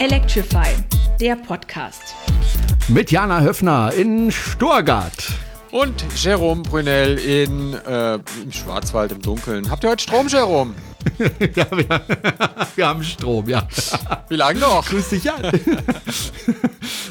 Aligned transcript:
Electrify, 0.00 0.74
der 1.20 1.36
Podcast. 1.36 2.14
Mit 2.88 3.10
Jana 3.10 3.42
Höfner 3.42 3.92
in 3.92 4.32
Stuttgart. 4.32 5.12
Und 5.72 6.02
Jerome 6.16 6.62
Brunel 6.62 7.18
in, 7.18 7.74
äh, 7.74 8.14
im 8.14 8.50
Schwarzwald 8.50 9.12
im 9.12 9.20
Dunkeln. 9.20 9.70
Habt 9.70 9.84
ihr 9.84 9.90
heute 9.90 10.02
Strom, 10.02 10.26
Jerome? 10.28 10.72
ja, 11.54 11.66
wir, 11.70 11.86
wir, 12.76 12.88
haben 12.88 13.04
Strom, 13.04 13.46
ja. 13.46 13.68
Wie 14.30 14.36
lange 14.36 14.60
noch? 14.60 14.88
Grüß 14.88 15.10
dich 15.10 15.30
an. 15.30 15.52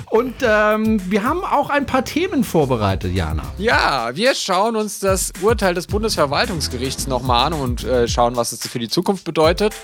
Und 0.10 0.34
ähm, 0.42 1.00
wir 1.12 1.24
haben 1.24 1.44
auch 1.44 1.70
ein 1.70 1.86
paar 1.86 2.04
Themen 2.04 2.44
vorbereitet, 2.44 3.14
Jana. 3.14 3.44
Ja, 3.60 4.16
wir 4.16 4.34
schauen 4.34 4.76
uns 4.76 4.98
das 4.98 5.32
Urteil 5.44 5.76
des 5.76 5.86
Bundesverwaltungsgerichts 5.86 7.06
nochmal 7.06 7.46
an 7.46 7.54
und 7.54 7.84
äh, 7.84 8.08
schauen, 8.08 8.36
was 8.36 8.52
es 8.52 8.68
für 8.68 8.80
die 8.80 8.90
Zukunft 8.90 9.26
bedeutet. 9.26 9.76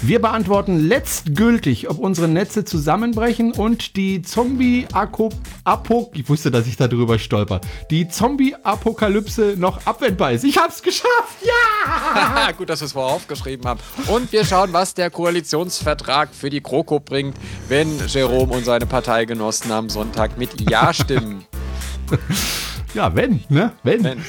Wir 0.00 0.20
beantworten 0.20 0.86
letztgültig, 0.86 1.90
ob 1.90 1.98
unsere 1.98 2.28
Netze 2.28 2.64
zusammenbrechen 2.64 3.52
und 3.52 3.96
die 3.96 4.22
Zombie-Apokalypse, 4.22 6.10
ich 6.14 6.28
wusste, 6.28 6.52
dass 6.52 6.68
ich 6.68 6.76
da 6.76 6.86
drüber 6.86 7.18
stolper, 7.18 7.60
die 7.90 8.08
Zombie-Apokalypse 8.08 9.56
noch 9.58 9.84
abwendbar 9.86 10.32
ist. 10.32 10.44
Ich 10.44 10.56
hab's 10.56 10.82
geschafft, 10.82 11.42
ja! 11.42 12.52
Gut, 12.56 12.70
dass 12.70 12.80
wir 12.80 12.86
es 12.86 12.92
vorher 12.92 13.14
aufgeschrieben 13.14 13.66
haben. 13.66 13.80
Und 14.06 14.30
wir 14.30 14.44
schauen, 14.44 14.72
was 14.72 14.94
der 14.94 15.10
Koalitionsvertrag 15.10 16.32
für 16.32 16.48
die 16.48 16.62
GroKo 16.62 17.00
bringt, 17.00 17.36
wenn 17.68 17.88
Jerome 18.06 18.54
und 18.54 18.64
seine 18.64 18.86
Parteigenossen 18.86 19.72
am 19.72 19.90
Sonntag 19.90 20.38
mit 20.38 20.70
Ja 20.70 20.94
stimmen. 20.94 21.44
Ja, 22.94 23.14
wenn, 23.14 23.44
ne? 23.50 23.72
Wenn. 23.82 24.02
wenn. 24.02 24.24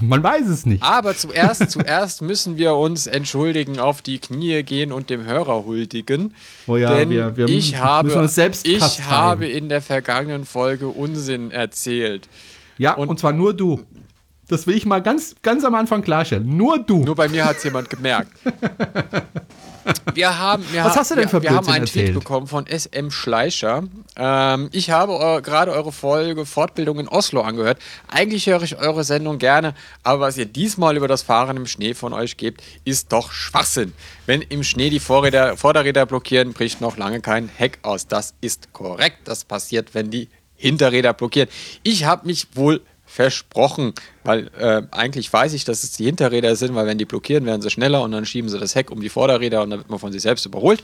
Man 0.00 0.22
weiß 0.22 0.48
es 0.48 0.66
nicht. 0.66 0.82
Aber 0.82 1.16
zuerst, 1.16 1.70
zuerst 1.70 2.22
müssen 2.22 2.56
wir 2.56 2.74
uns 2.74 3.06
entschuldigen, 3.06 3.78
auf 3.78 4.02
die 4.02 4.18
Knie 4.18 4.62
gehen 4.62 4.92
und 4.92 5.10
dem 5.10 5.24
Hörer 5.24 5.64
huldigen. 5.64 6.34
Oh 6.66 6.76
ja, 6.76 6.94
denn 6.94 7.10
wir, 7.10 7.36
wir 7.36 7.48
ich, 7.48 7.76
habe, 7.78 8.14
uns 8.18 8.34
selbst 8.34 8.66
ich 8.66 9.04
habe 9.04 9.46
in 9.46 9.68
der 9.68 9.82
vergangenen 9.82 10.44
Folge 10.44 10.88
Unsinn 10.88 11.50
erzählt. 11.50 12.28
Ja, 12.78 12.94
und, 12.94 13.08
und 13.08 13.20
zwar 13.20 13.32
nur 13.32 13.54
du. 13.54 13.80
Das 14.48 14.66
will 14.66 14.76
ich 14.76 14.86
mal 14.86 15.02
ganz, 15.02 15.34
ganz 15.42 15.64
am 15.64 15.74
Anfang 15.74 16.02
klarstellen. 16.02 16.56
Nur 16.56 16.78
du. 16.78 17.04
Nur 17.04 17.16
bei 17.16 17.28
mir 17.28 17.44
hat 17.44 17.56
es 17.56 17.64
jemand 17.64 17.90
gemerkt. 17.90 18.32
Wir 20.14 20.36
haben, 20.36 20.64
wir 20.72 20.84
Was 20.84 20.96
hast 20.96 21.12
du 21.12 21.14
denn 21.14 21.28
für 21.28 21.42
Wir 21.42 21.52
haben 21.52 21.68
einen 21.68 21.84
erzählt? 21.84 22.06
Tweet 22.06 22.18
bekommen 22.18 22.46
von 22.48 22.66
SM 22.66 23.10
Schleicher. 23.10 23.84
Ähm, 24.16 24.68
ich 24.72 24.90
habe 24.90 25.12
äh, 25.12 25.42
gerade 25.42 25.72
eure 25.72 25.92
Folge 25.92 26.46
Fortbildung 26.46 26.98
in 26.98 27.08
Oslo 27.08 27.42
angehört. 27.42 27.78
Eigentlich 28.08 28.46
höre 28.46 28.62
ich 28.62 28.78
eure 28.78 29.04
Sendung 29.04 29.38
gerne, 29.38 29.74
aber 30.02 30.20
was 30.20 30.38
ihr 30.38 30.46
diesmal 30.46 30.96
über 30.96 31.08
das 31.08 31.22
Fahren 31.22 31.56
im 31.56 31.66
Schnee 31.66 31.94
von 31.94 32.12
euch 32.12 32.36
gebt, 32.36 32.62
ist 32.84 33.12
doch 33.12 33.32
Schwachsinn. 33.32 33.92
Wenn 34.24 34.42
im 34.42 34.62
Schnee 34.62 34.90
die 34.90 35.00
Vorräder, 35.00 35.56
Vorderräder 35.56 36.06
blockieren, 36.06 36.52
bricht 36.54 36.80
noch 36.80 36.96
lange 36.96 37.20
kein 37.20 37.48
Heck 37.48 37.78
aus. 37.82 38.06
Das 38.06 38.34
ist 38.40 38.72
korrekt. 38.72 39.18
Das 39.24 39.44
passiert, 39.44 39.94
wenn 39.94 40.10
die 40.10 40.28
Hinterräder 40.56 41.12
blockieren. 41.12 41.48
Ich 41.82 42.04
habe 42.04 42.26
mich 42.26 42.48
wohl 42.54 42.80
versprochen, 43.04 43.94
weil 44.24 44.50
äh, 44.58 44.82
eigentlich 44.90 45.32
weiß 45.32 45.52
ich, 45.52 45.64
dass 45.64 45.84
es 45.84 45.92
die 45.92 46.04
Hinterräder 46.04 46.56
sind, 46.56 46.74
weil 46.74 46.86
wenn 46.86 46.98
die 46.98 47.04
blockieren, 47.04 47.46
werden 47.46 47.62
sie 47.62 47.70
schneller 47.70 48.02
und 48.02 48.10
dann 48.12 48.26
schieben 48.26 48.50
sie 48.50 48.58
das 48.58 48.74
Heck 48.74 48.90
um 48.90 49.00
die 49.00 49.08
Vorderräder 49.08 49.62
und 49.62 49.70
dann 49.70 49.80
wird 49.80 49.90
man 49.90 49.98
von 49.98 50.12
sich 50.12 50.22
selbst 50.22 50.44
überholt. 50.44 50.82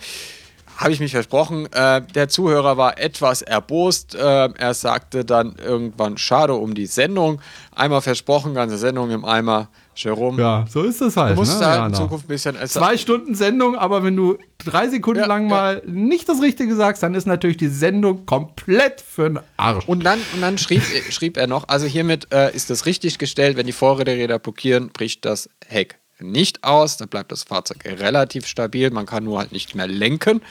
Habe 0.83 0.93
ich 0.93 1.01
mich 1.01 1.13
versprochen. 1.13 1.73
Äh, 1.73 2.03
der 2.03 2.29
Zuhörer 2.29 2.77
war 2.77 2.99
etwas 2.99 3.43
erbost. 3.43 4.15
Äh, 4.15 4.49
er 4.53 4.75
sagte 4.75 5.25
dann 5.25 5.57
irgendwann, 5.65 6.19
schade 6.19 6.55
um 6.55 6.75
die 6.75 6.87
Sendung. 6.87 7.41
Einmal 7.75 8.01
versprochen, 8.01 8.55
ganze 8.55 8.79
Sendung 8.79 9.11
im 9.11 9.25
Eimer. 9.25 9.69
Jerome. 9.95 10.41
Ja, 10.41 10.65
so 10.69 10.83
ist 10.83 11.03
das 11.03 11.17
halt. 11.17 11.37
Du 11.37 11.41
musst 11.41 11.55
ne? 11.55 11.61
da 11.61 11.77
ja, 11.77 11.87
in 11.87 11.95
Zukunft 11.95 12.25
ein 12.25 12.29
bisschen. 12.29 12.57
Zwei 12.67 12.97
Stunden 12.97 13.35
Sendung, 13.35 13.77
aber 13.77 14.03
wenn 14.03 14.17
du 14.17 14.39
drei 14.59 14.89
Sekunden 14.89 15.21
ja, 15.21 15.27
lang 15.27 15.45
ja. 15.45 15.49
mal 15.51 15.83
nicht 15.87 16.29
das 16.29 16.41
Richtige 16.41 16.75
sagst, 16.75 17.03
dann 17.03 17.15
ist 17.15 17.27
natürlich 17.27 17.59
die 17.59 17.69
Sendung 17.69 18.25
komplett 18.25 19.03
für 19.03 19.29
den 19.29 19.41
Arsch. 19.59 19.87
Und 19.87 20.05
dann, 20.05 20.19
und 20.35 20.41
dann 20.41 20.57
schrieb, 20.57 20.83
schrieb 21.11 21.37
er 21.37 21.47
noch: 21.47 21.69
Also 21.69 21.87
hiermit 21.87 22.33
äh, 22.33 22.55
ist 22.55 22.71
das 22.71 22.87
richtig 22.87 23.19
gestellt, 23.19 23.59
wenn 23.59 23.67
die 23.67 23.73
Vorräder 23.73 24.39
blockieren, 24.39 24.89
bricht 24.89 25.27
das 25.27 25.51
Heck 25.67 25.99
nicht 26.23 26.65
aus, 26.65 26.97
dann 26.97 27.09
bleibt 27.09 27.33
das 27.33 27.45
Fahrzeug 27.45 27.85
relativ 27.85 28.47
stabil, 28.47 28.91
man 28.91 29.07
kann 29.07 29.25
nur 29.25 29.39
halt 29.39 29.53
nicht 29.53 29.75
mehr 29.75 29.87
lenken. 29.87 30.43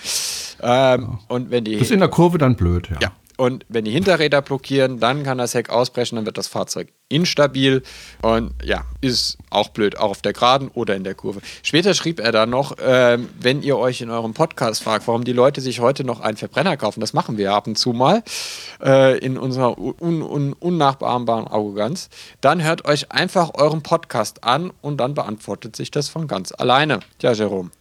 Ähm, 0.62 1.20
und 1.28 1.52
wenn 1.52 1.64
die 1.64 1.74
das 1.74 1.84
ist 1.84 1.92
in 1.92 2.00
der 2.00 2.10
Kurve 2.10 2.38
dann 2.38 2.56
blöd, 2.56 2.90
ja. 2.90 2.98
ja. 3.02 3.12
Und 3.38 3.66
wenn 3.70 3.86
die 3.86 3.92
Hinterräder 3.92 4.42
blockieren, 4.42 5.00
dann 5.00 5.24
kann 5.24 5.38
das 5.38 5.54
Heck 5.54 5.70
ausbrechen, 5.70 6.16
dann 6.16 6.26
wird 6.26 6.38
das 6.38 6.48
Fahrzeug 6.48 6.90
instabil. 7.10 7.84
Und 8.22 8.54
ja, 8.64 8.86
ist 9.02 9.38
auch 9.50 9.70
blöd, 9.70 9.98
auch 9.98 10.12
auf 10.12 10.22
der 10.22 10.34
Geraden 10.34 10.70
oder 10.70 10.96
in 10.96 11.04
der 11.04 11.16
Kurve. 11.16 11.42
Später 11.64 11.94
schrieb 11.94 12.20
er 12.20 12.32
dann 12.32 12.50
noch, 12.50 12.78
äh, 12.78 13.18
wenn 13.40 13.62
ihr 13.62 13.78
euch 13.78 14.02
in 14.02 14.10
eurem 14.10 14.34
Podcast 14.34 14.84
fragt, 14.84 15.08
warum 15.08 15.24
die 15.24 15.34
Leute 15.34 15.62
sich 15.62 15.80
heute 15.80 16.04
noch 16.04 16.22
einen 16.22 16.38
Verbrenner 16.38 16.78
kaufen, 16.78 17.02
das 17.02 17.14
machen 17.14 17.38
wir 17.38 17.54
ab 17.54 17.68
und 17.68 17.78
zu 17.78 17.94
mal 17.94 18.24
äh, 18.84 19.18
in 19.20 19.38
unserer 19.38 19.78
un 19.78 20.22
un 20.22 20.54
unnachahmbaren 20.54 21.48
Arroganz, 21.48 22.10
dann 22.40 22.64
hört 22.64 22.86
euch 22.86 23.12
einfach 23.12 23.52
euren 23.56 23.84
Podcast 23.84 24.44
an 24.44 24.72
und 24.82 24.98
dann 24.98 25.14
beantwortet 25.14 25.76
sich 25.76 25.92
das 25.92 26.10
von 26.10 26.28
ganz 26.28 26.54
alleine. 26.58 27.02
Ja, 27.22 27.34
Jerome. 27.34 27.72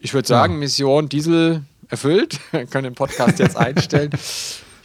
Ich 0.00 0.14
würde 0.14 0.28
sagen. 0.28 0.58
Mission 0.58 1.08
Diesel 1.08 1.62
erfüllt. 1.88 2.38
Wir 2.52 2.66
können 2.70 2.84
den 2.84 2.94
Podcast 2.94 3.38
jetzt 3.38 3.56
einstellen. 3.56 4.10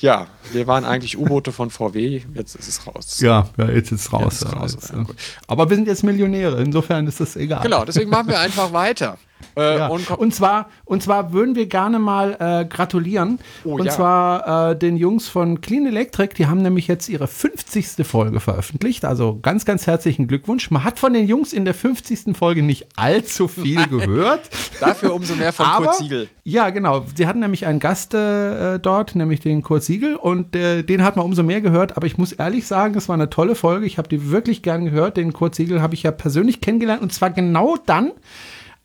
Ja, 0.04 0.28
wir 0.52 0.68
waren 0.68 0.84
eigentlich 0.84 1.18
U-Boote 1.18 1.54
von 1.54 1.70
VW, 1.70 2.24
jetzt 2.34 2.56
ist 2.56 2.68
es 2.68 2.86
raus. 2.86 3.22
Ja, 3.22 3.48
ja 3.58 3.70
jetzt 3.70 3.90
ist 3.94 4.02
es 4.02 4.12
raus. 4.12 4.42
Ist 4.42 4.54
raus 4.54 4.74
jetzt, 4.74 4.90
ja. 4.92 5.06
Aber 5.48 5.70
wir 5.70 5.78
sind 5.78 5.88
jetzt 5.88 6.04
Millionäre, 6.04 6.62
insofern 6.62 7.08
ist 7.08 7.22
das 7.22 7.38
egal. 7.38 7.64
Genau, 7.64 7.86
deswegen 7.86 8.10
machen 8.10 8.28
wir 8.28 8.38
einfach 8.42 8.74
weiter. 8.74 9.18
Äh, 9.56 9.78
ja. 9.78 9.88
und, 9.88 10.10
und, 10.12 10.34
zwar, 10.34 10.70
und 10.86 11.04
zwar 11.04 11.34
würden 11.34 11.56
wir 11.56 11.68
gerne 11.68 12.00
mal 12.00 12.38
äh, 12.40 12.66
gratulieren. 12.66 13.40
Oh, 13.64 13.76
und 13.76 13.86
ja. 13.86 13.92
zwar 13.92 14.72
äh, 14.72 14.76
den 14.78 14.98
Jungs 14.98 15.28
von 15.28 15.62
Clean 15.62 15.86
Electric, 15.86 16.36
die 16.36 16.48
haben 16.48 16.62
nämlich 16.62 16.88
jetzt 16.88 17.10
ihre 17.10 17.28
50. 17.28 18.06
Folge 18.06 18.40
veröffentlicht. 18.40 19.06
Also 19.06 19.40
ganz, 19.42 19.66
ganz 19.66 19.88
herzlichen 19.88 20.28
Glückwunsch. 20.28 20.72
Man 20.72 20.84
hat 20.84 21.00
von 21.00 21.14
den 21.14 21.28
Jungs 21.28 21.54
in 21.54 21.66
der 21.66 21.74
50. 21.74 22.36
Folge 22.38 22.64
nicht 22.64 22.88
allzu 22.96 23.48
viel 23.48 23.86
gehört. 23.88 24.50
Dafür 24.80 25.14
umso 25.14 25.36
mehr 25.36 25.54
von 25.54 25.66
Aber, 25.66 25.86
Kurt 25.86 25.98
Siegel. 25.98 26.30
Ja, 26.44 26.70
genau. 26.70 27.06
Sie 27.16 27.28
hatten 27.28 27.40
nämlich 27.40 27.66
einen 27.66 27.80
Gast 27.80 28.14
äh, 28.14 28.80
dort, 28.80 29.16
nämlich 29.16 29.40
den 29.40 29.62
Kurt 29.62 29.84
Siegel. 29.84 30.16
Und 30.16 30.56
äh, 30.56 30.84
den 30.84 31.04
hat 31.04 31.16
man 31.16 31.26
umso 31.26 31.44
mehr 31.44 31.62
gehört. 31.62 31.98
Aber 31.98 32.08
ich 32.08 32.18
muss 32.18 32.32
ehrlich 32.32 32.68
sagen, 32.68 32.96
es 32.96 33.08
war 33.08 33.16
eine 33.16 33.30
tolle 33.30 33.56
Folge. 33.56 33.86
Ich 33.86 33.98
habe 33.98 34.10
die 34.10 34.32
wirklich 34.32 34.62
gern 34.62 34.86
gehört. 34.86 35.18
Den 35.18 35.34
Kurt 35.34 35.56
Siegel 35.56 35.82
habe 35.82 35.94
ich 35.94 36.04
ja 36.04 36.12
persönlich 36.12 36.62
kennengelernt. 36.62 37.02
Und 37.02 37.14
zwar 37.14 37.30
genau 37.30 37.78
dann, 37.86 38.12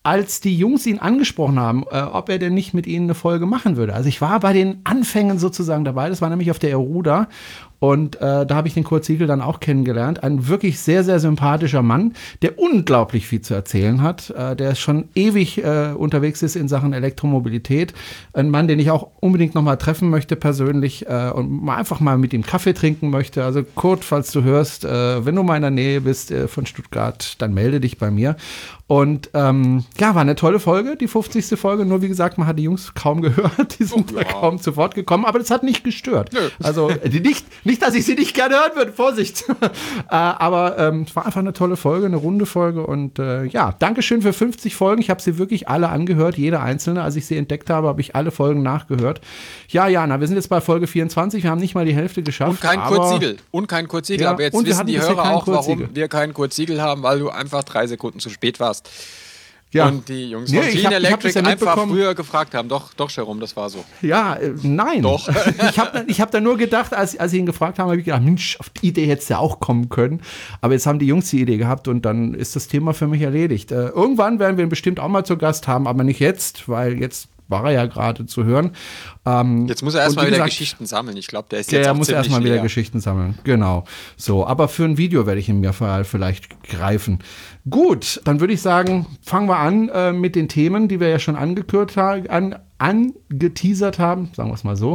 als 0.09 0.41
die 0.41 0.57
Jungs 0.57 0.87
ihn 0.87 1.01
angesprochen 1.01 1.61
haben, 1.61 1.85
äh, 1.91 2.01
ob 2.01 2.31
er 2.31 2.39
denn 2.39 2.55
nicht 2.55 2.73
mit 2.73 2.87
ihnen 2.87 3.05
eine 3.05 3.15
Folge 3.15 3.45
machen 3.45 3.77
würde. 3.77 3.93
Also 3.93 4.09
ich 4.09 4.23
war 4.23 4.41
bei 4.41 4.55
den 4.55 4.81
Anfängen 4.85 5.39
sozusagen 5.39 5.85
dabei. 5.85 6.09
Das 6.09 6.23
war 6.23 6.31
nämlich 6.31 6.51
auf 6.51 6.59
der 6.59 6.71
Eruda 6.71 7.29
und 7.81 8.17
äh, 8.17 8.45
da 8.45 8.55
habe 8.57 8.67
ich 8.67 8.75
den 8.75 8.85
Kurt 8.85 9.05
Siegel 9.05 9.27
dann 9.27 9.41
auch 9.41 9.61
kennengelernt. 9.61 10.23
Ein 10.25 10.49
wirklich 10.49 10.81
sehr, 10.81 11.05
sehr 11.05 11.21
sympathischer 11.21 11.83
Mann, 11.83 12.15
der 12.43 12.59
unglaublich 12.59 13.27
viel 13.27 13.41
zu 13.41 13.55
erzählen 13.55 14.03
hat, 14.03 14.31
äh, 14.31 14.57
der 14.57 14.75
schon 14.75 15.09
ewig 15.15 15.63
äh, 15.63 15.93
unterwegs 15.97 16.43
ist 16.43 16.57
in 16.57 16.67
Sachen 16.69 16.93
Elektromobilität. 16.93 17.95
Ein 18.33 18.51
Mann, 18.51 18.67
den 18.67 18.81
ich 18.81 18.91
auch 18.91 19.11
unbedingt 19.21 19.55
noch 19.55 19.63
mal 19.63 19.77
treffen 19.77 20.11
möchte 20.11 20.35
persönlich 20.35 21.07
äh, 21.07 21.31
und 21.31 21.51
mal 21.51 21.77
einfach 21.77 22.01
mal 22.01 22.19
mit 22.19 22.33
ihm 22.33 22.43
Kaffee 22.43 22.73
trinken 22.73 23.11
möchte. 23.11 23.45
Also 23.45 23.63
Kurt, 23.63 24.05
falls 24.05 24.33
du 24.33 24.43
hörst, 24.43 24.85
äh, 24.85 25.25
wenn 25.25 25.37
du 25.37 25.45
mal 25.45 25.57
in 25.57 25.63
der 25.63 25.71
Nähe 25.71 26.01
bist 26.01 26.31
äh, 26.33 26.49
von 26.49 26.67
Stuttgart, 26.67 27.37
dann 27.39 27.55
melde 27.55 27.79
dich 27.79 27.99
bei 27.99 28.11
mir. 28.11 28.37
Und 28.89 29.29
ähm, 29.35 29.85
ja, 30.01 30.15
war 30.15 30.23
eine 30.23 30.35
tolle 30.35 30.59
Folge, 30.61 30.97
die 30.97 31.09
50. 31.09 31.61
Folge. 31.61 31.85
Nur 31.85 32.01
wie 32.01 32.09
gesagt, 32.09 32.39
man 32.39 32.47
hat 32.47 32.59
die 32.59 32.63
Jungs 32.63 32.95
kaum 32.95 33.21
gehört, 33.21 33.79
die 33.79 33.85
sind 33.85 34.15
oh, 34.15 34.19
ja. 34.19 34.25
kaum 34.25 34.59
zu 34.59 34.77
Wort 34.77 34.95
gekommen, 34.95 35.27
aber 35.27 35.39
das 35.39 35.51
hat 35.51 35.63
nicht 35.63 35.85
gestört. 35.85 36.33
Nö. 36.33 36.41
Also 36.63 36.91
nicht, 37.05 37.45
nicht, 37.67 37.83
dass 37.83 37.95
ich 37.95 38.07
sie 38.07 38.15
nicht 38.15 38.35
gerne 38.35 38.55
hören 38.55 38.73
würde, 38.77 38.93
Vorsicht. 38.93 39.45
äh, 39.61 39.69
aber 40.09 40.79
ähm, 40.79 41.05
es 41.07 41.15
war 41.15 41.27
einfach 41.27 41.41
eine 41.41 41.53
tolle 41.53 41.77
Folge, 41.77 42.07
eine 42.07 42.17
runde 42.17 42.47
Folge. 42.47 42.87
Und 42.87 43.19
äh, 43.19 43.45
ja, 43.45 43.75
Dankeschön 43.79 44.23
für 44.23 44.33
50 44.33 44.75
Folgen. 44.75 45.03
Ich 45.03 45.11
habe 45.11 45.21
sie 45.21 45.37
wirklich 45.37 45.69
alle 45.69 45.91
angehört, 45.91 46.39
jede 46.39 46.61
einzelne. 46.61 47.03
Als 47.03 47.15
ich 47.17 47.27
sie 47.27 47.37
entdeckt 47.37 47.69
habe, 47.69 47.89
habe 47.89 48.01
ich 48.01 48.17
alle 48.17 48.31
Folgen 48.31 48.63
nachgehört. 48.63 49.21
Ja, 49.69 49.87
Jana, 49.87 50.19
wir 50.19 50.27
sind 50.27 50.37
jetzt 50.37 50.49
bei 50.49 50.63
Folge 50.63 50.87
24. 50.87 51.43
Wir 51.43 51.51
haben 51.51 51.61
nicht 51.61 51.75
mal 51.75 51.85
die 51.85 51.95
Hälfte 51.95 52.23
geschafft. 52.23 52.53
Und 52.53 52.61
kein 52.63 52.81
Kurzsiegel. 52.81 53.37
Und 53.51 53.67
kein 53.67 53.87
Kurzsiegel. 53.87 54.25
Ja, 54.25 54.31
aber 54.31 54.45
jetzt 54.45 54.65
wissen 54.65 54.87
die 54.87 54.99
Hörer 54.99 55.35
auch, 55.35 55.47
warum 55.47 55.91
wir 55.93 56.09
keinen 56.09 56.33
Kurzsiegel 56.33 56.81
haben, 56.81 57.03
weil 57.03 57.19
du 57.19 57.29
einfach 57.29 57.65
drei 57.65 57.87
Sekunden 57.87 58.19
zu 58.19 58.31
spät 58.31 58.61
warst. 58.61 58.78
Ja. 59.71 59.89
Und 59.89 60.09
die 60.09 60.31
Jungs 60.31 60.51
von 60.51 60.61
nee, 60.61 60.71
Clean 60.71 60.87
hab, 60.87 60.93
Electric 60.93 61.39
ja 61.39 61.45
einfach 61.45 61.87
früher 61.87 62.15
gefragt 62.15 62.55
haben. 62.55 62.71
Doch, 62.71 62.95
doch, 62.95 63.11
Jerome, 63.11 63.41
das 63.41 63.55
war 63.55 63.69
so. 63.69 63.85
Ja, 64.01 64.35
äh, 64.35 64.55
nein. 64.63 65.03
Doch. 65.03 65.29
ich 65.71 65.79
habe 65.79 66.05
ich 66.07 66.21
hab 66.23 66.31
da 66.31 66.41
nur 66.41 66.57
gedacht, 66.57 66.95
als, 66.95 67.19
als 67.19 67.33
sie 67.33 67.39
ihn 67.39 67.47
gefragt 67.47 67.79
haben, 67.79 67.89
habe 67.89 67.99
ich 67.99 68.07
gedacht, 68.07 68.23
Mensch, 68.23 68.59
auf 68.61 68.71
die 68.71 68.89
Idee 68.89 69.07
hätte 69.07 69.23
es 69.23 69.29
ja 69.29 69.39
auch 69.39 69.61
kommen 69.61 69.91
können. 69.91 70.23
Aber 70.63 70.73
jetzt 70.73 70.87
haben 70.87 70.99
die 70.99 71.07
Jungs 71.07 71.29
die 71.29 71.43
Idee 71.43 71.59
gehabt 71.59 71.87
und 71.87 72.03
dann 72.07 72.33
ist 72.33 72.57
das 72.57 72.69
Thema 72.69 72.95
für 72.95 73.09
mich 73.09 73.21
erledigt. 73.21 73.71
Äh, 73.71 73.89
irgendwann 73.89 74.39
werden 74.39 74.57
wir 74.57 74.65
ihn 74.65 74.71
bestimmt 74.71 75.01
auch 75.01 75.09
mal 75.09 75.25
zu 75.25 75.37
Gast 75.37 75.69
haben, 75.69 75.87
aber 75.87 76.03
nicht 76.03 76.21
jetzt, 76.21 76.69
weil 76.69 76.99
jetzt 76.99 77.29
war 77.49 77.65
er 77.65 77.73
ja 77.73 77.87
gerade 77.87 78.27
zu 78.27 78.45
hören. 78.45 78.73
Ähm, 79.27 79.67
jetzt 79.67 79.83
muss 79.83 79.95
er 79.95 80.03
erstmal 80.03 80.27
wieder 80.27 80.37
gesagt, 80.37 80.51
Geschichten 80.51 80.87
sammeln. 80.87 81.17
Ich 81.17 81.27
glaube, 81.27 81.49
der 81.51 81.61
ist 81.61 81.73
jetzt 81.73 81.85
Der 81.85 81.95
muss 81.95 82.09
erstmal 82.09 82.45
wieder 82.45 82.59
Geschichten 82.59 83.01
sammeln. 83.01 83.39
Genau. 83.45 83.85
So, 84.17 84.47
aber 84.47 84.69
für 84.69 84.85
ein 84.85 84.99
Video 84.99 85.27
werde 85.27 85.41
ich 85.41 85.49
ihn 85.49 85.61
mir 85.61 85.73
vielleicht 85.73 86.63
greifen. 86.63 87.21
Gut, 87.69 88.21
dann 88.25 88.41
würde 88.41 88.53
ich 88.53 88.63
sagen, 88.63 89.07
fangen 89.23 89.49
wir 89.49 89.59
an 89.59 89.89
äh, 89.89 90.13
mit 90.13 90.37
den 90.37 90.49
Themen, 90.49 90.89
die 90.89 91.01
wir 91.01 91.09
ja 91.09 91.19
schon 91.19 91.37
angekürt 91.37 91.97
haben, 91.97 92.29
an, 92.29 92.57
angeteasert 92.79 93.99
haben, 93.99 94.31
sagen 94.35 94.51
wir 94.51 94.55
es 94.55 94.65
mal 94.65 94.77
so. 94.77 94.95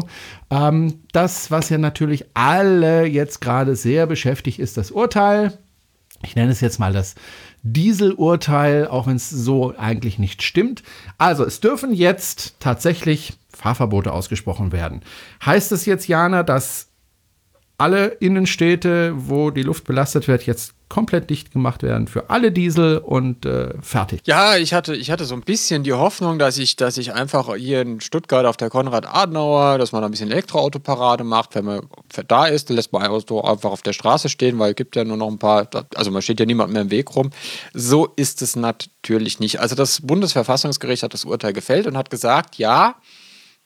Ähm, 0.50 1.02
das, 1.12 1.52
was 1.52 1.70
ja 1.70 1.78
natürlich 1.78 2.26
alle 2.34 3.06
jetzt 3.06 3.42
gerade 3.42 3.76
sehr 3.76 4.08
beschäftigt, 4.08 4.60
ist 4.60 4.78
das 4.78 4.92
Urteil. 4.92 5.58
Ich 6.26 6.36
nenne 6.36 6.52
es 6.52 6.62
jetzt 6.62 6.80
mal 6.80 6.94
das 6.94 7.16
Dieselurteil, 7.64 8.88
auch 8.88 9.08
wenn 9.08 9.16
es 9.16 9.30
so 9.30 9.74
eigentlich 9.78 10.20
nicht 10.20 10.44
stimmt. 10.44 10.84
Also, 11.18 11.46
es 11.46 11.62
dürfen 11.62 11.94
jetzt 11.94 12.60
tatsächlich 12.60 13.34
Fahrverbote 13.50 14.12
ausgesprochen 14.12 14.72
werden. 14.72 15.02
Heißt 15.46 15.72
es 15.72 15.86
jetzt, 15.86 16.08
Jana, 16.08 16.44
dass 16.44 16.93
alle 17.84 18.06
Innenstädte, 18.22 19.12
wo 19.14 19.52
die 19.52 19.62
Luft 19.62 19.84
belastet 19.84 20.30
wird, 20.30 20.46
jetzt 20.46 20.74
komplett 20.88 21.30
dicht 21.30 21.52
gemacht 21.52 21.84
werden 21.84 22.08
für 22.08 22.30
alle 22.30 22.54
Diesel 22.54 23.00
und 23.00 23.46
äh, 23.46 23.74
fertig. 23.82 24.22
Ja, 24.24 24.56
ich 24.56 24.74
hatte, 24.74 24.96
ich 24.96 25.12
hatte 25.12 25.26
so 25.26 25.36
ein 25.36 25.42
bisschen 25.42 25.84
die 25.84 25.92
Hoffnung, 25.92 26.40
dass 26.40 26.58
ich, 26.58 26.78
dass 26.78 26.98
ich 26.98 27.14
einfach 27.14 27.54
hier 27.58 27.82
in 27.82 28.00
Stuttgart 28.00 28.46
auf 28.46 28.56
der 28.56 28.70
Konrad-Adenauer, 28.70 29.80
dass 29.80 29.92
man 29.92 30.02
ein 30.02 30.12
bisschen 30.12 30.32
Elektroautoparade 30.32 31.26
macht. 31.26 31.56
Wenn 31.56 31.66
man 31.66 31.82
da 32.30 32.46
ist, 32.46 32.70
lässt 32.70 32.94
man 32.94 33.06
Auto 33.06 33.42
einfach 33.42 33.72
auf 33.72 33.82
der 33.82 33.92
Straße 33.92 34.30
stehen, 34.30 34.60
weil 34.60 34.70
es 34.70 34.76
gibt 34.78 34.96
ja 34.96 35.04
nur 35.04 35.18
noch 35.18 35.28
ein 35.30 35.40
paar, 35.40 35.68
also 35.96 36.10
man 36.10 36.22
steht 36.22 36.40
ja 36.40 36.46
niemand 36.46 36.72
mehr 36.72 36.84
im 36.84 36.92
Weg 36.92 37.14
rum. 37.18 37.32
So 37.74 38.14
ist 38.16 38.42
es 38.42 38.56
natürlich 38.56 39.42
nicht. 39.42 39.60
Also 39.60 39.76
das 39.76 40.00
Bundesverfassungsgericht 40.00 41.04
hat 41.04 41.14
das 41.14 41.26
Urteil 41.26 41.52
gefällt 41.52 41.86
und 41.86 41.98
hat 41.98 42.10
gesagt, 42.10 42.56
ja, 42.56 42.96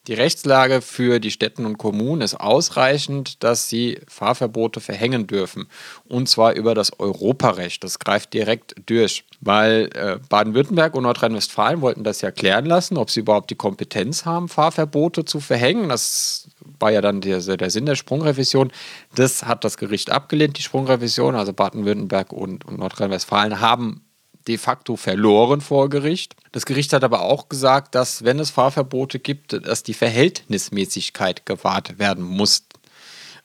die 0.08 0.14
Rechtslage 0.14 0.82
für 0.82 1.20
die 1.20 1.32
Städten 1.32 1.66
und 1.66 1.78
Kommunen 1.78 2.22
ist 2.22 2.36
ausreichend, 2.36 3.44
dass 3.44 3.68
sie 3.68 4.00
Fahrverbote 4.08 4.80
verhängen 4.80 5.28
dürfen. 5.28 5.68
Und 6.08 6.30
zwar 6.30 6.54
über 6.54 6.74
das 6.74 6.98
Europarecht. 6.98 7.84
Das 7.84 8.00
greift 8.00 8.34
direkt 8.34 8.76
durch, 8.86 9.26
weil 9.42 9.90
äh, 9.94 10.18
Baden-Württemberg 10.30 10.96
und 10.96 11.04
Nordrhein-Westfalen 11.04 11.82
wollten 11.82 12.06
das 12.06 12.22
ja 12.22 12.32
klären 12.32 12.66
lassen, 12.66 12.98
ob 12.98 13.12
sie 13.12 13.20
überhaupt 13.20 13.50
die 13.50 13.56
Kompetenz 13.56 14.26
haben, 14.26 14.48
Fahrverbote 14.48 15.26
zu 15.26 15.42
verhängen. 15.42 15.90
Das 15.90 16.48
war 16.80 16.92
ja 16.92 17.02
dann 17.02 17.20
der, 17.20 17.40
der 17.42 17.70
Sinn 17.70 17.86
der 17.86 17.96
Sprungrevision. 17.96 18.72
Das 19.16 19.44
hat 19.44 19.66
das 19.66 19.78
Gericht 19.78 20.10
abgelehnt, 20.10 20.58
die 20.58 20.62
Sprungrevision. 20.64 21.36
Also 21.36 21.52
Baden-Württemberg 21.52 22.32
und, 22.32 22.64
und 22.64 22.80
Nordrhein-Westfalen 22.80 23.60
haben 23.60 24.07
de 24.48 24.58
facto 24.58 24.96
verloren 24.96 25.62
vor 25.62 25.90
Gericht. 25.90 26.36
Das 26.52 26.66
Gericht 26.66 26.94
hat 26.94 27.04
aber 27.04 27.22
auch 27.22 27.50
gesagt, 27.50 27.96
dass 27.96 28.24
wenn 28.24 28.40
es 28.40 28.50
Fahrverbote 28.50 29.20
gibt, 29.20 29.54
dass 29.54 29.84
die 29.84 29.94
Verhältnismäßigkeit 29.94 31.46
gewahrt 31.46 32.00
werden 32.00 32.24
muss. 32.24 32.64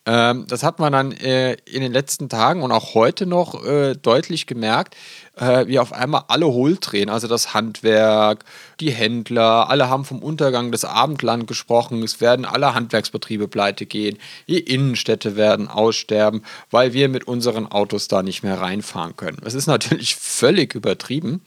Ähm, 0.05 0.45
das 0.47 0.63
hat 0.63 0.79
man 0.79 0.91
dann 0.91 1.11
äh, 1.13 1.53
in 1.65 1.81
den 1.81 1.93
letzten 1.93 2.27
Tagen 2.27 2.61
und 2.61 2.71
auch 2.71 2.93
heute 2.93 3.25
noch 3.25 3.63
äh, 3.65 3.95
deutlich 3.95 4.47
gemerkt, 4.47 4.95
äh, 5.37 5.67
wie 5.67 5.79
auf 5.79 5.93
einmal 5.93 6.23
alle 6.27 6.47
hohl 6.47 6.77
drehen. 6.79 7.09
Also 7.09 7.27
das 7.27 7.53
Handwerk, 7.53 8.45
die 8.79 8.91
Händler, 8.91 9.69
alle 9.69 9.89
haben 9.89 10.05
vom 10.05 10.19
Untergang 10.19 10.71
des 10.71 10.85
Abendland 10.85 11.47
gesprochen. 11.47 12.03
Es 12.03 12.21
werden 12.21 12.45
alle 12.45 12.73
Handwerksbetriebe 12.73 13.47
pleite 13.47 13.85
gehen. 13.85 14.17
Die 14.47 14.59
Innenstädte 14.59 15.35
werden 15.35 15.67
aussterben, 15.67 16.43
weil 16.69 16.93
wir 16.93 17.09
mit 17.09 17.27
unseren 17.27 17.67
Autos 17.67 18.07
da 18.07 18.23
nicht 18.23 18.43
mehr 18.43 18.59
reinfahren 18.59 19.15
können. 19.15 19.39
Das 19.43 19.53
ist 19.53 19.67
natürlich 19.67 20.15
völlig 20.19 20.75
übertrieben, 20.75 21.41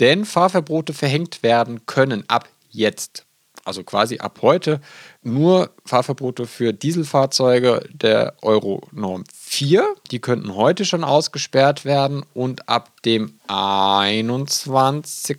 denn 0.00 0.24
Fahrverbote 0.24 0.92
verhängt 0.92 1.42
werden 1.42 1.86
können 1.86 2.24
ab 2.28 2.48
jetzt 2.70 3.24
also 3.64 3.82
quasi 3.82 4.18
ab 4.18 4.40
heute, 4.42 4.80
nur 5.24 5.70
Fahrverbote 5.84 6.46
für 6.46 6.72
Dieselfahrzeuge 6.72 7.88
der 7.92 8.34
Euro-Norm 8.42 9.24
4. 9.32 9.84
Die 10.10 10.20
könnten 10.20 10.54
heute 10.54 10.84
schon 10.84 11.04
ausgesperrt 11.04 11.84
werden 11.84 12.24
und 12.34 12.68
ab 12.68 12.90
dem 13.04 13.34
21. 13.48 15.38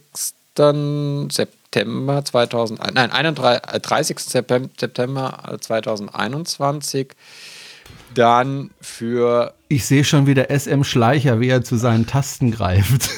September 1.31 2.25
2000, 2.25 2.93
nein, 2.93 3.11
31. 3.11 4.19
September 4.19 5.57
2021 5.59 7.15
dann 8.13 8.71
für. 8.81 9.53
Ich 9.67 9.85
sehe 9.85 10.03
schon 10.03 10.27
wieder 10.27 10.47
SM 10.49 10.83
Schleicher, 10.83 11.39
wie 11.39 11.49
er 11.49 11.63
zu 11.63 11.75
seinen 11.75 12.07
Tasten 12.07 12.51
greift. 12.51 13.09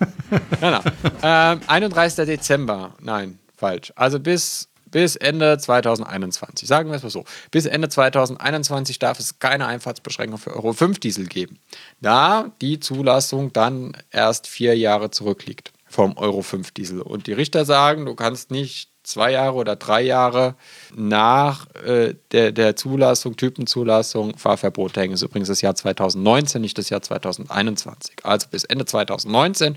genau. 0.60 0.80
Ähm, 1.22 1.60
31. 1.66 2.26
Dezember, 2.26 2.94
nein, 3.00 3.38
falsch. 3.56 3.92
Also 3.96 4.18
bis, 4.20 4.68
bis 4.90 5.16
Ende 5.16 5.58
2021, 5.58 6.68
sagen 6.68 6.90
wir 6.90 6.96
es 6.96 7.02
mal 7.02 7.10
so. 7.10 7.24
Bis 7.50 7.66
Ende 7.66 7.88
2021 7.88 8.98
darf 8.98 9.18
es 9.18 9.38
keine 9.38 9.66
Einfahrtsbeschränkung 9.66 10.38
für 10.38 10.54
Euro 10.54 10.72
5 10.72 10.98
Diesel 11.00 11.26
geben, 11.26 11.58
da 12.00 12.50
die 12.60 12.80
Zulassung 12.80 13.52
dann 13.52 13.96
erst 14.10 14.46
vier 14.46 14.76
Jahre 14.76 15.10
zurückliegt 15.10 15.72
vom 15.86 16.16
Euro 16.16 16.42
5 16.42 16.70
Diesel. 16.70 17.00
Und 17.02 17.26
die 17.26 17.32
Richter 17.32 17.64
sagen, 17.64 18.06
du 18.06 18.14
kannst 18.14 18.50
nicht 18.50 18.90
zwei 19.02 19.32
Jahre 19.32 19.54
oder 19.54 19.76
drei 19.76 20.02
Jahre 20.02 20.54
nach 20.94 21.66
äh, 21.84 22.14
der, 22.32 22.52
der 22.52 22.76
Zulassung, 22.76 23.36
Typenzulassung, 23.36 24.36
Fahrverbot 24.36 24.96
hängen. 24.96 25.12
Das 25.12 25.22
ist 25.22 25.28
übrigens 25.28 25.48
das 25.48 25.60
Jahr 25.60 25.74
2019, 25.74 26.60
nicht 26.60 26.78
das 26.78 26.90
Jahr 26.90 27.02
2021. 27.02 28.16
Also 28.24 28.46
bis 28.50 28.64
Ende 28.64 28.84
2019 28.84 29.76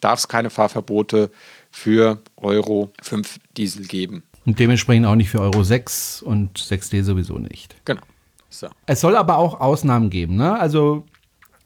darf 0.00 0.20
es 0.20 0.28
keine 0.28 0.50
Fahrverbote 0.50 1.30
für 1.70 2.18
Euro 2.36 2.92
5 3.02 3.38
Diesel 3.56 3.86
geben. 3.86 4.22
Und 4.48 4.58
dementsprechend 4.58 5.04
auch 5.04 5.14
nicht 5.14 5.28
für 5.28 5.42
Euro 5.42 5.62
6 5.62 6.22
und 6.22 6.58
6D 6.58 7.02
sowieso 7.02 7.38
nicht. 7.38 7.76
Genau. 7.84 8.00
So. 8.48 8.68
Es 8.86 9.02
soll 9.02 9.14
aber 9.14 9.36
auch 9.36 9.60
Ausnahmen 9.60 10.08
geben. 10.08 10.36
Ne? 10.36 10.58
Also 10.58 11.04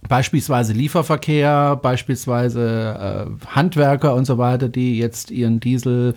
beispielsweise 0.08 0.72
Lieferverkehr, 0.72 1.76
beispielsweise 1.76 3.30
äh, 3.40 3.46
Handwerker 3.46 4.16
und 4.16 4.24
so 4.24 4.36
weiter, 4.36 4.68
die 4.68 4.98
jetzt 4.98 5.30
ihren 5.30 5.60
Diesel 5.60 6.16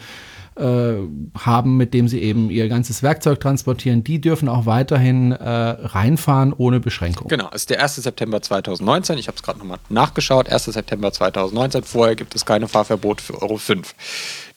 äh, 0.56 0.94
haben, 1.38 1.78
mit 1.78 1.94
dem 1.94 2.08
sie 2.08 2.20
eben 2.22 2.50
ihr 2.50 2.68
ganzes 2.68 3.04
Werkzeug 3.04 3.40
transportieren, 3.42 4.04
die 4.04 4.20
dürfen 4.20 4.50
auch 4.50 4.66
weiterhin 4.66 5.34
äh, 5.34 5.48
reinfahren 5.48 6.52
ohne 6.52 6.80
Beschränkung. 6.80 7.28
Genau, 7.28 7.50
es 7.52 7.62
ist 7.62 7.70
der 7.70 7.84
1. 7.84 7.98
September 7.98 8.42
2019. 8.42 9.20
Ich 9.20 9.28
habe 9.28 9.36
es 9.36 9.44
gerade 9.44 9.60
nochmal 9.60 9.78
nachgeschaut. 9.90 10.50
1. 10.50 10.66
September 10.66 11.12
2019. 11.12 11.84
Vorher 11.84 12.16
gibt 12.16 12.34
es 12.34 12.44
keine 12.44 12.68
Fahrverbote 12.68 13.24
für 13.24 13.40
Euro 13.40 13.58
5. 13.58 13.94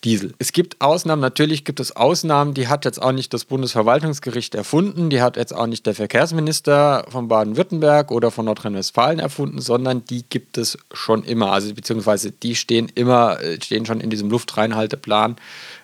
Diesel. 0.04 0.32
Es 0.38 0.52
gibt 0.52 0.80
Ausnahmen, 0.80 1.20
natürlich 1.20 1.64
gibt 1.64 1.80
es 1.80 1.96
Ausnahmen, 1.96 2.54
die 2.54 2.68
hat 2.68 2.84
jetzt 2.84 3.02
auch 3.02 3.10
nicht 3.10 3.34
das 3.34 3.44
Bundesverwaltungsgericht 3.44 4.54
erfunden, 4.54 5.10
die 5.10 5.20
hat 5.20 5.36
jetzt 5.36 5.52
auch 5.52 5.66
nicht 5.66 5.86
der 5.86 5.94
Verkehrsminister 5.94 7.04
von 7.08 7.26
Baden-Württemberg 7.26 8.12
oder 8.12 8.30
von 8.30 8.44
Nordrhein-Westfalen 8.44 9.18
erfunden, 9.18 9.60
sondern 9.60 10.04
die 10.04 10.24
gibt 10.28 10.56
es 10.56 10.78
schon 10.92 11.24
immer. 11.24 11.50
Also 11.50 11.74
beziehungsweise 11.74 12.30
die 12.30 12.54
stehen 12.54 12.88
immer, 12.94 13.40
äh, 13.40 13.60
stehen 13.60 13.86
schon 13.86 14.00
in 14.00 14.08
diesem 14.08 14.30
Luftreinhalteplan 14.30 15.34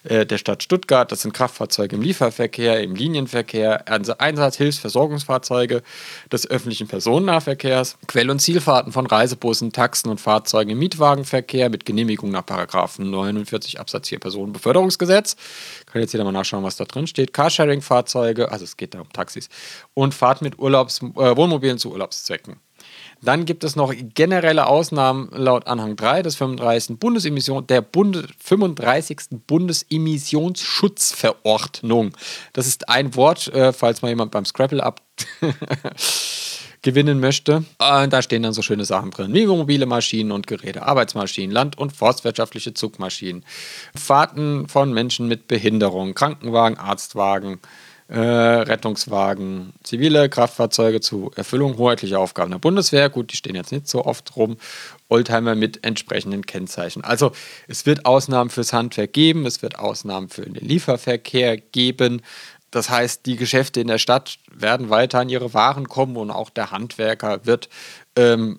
äh, 0.04 0.24
der 0.24 0.38
Stadt 0.38 0.62
Stuttgart. 0.62 1.10
Das 1.10 1.22
sind 1.22 1.34
Kraftfahrzeuge 1.34 1.96
im 1.96 2.02
Lieferverkehr, 2.02 2.82
im 2.82 2.94
Linienverkehr, 2.94 3.88
Einsatz, 3.88 4.56
Hilfs-, 4.56 4.80
des 4.82 6.50
öffentlichen 6.50 6.86
Personennahverkehrs, 6.86 7.96
Quell- 8.06 8.30
und 8.30 8.38
Zielfahrten 8.38 8.92
von 8.92 9.06
Reisebussen, 9.06 9.72
Taxen 9.72 10.08
und 10.08 10.20
Fahrzeugen 10.20 10.70
im 10.70 10.78
Mietwagenverkehr 10.78 11.68
mit 11.68 11.84
Genehmigung 11.84 12.30
nach 12.30 12.46
Paragraphen 12.46 13.10
49 13.10 13.80
Absatz 13.80 14.03
4 14.06 14.18
Personenbeförderungsgesetz. 14.18 15.36
Kann 15.86 16.02
jetzt 16.02 16.12
jeder 16.12 16.24
mal 16.24 16.32
nachschauen, 16.32 16.64
was 16.64 16.76
da 16.76 16.84
drin 16.84 17.06
steht. 17.06 17.32
Carsharing-Fahrzeuge, 17.32 18.50
also 18.50 18.64
es 18.64 18.76
geht 18.76 18.94
da 18.94 19.00
um 19.00 19.12
Taxis 19.12 19.48
und 19.94 20.14
Fahrt 20.14 20.42
mit 20.42 20.58
Urlaubs, 20.58 21.00
äh, 21.02 21.36
Wohnmobilen 21.36 21.78
zu 21.78 21.92
Urlaubszwecken. 21.92 22.56
Dann 23.22 23.46
gibt 23.46 23.64
es 23.64 23.74
noch 23.76 23.94
generelle 24.14 24.66
Ausnahmen 24.66 25.30
laut 25.32 25.66
Anhang 25.66 25.96
3 25.96 26.20
des 26.22 26.36
35. 26.36 26.98
Bundesemission, 26.98 27.66
der 27.66 27.80
Bunde, 27.80 28.28
35. 28.38 29.40
Bundesemissionsschutzverordnung. 29.46 32.14
Das 32.52 32.66
ist 32.66 32.90
ein 32.90 33.14
Wort, 33.14 33.48
äh, 33.48 33.72
falls 33.72 34.02
mal 34.02 34.08
jemand 34.08 34.30
beim 34.30 34.44
Scrabble 34.44 34.82
ab 34.82 35.00
gewinnen 36.84 37.18
möchte. 37.18 37.64
Äh, 37.80 38.06
da 38.06 38.22
stehen 38.22 38.44
dann 38.44 38.52
so 38.52 38.62
schöne 38.62 38.84
Sachen 38.84 39.10
drin, 39.10 39.34
wie 39.34 39.46
mobile 39.46 39.86
Maschinen 39.86 40.30
und 40.30 40.46
Geräte, 40.46 40.82
Arbeitsmaschinen, 40.82 41.50
Land- 41.50 41.76
und 41.76 41.92
forstwirtschaftliche 41.96 42.74
Zugmaschinen, 42.74 43.44
Fahrten 43.96 44.68
von 44.68 44.92
Menschen 44.92 45.26
mit 45.26 45.48
Behinderung, 45.48 46.14
Krankenwagen, 46.14 46.78
Arztwagen, 46.78 47.58
äh, 48.06 48.18
Rettungswagen, 48.18 49.72
zivile 49.82 50.28
Kraftfahrzeuge 50.28 51.00
zur 51.00 51.36
Erfüllung 51.36 51.78
hoheitlicher 51.78 52.18
Aufgaben 52.18 52.50
der 52.50 52.58
Bundeswehr. 52.58 53.08
Gut, 53.08 53.32
die 53.32 53.36
stehen 53.36 53.54
jetzt 53.54 53.72
nicht 53.72 53.88
so 53.88 54.04
oft 54.04 54.36
rum. 54.36 54.58
Oldtimer 55.08 55.54
mit 55.54 55.84
entsprechenden 55.84 56.44
Kennzeichen. 56.44 57.04
Also 57.04 57.32
es 57.66 57.86
wird 57.86 58.04
Ausnahmen 58.04 58.50
fürs 58.50 58.72
Handwerk 58.72 59.12
geben, 59.12 59.46
es 59.46 59.62
wird 59.62 59.78
Ausnahmen 59.78 60.28
für 60.28 60.42
den 60.42 60.54
Lieferverkehr 60.54 61.56
geben. 61.56 62.20
Das 62.74 62.90
heißt, 62.90 63.24
die 63.26 63.36
Geschäfte 63.36 63.80
in 63.80 63.86
der 63.86 63.98
Stadt 63.98 64.40
werden 64.50 64.90
weiter 64.90 65.20
an 65.20 65.28
ihre 65.28 65.54
Waren 65.54 65.88
kommen 65.88 66.16
und 66.16 66.32
auch 66.32 66.50
der 66.50 66.72
Handwerker 66.72 67.46
wird 67.46 67.68
ähm, 68.16 68.58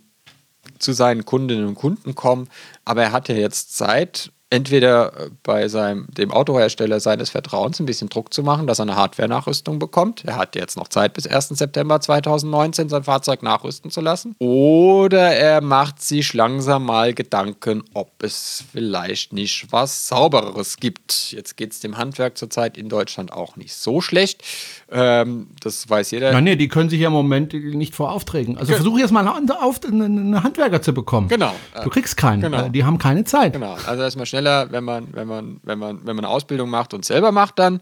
zu 0.79 0.93
seinen 0.93 1.25
Kundinnen 1.25 1.67
und 1.67 1.75
Kunden 1.75 2.15
kommen. 2.15 2.47
Aber 2.85 3.03
er 3.03 3.11
hat 3.11 3.27
ja 3.27 3.35
jetzt 3.35 3.75
Zeit, 3.75 4.31
entweder 4.51 5.29
bei 5.43 5.67
seinem, 5.67 6.07
dem 6.09 6.31
Autohersteller 6.31 6.99
seines 6.99 7.31
Vertrauens 7.31 7.79
ein 7.79 7.85
bisschen 7.85 8.09
Druck 8.09 8.33
zu 8.33 8.43
machen, 8.43 8.67
dass 8.67 8.79
er 8.79 8.83
eine 8.83 8.95
Hardware-Nachrüstung 8.95 9.79
bekommt. 9.79 10.23
Er 10.23 10.37
hat 10.37 10.55
jetzt 10.55 10.77
noch 10.77 10.87
Zeit 10.87 11.13
bis 11.13 11.25
1. 11.25 11.49
September 11.49 11.99
2019 11.99 12.89
sein 12.89 13.03
Fahrzeug 13.03 13.41
nachrüsten 13.41 13.89
zu 13.89 14.01
lassen. 14.01 14.35
Oder 14.37 15.31
er 15.31 15.61
macht 15.61 16.01
sich 16.01 16.33
langsam 16.33 16.85
mal 16.85 17.13
Gedanken, 17.13 17.83
ob 17.93 18.11
es 18.21 18.63
vielleicht 18.71 19.33
nicht 19.33 19.71
was 19.71 20.07
Saubereres 20.07 20.77
gibt. 20.77 21.31
Jetzt 21.31 21.57
geht 21.57 21.73
es 21.73 21.79
dem 21.79 21.97
Handwerk 21.97 22.37
zurzeit 22.37 22.77
in 22.77 22.87
Deutschland 22.87 23.33
auch 23.33 23.55
nicht 23.55 23.73
so 23.73 23.99
schlecht. 23.99 24.43
Ähm, 24.91 25.47
das 25.61 25.89
weiß 25.89 26.11
jeder. 26.11 26.31
Nein, 26.31 26.43
nee, 26.43 26.55
die 26.55 26.67
können 26.67 26.89
sich 26.89 26.99
ja 26.99 27.07
im 27.07 27.13
Moment 27.13 27.53
nicht 27.53 27.95
vor 27.95 28.11
Aufträgen. 28.11 28.57
Also 28.57 28.73
versuche 28.73 28.99
jetzt 28.99 29.11
mal 29.11 29.27
einen, 29.27 30.01
einen 30.01 30.43
Handwerker 30.43 30.83
zu 30.83 30.93
bekommen. 30.93 31.29
Genau. 31.29 31.53
Du 31.83 31.89
kriegst 31.89 32.15
keinen. 32.15 32.41
Genau. 32.41 32.69
Die 32.69 32.83
haben 32.83 32.99
keine 32.99 33.23
Zeit. 33.23 33.53
Genau. 33.53 33.75
Also 33.87 34.03
erstmal 34.03 34.27
schneller, 34.35 34.71
wenn 34.71 34.83
man, 34.83 35.07
wenn 35.13 35.27
man, 35.27 35.59
wenn 35.63 35.79
man, 35.79 35.99
wenn 36.05 36.15
man 36.15 36.25
eine 36.25 36.33
Ausbildung 36.33 36.69
macht 36.69 36.93
und 36.93 37.05
selber 37.05 37.31
macht 37.31 37.57
dann 37.57 37.81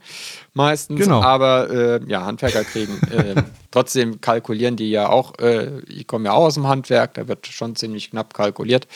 meistens. 0.54 1.00
Genau. 1.00 1.22
Aber 1.22 1.70
äh, 1.70 2.00
ja, 2.08 2.26
Handwerker 2.26 2.64
kriegen 2.64 3.00
äh, 3.12 3.42
trotzdem 3.72 4.22
kalkulieren 4.22 4.76
die 4.76 4.92
ja 4.92 5.10
auch. 5.10 5.40
Äh, 5.40 5.80
ich 5.88 6.06
komme 6.06 6.26
ja 6.26 6.34
auch 6.34 6.46
aus 6.46 6.54
dem 6.54 6.68
Handwerk, 6.68 7.16
da 7.16 7.28
wird 7.28 7.48
schon 7.48 7.76
ziemlich 7.76 8.12
knapp 8.12 8.34
kalkuliert. 8.34 8.88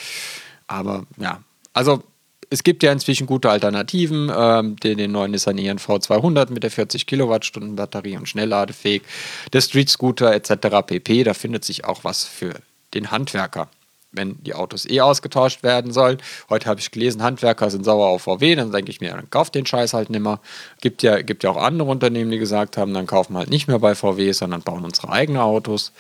Aber 0.68 1.06
ja, 1.18 1.40
also 1.74 2.04
es 2.50 2.64
gibt 2.64 2.84
ja 2.84 2.92
inzwischen 2.92 3.26
gute 3.26 3.50
Alternativen, 3.50 4.32
ähm, 4.34 4.76
den, 4.78 4.98
den 4.98 5.12
neuen 5.12 5.32
Nissan 5.32 5.58
ENV 5.58 6.00
200 6.00 6.50
mit 6.52 6.64
der 6.64 6.72
40 6.72 7.08
Kilowattstunden 7.08 7.76
Batterie 7.76 8.18
und 8.18 8.30
schnellladefähig, 8.30 9.02
der 9.52 9.62
Street 9.62 9.90
Scooter 9.90 10.34
etc. 10.34 10.86
pp. 10.86 11.24
Da 11.24 11.34
findet 11.34 11.66
sich 11.66 11.86
auch 11.86 12.04
was 12.04 12.24
für 12.24 12.54
den 12.94 13.12
Handwerker 13.12 13.70
wenn 14.18 14.42
die 14.44 14.54
Autos 14.54 14.86
eh 14.90 15.02
ausgetauscht 15.02 15.64
werden 15.64 15.94
sollen. 15.94 16.18
Heute 16.50 16.68
habe 16.68 16.80
ich 16.80 16.92
gelesen, 16.92 17.24
Handwerker 17.24 17.70
sind 17.70 17.86
sauer 17.86 18.08
auf 18.08 18.24
VW, 18.24 18.56
dann 18.56 18.72
denke 18.72 18.92
ich 18.92 19.00
mir, 19.00 19.12
dann 19.12 19.30
kauft 19.30 19.56
den 19.56 19.66
Scheiß 19.66 19.94
halt 19.94 20.10
nimmer. 20.10 20.42
Gibt 20.82 21.04
ja, 21.04 21.22
gibt 21.22 21.44
ja 21.44 21.52
auch 21.52 21.58
andere 21.58 21.90
Unternehmen, 21.90 22.32
die 22.32 22.40
gesagt 22.40 22.78
haben, 22.78 22.94
dann 22.94 23.08
kaufen 23.08 23.34
wir 23.34 23.40
halt 23.40 23.50
nicht 23.50 23.68
mehr 23.68 23.80
bei 23.80 23.96
VW, 23.96 24.32
sondern 24.34 24.62
bauen 24.62 24.84
unsere 24.84 25.10
eigenen 25.10 25.42
Autos. 25.42 25.92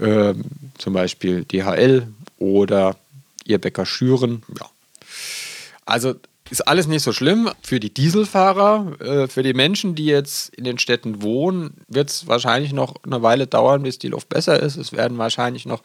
Ähm, 0.00 0.44
zum 0.76 0.92
Beispiel 0.92 1.44
DHL 1.44 2.06
oder 2.38 2.96
Irbecker 3.46 3.86
Schüren. 3.86 4.42
Ja. 4.58 4.66
Also 5.86 6.14
ist 6.50 6.66
alles 6.68 6.86
nicht 6.86 7.02
so 7.02 7.12
schlimm. 7.12 7.50
Für 7.62 7.80
die 7.80 7.92
Dieselfahrer, 7.92 9.00
äh, 9.00 9.28
für 9.28 9.42
die 9.42 9.54
Menschen, 9.54 9.94
die 9.94 10.06
jetzt 10.06 10.54
in 10.54 10.64
den 10.64 10.78
Städten 10.78 11.22
wohnen, 11.22 11.74
wird 11.88 12.10
es 12.10 12.26
wahrscheinlich 12.28 12.72
noch 12.72 12.94
eine 13.04 13.22
Weile 13.22 13.46
dauern, 13.46 13.82
bis 13.82 13.98
die 13.98 14.08
Luft 14.08 14.28
besser 14.28 14.60
ist. 14.60 14.76
Es 14.76 14.92
werden 14.92 15.18
wahrscheinlich 15.18 15.66
noch 15.66 15.82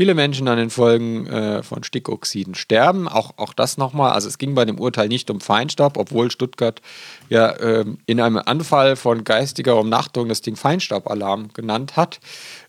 viele 0.00 0.14
Menschen 0.14 0.48
an 0.48 0.56
den 0.56 0.70
Folgen 0.70 1.26
äh, 1.26 1.62
von 1.62 1.84
Stickoxiden 1.84 2.54
sterben. 2.54 3.06
Auch, 3.06 3.34
auch 3.36 3.52
das 3.52 3.76
nochmal. 3.76 4.12
Also 4.12 4.28
es 4.28 4.38
ging 4.38 4.54
bei 4.54 4.64
dem 4.64 4.80
Urteil 4.80 5.08
nicht 5.08 5.30
um 5.30 5.42
Feinstaub, 5.42 5.98
obwohl 5.98 6.30
Stuttgart 6.30 6.80
ja 7.28 7.54
ähm, 7.60 7.98
in 8.06 8.18
einem 8.18 8.38
Anfall 8.38 8.96
von 8.96 9.24
geistiger 9.24 9.76
Umnachtung 9.76 10.30
das 10.30 10.40
Ding 10.40 10.56
Feinstaubalarm 10.56 11.52
genannt 11.52 11.96
hat. 11.96 12.18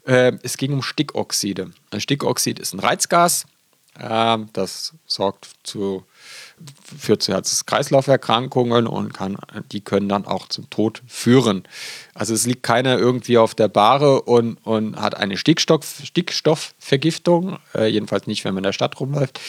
Äh, 0.05 0.33
es 0.43 0.57
ging 0.57 0.73
um 0.73 0.81
Stickoxide. 0.81 1.71
Ein 1.91 2.01
Stickoxid 2.01 2.59
ist 2.59 2.73
ein 2.73 2.81
Reizgas. 2.81 3.45
Äh, 3.97 4.39
das 4.51 4.93
sorgt 5.05 5.51
zu 5.63 6.03
führt 6.97 7.23
zu 7.23 7.33
Herz-Kreislauf-Erkrankungen 7.33 8.87
und 8.87 9.13
kann, 9.13 9.37
die 9.71 9.81
können 9.81 10.09
dann 10.09 10.25
auch 10.25 10.47
zum 10.47 10.69
Tod 10.69 11.01
führen. 11.07 11.63
Also 12.13 12.33
es 12.33 12.45
liegt 12.45 12.63
keiner 12.63 12.97
irgendwie 12.97 13.37
auf 13.37 13.55
der 13.55 13.67
Bahre 13.67 14.21
und, 14.23 14.57
und 14.63 14.97
hat 14.97 15.15
eine 15.15 15.37
Stickstoff, 15.37 16.01
Stickstoffvergiftung, 16.03 17.57
äh, 17.73 17.87
jedenfalls 17.87 18.27
nicht, 18.27 18.43
wenn 18.43 18.53
man 18.53 18.63
in 18.63 18.69
der 18.69 18.73
Stadt 18.73 18.99
rumläuft, 18.99 19.39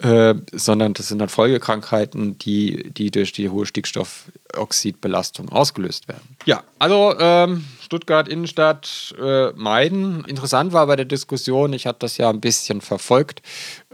äh, 0.00 0.34
sondern 0.52 0.94
das 0.94 1.08
sind 1.08 1.18
dann 1.18 1.28
Folgekrankheiten, 1.28 2.38
die, 2.38 2.90
die 2.92 3.10
durch 3.10 3.32
die 3.32 3.48
hohe 3.48 3.66
Stickstoffoxidbelastung 3.66 5.48
ausgelöst 5.48 6.08
werden. 6.08 6.36
Ja, 6.44 6.62
also 6.78 7.14
ähm, 7.18 7.64
Stuttgart 7.92 8.26
Innenstadt 8.26 9.14
äh, 9.20 9.50
meiden. 9.52 10.24
Interessant 10.24 10.72
war 10.72 10.86
bei 10.86 10.96
der 10.96 11.04
Diskussion, 11.04 11.74
ich 11.74 11.86
habe 11.86 11.98
das 12.00 12.16
ja 12.16 12.30
ein 12.30 12.40
bisschen 12.40 12.80
verfolgt, 12.80 13.42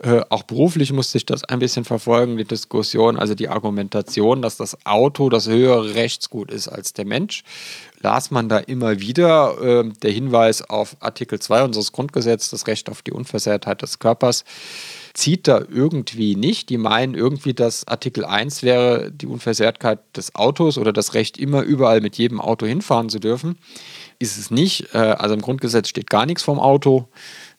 äh, 0.00 0.20
auch 0.28 0.44
beruflich 0.44 0.92
musste 0.92 1.18
ich 1.18 1.26
das 1.26 1.42
ein 1.42 1.58
bisschen 1.58 1.84
verfolgen, 1.84 2.36
die 2.36 2.44
Diskussion, 2.44 3.18
also 3.18 3.34
die 3.34 3.48
Argumentation, 3.48 4.40
dass 4.40 4.56
das 4.56 4.86
Auto 4.86 5.30
das 5.30 5.48
höhere 5.48 5.96
Rechtsgut 5.96 6.52
ist 6.52 6.68
als 6.68 6.92
der 6.92 7.06
Mensch 7.06 7.42
las 8.00 8.30
man 8.30 8.48
da 8.48 8.58
immer 8.58 9.00
wieder 9.00 9.60
äh, 9.60 9.90
der 10.02 10.10
Hinweis 10.10 10.62
auf 10.62 10.96
Artikel 11.00 11.38
2 11.38 11.64
unseres 11.64 11.92
Grundgesetzes, 11.92 12.50
das 12.50 12.66
Recht 12.66 12.88
auf 12.88 13.02
die 13.02 13.12
Unversehrtheit 13.12 13.82
des 13.82 13.98
Körpers, 13.98 14.44
zieht 15.14 15.48
da 15.48 15.62
irgendwie 15.68 16.36
nicht. 16.36 16.68
Die 16.68 16.78
meinen 16.78 17.14
irgendwie, 17.14 17.54
dass 17.54 17.86
Artikel 17.86 18.24
1 18.24 18.62
wäre 18.62 19.10
die 19.10 19.26
Unversehrtheit 19.26 20.00
des 20.16 20.34
Autos 20.34 20.78
oder 20.78 20.92
das 20.92 21.14
Recht, 21.14 21.38
immer 21.38 21.62
überall 21.62 22.00
mit 22.00 22.16
jedem 22.16 22.40
Auto 22.40 22.66
hinfahren 22.66 23.08
zu 23.08 23.18
dürfen. 23.18 23.58
Ist 24.18 24.38
es 24.38 24.50
nicht. 24.50 24.94
Äh, 24.94 24.98
also 24.98 25.34
im 25.34 25.40
Grundgesetz 25.40 25.88
steht 25.88 26.10
gar 26.10 26.26
nichts 26.26 26.42
vom 26.42 26.58
Auto. 26.58 27.08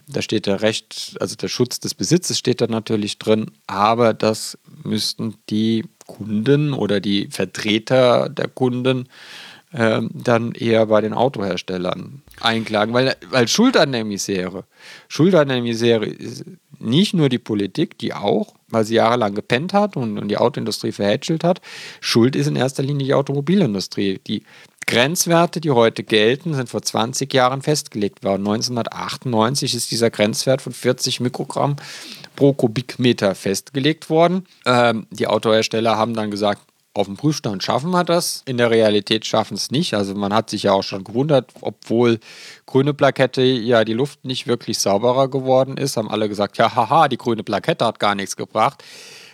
Da 0.08 0.24
steht 0.24 0.48
der 0.48 0.64
Recht, 0.64 1.18
also 1.20 1.36
der 1.36 1.50
Schutz 1.50 1.80
des 1.80 1.94
Besitzes 1.94 2.40
steht 2.40 2.62
da 2.62 2.68
natürlich 2.68 3.20
drin, 3.20 3.52
aber 3.68 4.16
das 4.16 4.58
müssten 4.84 5.36
die 5.52 5.86
Kunden 6.08 6.74
oder 6.74 7.00
die 7.00 7.28
Vertreter 7.30 8.28
der 8.28 8.48
Kunden 8.48 9.08
ähm, 9.72 10.10
dann 10.16 10.54
eher 10.54 10.88
bei 10.88 11.02
den 11.02 11.14
Autoherstellern 11.14 12.24
einklagen, 12.42 12.92
weil, 12.92 13.16
weil 13.30 13.48
Schuld 13.48 13.78
an 13.78 13.92
der 13.92 14.04
Misere, 14.04 14.64
Schuld 15.08 15.36
an 15.36 15.50
der 15.50 15.62
Misere 15.62 16.08
ist 16.08 16.44
nicht 16.80 17.14
nur 17.14 17.30
die 17.30 17.40
Politik, 17.40 17.98
die 17.98 18.14
auch, 18.14 18.54
weil 18.70 18.86
sie 18.86 18.96
jahrelang 18.96 19.36
gepennt 19.36 19.74
hat 19.74 19.96
und, 19.98 20.18
und 20.18 20.28
die 20.28 20.38
Autoindustrie 20.38 20.92
verhätschelt 20.92 21.44
hat, 21.44 21.62
Schuld 22.02 22.36
ist 22.36 22.48
in 22.48 22.56
erster 22.56 22.84
Linie 22.84 23.08
die 23.08 23.14
Automobilindustrie. 23.14 24.20
Die 24.28 24.44
Grenzwerte, 24.90 25.62
die 25.62 25.70
heute 25.70 26.04
gelten, 26.04 26.56
sind 26.56 26.68
vor 26.70 26.82
20 26.82 27.32
Jahren 27.32 27.62
festgelegt 27.62 28.24
worden. 28.24 28.48
1998 28.48 29.76
ist 29.76 29.92
dieser 29.92 30.10
Grenzwert 30.10 30.64
von 30.64 30.74
40 30.74 31.20
Mikrogramm 31.20 31.76
pro 32.36 32.54
Kubikmeter 32.54 33.36
festgelegt 33.36 34.10
worden. 34.10 34.48
Ähm, 34.66 35.06
die 35.12 35.28
Autohersteller 35.28 35.96
haben 35.96 36.16
dann 36.16 36.32
gesagt, 36.32 36.62
auf 37.00 37.08
dem 37.08 37.16
Prüfstand 37.16 37.64
schaffen 37.64 37.92
wir 37.92 38.04
das. 38.04 38.44
In 38.46 38.58
der 38.58 38.70
Realität 38.70 39.26
schaffen 39.26 39.54
es 39.54 39.72
nicht. 39.72 39.94
Also 39.94 40.14
man 40.16 40.34
hat 40.34 40.50
sich 40.50 40.64
ja 40.64 40.74
auch 40.74 40.84
schon 40.84 41.04
gewundert, 41.04 41.52
obwohl 41.62 42.20
grüne 42.66 42.94
Plakette 42.94 43.42
ja 43.42 43.86
die 43.86 43.94
Luft 43.94 44.26
nicht 44.26 44.48
wirklich 44.48 44.80
sauberer 44.80 45.30
geworden 45.30 45.78
ist, 45.78 45.98
haben 45.98 46.10
alle 46.10 46.28
gesagt, 46.28 46.58
ja 46.58 46.76
haha, 46.76 47.08
die 47.08 47.18
grüne 47.18 47.44
Plakette 47.44 47.86
hat 47.86 48.00
gar 48.00 48.16
nichts 48.16 48.36
gebracht. 48.36 48.84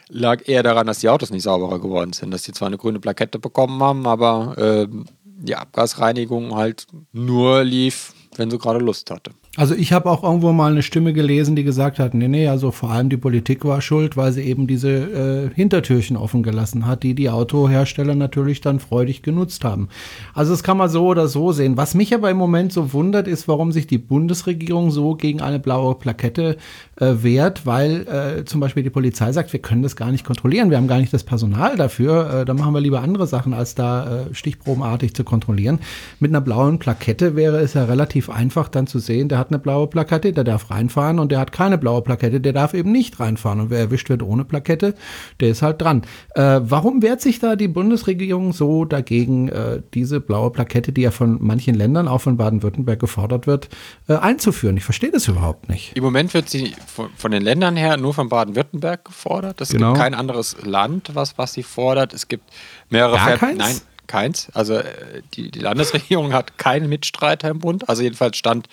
Lag 0.09 0.47
eher 0.47 0.61
daran, 0.61 0.85
dass 0.85 0.99
die 0.99 1.09
Autos 1.09 1.31
nicht 1.31 1.43
sauberer 1.43 1.79
geworden 1.79 2.13
sind, 2.13 2.31
dass 2.31 2.43
die 2.43 2.51
zwar 2.51 2.67
eine 2.67 2.77
grüne 2.77 2.99
Plakette 2.99 3.39
bekommen 3.39 3.81
haben, 3.81 4.05
aber 4.05 4.55
äh, 4.57 4.87
die 5.23 5.55
Abgasreinigung 5.55 6.55
halt 6.55 6.85
nur 7.11 7.63
lief, 7.63 8.13
wenn 8.35 8.51
sie 8.51 8.59
gerade 8.59 8.79
Lust 8.79 9.09
hatte. 9.09 9.31
Also 9.57 9.73
ich 9.73 9.93
habe 9.93 10.09
auch 10.09 10.23
irgendwo 10.23 10.51
mal 10.51 10.71
eine 10.71 10.83
Stimme 10.83 11.13
gelesen, 11.13 11.55
die 11.55 11.63
gesagt 11.63 11.97
hat, 11.97 12.13
nee, 12.13 12.27
nee, 12.27 12.47
also 12.47 12.71
vor 12.71 12.91
allem 12.91 13.09
die 13.09 13.15
Politik 13.15 13.63
war 13.63 13.79
schuld, 13.81 14.17
weil 14.17 14.33
sie 14.33 14.41
eben 14.41 14.67
diese 14.67 14.89
äh, 14.89 15.55
Hintertürchen 15.55 16.17
offen 16.17 16.43
gelassen 16.43 16.85
hat, 16.85 17.03
die 17.03 17.15
die 17.15 17.29
Autohersteller 17.29 18.15
natürlich 18.15 18.59
dann 18.59 18.81
freudig 18.81 19.21
genutzt 19.21 19.63
haben. 19.63 19.87
Also 20.33 20.51
das 20.51 20.61
kann 20.61 20.75
man 20.75 20.89
so 20.89 21.05
oder 21.05 21.29
so 21.29 21.53
sehen. 21.53 21.77
Was 21.77 21.95
mich 21.95 22.13
aber 22.13 22.29
im 22.29 22.37
Moment 22.37 22.73
so 22.73 22.91
wundert, 22.91 23.29
ist, 23.29 23.47
warum 23.47 23.71
sich 23.71 23.87
die 23.87 23.97
Bundesregierung 23.97 24.91
so 24.91 25.15
gegen 25.15 25.41
eine 25.41 25.59
blaue 25.59 25.95
Plakette 25.95 26.57
äh, 26.97 27.13
wehrt, 27.21 27.65
weil 27.65 28.07
äh, 28.07 28.45
zum 28.45 28.59
Beispiel 28.59 28.83
die 28.83 28.89
Polizei 28.89 29.31
sagt, 29.31 29.53
wir 29.53 29.61
können 29.61 29.83
das 29.83 29.95
gar 29.95 30.11
nicht 30.11 30.25
kontrollieren, 30.25 30.69
wir 30.69 30.77
haben 30.77 30.87
gar 30.87 30.99
nicht 30.99 31.13
das 31.13 31.23
Personal 31.23 31.77
dafür, 31.77 32.41
äh, 32.41 32.45
da 32.45 32.53
machen 32.53 32.73
wir 32.73 32.81
lieber 32.81 33.01
andere 33.01 33.25
Sachen, 33.25 33.53
als 33.53 33.73
da 33.73 34.25
äh, 34.25 34.33
stichprobenartig 34.33 35.13
zu 35.13 35.23
kontrollieren. 35.23 35.79
Mit 36.19 36.31
einer 36.31 36.41
blauen 36.41 36.77
Plakette 36.77 37.37
wäre 37.37 37.59
es 37.59 37.73
ja 37.73 37.85
relativ 37.85 38.29
einfach 38.29 38.67
dann 38.67 38.85
zu 38.85 38.99
sehen, 38.99 39.29
der 39.29 39.37
hat 39.37 39.44
eine 39.49 39.59
blaue 39.59 39.87
Plakette, 39.87 40.33
der 40.33 40.43
darf 40.43 40.69
reinfahren 40.69 41.19
und 41.19 41.31
der 41.31 41.39
hat 41.39 41.51
keine 41.51 41.77
blaue 41.77 42.01
Plakette, 42.01 42.41
der 42.41 42.53
darf 42.53 42.73
eben 42.73 42.91
nicht 42.91 43.19
reinfahren. 43.19 43.59
Und 43.59 43.69
wer 43.69 43.79
erwischt 43.79 44.09
wird 44.09 44.23
ohne 44.23 44.45
Plakette, 44.45 44.95
der 45.39 45.49
ist 45.49 45.61
halt 45.61 45.81
dran. 45.81 46.03
Äh, 46.35 46.61
warum 46.61 47.01
wehrt 47.01 47.21
sich 47.21 47.39
da 47.39 47.55
die 47.55 47.67
Bundesregierung 47.67 48.53
so 48.53 48.85
dagegen, 48.85 49.49
äh, 49.49 49.81
diese 49.93 50.19
blaue 50.19 50.51
Plakette, 50.51 50.91
die 50.91 51.01
ja 51.01 51.11
von 51.11 51.37
manchen 51.41 51.75
Ländern, 51.75 52.07
auch 52.07 52.21
von 52.21 52.37
Baden-Württemberg 52.37 52.99
gefordert 52.99 53.47
wird, 53.47 53.69
äh, 54.07 54.15
einzuführen? 54.15 54.77
Ich 54.77 54.83
verstehe 54.83 55.11
das 55.11 55.27
überhaupt 55.27 55.69
nicht. 55.69 55.95
Im 55.95 56.03
Moment 56.03 56.33
wird 56.33 56.49
sie 56.49 56.73
von, 56.87 57.09
von 57.15 57.31
den 57.31 57.43
Ländern 57.43 57.75
her 57.75 57.97
nur 57.97 58.13
von 58.13 58.29
Baden-Württemberg 58.29 59.05
gefordert. 59.05 59.61
Es 59.61 59.69
genau. 59.69 59.93
gibt 59.93 59.99
kein 59.99 60.13
anderes 60.13 60.57
Land, 60.63 61.11
was, 61.13 61.37
was 61.37 61.53
sie 61.53 61.63
fordert. 61.63 62.13
Es 62.13 62.27
gibt 62.27 62.51
mehrere 62.89 63.15
Gar 63.15 63.37
keins? 63.37 63.57
Nein, 63.57 63.75
keins. 64.07 64.49
Also 64.53 64.75
äh, 64.75 65.21
die, 65.33 65.51
die 65.51 65.59
Landesregierung 65.59 66.33
hat 66.33 66.57
keinen 66.57 66.89
Mitstreiter 66.89 67.49
im 67.49 67.59
Bund. 67.59 67.89
Also 67.89 68.03
jedenfalls 68.03 68.37
stand 68.37 68.67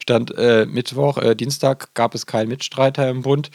Stand 0.00 0.36
äh, 0.36 0.66
Mittwoch, 0.66 1.18
äh, 1.18 1.34
Dienstag 1.34 1.94
gab 1.94 2.14
es 2.14 2.26
keinen 2.26 2.48
Mitstreiter 2.48 3.08
im 3.08 3.22
Bund. 3.22 3.50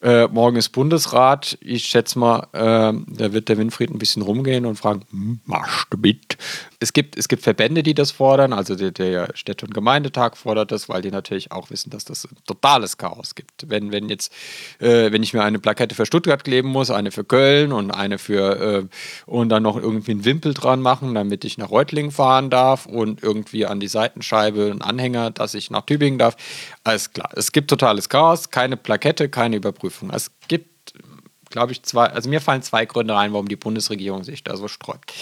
Äh, 0.00 0.28
morgen 0.28 0.56
ist 0.56 0.68
Bundesrat. 0.68 1.58
Ich 1.60 1.86
schätze 1.86 2.18
mal, 2.20 2.46
äh, 2.52 2.92
da 3.06 3.32
wird 3.32 3.48
der 3.48 3.58
Winfried 3.58 3.90
ein 3.90 3.98
bisschen 3.98 4.22
rumgehen 4.22 4.64
und 4.64 4.76
fragen, 4.76 5.02
hm, 5.10 5.40
machst 5.44 5.88
du 5.90 5.98
mit? 5.98 6.38
Es 6.80 6.92
gibt, 6.92 7.16
es 7.18 7.26
gibt 7.26 7.42
Verbände, 7.42 7.82
die 7.82 7.94
das 7.94 8.12
fordern, 8.12 8.52
also 8.52 8.76
der, 8.76 8.92
der 8.92 9.30
Städte- 9.34 9.66
und 9.66 9.74
Gemeindetag 9.74 10.36
fordert 10.36 10.70
das, 10.70 10.88
weil 10.88 11.02
die 11.02 11.10
natürlich 11.10 11.50
auch 11.50 11.70
wissen, 11.70 11.90
dass 11.90 12.04
das 12.04 12.24
ein 12.24 12.36
totales 12.46 12.96
Chaos 12.96 13.34
gibt. 13.34 13.68
Wenn, 13.68 13.90
wenn 13.90 14.08
jetzt, 14.08 14.32
äh, 14.78 15.10
wenn 15.10 15.24
ich 15.24 15.34
mir 15.34 15.42
eine 15.42 15.58
Plakette 15.58 15.96
für 15.96 16.06
Stuttgart 16.06 16.44
kleben 16.44 16.68
muss, 16.68 16.90
eine 16.90 17.10
für 17.10 17.24
Köln 17.24 17.72
und 17.72 17.90
eine 17.90 18.18
für 18.18 18.60
äh, 18.60 18.86
und 19.26 19.48
dann 19.48 19.64
noch 19.64 19.76
irgendwie 19.76 20.12
einen 20.12 20.24
Wimpel 20.24 20.54
dran 20.54 20.80
machen, 20.80 21.14
damit 21.14 21.44
ich 21.44 21.58
nach 21.58 21.70
Reutlingen 21.70 22.12
fahren 22.12 22.48
darf 22.48 22.86
und 22.86 23.24
irgendwie 23.24 23.66
an 23.66 23.80
die 23.80 23.88
Seitenscheibe 23.88 24.70
einen 24.70 24.82
Anhänger, 24.82 25.32
dass 25.32 25.54
ich 25.54 25.70
nach 25.70 25.82
Tübingen 25.82 26.18
darf. 26.18 26.36
Alles 26.84 27.12
klar. 27.12 27.30
Es 27.34 27.50
gibt 27.50 27.70
totales 27.70 28.08
Chaos, 28.08 28.50
keine 28.50 28.76
Plakette, 28.76 29.28
keine 29.28 29.56
Überprüfung. 29.56 30.10
Es 30.10 30.30
gibt, 30.46 30.94
glaube 31.50 31.72
ich, 31.72 31.82
zwei, 31.82 32.06
also 32.06 32.30
mir 32.30 32.40
fallen 32.40 32.62
zwei 32.62 32.86
Gründe 32.86 33.16
ein, 33.16 33.32
warum 33.32 33.48
die 33.48 33.56
Bundesregierung 33.56 34.22
sich 34.22 34.44
da 34.44 34.56
so 34.56 34.68
sträubt. 34.68 35.12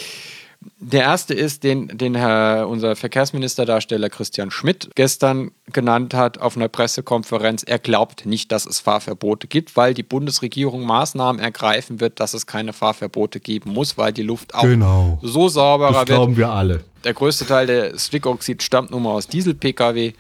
Der 0.79 1.03
erste 1.03 1.35
ist, 1.35 1.65
den, 1.65 1.89
den 1.99 2.15
Herr, 2.15 2.69
unser 2.69 2.97
Verkehrsministerdarsteller 2.97 4.09
Christian 4.11 4.51
Schmidt 4.51 4.91
gestern 4.95 5.51
genannt 5.73 6.15
hat 6.15 6.39
auf 6.39 6.57
einer 6.57 6.69
Pressekonferenz. 6.69 7.63
Er 7.67 7.79
glaubt 7.79 8.27
nicht, 8.27 8.53
dass 8.53 8.67
es 8.67 8.81
Fahrverbote 8.81 9.47
gibt, 9.47 9.77
weil 9.77 9.95
die 9.95 10.03
Bundesregierung 10.03 10.85
Maßnahmen 10.85 11.41
ergreifen 11.41 12.01
wird, 12.01 12.21
dass 12.21 12.35
es 12.35 12.47
keine 12.47 12.73
Fahrverbote 12.73 13.41
geben 13.41 13.73
muss, 13.73 13.97
weil 13.99 14.13
die 14.13 14.23
Luft 14.23 14.55
auch 14.55 14.63
Genau. 14.63 15.19
so 15.23 15.49
sauberer 15.49 15.89
Das 15.91 15.99
wird. 15.99 16.07
glauben 16.09 16.37
wir 16.37 16.51
alle. 16.51 16.85
Der 17.05 17.15
größte 17.15 17.47
Teil 17.47 17.67
der 17.67 17.99
Stickoxid 17.99 18.63
stammt 18.63 18.91
nun 18.91 19.03
mal 19.03 19.13
aus 19.13 19.29
Diesel-Pkw. 19.29 20.13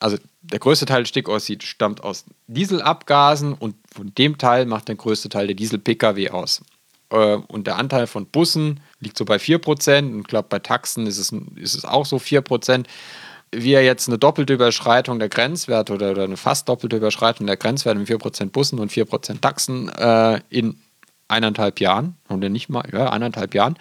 Also 0.00 0.18
der 0.42 0.58
größte 0.58 0.84
Teil 0.86 1.02
des 1.02 1.08
Stickoxid 1.08 1.62
stammt 1.62 2.04
aus 2.04 2.24
Dieselabgasen 2.46 3.54
und 3.54 3.74
von 3.92 4.12
dem 4.14 4.38
Teil 4.38 4.66
macht 4.66 4.88
der 4.88 4.94
größte 4.96 5.28
Teil 5.28 5.46
der 5.46 5.56
Diesel-Pkw 5.56 6.30
aus. 6.30 6.62
Äh, 7.10 7.36
Und 7.48 7.66
der 7.66 7.76
Anteil 7.76 8.06
von 8.06 8.26
Bussen 8.26 8.80
liegt 9.00 9.18
so 9.18 9.24
bei 9.24 9.36
4%. 9.36 9.98
Und 9.98 10.20
ich 10.20 10.26
glaube, 10.26 10.48
bei 10.48 10.58
Taxen 10.58 11.06
ist 11.06 11.18
es, 11.18 11.32
ist 11.56 11.74
es 11.74 11.84
auch 11.84 12.06
so 12.06 12.16
4%. 12.16 12.84
Wie 13.52 13.72
er 13.72 13.84
jetzt 13.84 14.08
eine 14.08 14.18
doppelte 14.18 14.54
Überschreitung 14.54 15.18
der 15.18 15.28
Grenzwerte 15.28 15.94
oder, 15.94 16.10
oder 16.10 16.24
eine 16.24 16.36
fast 16.36 16.68
doppelte 16.68 16.96
Überschreitung 16.96 17.46
der 17.46 17.56
Grenzwerte 17.56 17.98
mit 17.98 18.08
4% 18.08 18.50
Bussen 18.50 18.80
und 18.80 18.90
4% 18.90 19.40
Taxen 19.40 19.88
äh, 19.88 20.40
in 20.50 20.76
eineinhalb 21.28 21.80
Jahren, 21.80 22.16
oder 22.28 22.48
nicht 22.48 22.68
mal, 22.68 22.88
ja, 22.92 23.10
eineinhalb 23.10 23.54
Jahren, 23.54 23.76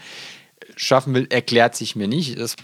schaffen 0.76 1.14
will, 1.14 1.28
erklärt 1.30 1.76
sich 1.76 1.96
mir 1.96 2.08
nicht. 2.08 2.40
Das, 2.40 2.56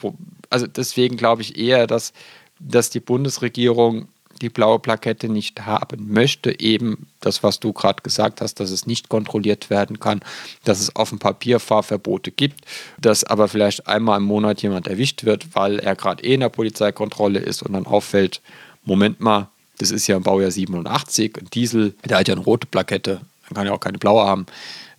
also 0.49 0.67
deswegen 0.67 1.17
glaube 1.17 1.41
ich 1.41 1.57
eher, 1.57 1.87
dass, 1.87 2.13
dass 2.59 2.89
die 2.89 2.99
Bundesregierung 2.99 4.07
die 4.41 4.49
blaue 4.49 4.79
Plakette 4.79 5.29
nicht 5.29 5.65
haben 5.65 6.11
möchte. 6.11 6.59
Eben 6.59 7.07
das, 7.19 7.43
was 7.43 7.59
du 7.59 7.71
gerade 7.73 8.01
gesagt 8.01 8.41
hast, 8.41 8.59
dass 8.59 8.71
es 8.71 8.87
nicht 8.87 9.09
kontrolliert 9.09 9.69
werden 9.69 9.99
kann, 9.99 10.21
dass 10.63 10.79
es 10.81 10.95
auf 10.95 11.09
dem 11.09 11.19
Papier 11.19 11.59
Fahrverbote 11.59 12.31
gibt, 12.31 12.65
dass 12.99 13.23
aber 13.23 13.47
vielleicht 13.47 13.87
einmal 13.87 14.17
im 14.17 14.25
Monat 14.25 14.61
jemand 14.61 14.87
erwischt 14.87 15.23
wird, 15.23 15.55
weil 15.55 15.79
er 15.79 15.95
gerade 15.95 16.23
eh 16.23 16.33
in 16.33 16.39
der 16.41 16.49
Polizeikontrolle 16.49 17.39
ist 17.39 17.61
und 17.61 17.73
dann 17.73 17.85
auffällt, 17.85 18.41
Moment 18.83 19.19
mal, 19.19 19.49
das 19.77 19.91
ist 19.91 20.07
ja 20.07 20.17
im 20.17 20.23
Baujahr 20.23 20.51
87, 20.51 21.37
ein 21.37 21.49
Diesel, 21.53 21.95
der 22.05 22.19
hat 22.19 22.27
ja 22.27 22.35
eine 22.35 22.43
rote 22.43 22.67
Plakette, 22.67 23.21
dann 23.47 23.55
kann 23.55 23.67
ja 23.67 23.73
auch 23.73 23.79
keine 23.79 23.97
blaue 23.97 24.23
haben. 24.25 24.45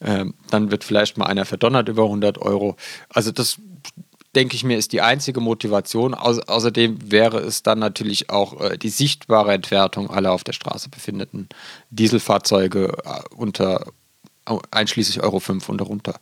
Ähm, 0.00 0.34
dann 0.50 0.70
wird 0.70 0.82
vielleicht 0.82 1.16
mal 1.16 1.26
einer 1.26 1.44
verdonnert 1.44 1.88
über 1.88 2.04
100 2.04 2.38
Euro. 2.38 2.76
Also 3.08 3.30
das 3.30 3.58
denke 4.34 4.56
ich 4.56 4.64
mir, 4.64 4.78
ist 4.78 4.92
die 4.92 5.02
einzige 5.02 5.40
Motivation. 5.40 6.14
Au 6.14 6.38
außerdem 6.46 7.10
wäre 7.10 7.38
es 7.38 7.62
dann 7.62 7.78
natürlich 7.78 8.30
auch 8.30 8.60
äh, 8.60 8.78
die 8.78 8.88
sichtbare 8.88 9.52
Entwertung 9.52 10.10
aller 10.10 10.32
auf 10.32 10.44
der 10.44 10.52
Straße 10.52 10.88
befindenden 10.88 11.48
Dieselfahrzeuge 11.90 12.96
äh, 13.04 13.34
unter 13.34 13.86
einschließlich 14.70 15.22
Euro 15.22 15.38
5 15.38 15.68
und 15.68 15.78
darunter. 15.78 16.18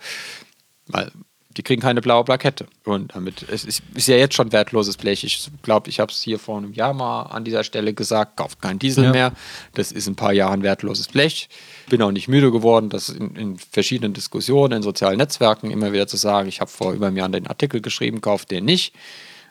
Weil 0.86 1.10
die 1.56 1.62
kriegen 1.62 1.82
keine 1.82 2.00
blaue 2.00 2.22
Plakette. 2.24 2.66
Und 2.84 3.14
damit 3.14 3.44
es 3.50 3.64
ist, 3.64 3.82
ist 3.94 4.06
ja 4.06 4.16
jetzt 4.16 4.34
schon 4.34 4.52
wertloses 4.52 4.96
Blech. 4.96 5.24
Ich 5.24 5.50
glaube, 5.62 5.90
ich 5.90 5.98
habe 5.98 6.12
es 6.12 6.20
hier 6.22 6.38
vor 6.38 6.58
einem 6.58 6.72
Jahr 6.72 6.94
mal 6.94 7.22
an 7.22 7.44
dieser 7.44 7.64
Stelle 7.64 7.92
gesagt, 7.92 8.36
kauft 8.36 8.62
keinen 8.62 8.78
Diesel 8.78 9.04
Ja. 9.04 9.10
mehr. 9.10 9.32
Das 9.74 9.90
ist 9.90 10.06
in 10.06 10.12
ein 10.12 10.16
paar 10.16 10.32
Jahren 10.32 10.62
wertloses 10.62 11.08
Blech. 11.08 11.48
Bin 11.88 12.02
auch 12.02 12.12
nicht 12.12 12.28
müde 12.28 12.52
geworden, 12.52 12.88
das 12.88 13.08
in, 13.08 13.34
in 13.34 13.58
verschiedenen 13.58 14.12
Diskussionen 14.12 14.74
in 14.74 14.82
sozialen 14.82 15.18
Netzwerken 15.18 15.70
immer 15.72 15.92
wieder 15.92 16.06
zu 16.06 16.16
sagen. 16.16 16.48
Ich 16.48 16.60
habe 16.60 16.70
vor 16.70 16.92
über 16.92 17.08
einem 17.08 17.16
Jahr 17.16 17.28
den 17.28 17.48
Artikel 17.48 17.80
geschrieben, 17.80 18.20
kauft 18.20 18.50
den 18.52 18.64
nicht. 18.64 18.94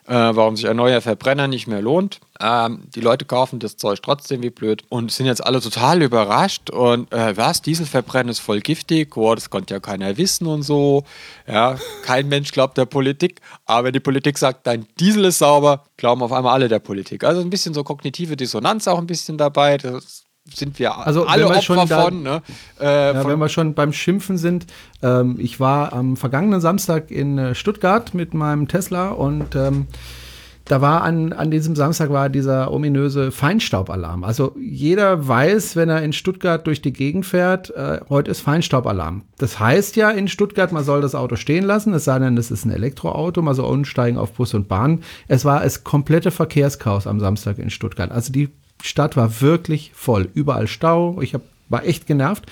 Äh, 0.06 0.14
warum 0.14 0.56
sich 0.56 0.68
ein 0.68 0.76
neuer 0.76 1.00
Verbrenner 1.00 1.46
nicht 1.46 1.66
mehr 1.66 1.82
lohnt. 1.82 2.20
Ähm, 2.40 2.82
die 2.94 3.00
Leute 3.00 3.26
kaufen 3.26 3.58
das 3.58 3.76
Zeug 3.76 4.00
trotzdem 4.02 4.42
wie 4.42 4.50
blöd 4.50 4.82
und 4.88 5.12
sind 5.12 5.26
jetzt 5.26 5.44
alle 5.44 5.60
total 5.60 6.02
überrascht. 6.02 6.70
Und 6.70 7.12
äh, 7.12 7.36
was, 7.36 7.62
Dieselverbrennen 7.62 8.30
ist 8.30 8.40
voll 8.40 8.60
giftig, 8.60 9.16
oh, 9.16 9.34
das 9.34 9.50
konnte 9.50 9.74
ja 9.74 9.80
keiner 9.80 10.16
wissen 10.16 10.46
und 10.46 10.62
so. 10.62 11.04
Ja, 11.46 11.76
kein 12.02 12.28
Mensch 12.28 12.50
glaubt 12.50 12.78
der 12.78 12.86
Politik, 12.86 13.40
aber 13.66 13.86
wenn 13.86 13.92
die 13.92 14.00
Politik 14.00 14.38
sagt, 14.38 14.66
dein 14.66 14.86
Diesel 14.98 15.26
ist 15.26 15.38
sauber, 15.38 15.84
glauben 15.96 16.22
auf 16.22 16.32
einmal 16.32 16.54
alle 16.54 16.68
der 16.68 16.80
Politik. 16.80 17.22
Also 17.22 17.40
ein 17.42 17.50
bisschen 17.50 17.74
so 17.74 17.84
kognitive 17.84 18.36
Dissonanz 18.36 18.88
auch 18.88 18.98
ein 18.98 19.06
bisschen 19.06 19.36
dabei. 19.36 19.76
Das 19.76 20.24
sind 20.54 20.78
wir 20.78 20.96
Also, 20.96 21.26
alle 21.26 21.42
wir 21.44 21.50
Opfer 21.50 21.62
schon 21.62 21.88
da- 21.88 22.02
von. 22.02 22.22
Ne? 22.22 22.42
Äh, 22.80 23.14
Ja, 23.14 23.20
von 23.22 23.30
wenn 23.32 23.38
wir 23.38 23.48
schon 23.48 23.74
beim 23.74 23.92
Schimpfen 23.92 24.38
sind, 24.38 24.66
ähm, 25.02 25.36
ich 25.38 25.60
war 25.60 25.92
am 25.92 26.16
vergangenen 26.16 26.60
Samstag 26.60 27.10
in 27.10 27.38
äh, 27.38 27.54
Stuttgart 27.54 28.14
mit 28.14 28.34
meinem 28.34 28.68
Tesla 28.68 29.10
und 29.10 29.54
ähm, 29.56 29.86
da 30.66 30.80
war 30.80 31.02
an, 31.02 31.32
an 31.32 31.50
diesem 31.50 31.74
Samstag 31.74 32.10
war 32.10 32.28
dieser 32.28 32.70
ominöse 32.72 33.32
Feinstaubalarm. 33.32 34.22
Also 34.22 34.54
jeder 34.60 35.26
weiß, 35.26 35.74
wenn 35.74 35.88
er 35.88 36.02
in 36.02 36.12
Stuttgart 36.12 36.64
durch 36.64 36.80
die 36.80 36.92
Gegend 36.92 37.26
fährt, 37.26 37.70
äh, 37.74 38.00
heute 38.08 38.30
ist 38.30 38.40
Feinstaubalarm. 38.42 39.22
Das 39.38 39.58
heißt 39.58 39.96
ja 39.96 40.10
in 40.10 40.28
Stuttgart, 40.28 40.70
man 40.70 40.84
soll 40.84 41.00
das 41.00 41.16
Auto 41.16 41.34
stehen 41.34 41.64
lassen, 41.64 41.92
es 41.92 42.04
sei 42.04 42.20
denn, 42.20 42.36
es 42.36 42.52
ist 42.52 42.66
ein 42.66 42.70
Elektroauto, 42.70 43.42
man 43.42 43.54
soll 43.56 43.66
umsteigen 43.72 44.16
auf 44.16 44.30
Bus 44.32 44.54
und 44.54 44.68
Bahn. 44.68 45.00
Es 45.26 45.44
war 45.44 45.60
das 45.64 45.82
komplette 45.82 46.30
Verkehrschaos 46.30 47.08
am 47.08 47.18
Samstag 47.18 47.58
in 47.58 47.70
Stuttgart. 47.70 48.12
Also 48.12 48.32
die 48.32 48.48
Stadt 48.82 49.16
war 49.16 49.40
wirklich 49.40 49.92
voll, 49.94 50.28
überall 50.34 50.66
Stau. 50.66 51.20
Ich 51.20 51.34
hab, 51.34 51.42
war 51.68 51.84
echt 51.84 52.06
genervt, 52.06 52.46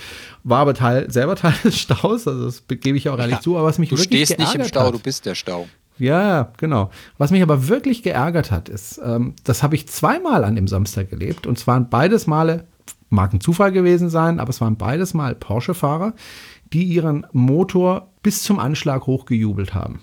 war 0.45 0.61
aber 0.61 0.75
Teil, 0.75 1.11
selber 1.11 1.37
Teil 1.37 1.55
des 1.65 1.79
Staus, 1.79 2.29
also 2.29 2.45
das 2.45 2.65
gebe 2.69 2.97
ich 2.97 3.09
auch 3.09 3.19
ehrlich 3.19 3.41
zu, 3.41 3.57
aber 3.57 3.67
was 3.67 3.79
mich 3.79 3.89
du 3.91 3.97
wirklich 3.99 4.27
stehst 4.27 4.39
nicht 4.39 4.55
im 4.55 4.65
Stau, 4.65 4.87
hat, 4.87 4.95
du 4.95 4.99
bist 4.99 5.27
der 5.27 5.35
Stau. 5.35 5.69
ja, 5.99 6.53
genau. 6.57 6.91
Was 7.19 7.31
mich 7.31 7.43
aber 7.43 7.69
wirklich 7.69 8.03
geärgert 8.03 8.51
hat, 8.51 8.69
ist, 8.69 9.01
ähm, 9.05 9.35
das 9.45 9.63
habe 9.63 9.75
ich 9.75 9.89
zweimal 9.89 10.45
an 10.45 10.55
dem 10.55 10.69
Samstag 10.69 11.11
gelebt. 11.11 11.47
Und 11.47 11.59
zwar 11.59 11.75
waren 11.75 11.89
beides 11.91 12.27
Male, 12.27 12.65
mag 13.11 13.33
ein 13.33 13.41
Zufall 13.41 13.73
gewesen 13.73 14.11
sein, 14.11 14.39
aber 14.39 14.51
es 14.51 14.61
waren 14.61 14.77
beides 14.77 15.15
Mal 15.15 15.35
Porsche-Fahrer, 15.35 16.15
die 16.73 16.85
ihren 16.85 17.27
Motor 17.33 18.09
bis 18.23 18.43
zum 18.43 18.59
Anschlag 18.59 19.07
hochgejubelt 19.07 19.75
haben. 19.75 20.01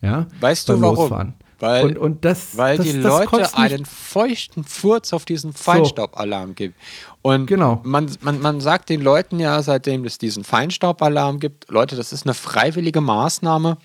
Ja, 0.00 0.26
Weißt 0.40 0.68
du 0.68 0.80
warum? 0.80 0.96
Losfahren. 0.96 1.34
Weil, 1.60 1.86
und, 1.86 1.98
und 1.98 2.24
das, 2.24 2.56
weil 2.56 2.76
das, 2.76 2.86
die 2.86 3.00
das 3.00 3.04
Leute 3.04 3.56
einen 3.56 3.84
feuchten 3.84 4.62
Furz 4.62 5.12
auf 5.12 5.24
diesen 5.24 5.52
Feinstaubalarm 5.52 6.54
geben. 6.54 6.74
Und 7.22 7.46
Genau. 7.46 7.80
man, 7.84 8.08
man, 8.20 8.40
man 8.40 8.60
sagt 8.60 8.90
den 8.90 9.00
Leuten 9.00 9.40
ja, 9.40 9.60
seitdem 9.62 10.04
es 10.04 10.18
diesen 10.18 10.44
Feinstaubalarm 10.44 11.40
gibt, 11.40 11.68
Leute, 11.68 11.96
das 11.96 12.12
ist 12.12 12.26
eine 12.26 12.34
freiwillige 12.34 13.00
Maßnahme, 13.00 13.78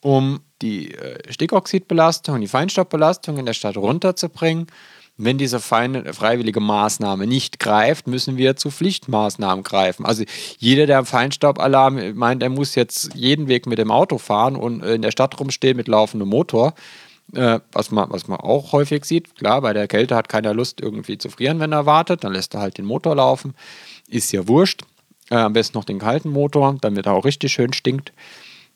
um 0.00 0.40
die 0.62 0.94
äh, 0.94 1.30
Stickoxidbelastung 1.30 2.40
die 2.40 2.48
Feinstaubbelastung 2.48 3.36
in 3.36 3.46
der 3.46 3.52
Stadt 3.52 3.76
runterzubringen. 3.76 4.66
Wenn 5.20 5.36
diese 5.36 5.58
feine, 5.58 6.14
freiwillige 6.14 6.60
Maßnahme 6.60 7.26
nicht 7.26 7.58
greift, 7.58 8.06
müssen 8.06 8.36
wir 8.36 8.54
zu 8.54 8.70
Pflichtmaßnahmen 8.70 9.64
greifen. 9.64 10.06
Also 10.06 10.22
jeder, 10.58 10.86
der 10.86 10.98
am 10.98 11.06
Feinstaubalarm 11.06 12.14
meint, 12.14 12.40
er 12.40 12.50
muss 12.50 12.76
jetzt 12.76 13.14
jeden 13.16 13.48
Weg 13.48 13.66
mit 13.66 13.78
dem 13.78 13.90
Auto 13.90 14.18
fahren 14.18 14.54
und 14.54 14.82
äh, 14.82 14.94
in 14.94 15.02
der 15.02 15.10
Stadt 15.10 15.38
rumstehen 15.38 15.76
mit 15.76 15.88
laufendem 15.88 16.28
Motor, 16.28 16.72
äh, 17.34 17.60
was, 17.72 17.90
man, 17.90 18.10
was 18.10 18.28
man 18.28 18.38
auch 18.40 18.72
häufig 18.72 19.04
sieht. 19.04 19.34
Klar, 19.36 19.60
bei 19.60 19.72
der 19.72 19.88
Kälte 19.88 20.14
hat 20.16 20.28
keiner 20.28 20.54
Lust 20.54 20.80
irgendwie 20.80 21.18
zu 21.18 21.28
frieren, 21.30 21.60
wenn 21.60 21.72
er 21.72 21.86
wartet. 21.86 22.24
Dann 22.24 22.32
lässt 22.32 22.54
er 22.54 22.60
halt 22.60 22.78
den 22.78 22.84
Motor 22.84 23.16
laufen. 23.16 23.54
Ist 24.08 24.32
ja 24.32 24.46
wurscht. 24.48 24.82
Äh, 25.30 25.36
am 25.36 25.52
besten 25.52 25.76
noch 25.76 25.84
den 25.84 25.98
kalten 25.98 26.30
Motor, 26.30 26.76
damit 26.80 27.06
er 27.06 27.12
auch 27.12 27.24
richtig 27.24 27.52
schön 27.52 27.72
stinkt. 27.72 28.12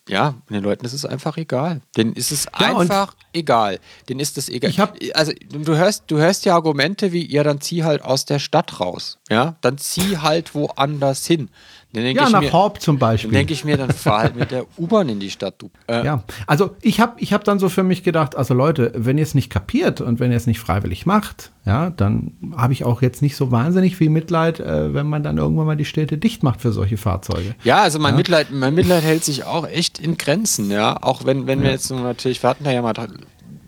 Ja, 0.08 0.34
den 0.50 0.64
Leuten 0.64 0.84
ist 0.84 0.94
es 0.94 1.06
einfach 1.06 1.36
egal. 1.36 1.80
Denen 1.96 2.12
ist 2.14 2.32
es 2.32 2.46
Ja, 2.58 2.76
einfach 2.76 3.14
egal. 3.32 3.78
Denen 4.08 4.18
ist 4.18 4.36
es 4.36 4.48
egal. 4.48 4.68
Ich 4.70 4.80
hab- 4.80 4.98
also 5.14 5.32
du 5.48 5.76
hörst, 5.76 6.04
du 6.08 6.18
hörst 6.18 6.44
ja 6.44 6.54
Argumente 6.54 7.12
wie, 7.12 7.24
ja, 7.32 7.44
dann 7.44 7.60
zieh 7.60 7.84
halt 7.84 8.02
aus 8.02 8.24
der 8.24 8.40
Stadt 8.40 8.80
raus. 8.80 9.18
Ja, 9.30 9.54
dann 9.60 9.78
zieh 9.78 10.18
halt 10.18 10.56
woanders 10.56 11.24
hin. 11.24 11.50
Ja, 11.94 12.30
nach 12.30 12.40
mir, 12.40 12.52
Horb 12.52 12.80
zum 12.80 12.98
Beispiel. 12.98 13.30
Dann 13.30 13.38
denke 13.38 13.52
ich 13.52 13.64
mir, 13.64 13.76
dann 13.76 13.90
fahr 13.90 14.20
halt 14.20 14.36
mit 14.36 14.50
der 14.50 14.64
U-Bahn 14.78 15.08
in 15.08 15.20
die 15.20 15.30
Stadt. 15.30 15.56
Du. 15.58 15.70
Äh, 15.86 16.04
Ja, 16.04 16.24
also 16.46 16.74
ich 16.80 17.00
habe 17.00 17.14
ich 17.18 17.32
hab 17.32 17.44
dann 17.44 17.58
so 17.58 17.68
für 17.68 17.82
mich 17.82 18.02
gedacht, 18.02 18.36
also 18.36 18.54
Leute, 18.54 18.92
wenn 18.94 19.18
ihr 19.18 19.24
es 19.24 19.34
nicht 19.34 19.50
kapiert 19.50 20.00
und 20.00 20.20
wenn 20.20 20.30
ihr 20.30 20.36
es 20.36 20.46
nicht 20.46 20.60
freiwillig 20.60 21.04
macht, 21.06 21.52
ja, 21.64 21.90
dann 21.90 22.32
habe 22.56 22.72
ich 22.72 22.84
auch 22.84 23.02
jetzt 23.02 23.22
nicht 23.22 23.36
so 23.36 23.50
wahnsinnig 23.50 23.96
viel 23.96 24.10
Mitleid, 24.10 24.58
äh, 24.58 24.94
wenn 24.94 25.06
man 25.06 25.22
dann 25.22 25.38
irgendwann 25.38 25.66
mal 25.66 25.76
die 25.76 25.84
Städte 25.84 26.18
dicht 26.18 26.42
macht 26.42 26.60
für 26.60 26.72
solche 26.72 26.96
Fahrzeuge. 26.96 27.54
Ja, 27.62 27.82
also 27.82 27.98
mein, 27.98 28.16
Mitleid, 28.16 28.50
mein 28.50 28.74
Mitleid 28.74 29.02
hält 29.02 29.24
sich 29.24 29.44
auch 29.44 29.68
echt 29.68 29.98
in 29.98 30.16
Grenzen, 30.16 30.70
ja. 30.70 30.96
Auch 31.02 31.24
wenn, 31.24 31.46
wenn 31.46 31.62
wir 31.62 31.70
jetzt 31.70 31.90
natürlich, 31.90 32.42
wir 32.42 32.50
hatten 32.50 32.64
da 32.64 32.72
ja 32.72 32.82
mal 32.82 32.94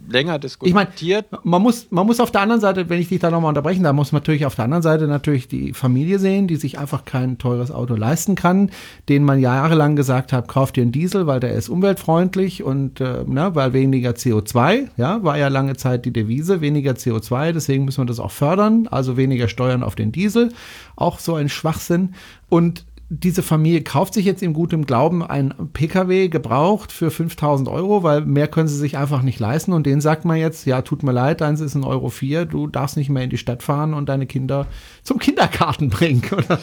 länger 0.09 0.39
Ich 0.43 0.75
meine, 0.75 0.87
diskutiert. 0.91 1.27
man 1.45 1.63
muss, 1.63 1.89
man 1.91 2.07
muss 2.07 2.21
auf 2.21 2.31
der 2.31 2.43
anderen 2.43 2.61
Seite, 2.61 2.89
wenn 2.89 3.01
ich 3.01 3.09
dich 3.09 3.21
da 3.21 3.31
nochmal 3.31 3.51
unterbrechen 3.51 3.83
darf, 3.83 3.95
muss 3.95 4.13
man 4.13 4.21
natürlich 4.21 4.47
auf 4.47 4.55
der 4.55 4.65
anderen 4.65 4.83
Seite 4.83 5.07
natürlich 5.07 5.49
die 5.49 5.73
Familie 5.73 6.19
sehen, 6.19 6.47
die 6.47 6.57
sich 6.57 6.79
einfach 6.79 7.05
kein 7.05 7.39
teures 7.39 7.71
Auto 7.71 7.95
leisten 7.95 8.35
kann, 8.35 8.71
denen 9.09 9.25
man 9.25 9.41
jahrelang 9.41 9.97
gesagt 9.97 10.33
hat, 10.33 10.49
kauf 10.49 10.73
dir 10.73 10.83
einen 10.83 10.93
Diesel, 10.93 11.27
weil 11.27 11.41
der 11.41 11.53
ist 11.53 11.69
umweltfreundlich 11.69 12.63
und 12.63 13.01
äh, 13.01 13.25
ne, 13.27 13.51
weil 13.55 13.73
weniger 13.73 14.11
CO2, 14.11 14.89
ja, 14.97 15.23
war 15.23 15.39
ja 15.39 15.49
lange 15.49 15.77
Zeit 15.77 16.05
die 16.05 16.13
Devise, 16.13 16.61
weniger 16.61 16.93
CO2, 16.93 17.53
deswegen 17.53 17.85
müssen 17.85 18.03
wir 18.03 18.07
das 18.07 18.21
auch 18.21 18.31
fördern, 18.31 18.89
also 18.91 19.17
weniger 19.17 19.49
Steuern 19.49 19.83
auf 19.83 19.95
den 19.95 20.13
Diesel, 20.13 20.53
auch 20.97 21.19
so 21.19 21.35
ein 21.35 21.49
Schwachsinn. 21.49 22.15
Und 22.49 22.85
diese 23.11 23.43
Familie 23.43 23.83
kauft 23.83 24.15
sich 24.15 24.25
jetzt 24.25 24.43
im 24.43 24.55
gutem 24.55 24.87
Glauben 24.87 25.23
ein 25.23 25.53
Pkw 25.73 26.29
gebraucht 26.29 26.91
für 26.91 27.11
5000 27.11 27.69
Euro, 27.69 28.03
weil 28.03 28.23
mehr 28.23 28.49
können 28.49 28.67
sie 28.67 28.77
sich 28.79 28.97
einfach 28.97 29.23
nicht 29.23 29.39
leisten. 29.39 29.73
Und 29.73 29.85
denen 29.87 30.01
sagt 30.01 30.25
man 30.25 30.37
jetzt, 30.39 30.67
ja, 30.67 30.83
tut 30.83 31.03
mir 31.03 31.13
leid, 31.13 31.41
deins 31.43 31.61
ist 31.61 31.75
ein 31.75 31.85
Euro 31.85 32.09
vier, 32.09 32.45
du 32.47 32.67
darfst 32.67 32.97
nicht 32.97 33.11
mehr 33.11 33.23
in 33.23 33.31
die 33.31 33.37
Stadt 33.39 33.63
fahren 33.63 33.95
und 33.95 34.09
deine 34.09 34.27
Kinder 34.27 34.67
zum 35.03 35.19
Kindergarten 35.19 35.91
bringen 35.91 36.23
oder, 36.37 36.59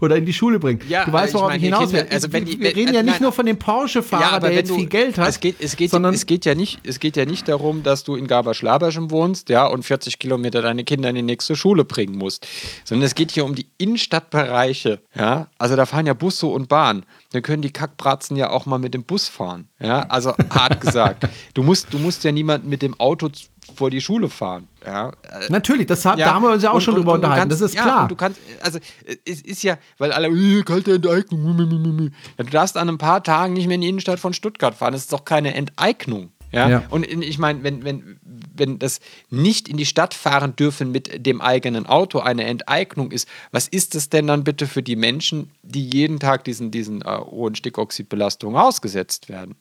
oder 0.00 0.16
in 0.16 0.24
die 0.26 0.32
Schule 0.32 0.58
bringen. 0.58 0.80
Ja, 0.88 1.04
du 1.04 1.12
weißt, 1.12 1.28
ich 1.28 1.34
worauf 1.34 1.52
ich 1.52 1.58
die 1.60 1.64
hinaus 1.66 1.92
will. 1.92 2.06
also 2.10 2.32
wenn 2.32 2.46
die- 2.46 2.58
wir 2.58 2.68
wenn- 2.68 2.74
reden 2.74 2.94
ja 2.94 3.00
also 3.00 3.04
nicht 3.10 3.20
nein. 3.20 3.22
nur 3.22 3.32
von 3.32 3.46
dem 3.46 3.58
Porsche-Fahrer, 3.58 4.40
der 4.40 4.48
wenn 4.50 4.56
jetzt 4.56 4.70
du- 4.70 4.76
viel 4.76 4.86
Geld 4.86 5.18
hat, 5.18 5.28
Es 5.28 5.40
geht, 5.40 5.56
es, 5.60 5.76
geht, 5.76 5.90
sondern 5.90 6.14
es 6.14 6.26
geht 6.26 6.44
ja 6.46 6.54
nicht, 6.54 6.80
es 6.84 7.00
geht 7.00 7.16
ja 7.16 7.26
nicht 7.26 7.46
darum, 7.48 7.82
dass 7.82 8.02
du 8.02 8.16
in 8.16 8.26
Gaberschlaberschen 8.26 9.10
wohnst, 9.10 9.50
ja, 9.50 9.66
und 9.66 9.84
40 9.84 10.18
Kilometer 10.18 10.62
deine 10.62 10.84
Kinder 10.84 11.10
in 11.10 11.16
die 11.16 11.22
nächste 11.22 11.54
Schule 11.54 11.84
bringen 11.84 12.16
musst, 12.16 12.46
sondern 12.84 13.04
es 13.06 13.14
geht 13.14 13.30
hier 13.30 13.44
um 13.44 13.54
die 13.54 13.66
Innenstadtbereiche, 13.78 15.00
ja. 15.14 15.48
Also 15.58 15.76
da 15.76 15.81
fahren 15.86 16.06
ja 16.06 16.14
Busse 16.14 16.46
und 16.46 16.68
Bahn. 16.68 17.04
Da 17.32 17.40
können 17.40 17.62
die 17.62 17.70
Kackbratzen 17.72 18.36
ja 18.36 18.50
auch 18.50 18.66
mal 18.66 18.78
mit 18.78 18.94
dem 18.94 19.04
Bus 19.04 19.28
fahren, 19.28 19.68
ja. 19.80 20.00
Also 20.08 20.34
hart 20.50 20.80
gesagt. 20.80 21.28
Du 21.54 21.62
musst, 21.62 21.92
du 21.92 21.98
musst 21.98 22.24
ja 22.24 22.32
niemanden 22.32 22.68
mit 22.68 22.82
dem 22.82 22.98
Auto 23.00 23.30
vor 23.74 23.90
die 23.90 24.00
Schule 24.00 24.28
fahren, 24.28 24.68
ja. 24.84 25.12
Natürlich, 25.48 25.86
das 25.86 26.04
hat, 26.04 26.18
ja, 26.18 26.26
da 26.26 26.34
haben 26.34 26.42
wir 26.42 26.50
uns 26.52 26.62
ja 26.62 26.70
auch 26.70 26.74
und- 26.74 26.80
schon 26.82 26.94
und- 26.94 27.00
drüber 27.00 27.12
und 27.12 27.18
unterhalten, 27.18 27.48
kannst- 27.48 27.62
das 27.62 27.70
ist 27.70 27.76
ja, 27.76 27.82
klar. 27.82 28.08
Du 28.08 28.16
kannst, 28.16 28.38
also 28.62 28.78
es 29.24 29.40
ist 29.40 29.62
ja, 29.62 29.78
weil 29.98 30.12
alle, 30.12 30.28
äh, 30.28 30.62
kalte 30.62 30.94
Enteignung. 30.94 32.10
Ja, 32.38 32.44
du 32.44 32.50
darfst 32.50 32.76
an 32.76 32.88
ein 32.88 32.98
paar 32.98 33.22
Tagen 33.22 33.54
nicht 33.54 33.66
mehr 33.66 33.76
in 33.76 33.80
die 33.82 33.88
Innenstadt 33.88 34.18
von 34.20 34.34
Stuttgart 34.34 34.74
fahren. 34.74 34.92
Das 34.92 35.02
ist 35.02 35.12
doch 35.12 35.24
keine 35.24 35.54
Enteignung. 35.54 36.30
Ja? 36.52 36.68
Ja. 36.68 36.82
Und 36.90 37.06
ich 37.06 37.38
meine, 37.38 37.62
wenn, 37.62 37.82
wenn, 37.84 38.18
wenn 38.54 38.78
das 38.78 39.00
nicht 39.30 39.68
in 39.68 39.76
die 39.78 39.86
Stadt 39.86 40.12
fahren 40.14 40.54
dürfen 40.56 40.92
mit 40.92 41.24
dem 41.26 41.40
eigenen 41.40 41.86
Auto 41.86 42.18
eine 42.20 42.44
Enteignung 42.44 43.10
ist, 43.10 43.26
was 43.50 43.68
ist 43.68 43.94
das 43.94 44.10
denn 44.10 44.26
dann 44.26 44.44
bitte 44.44 44.66
für 44.66 44.82
die 44.82 44.96
Menschen, 44.96 45.50
die 45.62 45.88
jeden 45.88 46.18
Tag 46.20 46.44
diesen, 46.44 46.70
diesen 46.70 47.02
äh, 47.02 47.16
hohen 47.18 47.54
Stickoxidbelastungen 47.54 48.60
ausgesetzt 48.60 49.28
werden? 49.28 49.54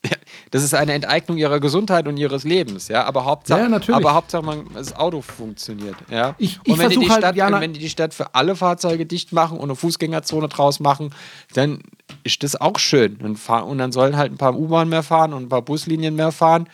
Das 0.52 0.64
ist 0.64 0.74
eine 0.74 0.94
Enteignung 0.94 1.38
ihrer 1.38 1.60
Gesundheit 1.60 2.08
und 2.08 2.18
ihres 2.18 2.44
Lebens, 2.44 2.88
ja. 2.90 3.06
Aber 3.06 3.26
Hauptsache, 3.26 3.62
Ja, 3.62 3.96
aber 3.96 4.14
Hauptsache 4.14 4.44
man, 4.44 4.66
das 4.74 4.94
Auto 4.96 5.22
funktioniert, 5.22 5.96
ja. 6.10 6.36
Ich- 6.38 6.60
ich 6.64 6.74
und 6.74 6.80
wenn 6.80 6.90
die, 6.90 7.00
die 7.00 7.10
halt, 7.10 7.20
Stadt, 7.20 7.36
Jana- 7.36 7.62
wenn 7.62 7.74
die 7.74 7.80
die 7.80 7.90
Stadt 7.90 8.14
für 8.14 8.36
alle 8.36 8.56
Fahrzeuge 8.56 9.06
dicht 9.06 9.32
machen 9.32 9.58
und 9.58 9.64
eine 9.70 9.76
Fußgängerzone 9.76 10.48
draus 10.50 10.80
machen, 10.80 11.14
dann 11.54 11.80
ist 12.24 12.44
das 12.44 12.60
auch 12.60 12.80
schön. 12.80 13.18
Und, 13.18 13.40
dann 13.80 13.92
sollen 13.92 14.18
halt 14.18 14.32
ein 14.32 14.38
paar 14.38 14.56
U-Bahn 14.56 14.90
mehr 14.90 15.04
fahren 15.04 15.34
und 15.34 15.44
ein 15.44 15.50
paar 15.50 15.62
Buslinien 15.62 16.16
mehr 16.16 16.32
fahren. 16.32 16.68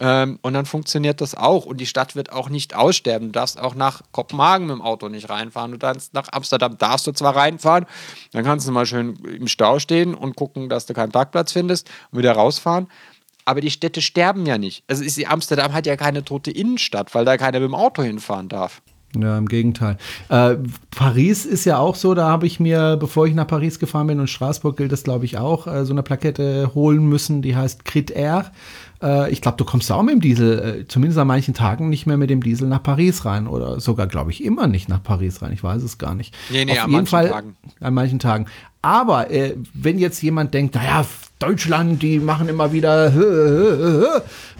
Ähm, 0.00 0.40
und 0.42 0.54
dann 0.54 0.66
funktioniert 0.66 1.20
das 1.20 1.34
auch. 1.34 1.66
Und 1.66 1.80
die 1.80 1.86
Stadt 1.86 2.16
wird 2.16 2.32
auch 2.32 2.48
nicht 2.48 2.74
aussterben. 2.74 3.28
Du 3.28 3.32
darfst 3.32 3.60
auch 3.60 3.74
nach 3.74 4.02
Kopenhagen 4.10 4.66
mit 4.66 4.76
dem 4.76 4.82
Auto 4.82 5.08
nicht 5.08 5.30
reinfahren. 5.30 5.70
Du 5.70 5.78
darfst 5.78 6.14
nach 6.14 6.28
Amsterdam 6.32 6.76
darfst 6.78 7.06
du 7.06 7.12
zwar 7.12 7.36
reinfahren, 7.36 7.86
dann 8.32 8.44
kannst 8.44 8.66
du 8.66 8.72
mal 8.72 8.86
schön 8.86 9.14
im 9.24 9.46
Stau 9.46 9.78
stehen 9.78 10.14
und 10.14 10.34
gucken, 10.36 10.68
dass 10.68 10.86
du 10.86 10.94
keinen 10.94 11.12
Parkplatz 11.12 11.52
findest 11.52 11.88
und 12.10 12.18
wieder 12.18 12.32
rausfahren. 12.32 12.88
Aber 13.44 13.60
die 13.60 13.70
Städte 13.70 14.00
sterben 14.00 14.46
ja 14.46 14.58
nicht. 14.58 14.82
Also 14.88 15.04
ist, 15.04 15.22
Amsterdam 15.26 15.72
hat 15.72 15.86
ja 15.86 15.96
keine 15.96 16.24
tote 16.24 16.50
Innenstadt, 16.50 17.14
weil 17.14 17.24
da 17.24 17.36
keiner 17.36 17.60
mit 17.60 17.68
dem 17.68 17.74
Auto 17.74 18.02
hinfahren 18.02 18.48
darf. 18.48 18.80
Ja, 19.20 19.38
im 19.38 19.46
Gegenteil. 19.46 19.96
Äh, 20.28 20.56
Paris 20.94 21.44
ist 21.44 21.64
ja 21.64 21.78
auch 21.78 21.94
so, 21.94 22.14
da 22.14 22.28
habe 22.28 22.46
ich 22.46 22.60
mir, 22.60 22.96
bevor 22.96 23.26
ich 23.26 23.34
nach 23.34 23.46
Paris 23.46 23.78
gefahren 23.78 24.06
bin 24.06 24.20
und 24.20 24.28
Straßburg 24.28 24.76
gilt 24.76 24.92
das, 24.92 25.04
glaube 25.04 25.24
ich, 25.24 25.38
auch, 25.38 25.66
äh, 25.66 25.84
so 25.84 25.92
eine 25.92 26.02
Plakette 26.02 26.72
holen 26.74 27.06
müssen, 27.08 27.42
die 27.42 27.56
heißt 27.56 27.84
Crit 27.84 28.10
Air. 28.10 28.50
Äh, 29.02 29.30
ich 29.30 29.40
glaube, 29.40 29.56
du 29.56 29.64
kommst 29.64 29.90
auch 29.92 30.02
mit 30.02 30.14
dem 30.14 30.20
Diesel, 30.20 30.58
äh, 30.58 30.88
zumindest 30.88 31.18
an 31.18 31.26
manchen 31.26 31.54
Tagen, 31.54 31.88
nicht 31.88 32.06
mehr 32.06 32.16
mit 32.16 32.30
dem 32.30 32.42
Diesel 32.42 32.68
nach 32.68 32.82
Paris 32.82 33.24
rein. 33.24 33.46
Oder 33.46 33.80
sogar, 33.80 34.06
glaube 34.06 34.30
ich, 34.30 34.42
immer 34.42 34.66
nicht 34.66 34.88
nach 34.88 35.02
Paris 35.02 35.42
rein. 35.42 35.52
Ich 35.52 35.62
weiß 35.62 35.82
es 35.82 35.98
gar 35.98 36.14
nicht. 36.14 36.34
Nee, 36.50 36.64
nee, 36.64 36.72
Auf 36.72 36.78
an 36.78 36.90
jeden 36.90 36.92
manchen 36.92 37.10
Fall 37.10 37.28
Tagen. 37.28 37.56
an 37.80 37.94
manchen 37.94 38.18
Tagen. 38.18 38.46
Aber 38.82 39.30
äh, 39.30 39.54
wenn 39.74 39.98
jetzt 39.98 40.22
jemand 40.22 40.54
denkt, 40.54 40.74
naja, 40.74 41.04
Deutschland, 41.38 42.02
die 42.02 42.18
machen 42.20 42.48
immer 42.48 42.72
wieder 42.72 43.12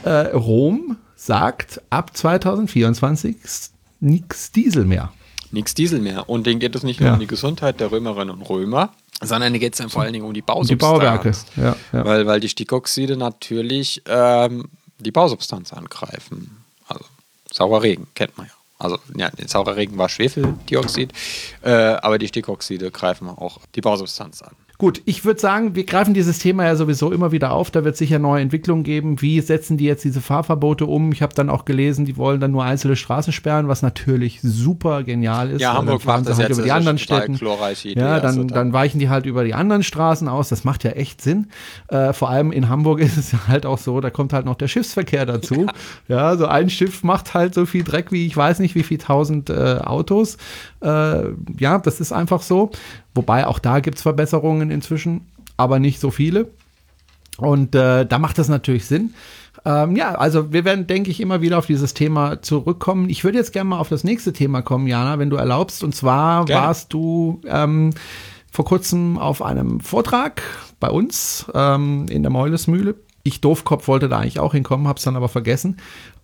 äh, 0.04 0.18
Rom 0.34 0.96
sagt 1.16 1.80
ab 1.90 2.14
2024 2.16 3.36
nichts 4.04 4.52
Diesel 4.52 4.84
mehr. 4.84 5.12
Nichts 5.50 5.74
Diesel 5.74 6.00
mehr. 6.00 6.28
Und 6.28 6.46
denen 6.46 6.60
geht 6.60 6.74
es 6.74 6.82
nicht 6.82 7.00
nur 7.00 7.08
Ja. 7.08 7.14
um 7.14 7.20
die 7.20 7.26
Gesundheit 7.26 7.80
der 7.80 7.90
Römerinnen 7.90 8.34
und 8.34 8.42
Römer, 8.42 8.92
sondern 9.20 9.52
denen 9.52 9.60
geht 9.60 9.74
es 9.74 9.78
dann 9.78 9.88
vor 9.90 10.02
allen 10.02 10.12
Dingen 10.12 10.24
um 10.24 10.34
die 10.34 10.42
Bausubstanz. 10.42 10.68
Die 10.68 10.76
Bauwerke, 10.76 11.32
ja, 11.56 11.76
ja. 11.92 12.04
Weil, 12.04 12.26
weil 12.26 12.40
die 12.40 12.48
Stickoxide 12.48 13.16
natürlich 13.16 14.02
ähm, 14.06 14.68
die 14.98 15.12
Bausubstanz 15.12 15.72
angreifen. 15.72 16.64
Also 16.88 17.04
saurer 17.52 17.82
Regen, 17.82 18.08
kennt 18.14 18.36
man 18.36 18.46
ja. 18.46 18.52
Also 18.78 18.98
ja, 19.16 19.30
saurer 19.46 19.76
Regen 19.76 19.96
war 19.96 20.08
Schwefeldioxid, 20.08 21.12
äh, 21.62 21.70
aber 21.70 22.18
die 22.18 22.26
Stickoxide 22.28 22.90
greifen 22.90 23.28
auch 23.28 23.58
die 23.76 23.80
Bausubstanz 23.80 24.42
an. 24.42 24.52
Gut, 24.84 25.00
ich 25.06 25.24
würde 25.24 25.40
sagen, 25.40 25.74
wir 25.74 25.84
greifen 25.86 26.12
dieses 26.12 26.38
Thema 26.40 26.64
ja 26.66 26.76
sowieso 26.76 27.10
immer 27.10 27.32
wieder 27.32 27.52
auf. 27.52 27.70
Da 27.70 27.84
wird 27.84 27.96
sicher 27.96 28.18
neue 28.18 28.42
Entwicklungen 28.42 28.82
geben. 28.82 29.22
Wie 29.22 29.40
setzen 29.40 29.78
die 29.78 29.86
jetzt 29.86 30.04
diese 30.04 30.20
Fahrverbote 30.20 30.84
um? 30.84 31.10
Ich 31.10 31.22
habe 31.22 31.32
dann 31.34 31.48
auch 31.48 31.64
gelesen, 31.64 32.04
die 32.04 32.18
wollen 32.18 32.38
dann 32.38 32.50
nur 32.50 32.64
einzelne 32.64 32.94
Straßen 32.94 33.32
sperren, 33.32 33.66
was 33.66 33.80
natürlich 33.80 34.40
super 34.42 35.02
genial 35.02 35.48
ist. 35.50 35.62
Ja, 35.62 35.72
Hamburg 35.72 36.04
macht 36.04 36.24
sie 36.24 36.28
das 36.28 36.38
halt 36.38 36.50
jetzt, 36.50 36.58
über 36.58 36.64
die 36.66 36.72
anderen 36.72 36.98
Städten. 36.98 37.32
Idee, 37.86 37.98
Ja, 37.98 38.20
dann, 38.20 38.46
da- 38.46 38.54
dann 38.56 38.74
weichen 38.74 38.98
die 39.00 39.08
halt 39.08 39.24
über 39.24 39.42
die 39.44 39.54
anderen 39.54 39.82
Straßen 39.82 40.28
aus. 40.28 40.50
Das 40.50 40.64
macht 40.64 40.84
ja 40.84 40.90
echt 40.90 41.22
Sinn. 41.22 41.46
Äh, 41.88 42.12
vor 42.12 42.28
allem 42.28 42.52
in 42.52 42.68
Hamburg 42.68 43.00
ist 43.00 43.16
es 43.16 43.32
ja 43.32 43.38
halt 43.48 43.64
auch 43.64 43.78
so, 43.78 44.02
da 44.02 44.10
kommt 44.10 44.34
halt 44.34 44.44
noch 44.44 44.56
der 44.56 44.68
Schiffsverkehr 44.68 45.24
dazu. 45.24 45.64
Ja, 46.08 46.36
so 46.36 46.44
ein 46.44 46.68
Schiff 46.68 47.02
macht 47.02 47.32
halt 47.32 47.54
so 47.54 47.64
viel 47.64 47.84
Dreck 47.84 48.12
wie 48.12 48.26
ich 48.26 48.36
weiß 48.36 48.58
nicht 48.58 48.74
wie 48.74 48.82
viel 48.82 48.98
tausend 48.98 49.48
äh, 49.48 49.78
Autos. 49.82 50.36
Äh, 50.82 51.22
ja, 51.58 51.78
das 51.78 52.00
ist 52.00 52.12
einfach 52.12 52.42
so. 52.42 52.70
Wobei 53.14 53.46
auch 53.46 53.58
da 53.58 53.80
gibt 53.80 53.96
es 53.96 54.02
Verbesserungen 54.02 54.70
inzwischen, 54.70 55.26
aber 55.56 55.78
nicht 55.78 56.00
so 56.00 56.10
viele. 56.10 56.48
Und 57.36 57.74
äh, 57.74 58.06
da 58.06 58.18
macht 58.18 58.38
das 58.38 58.48
natürlich 58.48 58.86
Sinn. 58.86 59.14
Ähm, 59.64 59.96
ja, 59.96 60.14
also 60.14 60.52
wir 60.52 60.64
werden, 60.64 60.86
denke 60.86 61.10
ich, 61.10 61.20
immer 61.20 61.40
wieder 61.40 61.58
auf 61.58 61.66
dieses 61.66 61.94
Thema 61.94 62.42
zurückkommen. 62.42 63.08
Ich 63.08 63.24
würde 63.24 63.38
jetzt 63.38 63.52
gerne 63.52 63.70
mal 63.70 63.78
auf 63.78 63.88
das 63.88 64.04
nächste 64.04 64.32
Thema 64.32 64.62
kommen, 64.62 64.86
Jana, 64.86 65.18
wenn 65.18 65.30
du 65.30 65.36
erlaubst. 65.36 65.82
Und 65.82 65.94
zwar 65.94 66.44
Gerne. 66.44 66.66
warst 66.66 66.92
du 66.92 67.40
ähm, 67.46 67.90
vor 68.50 68.64
kurzem 68.64 69.18
auf 69.18 69.42
einem 69.42 69.80
Vortrag 69.80 70.42
bei 70.80 70.90
uns 70.90 71.46
ähm, 71.54 72.06
in 72.10 72.22
der 72.22 72.30
Meulesmühle. 72.30 72.94
Ich 73.26 73.40
Doofkopf 73.40 73.88
wollte 73.88 74.10
da 74.10 74.18
eigentlich 74.18 74.38
auch 74.38 74.52
hinkommen, 74.52 74.86
habe 74.86 74.98
es 74.98 75.04
dann 75.04 75.16
aber 75.16 75.30
vergessen. 75.30 75.78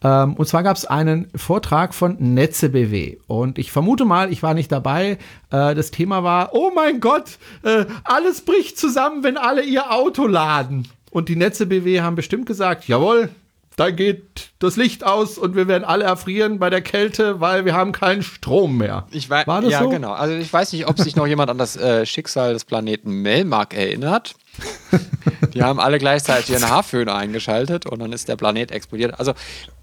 Ähm, 0.05 0.35
und 0.35 0.47
zwar 0.47 0.63
gab 0.63 0.77
es 0.77 0.85
einen 0.85 1.31
Vortrag 1.35 1.95
von 1.95 2.17
Netze 2.19 2.69
BW. 2.69 3.17
Und 3.27 3.59
ich 3.59 3.73
vermute 3.73 4.05
mal, 4.05 4.31
ich 4.31 4.43
war 4.43 4.53
nicht 4.53 4.71
dabei. 4.71 5.17
Äh, 5.51 5.75
das 5.75 5.91
Thema 5.91 6.25
war, 6.25 6.51
oh 6.53 6.71
mein 6.75 7.01
Gott, 7.01 7.39
äh, 7.63 7.87
alles 8.05 8.43
bricht 8.43 8.79
zusammen, 8.79 9.25
wenn 9.25 9.39
alle 9.39 9.63
ihr 9.63 9.91
Auto 9.91 10.27
laden. 10.27 10.89
Und 11.11 11.31
die 11.31 11.37
Netze 11.37 11.65
BW 11.65 12.03
haben 12.03 12.17
bestimmt 12.17 12.45
gesagt, 12.45 12.87
jawohl, 12.87 13.31
da 13.77 13.91
geht 13.91 14.51
das 14.59 14.77
Licht 14.77 15.05
aus 15.05 15.39
und 15.39 15.57
wir 15.57 15.67
werden 15.67 15.85
alle 15.85 16.05
erfrieren 16.05 16.59
bei 16.59 16.69
der 16.69 16.83
Kälte, 16.83 17.41
weil 17.41 17.65
wir 17.65 17.73
haben 17.73 17.93
keinen 17.93 18.23
Strom 18.23 18.77
mehr. 18.77 19.07
Ich 19.11 19.31
weiß, 19.31 19.47
War 19.47 19.63
das 19.63 19.73
ja, 19.73 19.83
so? 19.83 19.89
genau. 19.89 20.13
Also 20.13 20.35
ich 20.35 20.53
weiß 20.53 20.75
nicht, 20.75 20.87
ob 20.87 20.99
sich 20.99 21.17
noch 21.17 21.27
jemand 21.27 21.49
an 21.49 21.57
das 21.57 21.77
äh, 21.77 22.05
Schicksal 22.05 22.53
des 22.53 22.67
Planeten 22.67 23.23
Melmark 23.23 23.73
erinnert. 23.73 24.35
Die 25.55 25.63
haben 25.63 25.81
alle 25.81 25.99
gleichzeitig 25.99 26.51
ihren 26.51 26.69
Haarföhn 26.69 27.09
eingeschaltet 27.09 27.87
und 27.87 28.01
dann 28.01 28.13
ist 28.13 28.29
der 28.29 28.37
Planet 28.37 28.71
explodiert. 28.71 29.19
Also 29.19 29.35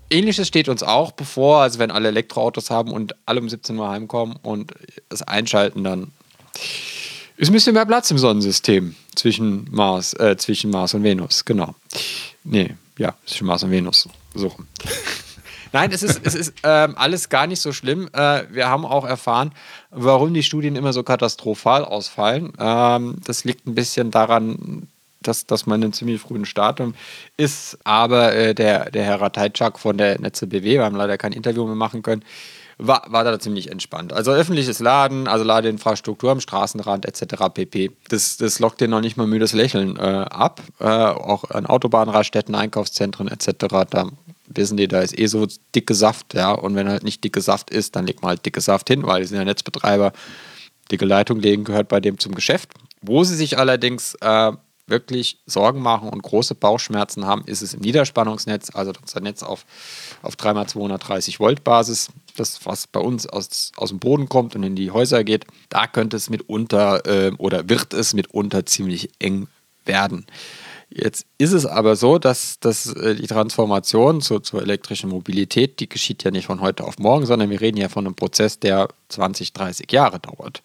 ähnliches 0.09 0.47
steht 0.47 0.69
uns 0.69 0.83
auch 0.83 1.11
bevor, 1.11 1.61
also 1.61 1.79
wenn 1.79 1.91
alle 1.91 2.09
Elektroautos 2.09 2.69
haben 2.69 2.91
und 2.91 3.15
alle 3.25 3.41
um 3.41 3.49
17 3.49 3.77
Uhr 3.77 3.89
heimkommen 3.89 4.37
und 4.41 4.73
das 5.09 5.21
einschalten, 5.23 5.83
dann 5.83 6.11
ist 7.37 7.49
ein 7.49 7.53
bisschen 7.53 7.73
mehr 7.73 7.85
Platz 7.85 8.09
im 8.11 8.17
Sonnensystem 8.17 8.95
zwischen 9.15 9.67
Mars, 9.71 10.13
äh, 10.13 10.37
zwischen 10.37 10.71
Mars 10.71 10.93
und 10.93 11.03
Venus, 11.03 11.45
genau. 11.45 11.75
Nee, 12.43 12.75
ja, 12.97 13.15
zwischen 13.25 13.47
Mars 13.47 13.63
und 13.63 13.71
Venus. 13.71 14.07
So. 14.33 14.51
Nein, 15.73 15.91
es 15.91 16.03
ist, 16.03 16.21
es 16.23 16.35
ist 16.35 16.53
ähm, 16.63 16.95
alles 16.97 17.29
gar 17.29 17.47
nicht 17.47 17.61
so 17.61 17.71
schlimm. 17.71 18.09
Äh, 18.13 18.43
wir 18.49 18.69
haben 18.69 18.85
auch 18.85 19.05
erfahren, 19.05 19.51
warum 19.91 20.33
die 20.33 20.43
Studien 20.43 20.75
immer 20.75 20.93
so 20.93 21.03
katastrophal 21.03 21.85
ausfallen. 21.85 22.53
Ähm, 22.59 23.17
das 23.25 23.43
liegt 23.43 23.67
ein 23.67 23.75
bisschen 23.75 24.11
daran, 24.11 24.87
dass, 25.21 25.45
dass 25.45 25.65
man 25.65 25.83
einen 25.83 25.93
ziemlich 25.93 26.21
frühen 26.21 26.45
Startum 26.45 26.95
ist. 27.35 27.77
Aber 27.83 28.33
äh, 28.33 28.55
der, 28.55 28.91
der 28.91 29.03
Herr 29.03 29.21
Ratajczak 29.21 29.79
von 29.79 29.97
der 29.97 30.19
Netze 30.19 30.47
BW, 30.47 30.77
wir 30.77 30.85
haben 30.85 30.95
leider 30.95 31.17
kein 31.17 31.33
Interview 31.33 31.65
mehr 31.65 31.75
machen 31.75 32.03
können, 32.03 32.23
war, 32.77 33.03
war 33.07 33.23
da 33.23 33.39
ziemlich 33.39 33.71
entspannt. 33.71 34.13
Also 34.13 34.31
öffentliches 34.31 34.79
Laden, 34.79 35.27
also 35.27 35.43
Ladeinfrastruktur 35.43 36.31
am 36.31 36.39
Straßenrand 36.39 37.05
etc. 37.05 37.45
pp. 37.53 37.91
Das, 38.09 38.37
das 38.37 38.59
lockt 38.59 38.81
dir 38.81 38.87
noch 38.87 39.01
nicht 39.01 39.17
mal 39.17 39.27
müdes 39.27 39.53
Lächeln 39.53 39.97
äh, 39.97 40.01
ab. 40.01 40.61
Äh, 40.79 40.85
auch 40.85 41.49
an 41.49 41.65
Autobahnraststätten, 41.65 42.53
Einkaufszentren 42.53 43.27
etc. 43.27 43.65
Da 43.89 44.09
wissen 44.47 44.77
die, 44.77 44.87
da 44.87 45.01
ist 45.01 45.17
eh 45.17 45.27
so 45.27 45.47
dicke 45.75 45.93
Saft, 45.93 46.33
ja. 46.33 46.51
Und 46.51 46.75
wenn 46.75 46.87
halt 46.87 47.03
nicht 47.03 47.23
dicke 47.23 47.41
Saft 47.41 47.69
ist, 47.69 47.95
dann 47.95 48.07
legt 48.07 48.21
man 48.21 48.29
halt 48.29 48.45
dicke 48.45 48.61
Saft 48.61 48.87
hin, 48.87 49.03
weil 49.03 49.21
die 49.21 49.27
sind 49.27 49.37
ja 49.37 49.45
Netzbetreiber. 49.45 50.13
Dicke 50.91 51.05
Leitung 51.05 51.39
legen 51.39 51.63
gehört 51.63 51.89
bei 51.89 51.99
dem 51.99 52.17
zum 52.17 52.33
Geschäft. 52.33 52.71
Wo 53.01 53.23
sie 53.23 53.35
sich 53.35 53.57
allerdings 53.57 54.15
äh, 54.21 54.51
wirklich 54.87 55.39
Sorgen 55.45 55.81
machen 55.81 56.09
und 56.09 56.23
große 56.23 56.55
Bauchschmerzen 56.55 57.25
haben, 57.25 57.43
ist 57.45 57.61
es 57.61 57.73
im 57.73 57.81
Niederspannungsnetz, 57.81 58.73
also 58.73 58.93
unser 58.99 59.19
Netz 59.19 59.43
auf, 59.43 59.65
auf 60.21 60.35
3x230 60.35 61.39
Volt 61.39 61.63
Basis, 61.63 62.09
das 62.37 62.65
was 62.65 62.87
bei 62.87 63.01
uns 63.01 63.27
aus, 63.27 63.73
aus 63.75 63.89
dem 63.89 63.99
Boden 63.99 64.29
kommt 64.29 64.55
und 64.55 64.63
in 64.63 64.75
die 64.75 64.91
Häuser 64.91 65.23
geht, 65.23 65.45
da 65.69 65.87
könnte 65.87 66.15
es 66.15 66.29
mitunter 66.29 67.05
äh, 67.05 67.31
oder 67.37 67.69
wird 67.69 67.93
es 67.93 68.13
mitunter 68.13 68.65
ziemlich 68.65 69.11
eng 69.19 69.47
werden. 69.85 70.25
Jetzt 70.89 71.25
ist 71.37 71.51
es 71.51 71.65
aber 71.65 71.95
so, 71.97 72.17
dass, 72.17 72.59
dass 72.59 72.93
äh, 72.93 73.15
die 73.15 73.27
Transformation 73.27 74.21
zur, 74.21 74.41
zur 74.41 74.61
elektrischen 74.61 75.09
Mobilität, 75.09 75.79
die 75.79 75.89
geschieht 75.89 76.23
ja 76.23 76.31
nicht 76.31 76.45
von 76.45 76.61
heute 76.61 76.85
auf 76.85 76.97
morgen, 76.97 77.25
sondern 77.25 77.49
wir 77.49 77.59
reden 77.59 77.77
ja 77.77 77.89
von 77.89 78.05
einem 78.05 78.15
Prozess, 78.15 78.59
der 78.59 78.87
20, 79.09 79.51
30 79.51 79.91
Jahre 79.91 80.19
dauert. 80.19 80.61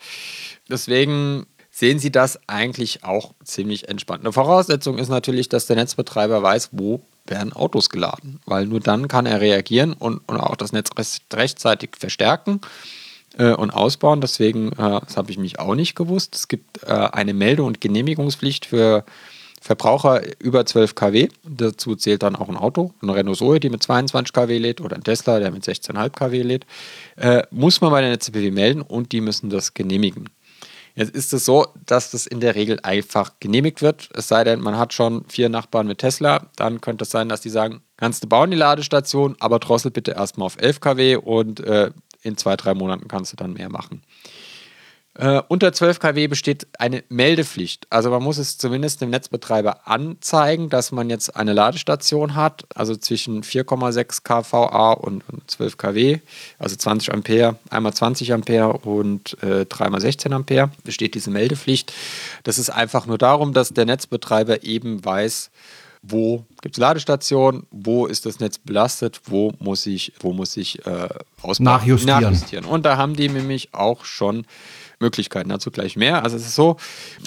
Deswegen 0.68 1.46
sehen 1.70 1.98
Sie 1.98 2.12
das 2.12 2.38
eigentlich 2.46 3.02
auch 3.02 3.32
ziemlich 3.42 3.88
entspannt. 3.88 4.20
Eine 4.20 4.32
Voraussetzung 4.32 4.98
ist 4.98 5.08
natürlich, 5.08 5.48
dass 5.48 5.66
der 5.66 5.76
Netzbetreiber 5.76 6.42
weiß, 6.42 6.68
wo 6.72 7.00
werden 7.26 7.52
Autos 7.52 7.88
geladen, 7.88 8.40
weil 8.46 8.66
nur 8.66 8.80
dann 8.80 9.08
kann 9.08 9.26
er 9.26 9.40
reagieren 9.40 9.92
und, 9.92 10.20
und 10.28 10.36
auch 10.38 10.56
das 10.56 10.72
Netz 10.72 10.90
rechtzeitig 11.32 11.90
verstärken 11.98 12.60
äh, 13.38 13.52
und 13.52 13.70
ausbauen. 13.70 14.20
Deswegen, 14.20 14.72
äh, 14.72 15.00
das 15.00 15.16
habe 15.16 15.30
ich 15.30 15.38
mich 15.38 15.58
auch 15.58 15.74
nicht 15.74 15.94
gewusst, 15.94 16.34
es 16.34 16.48
gibt 16.48 16.82
äh, 16.84 16.92
eine 16.92 17.34
Melde- 17.34 17.64
und 17.64 17.80
Genehmigungspflicht 17.80 18.66
für 18.66 19.04
Verbraucher 19.62 20.22
über 20.40 20.66
12 20.66 20.96
kW. 20.96 21.28
Dazu 21.44 21.94
zählt 21.94 22.24
dann 22.24 22.34
auch 22.34 22.48
ein 22.48 22.56
Auto, 22.56 22.92
eine 23.00 23.14
Renault 23.14 23.38
Zoe, 23.38 23.60
die 23.60 23.70
mit 23.70 23.80
22 23.80 24.32
kW 24.32 24.58
lädt 24.58 24.80
oder 24.80 24.96
ein 24.96 25.04
Tesla, 25.04 25.38
der 25.38 25.52
mit 25.52 25.62
16,5 25.62 26.10
kW 26.10 26.42
lädt. 26.42 26.66
Äh, 27.16 27.44
muss 27.52 27.80
man 27.80 27.92
bei 27.92 28.00
der 28.00 28.10
NetzBW 28.10 28.50
melden 28.50 28.82
und 28.82 29.12
die 29.12 29.20
müssen 29.20 29.50
das 29.50 29.72
genehmigen. 29.72 30.28
Jetzt 30.96 31.14
ist 31.14 31.32
es 31.32 31.44
so, 31.44 31.68
dass 31.86 32.10
das 32.10 32.26
in 32.26 32.40
der 32.40 32.56
Regel 32.56 32.80
einfach 32.82 33.34
genehmigt 33.38 33.82
wird. 33.82 34.10
Es 34.14 34.26
sei 34.26 34.42
denn, 34.42 34.60
man 34.60 34.76
hat 34.76 34.92
schon 34.92 35.24
vier 35.28 35.48
Nachbarn 35.48 35.86
mit 35.86 35.98
Tesla. 35.98 36.50
Dann 36.56 36.80
könnte 36.80 37.04
es 37.04 37.10
sein, 37.10 37.28
dass 37.28 37.40
die 37.40 37.48
sagen, 37.48 37.82
kannst 37.96 38.24
du 38.24 38.28
bauen 38.28 38.50
die 38.50 38.56
Ladestation, 38.56 39.36
aber 39.38 39.60
drossel 39.60 39.92
bitte 39.92 40.10
erstmal 40.10 40.46
auf 40.46 40.60
11 40.60 40.80
kW 40.80 41.16
und 41.16 41.60
äh, 41.60 41.92
in 42.22 42.36
zwei, 42.36 42.56
drei 42.56 42.74
Monaten 42.74 43.06
kannst 43.06 43.32
du 43.32 43.36
dann 43.36 43.52
mehr 43.52 43.70
machen. 43.70 44.02
Äh, 45.14 45.42
unter 45.48 45.74
12 45.74 45.98
kW 45.98 46.26
besteht 46.26 46.66
eine 46.78 47.04
Meldepflicht. 47.10 47.86
Also 47.90 48.08
man 48.08 48.22
muss 48.22 48.38
es 48.38 48.56
zumindest 48.56 49.02
dem 49.02 49.10
Netzbetreiber 49.10 49.86
anzeigen, 49.86 50.70
dass 50.70 50.90
man 50.90 51.10
jetzt 51.10 51.36
eine 51.36 51.52
Ladestation 51.52 52.34
hat, 52.34 52.64
also 52.74 52.96
zwischen 52.96 53.42
4,6 53.42 54.22
kVA 54.22 54.92
und, 54.92 55.22
und 55.30 55.50
12 55.50 55.76
kW, 55.76 56.18
also 56.58 56.76
20 56.76 57.12
Ampere, 57.12 57.56
einmal 57.68 57.92
20 57.92 58.32
Ampere 58.32 58.72
und 58.72 59.42
äh, 59.42 59.66
dreimal 59.66 60.00
16 60.00 60.32
Ampere 60.32 60.70
besteht 60.82 61.14
diese 61.14 61.30
Meldepflicht. 61.30 61.92
Das 62.44 62.58
ist 62.58 62.70
einfach 62.70 63.04
nur 63.04 63.18
darum, 63.18 63.52
dass 63.52 63.68
der 63.68 63.84
Netzbetreiber 63.84 64.64
eben 64.64 65.04
weiß, 65.04 65.50
wo 66.02 66.44
gibt 66.62 66.76
es 66.76 66.80
Ladestationen, 66.80 67.66
wo 67.70 68.06
ist 68.06 68.26
das 68.26 68.40
Netz 68.40 68.58
belastet, 68.58 69.20
wo 69.26 69.52
muss 69.60 69.86
ich, 69.86 70.12
wo 70.20 70.32
muss 70.32 70.56
ich 70.56 70.84
äh, 70.86 71.08
Nachjustieren. 71.58 72.22
Nachjustieren. 72.22 72.64
Und 72.64 72.84
da 72.84 72.96
haben 72.96 73.14
die 73.14 73.28
nämlich 73.28 73.72
auch 73.72 74.04
schon 74.04 74.46
Möglichkeiten. 75.02 75.50
Dazu 75.50 75.70
gleich 75.70 75.96
mehr. 75.96 76.24
Also 76.24 76.36
es 76.36 76.46
ist 76.46 76.54
so, 76.54 76.78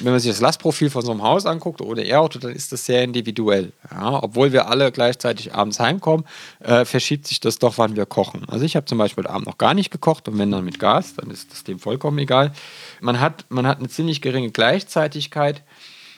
wenn 0.01 0.11
man 0.11 0.19
sich 0.19 0.31
das 0.31 0.41
Lastprofil 0.41 0.89
von 0.89 1.03
so 1.03 1.11
einem 1.11 1.21
Haus 1.21 1.45
anguckt 1.45 1.81
oder 1.81 2.03
E-Auto, 2.03 2.39
dann 2.39 2.51
ist 2.51 2.71
das 2.71 2.85
sehr 2.85 3.03
individuell. 3.03 3.71
Ja, 3.91 4.23
obwohl 4.23 4.51
wir 4.51 4.67
alle 4.67 4.91
gleichzeitig 4.91 5.53
abends 5.53 5.79
heimkommen, 5.79 6.25
äh, 6.59 6.85
verschiebt 6.85 7.27
sich 7.27 7.39
das 7.39 7.59
doch, 7.59 7.77
wann 7.77 7.95
wir 7.95 8.07
kochen. 8.07 8.45
Also 8.47 8.65
ich 8.65 8.75
habe 8.75 8.87
zum 8.87 8.97
Beispiel 8.97 9.27
Abend 9.27 9.45
noch 9.45 9.59
gar 9.59 9.75
nicht 9.75 9.91
gekocht 9.91 10.27
und 10.27 10.39
wenn 10.39 10.49
dann 10.49 10.65
mit 10.65 10.79
Gas, 10.79 11.13
dann 11.15 11.29
ist 11.29 11.51
das 11.51 11.63
dem 11.63 11.77
vollkommen 11.77 12.17
egal. 12.17 12.51
Man 13.01 13.19
hat, 13.19 13.45
man 13.49 13.67
hat 13.67 13.77
eine 13.77 13.89
ziemlich 13.89 14.21
geringe 14.21 14.49
Gleichzeitigkeit 14.49 15.61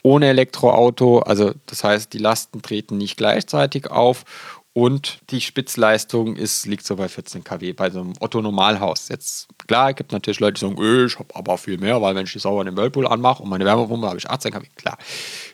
ohne 0.03 0.27
Elektroauto. 0.27 1.19
Also 1.19 1.53
das 1.65 1.83
heißt, 1.83 2.13
die 2.13 2.17
Lasten 2.17 2.61
treten 2.61 2.97
nicht 2.97 3.17
gleichzeitig 3.17 3.91
auf 3.91 4.23
und 4.77 5.21
die 5.31 5.41
Spitzleistung 5.41 6.35
ist, 6.35 6.67
liegt 6.67 6.85
so 6.85 6.97
bei 6.97 7.09
14 7.09 7.43
kW 7.43 7.73
bei 7.73 7.89
so 7.89 7.99
einem 7.99 8.13
Otto-Normalhaus. 8.19 9.09
Jetzt, 9.09 9.47
klar, 9.65 9.89
es 9.89 9.95
gibt 9.95 10.11
natürlich 10.11 10.39
Leute, 10.39 10.53
die 10.53 10.59
sagen, 10.59 10.79
öh, 10.79 11.07
ich 11.07 11.17
habe 11.17 11.35
aber 11.35 11.57
viel 11.57 11.79
mehr, 11.79 11.99
weil 11.99 12.13
wenn 12.13 12.25
ich 12.25 12.33
die 12.33 12.37
sauber 12.37 12.61
in 12.61 12.67
den 12.67 12.77
Whirlpool 12.77 13.07
anmache 13.07 13.41
und 13.41 13.49
meine 13.49 13.65
Wärmepumpe 13.65 14.05
habe 14.05 14.19
ich 14.19 14.29
18 14.29 14.51
kW. 14.51 14.67
Klar, 14.75 14.99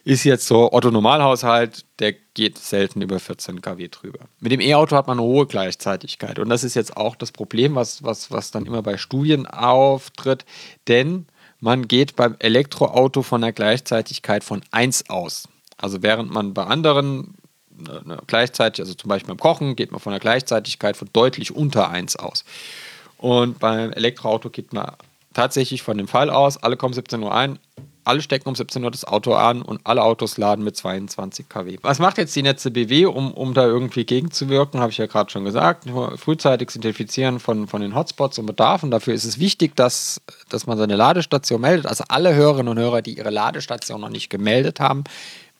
ist 0.04 0.26
jetzt 0.26 0.46
so 0.46 0.74
Otto-Normalhaushalt, 0.74 1.86
der 2.00 2.12
geht 2.34 2.58
selten 2.58 3.02
über 3.02 3.18
14 3.18 3.62
kW 3.62 3.88
drüber. 3.88 4.20
Mit 4.42 4.52
dem 4.52 4.60
E-Auto 4.60 4.98
hat 4.98 5.08
man 5.08 5.20
eine 5.20 5.26
hohe 5.26 5.48
Gleichzeitigkeit. 5.48 6.38
Und 6.38 6.50
das 6.50 6.66
ist 6.66 6.74
jetzt 6.74 6.98
auch 6.98 7.16
das 7.16 7.32
Problem, 7.32 7.76
was, 7.76 8.04
was, 8.04 8.30
was 8.30 8.52
dann 8.52 8.66
immer 8.66 8.82
bei 8.82 8.98
Studien 8.98 9.48
auftritt. 9.48 10.44
Denn 10.90 11.28
man 11.62 11.88
geht 11.88 12.18
beim 12.18 12.36
Elektroauto 12.40 13.22
von 13.22 13.40
der 13.40 13.54
Gleichzeitigkeit 13.54 14.44
von 14.44 14.64
1 14.72 15.10
aus. 15.10 15.48
Also 15.78 16.04
während 16.04 16.30
man 16.30 16.54
bei 16.54 16.66
anderen 16.66 17.36
eine 17.88 18.20
gleichzeitig, 18.28 18.82
also 18.82 18.94
zum 18.94 19.10
Beispiel 19.10 19.28
beim 19.28 19.40
Kochen 19.40 19.76
geht 19.76 19.92
man 19.92 20.00
von 20.00 20.14
einer 20.14 20.20
Gleichzeitigkeit 20.20 20.98
von 20.98 21.10
deutlich 21.14 21.56
unter 21.56 21.90
1 21.90 22.16
aus. 22.18 22.46
Und 23.18 23.60
beim 23.60 23.92
Elektroauto 23.94 24.50
geht 24.50 24.74
man 24.74 24.92
tatsächlich 25.34 25.82
von 25.82 25.98
dem 25.98 26.08
Fall 26.08 26.30
aus, 26.30 26.58
alle 26.58 26.78
kommen 26.78 26.94
17 26.94 27.22
Uhr 27.24 27.34
ein, 27.34 27.60
alle 28.06 28.22
stecken 28.22 28.50
um 28.50 28.56
17 28.56 28.84
Uhr 28.84 28.92
das 28.92 29.06
Auto 29.06 29.34
an 29.34 29.62
und 29.62 29.82
alle 29.86 30.04
Autos 30.04 30.38
laden 30.38 30.64
mit 30.64 30.76
22 30.76 31.48
kW. 31.48 31.78
Was 31.82 32.00
macht 32.00 32.18
jetzt 32.18 32.36
die 32.36 32.44
Netze 32.44 32.72
BW, 32.72 33.06
um, 33.06 33.34
um 33.34 33.54
da 33.54 33.66
irgendwie 33.66 34.04
gegenzuwirken? 34.04 34.82
Habe 34.82 34.92
ich 34.92 34.98
ja 34.98 35.06
gerade 35.06 35.32
schon 35.32 35.46
gesagt. 35.46 35.86
Frühzeitig 36.18 36.76
Identifizieren 36.76 37.40
von, 37.40 37.68
von 37.68 37.82
den 37.82 37.96
Hotspots 37.96 38.40
und 38.40 38.46
Bedarfen. 38.46 38.92
Dafür 38.92 39.14
ist 39.14 39.24
es 39.24 39.40
wichtig, 39.40 39.76
dass, 39.76 40.22
dass 40.50 40.68
man 40.68 40.78
seine 40.78 40.96
Ladestation 40.96 41.62
meldet. 41.62 41.86
Also 41.86 42.04
alle 42.10 42.36
Hörerinnen 42.36 42.70
und 42.70 42.80
Hörer, 42.80 43.02
die 43.02 43.18
ihre 43.18 43.30
Ladestation 43.30 44.02
noch 44.02 44.10
nicht 44.10 44.30
gemeldet 44.30 44.80
haben, 44.80 45.06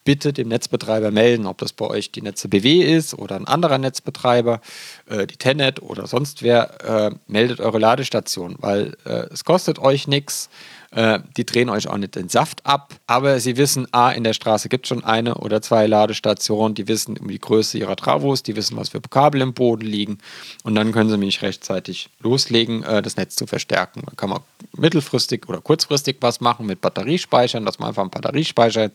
bitte 0.04 0.32
dem 0.32 0.48
Netzbetreiber 0.48 1.10
melden, 1.10 1.46
ob 1.46 1.58
das 1.58 1.72
bei 1.72 1.86
euch 1.86 2.12
die 2.12 2.22
Netze 2.22 2.48
BW 2.48 2.80
ist 2.82 3.14
oder 3.14 3.36
ein 3.36 3.46
anderer 3.46 3.78
Netzbetreiber, 3.78 4.60
äh, 5.08 5.26
die 5.26 5.36
Tenet 5.36 5.82
oder 5.82 6.06
sonst 6.06 6.42
wer, 6.42 6.84
äh, 6.84 7.14
meldet 7.26 7.60
eure 7.60 7.78
Ladestation, 7.78 8.56
weil 8.60 8.96
äh, 9.04 9.26
es 9.32 9.44
kostet 9.44 9.78
euch 9.78 10.06
nichts. 10.06 10.50
Äh, 10.94 11.18
die 11.36 11.44
drehen 11.44 11.70
euch 11.70 11.88
auch 11.88 11.96
nicht 11.96 12.14
den 12.14 12.28
Saft 12.28 12.64
ab, 12.64 12.94
aber 13.08 13.40
sie 13.40 13.56
wissen, 13.56 13.92
A, 13.92 14.12
in 14.12 14.22
der 14.22 14.32
Straße 14.32 14.68
gibt 14.68 14.86
es 14.86 14.90
schon 14.90 15.02
eine 15.02 15.34
oder 15.34 15.60
zwei 15.60 15.88
Ladestationen, 15.88 16.76
die 16.76 16.86
wissen 16.86 17.16
um 17.16 17.26
die 17.26 17.40
Größe 17.40 17.78
ihrer 17.78 17.96
Travos, 17.96 18.44
die 18.44 18.54
wissen, 18.54 18.76
was 18.76 18.90
für 18.90 19.00
Kabel 19.00 19.40
im 19.40 19.54
Boden 19.54 19.84
liegen 19.84 20.18
und 20.62 20.76
dann 20.76 20.92
können 20.92 21.10
sie 21.10 21.16
nämlich 21.18 21.42
rechtzeitig 21.42 22.10
loslegen, 22.20 22.84
äh, 22.84 23.02
das 23.02 23.16
Netz 23.16 23.34
zu 23.34 23.48
verstärken. 23.48 24.02
Da 24.06 24.12
kann 24.14 24.30
man 24.30 24.40
mittelfristig 24.76 25.48
oder 25.48 25.60
kurzfristig 25.60 26.18
was 26.20 26.40
machen 26.40 26.66
mit 26.66 26.80
Batteriespeichern, 26.80 27.66
dass 27.66 27.80
man 27.80 27.88
einfach 27.88 28.02
einen 28.02 28.10
Batteriespeicher 28.10 28.92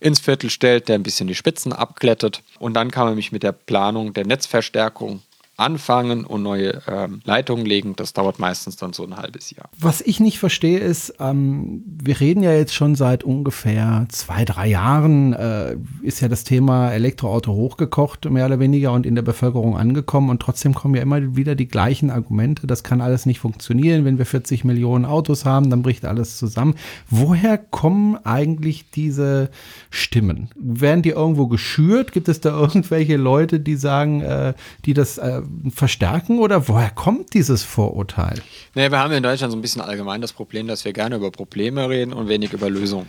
ins 0.00 0.18
Viertel 0.18 0.50
stellt, 0.50 0.88
der 0.88 0.96
ein 0.96 1.04
bisschen 1.04 1.28
die 1.28 1.36
Spitzen 1.36 1.72
abklettet 1.72 2.42
und 2.58 2.74
dann 2.74 2.90
kann 2.90 3.04
man 3.04 3.12
nämlich 3.12 3.30
mit 3.30 3.44
der 3.44 3.52
Planung 3.52 4.14
der 4.14 4.26
Netzverstärkung 4.26 5.22
anfangen 5.56 6.24
und 6.24 6.42
neue 6.42 6.82
ähm, 6.86 7.20
Leitungen 7.24 7.64
legen. 7.64 7.94
Das 7.96 8.12
dauert 8.12 8.38
meistens 8.38 8.76
dann 8.76 8.92
so 8.92 9.04
ein 9.04 9.16
halbes 9.16 9.50
Jahr. 9.50 9.70
Was 9.78 10.02
ich 10.02 10.20
nicht 10.20 10.38
verstehe 10.38 10.78
ist, 10.78 11.14
ähm, 11.18 11.82
wir 11.86 12.20
reden 12.20 12.42
ja 12.42 12.52
jetzt 12.52 12.74
schon 12.74 12.94
seit 12.94 13.24
ungefähr 13.24 14.06
zwei, 14.10 14.44
drei 14.44 14.68
Jahren, 14.68 15.32
äh, 15.32 15.76
ist 16.02 16.20
ja 16.20 16.28
das 16.28 16.44
Thema 16.44 16.90
Elektroauto 16.90 17.52
hochgekocht, 17.52 18.30
mehr 18.30 18.46
oder 18.46 18.60
weniger, 18.60 18.92
und 18.92 19.06
in 19.06 19.14
der 19.14 19.22
Bevölkerung 19.22 19.78
angekommen. 19.78 20.28
Und 20.28 20.42
trotzdem 20.42 20.74
kommen 20.74 20.94
ja 20.94 21.02
immer 21.02 21.36
wieder 21.36 21.54
die 21.54 21.68
gleichen 21.68 22.10
Argumente. 22.10 22.66
Das 22.66 22.82
kann 22.82 23.00
alles 23.00 23.24
nicht 23.24 23.40
funktionieren. 23.40 24.04
Wenn 24.04 24.18
wir 24.18 24.26
40 24.26 24.64
Millionen 24.64 25.06
Autos 25.06 25.46
haben, 25.46 25.70
dann 25.70 25.82
bricht 25.82 26.04
alles 26.04 26.36
zusammen. 26.36 26.74
Woher 27.08 27.56
kommen 27.56 28.18
eigentlich 28.24 28.90
diese 28.90 29.50
Stimmen? 29.88 30.50
Werden 30.54 31.00
die 31.00 31.10
irgendwo 31.10 31.46
geschürt? 31.46 32.12
Gibt 32.12 32.28
es 32.28 32.40
da 32.40 32.50
irgendwelche 32.60 33.16
Leute, 33.16 33.58
die 33.58 33.76
sagen, 33.76 34.20
äh, 34.20 34.52
die 34.84 34.92
das 34.92 35.16
äh, 35.16 35.40
verstärken 35.70 36.38
oder 36.38 36.68
woher 36.68 36.90
kommt 36.90 37.34
dieses 37.34 37.62
Vorurteil? 37.62 38.42
Naja, 38.74 38.90
wir 38.90 38.98
haben 38.98 39.12
in 39.12 39.22
Deutschland 39.22 39.52
so 39.52 39.58
ein 39.58 39.62
bisschen 39.62 39.82
allgemein 39.82 40.20
das 40.20 40.32
Problem, 40.32 40.66
dass 40.66 40.84
wir 40.84 40.92
gerne 40.92 41.16
über 41.16 41.30
Probleme 41.30 41.88
reden 41.88 42.12
und 42.12 42.28
wenig 42.28 42.52
über 42.52 42.70
Lösungen. 42.70 43.08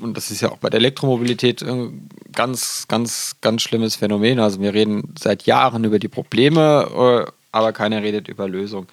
Und 0.00 0.16
das 0.16 0.30
ist 0.30 0.40
ja 0.40 0.50
auch 0.50 0.58
bei 0.58 0.70
der 0.70 0.80
Elektromobilität 0.80 1.62
ein 1.62 2.08
ganz, 2.32 2.86
ganz, 2.88 3.36
ganz 3.40 3.62
schlimmes 3.62 3.96
Phänomen. 3.96 4.40
Also 4.40 4.60
wir 4.60 4.74
reden 4.74 5.14
seit 5.18 5.44
Jahren 5.44 5.84
über 5.84 5.98
die 5.98 6.08
Probleme 6.08 7.26
äh, 7.26 7.30
aber 7.54 7.72
keiner 7.72 8.02
redet 8.02 8.28
über 8.28 8.48
Lösung. 8.48 8.86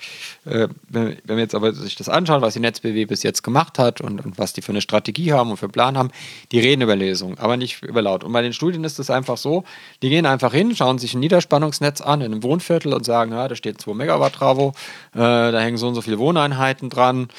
Äh, 0.46 0.68
wenn, 0.88 1.18
wenn, 1.24 1.38
wir 1.38 1.40
jetzt 1.40 1.56
aber 1.56 1.74
sich 1.74 1.96
das 1.96 2.10
anschauen, 2.10 2.42
was 2.42 2.54
die 2.54 2.60
NetzBW 2.60 3.06
bis 3.06 3.24
jetzt 3.24 3.42
gemacht 3.42 3.80
hat 3.80 4.02
und, 4.02 4.24
und, 4.24 4.38
was 4.38 4.54
die 4.54 4.62
für 4.62 4.72
eine 4.72 4.82
Strategie 4.82 5.34
haben 5.34 5.50
und 5.50 5.58
für 5.58 5.66
einen 5.66 5.72
Plan 5.72 5.98
haben, 5.98 6.12
die 6.52 6.60
reden 6.60 6.82
über 6.82 6.96
Lösungen, 6.96 7.38
aber 7.40 7.58
nicht 7.58 7.82
über 7.84 8.02
laut. 8.02 8.24
Und 8.24 8.32
bei 8.32 8.42
den 8.42 8.54
Studien 8.54 8.84
ist 8.84 9.00
es 9.00 9.10
einfach 9.10 9.38
so, 9.38 9.64
die 10.02 10.10
gehen 10.10 10.26
einfach 10.26 10.54
hin, 10.54 10.76
schauen 10.76 11.00
sich 11.00 11.14
ein 11.14 11.20
Niederspannungsnetz 11.20 12.02
an 12.02 12.22
in 12.22 12.32
einem 12.32 12.44
Wohnviertel 12.44 12.94
und 12.94 13.04
sagen, 13.04 13.32
ja, 13.32 13.48
da 13.48 13.56
steht 13.56 13.82
2 13.82 13.94
Megawatt 13.94 14.34
Travo, 14.34 14.74
äh, 15.14 15.18
da 15.18 15.60
hängen 15.60 15.78
so 15.78 15.88
und 15.88 15.96
so 15.96 16.02
viele 16.02 16.20
Wohneinheiten 16.20 16.90
dran, 16.90 17.30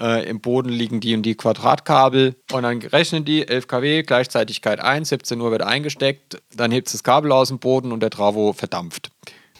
äh, 0.00 0.28
Im 0.28 0.40
Boden 0.40 0.68
liegen 0.68 1.00
die 1.00 1.14
und 1.14 1.22
die 1.22 1.34
Quadratkabel 1.34 2.36
und 2.52 2.62
dann 2.62 2.78
rechnen 2.78 3.24
die 3.24 3.48
11 3.48 3.66
kW, 3.66 4.02
Gleichzeitigkeit 4.02 4.80
1, 4.80 5.08
17 5.08 5.40
Uhr 5.40 5.50
wird 5.50 5.62
eingesteckt, 5.62 6.40
dann 6.54 6.70
hebt 6.70 6.92
das 6.92 7.02
Kabel 7.02 7.32
aus 7.32 7.48
dem 7.48 7.58
Boden 7.58 7.90
und 7.90 8.00
der 8.00 8.10
Travo 8.10 8.52
verdampft. 8.52 9.10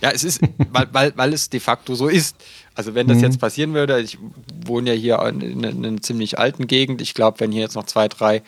Ja, 0.01 0.11
es 0.11 0.25
ist, 0.25 0.41
weil, 0.73 0.89
weil, 0.93 1.13
weil 1.17 1.33
es 1.33 1.51
de 1.51 1.61
facto 1.61 1.95
so 1.95 2.09
ist. 2.09 2.37
Also 2.75 2.95
wenn 2.95 3.09
das 3.09 3.19
mhm. 3.19 3.25
jetzt 3.25 3.41
passieren 3.41 3.75
würde, 3.75 4.01
ich 4.01 4.19
wohne 4.65 4.95
ja 4.95 4.97
hier 4.97 5.29
in, 5.29 5.41
in, 5.41 5.65
in 5.65 5.85
einer 5.85 6.01
ziemlich 6.01 6.39
alten 6.39 6.67
Gegend. 6.67 7.01
Ich 7.01 7.15
glaube, 7.15 7.41
wenn 7.41 7.51
hier 7.51 7.63
jetzt 7.63 7.75
noch 7.75 7.87
zwei, 7.87 8.09
drei 8.09 8.43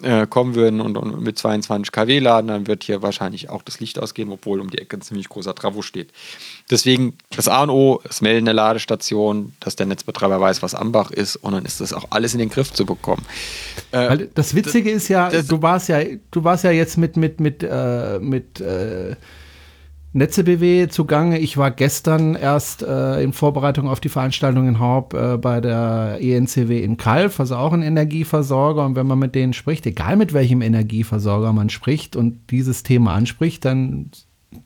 äh, 0.00 0.28
kommen 0.28 0.54
würden 0.54 0.80
und, 0.80 0.96
und, 0.96 1.20
mit 1.20 1.38
22 1.38 1.90
kW 1.90 2.20
laden, 2.20 2.46
dann 2.46 2.66
wird 2.68 2.84
hier 2.84 3.02
wahrscheinlich 3.02 3.50
auch 3.50 3.62
das 3.62 3.80
Licht 3.80 3.98
ausgehen, 3.98 4.30
obwohl 4.30 4.60
um 4.60 4.70
die 4.70 4.78
Ecke 4.78 4.96
ein 4.96 5.00
ziemlich 5.00 5.28
großer 5.28 5.56
Travo 5.56 5.82
steht. 5.82 6.12
Deswegen 6.70 7.18
das 7.34 7.48
A 7.48 7.64
und 7.64 7.70
O, 7.70 8.00
das 8.04 8.20
Melden 8.20 8.44
der 8.44 8.54
Ladestation, 8.54 9.54
dass 9.58 9.74
der 9.74 9.86
Netzbetreiber 9.86 10.40
weiß, 10.40 10.62
was 10.62 10.76
Ambach 10.76 11.10
ist 11.10 11.34
und 11.34 11.52
dann 11.52 11.64
ist 11.64 11.80
das 11.80 11.92
auch 11.92 12.04
alles 12.10 12.32
in 12.32 12.38
den 12.38 12.48
Griff 12.48 12.72
zu 12.72 12.86
bekommen. 12.86 13.24
Äh, 13.90 14.28
das 14.34 14.54
Witzige 14.54 14.90
ist 14.90 15.08
ja, 15.08 15.30
du 15.30 15.62
warst 15.62 15.88
ja, 15.88 15.98
du 16.30 16.44
warst 16.44 16.62
ja 16.62 16.70
jetzt 16.70 16.96
mit, 16.96 17.16
mit, 17.16 17.40
mit, 17.40 17.64
äh, 17.64 18.20
mit 18.20 18.60
äh, 18.60 19.16
Netze 20.12 20.42
BW 20.42 20.88
zugange. 20.88 21.38
Ich 21.38 21.58
war 21.58 21.70
gestern 21.70 22.34
erst 22.34 22.82
äh, 22.82 23.22
in 23.22 23.34
Vorbereitung 23.34 23.88
auf 23.88 24.00
die 24.00 24.08
Veranstaltung 24.08 24.66
in 24.66 24.78
Horb 24.78 25.12
äh, 25.12 25.36
bei 25.36 25.60
der 25.60 26.18
ENCW 26.20 26.82
in 26.82 26.96
Kalf, 26.96 27.38
also 27.40 27.56
auch 27.56 27.74
ein 27.74 27.82
Energieversorger. 27.82 28.86
Und 28.86 28.96
wenn 28.96 29.06
man 29.06 29.18
mit 29.18 29.34
denen 29.34 29.52
spricht, 29.52 29.84
egal 29.84 30.16
mit 30.16 30.32
welchem 30.32 30.62
Energieversorger 30.62 31.52
man 31.52 31.68
spricht 31.68 32.16
und 32.16 32.50
dieses 32.50 32.82
Thema 32.82 33.14
anspricht, 33.14 33.64
dann 33.66 34.10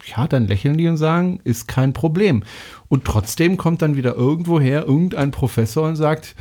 ja, 0.05 0.28
dann 0.28 0.46
lächeln 0.46 0.78
die 0.78 0.87
und 0.87 0.96
sagen, 0.96 1.40
ist 1.42 1.66
kein 1.66 1.92
Problem. 1.92 2.44
Und 2.88 3.05
trotzdem 3.05 3.57
kommt 3.57 3.83
dann 3.83 3.96
wieder 3.96 4.14
irgendwoher 4.14 4.87
irgendein 4.87 5.33
Professor 5.33 5.88
und 5.88 5.96
sagt, 5.96 6.37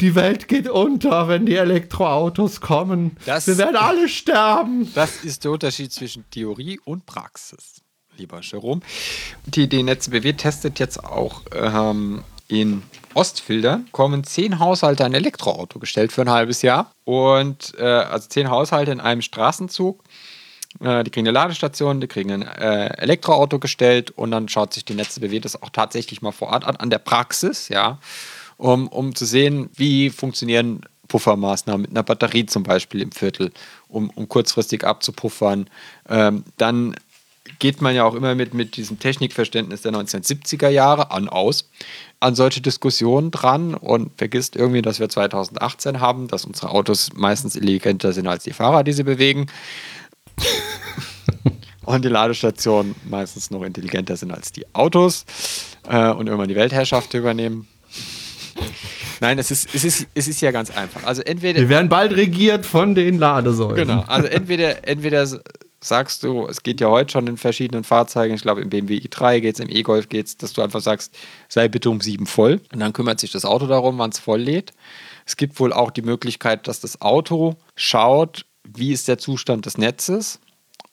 die 0.00 0.14
Welt 0.14 0.46
geht 0.46 0.68
unter, 0.68 1.26
wenn 1.26 1.44
die 1.44 1.56
Elektroautos 1.56 2.60
kommen. 2.60 3.16
Das, 3.26 3.48
Wir 3.48 3.58
werden 3.58 3.74
alle 3.74 4.08
sterben. 4.08 4.88
Das 4.94 5.24
ist 5.24 5.42
der 5.42 5.50
Unterschied 5.50 5.92
zwischen 5.92 6.24
Theorie 6.30 6.78
und 6.84 7.04
Praxis 7.04 7.82
lieber 8.18 8.40
Jerome. 8.42 8.80
Die, 9.46 9.82
Netze 9.82 10.10
BW 10.10 10.32
testet 10.34 10.78
jetzt 10.78 11.02
auch 11.02 11.42
ähm, 11.54 12.22
in 12.48 12.82
Ostfilter 13.14 13.80
kommen 13.92 14.24
zehn 14.24 14.58
Haushalte 14.58 15.04
ein 15.04 15.14
Elektroauto 15.14 15.78
gestellt 15.78 16.12
für 16.12 16.22
ein 16.22 16.30
halbes 16.30 16.62
Jahr. 16.62 16.92
Und 17.04 17.74
äh, 17.78 17.84
also 17.84 18.28
zehn 18.28 18.50
Haushalte 18.50 18.92
in 18.92 19.00
einem 19.00 19.22
Straßenzug. 19.22 20.02
Äh, 20.80 21.04
die 21.04 21.10
kriegen 21.10 21.26
eine 21.26 21.34
Ladestation, 21.34 22.00
die 22.00 22.06
kriegen 22.06 22.30
ein 22.30 22.42
äh, 22.42 22.88
Elektroauto 22.98 23.58
gestellt 23.58 24.10
und 24.10 24.30
dann 24.30 24.48
schaut 24.48 24.74
sich 24.74 24.84
die 24.84 24.94
Netze 24.94 25.20
BW 25.20 25.40
das 25.40 25.60
auch 25.60 25.70
tatsächlich 25.70 26.22
mal 26.22 26.32
vor 26.32 26.48
Ort 26.48 26.64
an, 26.64 26.76
an 26.76 26.90
der 26.90 26.98
Praxis, 26.98 27.68
ja, 27.68 27.98
um, 28.56 28.88
um 28.88 29.14
zu 29.14 29.24
sehen, 29.24 29.70
wie 29.74 30.10
funktionieren 30.10 30.82
Puffermaßnahmen 31.08 31.82
mit 31.82 31.90
einer 31.90 32.02
Batterie 32.02 32.46
zum 32.46 32.62
Beispiel 32.62 33.00
im 33.00 33.12
Viertel, 33.12 33.50
um, 33.88 34.10
um 34.10 34.28
kurzfristig 34.28 34.84
abzupuffern. 34.84 35.68
Ähm, 36.08 36.44
dann 36.58 36.94
geht 37.58 37.82
man 37.82 37.94
ja 37.94 38.04
auch 38.04 38.14
immer 38.14 38.34
mit, 38.34 38.54
mit 38.54 38.76
diesem 38.76 38.98
Technikverständnis 38.98 39.82
der 39.82 39.92
1970er 39.92 40.68
Jahre 40.68 41.10
an 41.10 41.28
aus, 41.28 41.68
an 42.20 42.34
solche 42.34 42.60
Diskussionen 42.60 43.30
dran 43.30 43.74
und 43.74 44.16
vergisst 44.16 44.56
irgendwie, 44.56 44.82
dass 44.82 45.00
wir 45.00 45.08
2018 45.08 46.00
haben, 46.00 46.28
dass 46.28 46.44
unsere 46.44 46.70
Autos 46.70 47.10
meistens 47.14 47.56
intelligenter 47.56 48.12
sind 48.12 48.26
als 48.26 48.44
die 48.44 48.52
Fahrer, 48.52 48.84
die 48.84 48.92
sie 48.92 49.04
bewegen. 49.04 49.46
und 51.84 52.04
die 52.04 52.08
Ladestationen 52.08 52.94
meistens 53.08 53.50
noch 53.50 53.62
intelligenter 53.62 54.16
sind 54.16 54.32
als 54.32 54.52
die 54.52 54.66
Autos 54.74 55.24
äh, 55.88 56.10
und 56.10 56.26
irgendwann 56.26 56.48
die 56.48 56.56
Weltherrschaft 56.56 57.14
übernehmen. 57.14 57.66
Nein, 59.20 59.38
es 59.38 59.50
ist, 59.50 59.74
es, 59.74 59.84
ist, 59.84 60.06
es 60.14 60.28
ist 60.28 60.40
ja 60.40 60.50
ganz 60.50 60.70
einfach. 60.70 61.04
Also 61.04 61.22
entweder. 61.22 61.60
Wir 61.60 61.68
werden 61.68 61.88
bald 61.88 62.12
regiert 62.12 62.66
von 62.66 62.94
den 62.94 63.18
Ladesäulen. 63.18 63.76
Genau. 63.76 64.04
Also 64.06 64.28
entweder, 64.28 64.86
entweder 64.86 65.26
sagst 65.80 66.24
du, 66.24 66.46
es 66.46 66.62
geht 66.62 66.80
ja 66.80 66.88
heute 66.88 67.12
schon 67.12 67.26
in 67.26 67.36
verschiedenen 67.36 67.84
Fahrzeugen, 67.84 68.34
ich 68.34 68.42
glaube 68.42 68.60
im 68.60 68.68
BMW 68.68 68.98
i3 68.98 69.40
geht 69.40 69.54
es, 69.54 69.60
im 69.60 69.68
E-Golf 69.68 70.08
geht 70.08 70.26
es, 70.26 70.36
dass 70.36 70.52
du 70.52 70.62
einfach 70.62 70.80
sagst, 70.80 71.14
sei 71.48 71.68
bitte 71.68 71.90
um 71.90 72.00
sieben 72.00 72.26
voll. 72.26 72.60
Und 72.72 72.80
dann 72.80 72.92
kümmert 72.92 73.20
sich 73.20 73.30
das 73.30 73.44
Auto 73.44 73.66
darum, 73.66 73.98
wann 73.98 74.10
es 74.10 74.18
voll 74.18 74.40
lädt. 74.40 74.72
Es 75.24 75.36
gibt 75.36 75.60
wohl 75.60 75.72
auch 75.72 75.90
die 75.90 76.02
Möglichkeit, 76.02 76.66
dass 76.66 76.80
das 76.80 77.00
Auto 77.00 77.56
schaut, 77.76 78.44
wie 78.64 78.92
ist 78.92 79.08
der 79.08 79.18
Zustand 79.18 79.66
des 79.66 79.78
Netzes 79.78 80.40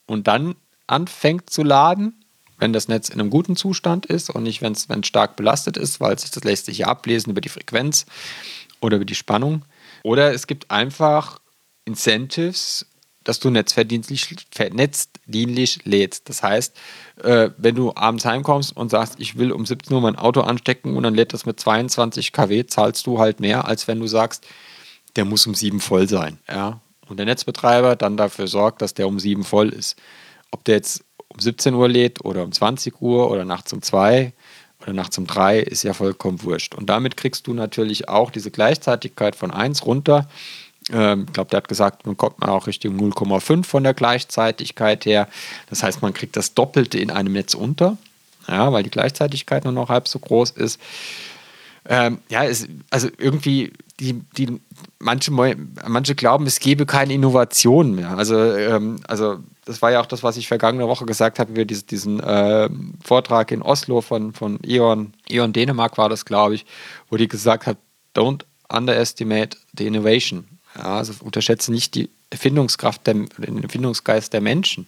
und 0.05 0.27
dann 0.27 0.55
anfängt 0.87 1.49
zu 1.49 1.63
laden, 1.63 2.23
wenn 2.57 2.71
das 2.71 2.87
Netz 2.87 3.09
in 3.09 3.19
einem 3.19 3.29
guten 3.29 3.55
Zustand 3.55 4.05
ist 4.05 4.29
und 4.29 4.43
nicht, 4.43 4.61
wenn 4.61 4.73
es 4.73 4.87
stark 5.07 5.35
belastet 5.35 5.77
ist, 5.77 5.99
weil 5.99 6.17
sich 6.17 6.31
das 6.31 6.43
lässt 6.43 6.67
sich 6.67 6.79
ja 6.79 6.87
ablesen 6.87 7.31
über 7.31 7.41
die 7.41 7.49
Frequenz 7.49 8.05
oder 8.81 8.97
über 8.97 9.05
die 9.05 9.15
Spannung. 9.15 9.65
Oder 10.03 10.33
es 10.33 10.47
gibt 10.47 10.71
einfach 10.71 11.39
Incentives, 11.85 12.85
dass 13.25 13.39
du 13.39 13.49
netzverdienstlich, 13.49 14.37
netzdienlich 14.71 15.83
lädst. 15.83 16.29
Das 16.29 16.41
heißt, 16.41 16.77
äh, 17.23 17.49
wenn 17.57 17.75
du 17.75 17.91
abends 17.95 18.23
heimkommst 18.23 18.77
und 18.77 18.89
sagst, 18.89 19.15
ich 19.19 19.37
will 19.37 19.51
um 19.51 19.65
17 19.65 19.93
Uhr 19.93 20.01
mein 20.01 20.15
Auto 20.15 20.41
anstecken 20.41 20.95
und 20.95 21.03
dann 21.03 21.15
lädt 21.15 21.33
das 21.33 21.45
mit 21.45 21.59
22 21.59 22.31
kW, 22.31 22.65
zahlst 22.67 23.05
du 23.07 23.19
halt 23.19 23.39
mehr, 23.39 23.67
als 23.67 23.87
wenn 23.87 23.99
du 23.99 24.07
sagst, 24.07 24.45
der 25.15 25.25
muss 25.25 25.45
um 25.47 25.55
7 25.55 25.79
voll 25.79 26.07
sein. 26.07 26.39
Ja? 26.47 26.79
Und 27.07 27.17
der 27.17 27.25
Netzbetreiber 27.25 27.95
dann 27.95 28.15
dafür 28.15 28.47
sorgt, 28.47 28.81
dass 28.81 28.93
der 28.93 29.07
um 29.07 29.19
7 29.19 29.43
voll 29.43 29.69
ist. 29.69 29.97
Ob 30.51 30.63
der 30.63 30.75
jetzt 30.75 31.03
um 31.27 31.39
17 31.39 31.73
Uhr 31.73 31.89
lädt 31.89 32.23
oder 32.23 32.43
um 32.43 32.51
20 32.51 33.01
Uhr 33.01 33.29
oder 33.31 33.43
nachts 33.43 33.73
um 33.73 33.81
2 33.81 34.33
oder 34.81 34.93
nachts 34.93 35.17
um 35.17 35.25
3, 35.25 35.59
ist 35.59 35.83
ja 35.83 35.93
vollkommen 35.93 36.43
wurscht. 36.43 36.75
Und 36.75 36.89
damit 36.89 37.17
kriegst 37.17 37.47
du 37.47 37.53
natürlich 37.53 38.07
auch 38.07 38.29
diese 38.29 38.51
Gleichzeitigkeit 38.51 39.35
von 39.35 39.49
1 39.49 39.85
runter 39.85 40.27
ähm, 40.91 41.25
ich 41.27 41.33
glaube, 41.33 41.49
der 41.49 41.57
hat 41.57 41.67
gesagt, 41.67 42.05
man 42.05 42.17
kommt 42.17 42.39
man 42.39 42.49
auch 42.49 42.67
Richtung 42.67 42.97
0,5 42.97 43.63
von 43.63 43.83
der 43.83 43.93
Gleichzeitigkeit 43.93 45.05
her. 45.05 45.27
Das 45.69 45.83
heißt, 45.83 46.01
man 46.01 46.13
kriegt 46.13 46.37
das 46.37 46.53
Doppelte 46.53 46.99
in 46.99 47.11
einem 47.11 47.33
Netz 47.33 47.53
unter, 47.53 47.97
ja, 48.47 48.71
weil 48.71 48.83
die 48.83 48.91
Gleichzeitigkeit 48.91 49.63
nur 49.63 49.73
noch 49.73 49.89
halb 49.89 50.07
so 50.07 50.19
groß 50.19 50.51
ist. 50.51 50.79
Ähm, 51.87 52.19
ja, 52.29 52.43
es, 52.43 52.67
also 52.89 53.09
irgendwie, 53.17 53.73
die, 53.99 54.13
die, 54.37 54.59
manche, 54.99 55.31
manche 55.31 56.15
glauben, 56.15 56.47
es 56.47 56.59
gebe 56.59 56.85
keine 56.85 57.13
Innovation 57.13 57.93
mehr. 57.95 58.17
Also, 58.17 58.35
ähm, 58.55 58.99
also 59.07 59.37
das 59.65 59.81
war 59.81 59.91
ja 59.91 60.01
auch 60.01 60.05
das, 60.05 60.23
was 60.23 60.37
ich 60.37 60.47
vergangene 60.47 60.87
Woche 60.87 61.05
gesagt 61.05 61.39
habe, 61.39 61.55
wir 61.55 61.65
diesen, 61.65 61.87
diesen 61.87 62.19
äh, 62.19 62.69
Vortrag 63.03 63.51
in 63.51 63.61
Oslo 63.61 64.01
von, 64.01 64.33
von 64.33 64.59
E.ON, 64.65 65.13
E.ON 65.29 65.53
Dänemark 65.53 65.97
war 65.97 66.09
das, 66.09 66.25
glaube 66.25 66.55
ich, 66.55 66.65
wo 67.09 67.17
die 67.17 67.27
gesagt 67.27 67.67
hat, 67.67 67.77
don't 68.15 68.43
underestimate 68.69 69.57
the 69.77 69.85
innovation. 69.85 70.54
Ja, 70.75 70.97
also 70.97 71.13
unterschätze 71.23 71.71
nicht 71.71 71.95
die 71.95 72.09
Erfindungskraft, 72.29 73.07
der, 73.07 73.13
den 73.13 73.63
Erfindungsgeist 73.63 74.33
der 74.33 74.41
Menschen. 74.41 74.87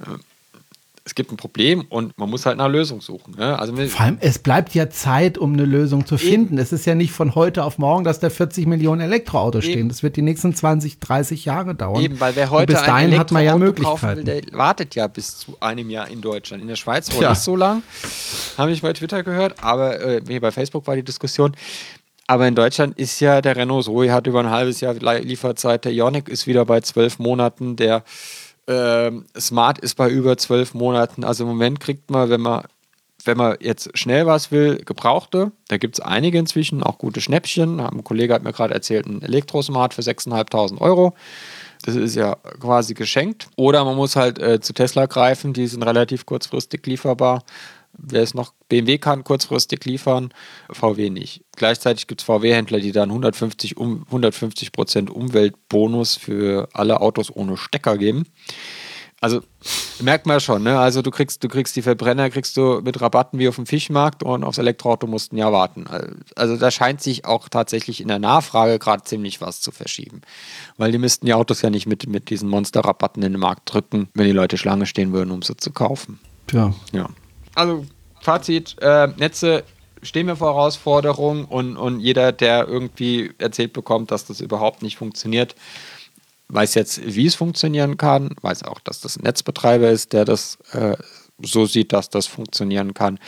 Äh, 0.00 0.18
es 1.06 1.14
gibt 1.14 1.30
ein 1.30 1.36
Problem 1.36 1.84
und 1.88 2.18
man 2.18 2.28
muss 2.28 2.46
halt 2.46 2.58
nach 2.58 2.68
Lösung 2.68 3.00
suchen. 3.00 3.36
Ne? 3.38 3.56
Also 3.56 3.76
Vor 3.76 4.00
allem, 4.00 4.18
es 4.20 4.40
bleibt 4.40 4.74
ja 4.74 4.90
Zeit, 4.90 5.38
um 5.38 5.52
eine 5.52 5.64
Lösung 5.64 6.04
zu 6.04 6.18
finden. 6.18 6.54
Eben. 6.54 6.58
Es 6.58 6.72
ist 6.72 6.84
ja 6.84 6.96
nicht 6.96 7.12
von 7.12 7.36
heute 7.36 7.62
auf 7.62 7.78
morgen, 7.78 8.02
dass 8.02 8.18
da 8.18 8.28
40 8.28 8.66
Millionen 8.66 9.00
Elektroautos 9.00 9.64
Eben. 9.64 9.72
stehen. 9.72 9.88
Das 9.88 10.02
wird 10.02 10.16
die 10.16 10.22
nächsten 10.22 10.52
20, 10.52 10.98
30 10.98 11.44
Jahre 11.44 11.76
dauern. 11.76 12.02
Eben, 12.02 12.18
weil 12.18 12.34
wer 12.34 12.50
heute 12.50 12.72
und 12.72 12.76
bis 12.76 12.84
dahin 12.84 13.16
hat 13.16 13.30
man 13.30 13.44
ja 13.44 13.56
Möglichkeiten. 13.56 14.26
Will, 14.26 14.40
der 14.42 14.58
wartet 14.58 14.96
ja 14.96 15.06
bis 15.06 15.38
zu 15.38 15.56
einem 15.60 15.90
Jahr 15.90 16.08
in 16.08 16.20
Deutschland. 16.20 16.60
In 16.60 16.68
der 16.68 16.74
Schweiz 16.74 17.14
wohl 17.14 17.22
ja. 17.22 17.30
nicht 17.30 17.40
so 17.40 17.54
lang, 17.54 17.84
habe 18.58 18.72
ich 18.72 18.82
bei 18.82 18.92
Twitter 18.92 19.22
gehört, 19.22 19.62
aber 19.62 20.00
äh, 20.00 20.40
bei 20.40 20.50
Facebook 20.50 20.88
war 20.88 20.96
die 20.96 21.04
Diskussion. 21.04 21.54
Aber 22.26 22.48
in 22.48 22.54
Deutschland 22.54 22.98
ist 22.98 23.20
ja 23.20 23.40
der 23.40 23.56
Renault 23.56 23.84
Zoe 23.84 24.12
hat 24.12 24.26
über 24.26 24.40
ein 24.40 24.50
halbes 24.50 24.80
Jahr 24.80 24.94
Lieferzeit. 24.94 25.84
Der 25.84 25.92
Ioniq 25.92 26.28
ist 26.28 26.46
wieder 26.46 26.64
bei 26.64 26.80
zwölf 26.80 27.18
Monaten. 27.18 27.76
Der 27.76 28.02
äh, 28.66 29.12
Smart 29.38 29.78
ist 29.78 29.94
bei 29.94 30.10
über 30.10 30.36
zwölf 30.36 30.74
Monaten. 30.74 31.22
Also 31.22 31.44
im 31.44 31.50
Moment 31.50 31.78
kriegt 31.78 32.10
man, 32.10 32.28
wenn 32.28 32.40
man, 32.40 32.64
wenn 33.24 33.36
man 33.36 33.56
jetzt 33.60 33.96
schnell 33.96 34.26
was 34.26 34.50
will, 34.50 34.78
gebrauchte. 34.84 35.52
Da 35.68 35.76
gibt 35.76 35.98
es 35.98 36.00
einige 36.00 36.38
inzwischen, 36.38 36.82
auch 36.82 36.98
gute 36.98 37.20
Schnäppchen. 37.20 37.78
Ein 37.78 38.02
Kollege 38.02 38.34
hat 38.34 38.42
mir 38.42 38.52
gerade 38.52 38.74
erzählt, 38.74 39.06
ein 39.06 39.22
Elektrosmart 39.22 39.94
für 39.94 40.02
6.500 40.02 40.80
Euro. 40.80 41.14
Das 41.84 41.94
ist 41.94 42.16
ja 42.16 42.36
quasi 42.60 42.94
geschenkt. 42.94 43.48
Oder 43.54 43.84
man 43.84 43.94
muss 43.94 44.16
halt 44.16 44.40
äh, 44.40 44.60
zu 44.60 44.72
Tesla 44.72 45.06
greifen, 45.06 45.52
die 45.52 45.68
sind 45.68 45.84
relativ 45.84 46.26
kurzfristig 46.26 46.84
lieferbar. 46.86 47.44
Wer 47.98 48.22
es 48.22 48.34
noch, 48.34 48.52
BMW 48.68 48.98
kann 48.98 49.24
kurzfristig 49.24 49.84
liefern, 49.84 50.30
VW 50.70 51.10
nicht. 51.10 51.44
Gleichzeitig 51.56 52.06
gibt 52.06 52.20
es 52.20 52.26
VW-Händler, 52.26 52.80
die 52.80 52.92
dann 52.92 53.10
150, 53.10 53.76
um, 53.76 54.04
150 54.06 54.70
Umweltbonus 55.10 56.16
für 56.16 56.68
alle 56.72 57.00
Autos 57.00 57.34
ohne 57.34 57.56
Stecker 57.56 57.96
geben. 57.96 58.26
Also 59.18 59.40
merkt 60.00 60.26
man 60.26 60.40
schon, 60.40 60.62
ne? 60.62 60.78
Also 60.78 61.00
du 61.00 61.10
kriegst, 61.10 61.42
du 61.42 61.48
kriegst 61.48 61.74
die 61.74 61.80
Verbrenner, 61.80 62.28
kriegst 62.28 62.54
du 62.58 62.82
mit 62.84 63.00
Rabatten 63.00 63.38
wie 63.38 63.48
auf 63.48 63.56
dem 63.56 63.64
Fischmarkt 63.64 64.22
und 64.22 64.44
aufs 64.44 64.58
Elektroauto 64.58 65.06
musst 65.06 65.32
du 65.32 65.36
ein 65.36 65.38
Jahr 65.38 65.52
warten. 65.52 65.86
Also 66.36 66.58
da 66.58 66.70
scheint 66.70 67.00
sich 67.00 67.24
auch 67.24 67.48
tatsächlich 67.48 68.02
in 68.02 68.08
der 68.08 68.18
Nachfrage 68.18 68.78
gerade 68.78 69.04
ziemlich 69.04 69.40
was 69.40 69.62
zu 69.62 69.72
verschieben. 69.72 70.20
Weil 70.76 70.92
die 70.92 70.98
müssten 70.98 71.24
die 71.24 71.32
Autos 71.32 71.62
ja 71.62 71.70
nicht 71.70 71.86
mit, 71.86 72.06
mit 72.06 72.28
diesen 72.28 72.50
Monsterrabatten 72.50 73.22
in 73.22 73.32
den 73.32 73.40
Markt 73.40 73.72
drücken, 73.72 74.08
wenn 74.12 74.26
die 74.26 74.32
Leute 74.32 74.58
Schlange 74.58 74.84
stehen 74.84 75.14
würden, 75.14 75.30
um 75.30 75.40
sie 75.40 75.56
zu 75.56 75.72
kaufen. 75.72 76.20
Tja. 76.46 76.74
Ja 76.92 77.08
also 77.56 77.86
Fazit, 78.20 78.76
äh, 78.80 79.08
Netze 79.16 79.64
stehen 80.02 80.26
mir 80.26 80.36
vor 80.36 80.54
Herausforderungen 80.54 81.44
und, 81.44 81.76
und 81.76 82.00
jeder, 82.00 82.32
der 82.32 82.68
irgendwie 82.68 83.32
erzählt 83.38 83.72
bekommt, 83.72 84.10
dass 84.10 84.26
das 84.26 84.40
überhaupt 84.40 84.82
nicht 84.82 84.96
funktioniert, 84.96 85.54
weiß 86.48 86.74
jetzt, 86.74 87.00
wie 87.04 87.26
es 87.26 87.34
funktionieren 87.34 87.96
kann, 87.96 88.34
weiß 88.40 88.64
auch, 88.64 88.80
dass 88.80 89.00
das 89.00 89.16
ein 89.16 89.24
Netzbetreiber 89.24 89.90
ist, 89.90 90.12
der 90.12 90.24
das 90.24 90.58
äh, 90.72 90.96
so 91.42 91.66
sieht, 91.66 91.92
dass 91.92 92.08
das 92.08 92.26
funktionieren 92.26 92.94
kann. 92.94 93.18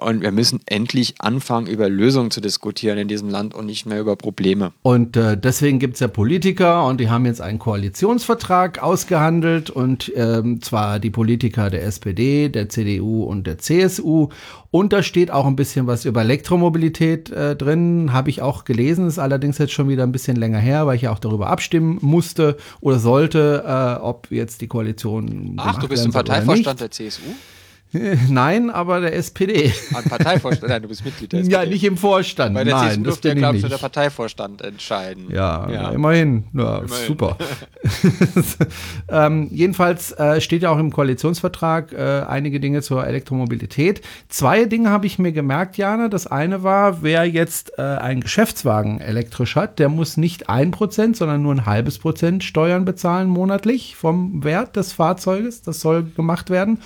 Und 0.00 0.22
wir 0.22 0.32
müssen 0.32 0.60
endlich 0.66 1.14
anfangen, 1.18 1.66
über 1.66 1.88
Lösungen 1.88 2.30
zu 2.30 2.40
diskutieren 2.40 2.98
in 2.98 3.08
diesem 3.08 3.28
Land 3.28 3.54
und 3.54 3.66
nicht 3.66 3.86
mehr 3.86 4.00
über 4.00 4.16
Probleme. 4.16 4.72
Und 4.82 5.16
äh, 5.16 5.36
deswegen 5.36 5.78
gibt 5.78 5.94
es 5.94 6.00
ja 6.00 6.08
Politiker 6.08 6.86
und 6.86 7.00
die 7.00 7.10
haben 7.10 7.26
jetzt 7.26 7.40
einen 7.40 7.58
Koalitionsvertrag 7.58 8.82
ausgehandelt 8.82 9.68
und 9.68 10.10
ähm, 10.16 10.62
zwar 10.62 10.98
die 10.98 11.10
Politiker 11.10 11.68
der 11.70 11.84
SPD, 11.84 12.48
der 12.48 12.68
CDU 12.68 13.24
und 13.24 13.46
der 13.46 13.58
CSU. 13.58 14.28
Und 14.70 14.92
da 14.92 15.02
steht 15.02 15.30
auch 15.30 15.46
ein 15.46 15.56
bisschen 15.56 15.86
was 15.86 16.04
über 16.04 16.22
Elektromobilität 16.22 17.30
äh, 17.30 17.56
drin, 17.56 18.12
habe 18.12 18.30
ich 18.30 18.40
auch 18.40 18.64
gelesen, 18.64 19.06
ist 19.06 19.18
allerdings 19.18 19.58
jetzt 19.58 19.72
schon 19.72 19.88
wieder 19.88 20.04
ein 20.04 20.12
bisschen 20.12 20.36
länger 20.36 20.58
her, 20.58 20.86
weil 20.86 20.96
ich 20.96 21.02
ja 21.02 21.12
auch 21.12 21.18
darüber 21.18 21.48
abstimmen 21.48 21.98
musste 22.00 22.56
oder 22.80 22.98
sollte, 22.98 23.64
äh, 23.66 24.02
ob 24.02 24.30
jetzt 24.30 24.60
die 24.60 24.68
Koalition. 24.68 25.54
Ach, 25.58 25.78
du 25.78 25.88
bist 25.88 26.04
im 26.04 26.12
Parteivorstand 26.12 26.80
der 26.80 26.90
CSU? 26.90 27.22
Nein, 27.92 28.70
aber 28.70 29.00
der 29.00 29.16
SPD. 29.16 29.72
Ein 29.94 30.04
Parteivorstand? 30.04 30.70
Nein, 30.70 30.82
du 30.82 30.88
bist 30.88 31.04
Mitglied 31.04 31.32
der 31.32 31.40
SPD. 31.40 31.56
Ja, 31.56 31.68
nicht 31.68 31.82
im 31.82 31.96
Vorstand. 31.96 32.54
Bei 32.54 32.62
der 32.62 32.76
Nein, 32.76 32.90
CSU 32.90 33.02
durfte 33.02 33.28
ja, 33.28 33.34
glaube 33.34 33.56
ich, 33.56 33.66
der 33.66 33.78
Parteivorstand 33.78 34.62
entscheiden. 34.62 35.26
Ja, 35.30 35.68
ja. 35.68 35.90
immerhin. 35.90 36.44
Ja, 36.52 36.78
immerhin. 36.78 37.06
Super. 37.06 37.36
ähm, 39.08 39.48
jedenfalls 39.50 40.12
äh, 40.12 40.40
steht 40.40 40.62
ja 40.62 40.70
auch 40.70 40.78
im 40.78 40.92
Koalitionsvertrag 40.92 41.92
äh, 41.92 42.22
einige 42.28 42.60
Dinge 42.60 42.82
zur 42.82 43.04
Elektromobilität. 43.04 44.02
Zwei 44.28 44.66
Dinge 44.66 44.90
habe 44.90 45.06
ich 45.06 45.18
mir 45.18 45.32
gemerkt, 45.32 45.76
Jana. 45.76 46.08
Das 46.08 46.28
eine 46.28 46.62
war, 46.62 47.02
wer 47.02 47.24
jetzt 47.24 47.72
äh, 47.76 47.82
einen 47.82 48.20
Geschäftswagen 48.20 49.00
elektrisch 49.00 49.56
hat, 49.56 49.80
der 49.80 49.88
muss 49.88 50.16
nicht 50.16 50.48
ein 50.48 50.70
Prozent, 50.70 51.16
sondern 51.16 51.42
nur 51.42 51.54
ein 51.54 51.66
halbes 51.66 51.98
Prozent 51.98 52.44
Steuern 52.44 52.84
bezahlen 52.84 53.28
monatlich 53.28 53.96
vom 53.96 54.44
Wert 54.44 54.76
des 54.76 54.92
Fahrzeuges. 54.92 55.62
Das 55.62 55.80
soll 55.80 56.04
gemacht 56.04 56.50
werden. 56.50 56.78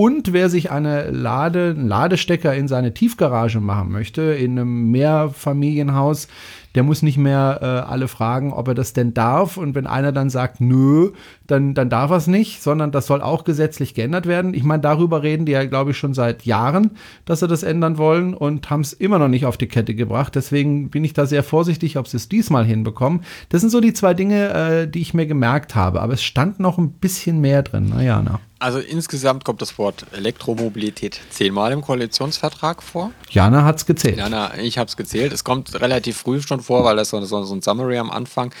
Und 0.00 0.32
wer 0.32 0.48
sich 0.48 0.70
eine 0.70 1.10
Lade, 1.10 1.74
einen 1.76 1.86
Ladestecker 1.86 2.54
in 2.54 2.68
seine 2.68 2.94
Tiefgarage 2.94 3.60
machen 3.60 3.92
möchte, 3.92 4.22
in 4.22 4.58
einem 4.58 4.90
Mehrfamilienhaus, 4.90 6.26
der 6.74 6.84
muss 6.84 7.02
nicht 7.02 7.18
mehr 7.18 7.58
äh, 7.60 7.66
alle 7.66 8.08
fragen, 8.08 8.50
ob 8.54 8.68
er 8.68 8.74
das 8.74 8.94
denn 8.94 9.12
darf. 9.12 9.58
Und 9.58 9.74
wenn 9.74 9.86
einer 9.86 10.10
dann 10.10 10.30
sagt, 10.30 10.62
nö, 10.62 11.10
dann, 11.50 11.74
dann 11.74 11.90
darf 11.90 12.10
er 12.10 12.16
es 12.16 12.26
nicht, 12.26 12.62
sondern 12.62 12.92
das 12.92 13.06
soll 13.06 13.22
auch 13.22 13.44
gesetzlich 13.44 13.94
geändert 13.94 14.26
werden. 14.26 14.54
Ich 14.54 14.62
meine, 14.62 14.82
darüber 14.82 15.22
reden 15.22 15.46
die 15.46 15.52
ja, 15.52 15.64
glaube 15.64 15.90
ich, 15.90 15.96
schon 15.96 16.14
seit 16.14 16.44
Jahren, 16.44 16.92
dass 17.24 17.40
sie 17.40 17.48
das 17.48 17.62
ändern 17.62 17.98
wollen 17.98 18.34
und 18.34 18.70
haben 18.70 18.82
es 18.82 18.92
immer 18.92 19.18
noch 19.18 19.28
nicht 19.28 19.46
auf 19.46 19.56
die 19.56 19.68
Kette 19.68 19.94
gebracht. 19.94 20.34
Deswegen 20.34 20.90
bin 20.90 21.04
ich 21.04 21.12
da 21.12 21.26
sehr 21.26 21.42
vorsichtig, 21.42 21.96
ob 21.96 22.08
sie 22.08 22.16
es 22.16 22.28
diesmal 22.28 22.64
hinbekommen. 22.64 23.22
Das 23.48 23.60
sind 23.60 23.70
so 23.70 23.80
die 23.80 23.92
zwei 23.92 24.14
Dinge, 24.14 24.50
äh, 24.50 24.88
die 24.88 25.00
ich 25.00 25.14
mir 25.14 25.26
gemerkt 25.26 25.74
habe. 25.74 26.00
Aber 26.00 26.14
es 26.14 26.22
stand 26.22 26.60
noch 26.60 26.78
ein 26.78 26.92
bisschen 26.92 27.40
mehr 27.40 27.62
drin. 27.62 27.90
Naja, 27.90 28.22
na. 28.24 28.40
Also 28.60 28.78
insgesamt 28.78 29.46
kommt 29.46 29.62
das 29.62 29.78
Wort 29.78 30.04
Elektromobilität 30.12 31.18
zehnmal 31.30 31.72
im 31.72 31.80
Koalitionsvertrag 31.80 32.82
vor. 32.82 33.10
Jana 33.30 33.64
hat 33.64 33.76
es 33.76 33.86
gezählt. 33.86 34.18
Jana, 34.18 34.58
ich 34.58 34.76
habe 34.76 34.86
es 34.86 34.98
gezählt. 34.98 35.32
Es 35.32 35.44
kommt 35.44 35.80
relativ 35.80 36.18
früh 36.18 36.42
schon 36.42 36.60
vor, 36.60 36.84
weil 36.84 36.96
das 36.96 37.08
so, 37.08 37.18
so, 37.22 37.42
so 37.42 37.54
ein 37.54 37.62
Summary 37.62 37.96
am 37.96 38.10
Anfang. 38.10 38.52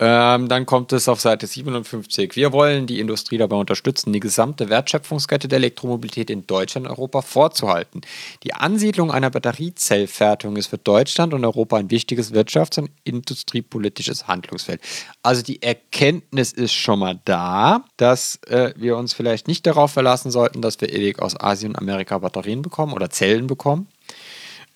Ähm, 0.00 0.48
dann 0.48 0.64
kommt 0.64 0.92
es 0.92 1.08
auf 1.08 1.20
Seite 1.20 1.46
57. 1.46 2.36
Wir 2.36 2.52
wollen 2.52 2.86
die 2.86 3.00
Industrie 3.00 3.36
dabei 3.36 3.56
unterstützen, 3.56 4.12
die 4.12 4.20
gesamte 4.20 4.68
Wertschöpfungskette 4.68 5.48
der 5.48 5.56
Elektromobilität 5.56 6.30
in 6.30 6.46
Deutschland 6.46 6.86
und 6.86 6.92
Europa 6.92 7.22
vorzuhalten. 7.22 8.02
Die 8.44 8.54
Ansiedlung 8.54 9.10
einer 9.10 9.30
Batteriezellfertigung 9.30 10.56
ist 10.56 10.68
für 10.68 10.78
Deutschland 10.78 11.34
und 11.34 11.44
Europa 11.44 11.78
ein 11.78 11.90
wichtiges 11.90 12.32
wirtschafts- 12.32 12.78
und 12.78 12.90
industriepolitisches 13.02 14.28
Handlungsfeld. 14.28 14.80
Also 15.24 15.42
die 15.42 15.62
Erkenntnis 15.62 16.52
ist 16.52 16.74
schon 16.74 17.00
mal 17.00 17.18
da, 17.24 17.84
dass 17.96 18.36
äh, 18.46 18.72
wir 18.76 18.96
uns 18.96 19.14
vielleicht 19.14 19.48
nicht 19.48 19.66
darauf 19.66 19.90
verlassen 19.90 20.30
sollten, 20.30 20.62
dass 20.62 20.80
wir 20.80 20.92
ewig 20.92 21.20
aus 21.20 21.38
Asien 21.38 21.72
und 21.72 21.78
Amerika 21.78 22.18
Batterien 22.18 22.62
bekommen 22.62 22.92
oder 22.92 23.10
Zellen 23.10 23.48
bekommen, 23.48 23.88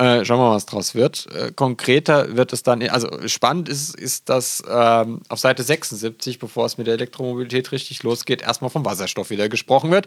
äh, 0.02 0.24
schauen 0.24 0.38
wir 0.40 0.48
mal, 0.48 0.54
was 0.56 0.66
draus 0.66 0.94
wird. 0.94 1.26
Äh, 1.34 1.52
konkreter 1.52 2.36
wird 2.36 2.52
es 2.52 2.62
dann, 2.62 2.82
also 2.88 3.08
spannend 3.28 3.68
ist, 3.68 3.94
ist 3.94 4.28
dass 4.28 4.62
ähm, 4.68 5.20
auf 5.28 5.38
Seite 5.38 5.62
76, 5.62 6.38
bevor 6.38 6.66
es 6.66 6.76
mit 6.76 6.86
der 6.86 6.94
Elektromobilität 6.94 7.70
richtig 7.70 8.02
losgeht, 8.02 8.42
erstmal 8.42 8.70
vom 8.70 8.84
Wasserstoff 8.84 9.30
wieder 9.30 9.48
gesprochen 9.48 9.90
wird. 9.90 10.06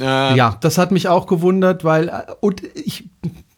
Ähm, 0.00 0.36
ja, 0.36 0.58
das 0.60 0.78
hat 0.78 0.90
mich 0.90 1.08
auch 1.08 1.26
gewundert, 1.26 1.84
weil, 1.84 2.08
äh, 2.08 2.32
und 2.40 2.62
ich 2.76 3.04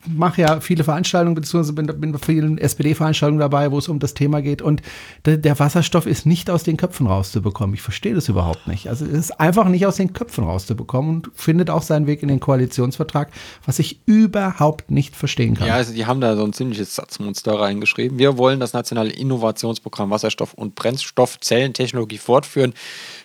mache 0.06 0.42
ja 0.42 0.60
viele 0.60 0.84
Veranstaltungen, 0.84 1.34
beziehungsweise 1.34 1.72
bin, 1.72 1.86
bin 2.00 2.12
bei 2.12 2.18
vielen 2.18 2.58
SPD-Veranstaltungen 2.58 3.40
dabei, 3.40 3.70
wo 3.70 3.78
es 3.78 3.88
um 3.88 3.98
das 3.98 4.14
Thema 4.14 4.42
geht. 4.42 4.62
Und 4.62 4.82
der, 5.24 5.36
der, 5.36 5.58
Wasserstoff 5.58 6.06
ist 6.06 6.26
nicht 6.26 6.50
aus 6.50 6.64
den 6.64 6.76
Köpfen 6.76 7.06
rauszubekommen. 7.06 7.74
Ich 7.74 7.82
verstehe 7.82 8.14
das 8.14 8.28
überhaupt 8.28 8.66
nicht. 8.66 8.88
Also 8.88 9.04
es 9.04 9.12
ist 9.12 9.40
einfach 9.40 9.68
nicht 9.68 9.86
aus 9.86 9.96
den 9.96 10.12
Köpfen 10.12 10.44
rauszubekommen 10.44 11.16
und 11.16 11.30
findet 11.34 11.70
auch 11.70 11.82
seinen 11.82 12.06
Weg 12.06 12.22
in 12.22 12.28
den 12.28 12.40
Koalitionsvertrag, 12.40 13.30
was 13.64 13.78
ich 13.78 14.00
überhaupt 14.06 14.90
nicht 14.90 15.14
verstehen 15.14 15.54
kann. 15.54 15.68
Ja, 15.68 15.74
also 15.74 15.92
die 15.92 16.06
haben 16.06 16.20
da 16.20 16.36
so 16.36 16.44
ein 16.44 16.52
ziemliches 16.52 16.94
Satzmonster 16.94 17.58
reingeschrieben. 17.58 18.18
Wir 18.18 18.38
wollen 18.38 18.60
das 18.60 18.72
nationale 18.72 19.10
Innovationsprogramm 19.10 20.10
Wasserstoff- 20.10 20.54
und 20.54 20.74
Brennstoffzellentechnologie 20.74 22.18
fortführen. 22.18 22.74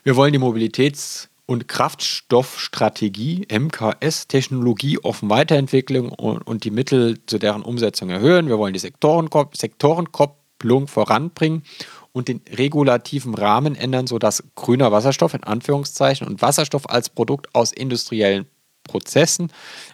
Wir 0.04 0.16
wollen 0.16 0.34
die 0.34 0.40
Mobilitäts- 0.40 1.28
und 1.48 1.68
Kraftstoffstrategie, 1.68 3.48
MKS, 3.50 4.28
Technologie 4.28 5.00
offen 5.00 5.30
Weiterentwicklung 5.30 6.10
und, 6.10 6.42
und, 6.46 6.66
die 6.66 6.72
Mittel 6.72 7.26
zu 7.26 7.40
deren 7.40 7.64
Umsetzung 7.64 8.10
erhöhen. 8.10 8.50
Wir 8.50 8.60
wollen 8.60 8.74
die 8.74 8.80
Sektorenkop 8.80 9.56
Sektorenkopplung 9.56 10.88
voranbringen 10.88 11.64
und 12.12 12.28
den 12.28 12.42
regulativen 12.54 13.34
Rahmen 13.34 13.76
ändern, 13.76 14.08
sodass 14.08 14.44
grüner 14.56 14.92
Wasserstoff 14.92 15.34
in 15.34 15.44
Anführungszeichen 15.44 16.28
und 16.28 16.42
Wasserstoff 16.42 16.90
als 16.90 17.10
Produkt 17.10 17.56
aus 17.56 17.72
industriellen 17.72 18.48
Prozessen 18.84 19.52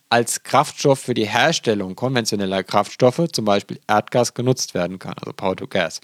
als 0.10 0.44
Kraftstoff 0.44 1.00
für 1.00 1.14
die 1.14 1.28
Herstellung 1.28 1.96
konventioneller 1.96 2.64
Kraftstoffe, 2.64 3.28
zum 3.32 3.46
Beispiel 3.46 3.80
Erdgas, 3.88 4.34
genutzt 4.34 4.74
werden 4.74 5.00
kann, 5.00 5.16
also 5.20 5.34
Power 5.34 5.56
to 5.56 5.68
Gas. 5.68 6.00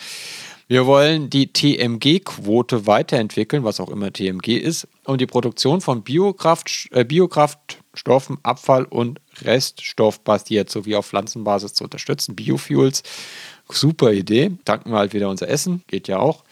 Wir 0.72 0.86
wollen 0.86 1.32
die 1.32 1.52
TMG-Quote 1.52 2.86
weiterentwickeln, 2.86 3.64
was 3.64 3.80
auch 3.80 3.90
immer 3.90 4.14
TMG 4.14 4.50
ist, 4.50 4.88
um 5.04 5.18
die 5.18 5.26
Produktion 5.26 5.82
von 5.82 6.04
Biokraft, 6.04 6.90
äh, 6.92 7.04
Biokraftstoffen, 7.04 8.38
Abfall 8.44 8.86
und 8.86 9.20
Reststoffbasiert 9.42 10.70
sowie 10.70 10.96
auf 10.96 11.08
Pflanzenbasis 11.08 11.74
zu 11.74 11.86
unterstützen. 11.86 12.36
Biofuels, 12.36 13.02
super 13.68 14.14
Idee. 14.14 14.52
Tanken 14.64 14.92
wir 14.92 15.00
halt 15.00 15.14
wieder 15.14 15.30
unser 15.30 15.50
Essen, 15.50 15.82
geht 15.88 16.08
ja 16.08 16.20
auch. 16.20 16.44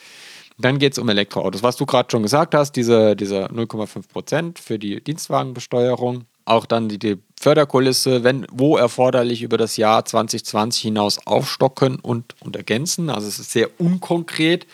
Dann 0.57 0.79
geht 0.79 0.93
es 0.93 0.97
um 0.97 1.07
Elektroautos. 1.09 1.61
Was 1.61 1.75
du 1.75 1.85
gerade 1.85 2.09
schon 2.09 2.23
gesagt 2.23 2.55
hast, 2.55 2.71
diese, 2.71 3.15
diese 3.15 3.51
0,5% 3.51 4.57
für 4.57 4.79
die 4.79 4.99
Dienstwagenbesteuerung 4.99 6.25
auch 6.47 6.65
dann 6.65 6.89
die, 6.89 6.97
die 6.97 7.17
Förderkulisse, 7.39 8.23
wenn 8.23 8.47
wo 8.51 8.77
erforderlich, 8.77 9.43
über 9.43 9.57
das 9.57 9.77
Jahr 9.77 10.03
2020 10.03 10.81
hinaus 10.81 11.19
aufstocken 11.25 11.99
und, 11.99 12.35
und 12.41 12.55
ergänzen. 12.55 13.09
Also 13.09 13.27
es 13.27 13.39
ist 13.39 13.51
sehr 13.51 13.69
unkonkret. 13.79 14.65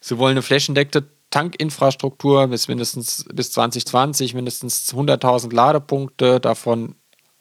Sie 0.00 0.18
wollen 0.18 0.32
eine 0.32 0.42
flächendeckte 0.42 1.08
Tankinfrastruktur 1.30 2.46
bis 2.48 2.68
mindestens 2.68 3.24
bis 3.32 3.50
2020, 3.52 4.34
mindestens 4.34 4.94
100.000 4.94 5.52
Ladepunkte, 5.52 6.38
davon 6.38 6.94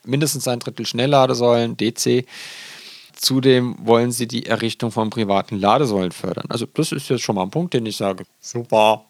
mindestens 0.03 0.47
ein 0.47 0.59
Drittel 0.59 0.85
Schnellladesäulen, 0.85 1.77
DC. 1.77 2.25
Zudem 3.13 3.75
wollen 3.83 4.11
sie 4.11 4.27
die 4.27 4.47
Errichtung 4.47 4.91
von 4.91 5.11
privaten 5.11 5.59
Ladesäulen 5.59 6.11
fördern. 6.11 6.45
Also 6.49 6.65
das 6.65 6.91
ist 6.91 7.07
jetzt 7.09 7.21
schon 7.21 7.35
mal 7.35 7.43
ein 7.43 7.51
Punkt, 7.51 7.75
den 7.75 7.85
ich 7.85 7.97
sage, 7.97 8.23
super. 8.39 9.05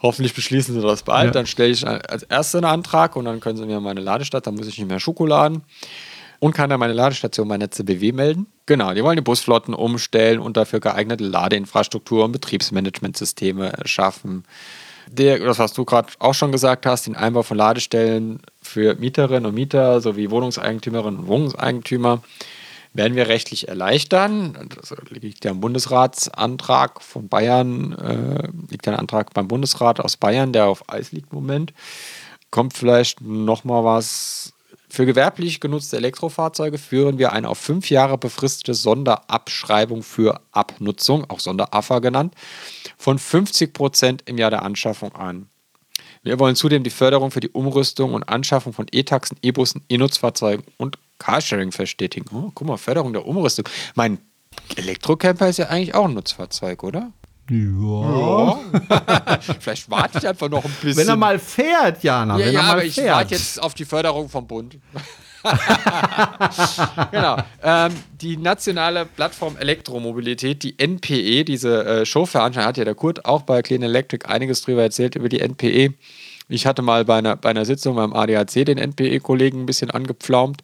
Hoffentlich 0.00 0.34
beschließen 0.34 0.74
sie 0.74 0.80
das 0.80 1.02
bald. 1.02 1.26
Ja. 1.26 1.30
Dann 1.32 1.46
stelle 1.46 1.70
ich 1.70 1.86
als 1.86 2.22
erstes 2.22 2.54
einen 2.56 2.70
Antrag 2.70 3.16
und 3.16 3.24
dann 3.24 3.40
können 3.40 3.56
sie 3.56 3.66
mir 3.66 3.80
meine 3.80 4.00
Ladestadt, 4.00 4.46
dann 4.46 4.54
muss 4.54 4.68
ich 4.68 4.78
nicht 4.78 4.88
mehr 4.88 5.00
Schokoladen. 5.00 5.62
Und 6.40 6.54
kann 6.54 6.70
dann 6.70 6.78
meine 6.78 6.92
Ladestation 6.92 7.48
bei 7.48 7.58
NetzBW 7.58 8.12
melden. 8.12 8.46
Genau, 8.66 8.94
die 8.94 9.02
wollen 9.02 9.16
die 9.16 9.22
Busflotten 9.22 9.74
umstellen 9.74 10.38
und 10.38 10.56
dafür 10.56 10.78
geeignete 10.78 11.24
Ladeinfrastruktur 11.24 12.24
und 12.24 12.30
Betriebsmanagementsysteme 12.30 13.72
schaffen. 13.84 14.44
Der, 15.10 15.40
das, 15.40 15.58
was 15.58 15.72
du 15.72 15.84
gerade 15.84 16.12
auch 16.20 16.34
schon 16.34 16.52
gesagt 16.52 16.86
hast, 16.86 17.06
den 17.08 17.16
Einbau 17.16 17.42
von 17.42 17.56
Ladestellen 17.56 18.40
für 18.62 18.94
Mieterinnen 18.94 19.46
und 19.46 19.54
Mieter 19.54 20.00
sowie 20.00 20.30
Wohnungseigentümerinnen 20.30 21.20
und 21.20 21.26
Wohnungseigentümer 21.26 22.22
werden 22.98 23.14
wir 23.14 23.28
rechtlich 23.28 23.68
erleichtern. 23.68 24.68
Das 24.74 24.92
liegt 25.10 25.44
ja 25.44 25.52
ein 25.52 25.60
Bundesratsantrag 25.60 27.00
von 27.00 27.28
Bayern, 27.28 27.92
äh, 27.92 28.48
liegt 28.70 28.88
ein 28.88 28.96
Antrag 28.96 29.32
beim 29.32 29.46
Bundesrat 29.46 30.00
aus 30.00 30.16
Bayern, 30.16 30.52
der 30.52 30.66
auf 30.66 30.90
Eis 30.90 31.12
liegt 31.12 31.32
im 31.32 31.38
Moment. 31.38 31.72
Kommt 32.50 32.76
vielleicht 32.76 33.20
nochmal 33.20 33.84
was. 33.84 34.52
Für 34.90 35.06
gewerblich 35.06 35.60
genutzte 35.60 35.96
Elektrofahrzeuge 35.96 36.78
führen 36.78 37.18
wir 37.18 37.32
eine 37.32 37.48
auf 37.48 37.58
fünf 37.58 37.88
Jahre 37.88 38.18
befristete 38.18 38.74
Sonderabschreibung 38.74 40.02
für 40.02 40.40
Abnutzung, 40.50 41.28
auch 41.30 41.40
Sonderafa 41.40 42.00
genannt, 42.00 42.34
von 42.96 43.18
50 43.18 43.74
Prozent 43.74 44.22
im 44.24 44.38
Jahr 44.38 44.50
der 44.50 44.62
Anschaffung 44.62 45.14
an. 45.14 45.48
Wir 46.24 46.40
wollen 46.40 46.56
zudem 46.56 46.82
die 46.82 46.90
Förderung 46.90 47.30
für 47.30 47.40
die 47.40 47.50
Umrüstung 47.50 48.14
und 48.14 48.24
Anschaffung 48.24 48.72
von 48.72 48.86
E-Taxen, 48.90 49.36
E-Bussen, 49.42 49.84
E-Nutzfahrzeugen 49.88 50.64
und 50.78 50.98
Carsharing 51.18 51.72
verstetigen. 51.72 52.28
Oh, 52.34 52.50
guck 52.54 52.66
mal, 52.66 52.76
Förderung 52.76 53.12
der 53.12 53.26
Umrüstung. 53.26 53.68
Mein 53.94 54.18
Elektrocamper 54.76 55.48
ist 55.48 55.58
ja 55.58 55.66
eigentlich 55.66 55.94
auch 55.94 56.06
ein 56.06 56.14
Nutzfahrzeug, 56.14 56.82
oder? 56.82 57.12
Ja. 57.50 58.58
Vielleicht 59.60 59.90
warte 59.90 60.18
ich 60.18 60.28
einfach 60.28 60.48
noch 60.48 60.64
ein 60.64 60.70
bisschen. 60.82 60.96
Wenn 60.96 61.08
er 61.08 61.16
mal 61.16 61.38
fährt, 61.38 62.02
Jana. 62.02 62.38
ja, 62.38 62.46
wenn 62.46 62.52
ja 62.52 62.60
er 62.60 62.66
mal 62.66 62.72
aber 62.72 62.84
ich 62.84 62.94
fährt. 62.94 63.16
warte 63.16 63.34
jetzt 63.34 63.62
auf 63.62 63.74
die 63.74 63.86
Förderung 63.86 64.28
vom 64.28 64.46
Bund. 64.46 64.78
genau. 67.10 67.36
Ähm, 67.62 67.92
die 68.20 68.36
nationale 68.36 69.06
Plattform 69.06 69.56
Elektromobilität, 69.56 70.62
die 70.62 70.78
NPE, 70.78 71.44
diese 71.44 71.84
äh, 71.84 72.06
Showveranstaltung, 72.06 72.68
hat 72.68 72.76
ja 72.76 72.84
der 72.84 72.94
Kurt 72.94 73.24
auch 73.24 73.42
bei 73.42 73.62
Clean 73.62 73.82
Electric 73.82 74.26
einiges 74.26 74.62
drüber 74.62 74.82
erzählt, 74.82 75.14
über 75.14 75.28
die 75.28 75.40
NPE. 75.40 75.94
Ich 76.48 76.66
hatte 76.66 76.82
mal 76.82 77.04
bei 77.04 77.18
einer, 77.18 77.36
bei 77.36 77.50
einer 77.50 77.64
Sitzung 77.64 77.96
beim 77.96 78.12
ADAC 78.12 78.64
den 78.66 78.78
NPE-Kollegen 78.78 79.62
ein 79.62 79.66
bisschen 79.66 79.90
angepflaumt. 79.90 80.62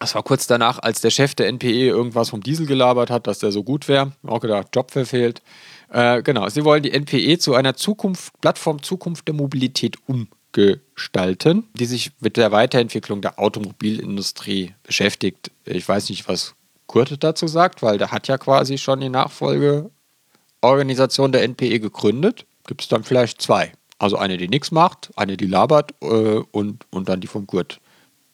Das 0.00 0.14
war 0.14 0.22
kurz 0.22 0.46
danach, 0.46 0.78
als 0.80 1.00
der 1.00 1.10
Chef 1.10 1.34
der 1.34 1.48
NPE 1.48 1.86
irgendwas 1.86 2.30
vom 2.30 2.42
Diesel 2.42 2.66
gelabert 2.66 3.10
hat, 3.10 3.26
dass 3.26 3.38
der 3.38 3.52
so 3.52 3.62
gut 3.62 3.88
wäre. 3.88 4.12
Auch 4.26 4.40
gedacht, 4.40 4.68
Job 4.74 4.90
verfehlt. 4.90 5.42
Äh, 5.90 6.22
genau, 6.22 6.48
sie 6.48 6.64
wollen 6.64 6.82
die 6.82 6.92
NPE 6.92 7.38
zu 7.38 7.54
einer 7.54 7.74
Zukunft, 7.74 8.40
Plattform 8.40 8.82
Zukunft 8.82 9.28
der 9.28 9.34
Mobilität 9.34 9.96
umgestalten, 10.06 11.64
die 11.74 11.86
sich 11.86 12.12
mit 12.20 12.36
der 12.36 12.52
Weiterentwicklung 12.52 13.20
der 13.20 13.38
Automobilindustrie 13.38 14.74
beschäftigt. 14.82 15.50
Ich 15.64 15.88
weiß 15.88 16.10
nicht, 16.10 16.28
was 16.28 16.54
Kurt 16.86 17.22
dazu 17.22 17.46
sagt, 17.46 17.82
weil 17.82 17.98
der 17.98 18.10
hat 18.10 18.26
ja 18.28 18.36
quasi 18.36 18.78
schon 18.78 19.00
die 19.00 19.08
Nachfolgeorganisation 19.08 21.32
der 21.32 21.44
NPE 21.44 21.80
gegründet. 21.80 22.46
Gibt 22.66 22.82
es 22.82 22.88
dann 22.88 23.04
vielleicht 23.04 23.40
zwei. 23.40 23.72
Also 23.98 24.16
eine, 24.16 24.36
die 24.36 24.48
nichts 24.48 24.72
macht, 24.72 25.10
eine, 25.16 25.36
die 25.36 25.46
labert 25.46 25.92
äh, 26.02 26.40
und, 26.50 26.84
und 26.90 27.08
dann 27.08 27.20
die 27.20 27.28
von 27.28 27.46
Kurt, 27.46 27.80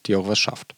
die 0.05 0.15
auch 0.15 0.27
was 0.27 0.39
schafft. 0.39 0.75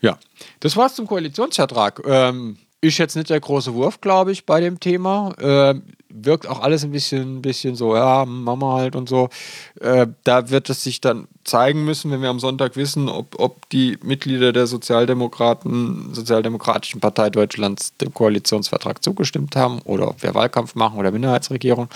Ja, 0.00 0.18
das 0.60 0.76
war's 0.76 0.94
zum 0.94 1.06
Koalitionsvertrag. 1.06 2.02
Ähm, 2.06 2.56
ist 2.80 2.98
jetzt 2.98 3.16
nicht 3.16 3.30
der 3.30 3.40
große 3.40 3.74
Wurf, 3.74 4.00
glaube 4.00 4.30
ich, 4.30 4.46
bei 4.46 4.60
dem 4.60 4.78
Thema. 4.78 5.34
Ähm, 5.40 5.82
wirkt 6.08 6.46
auch 6.46 6.60
alles 6.60 6.84
ein 6.84 6.92
bisschen, 6.92 7.42
bisschen 7.42 7.74
so, 7.74 7.94
ja, 7.94 8.24
Mama 8.24 8.74
halt 8.74 8.96
und 8.96 9.08
so. 9.08 9.28
Äh, 9.80 10.06
da 10.24 10.50
wird 10.50 10.70
es 10.70 10.82
sich 10.82 11.00
dann 11.00 11.28
zeigen 11.44 11.84
müssen, 11.84 12.10
wenn 12.10 12.22
wir 12.22 12.28
am 12.28 12.40
Sonntag 12.40 12.76
wissen, 12.76 13.08
ob, 13.08 13.38
ob 13.38 13.68
die 13.70 13.98
Mitglieder 14.02 14.52
der 14.52 14.66
Sozialdemokraten, 14.66 16.14
Sozialdemokratischen 16.14 17.00
Partei 17.00 17.30
Deutschlands 17.30 17.96
dem 17.96 18.14
Koalitionsvertrag 18.14 19.02
zugestimmt 19.02 19.56
haben 19.56 19.80
oder 19.82 20.08
ob 20.08 20.22
wir 20.22 20.34
Wahlkampf 20.34 20.74
machen 20.74 20.98
oder 20.98 21.10
Minderheitsregierung. 21.10 21.88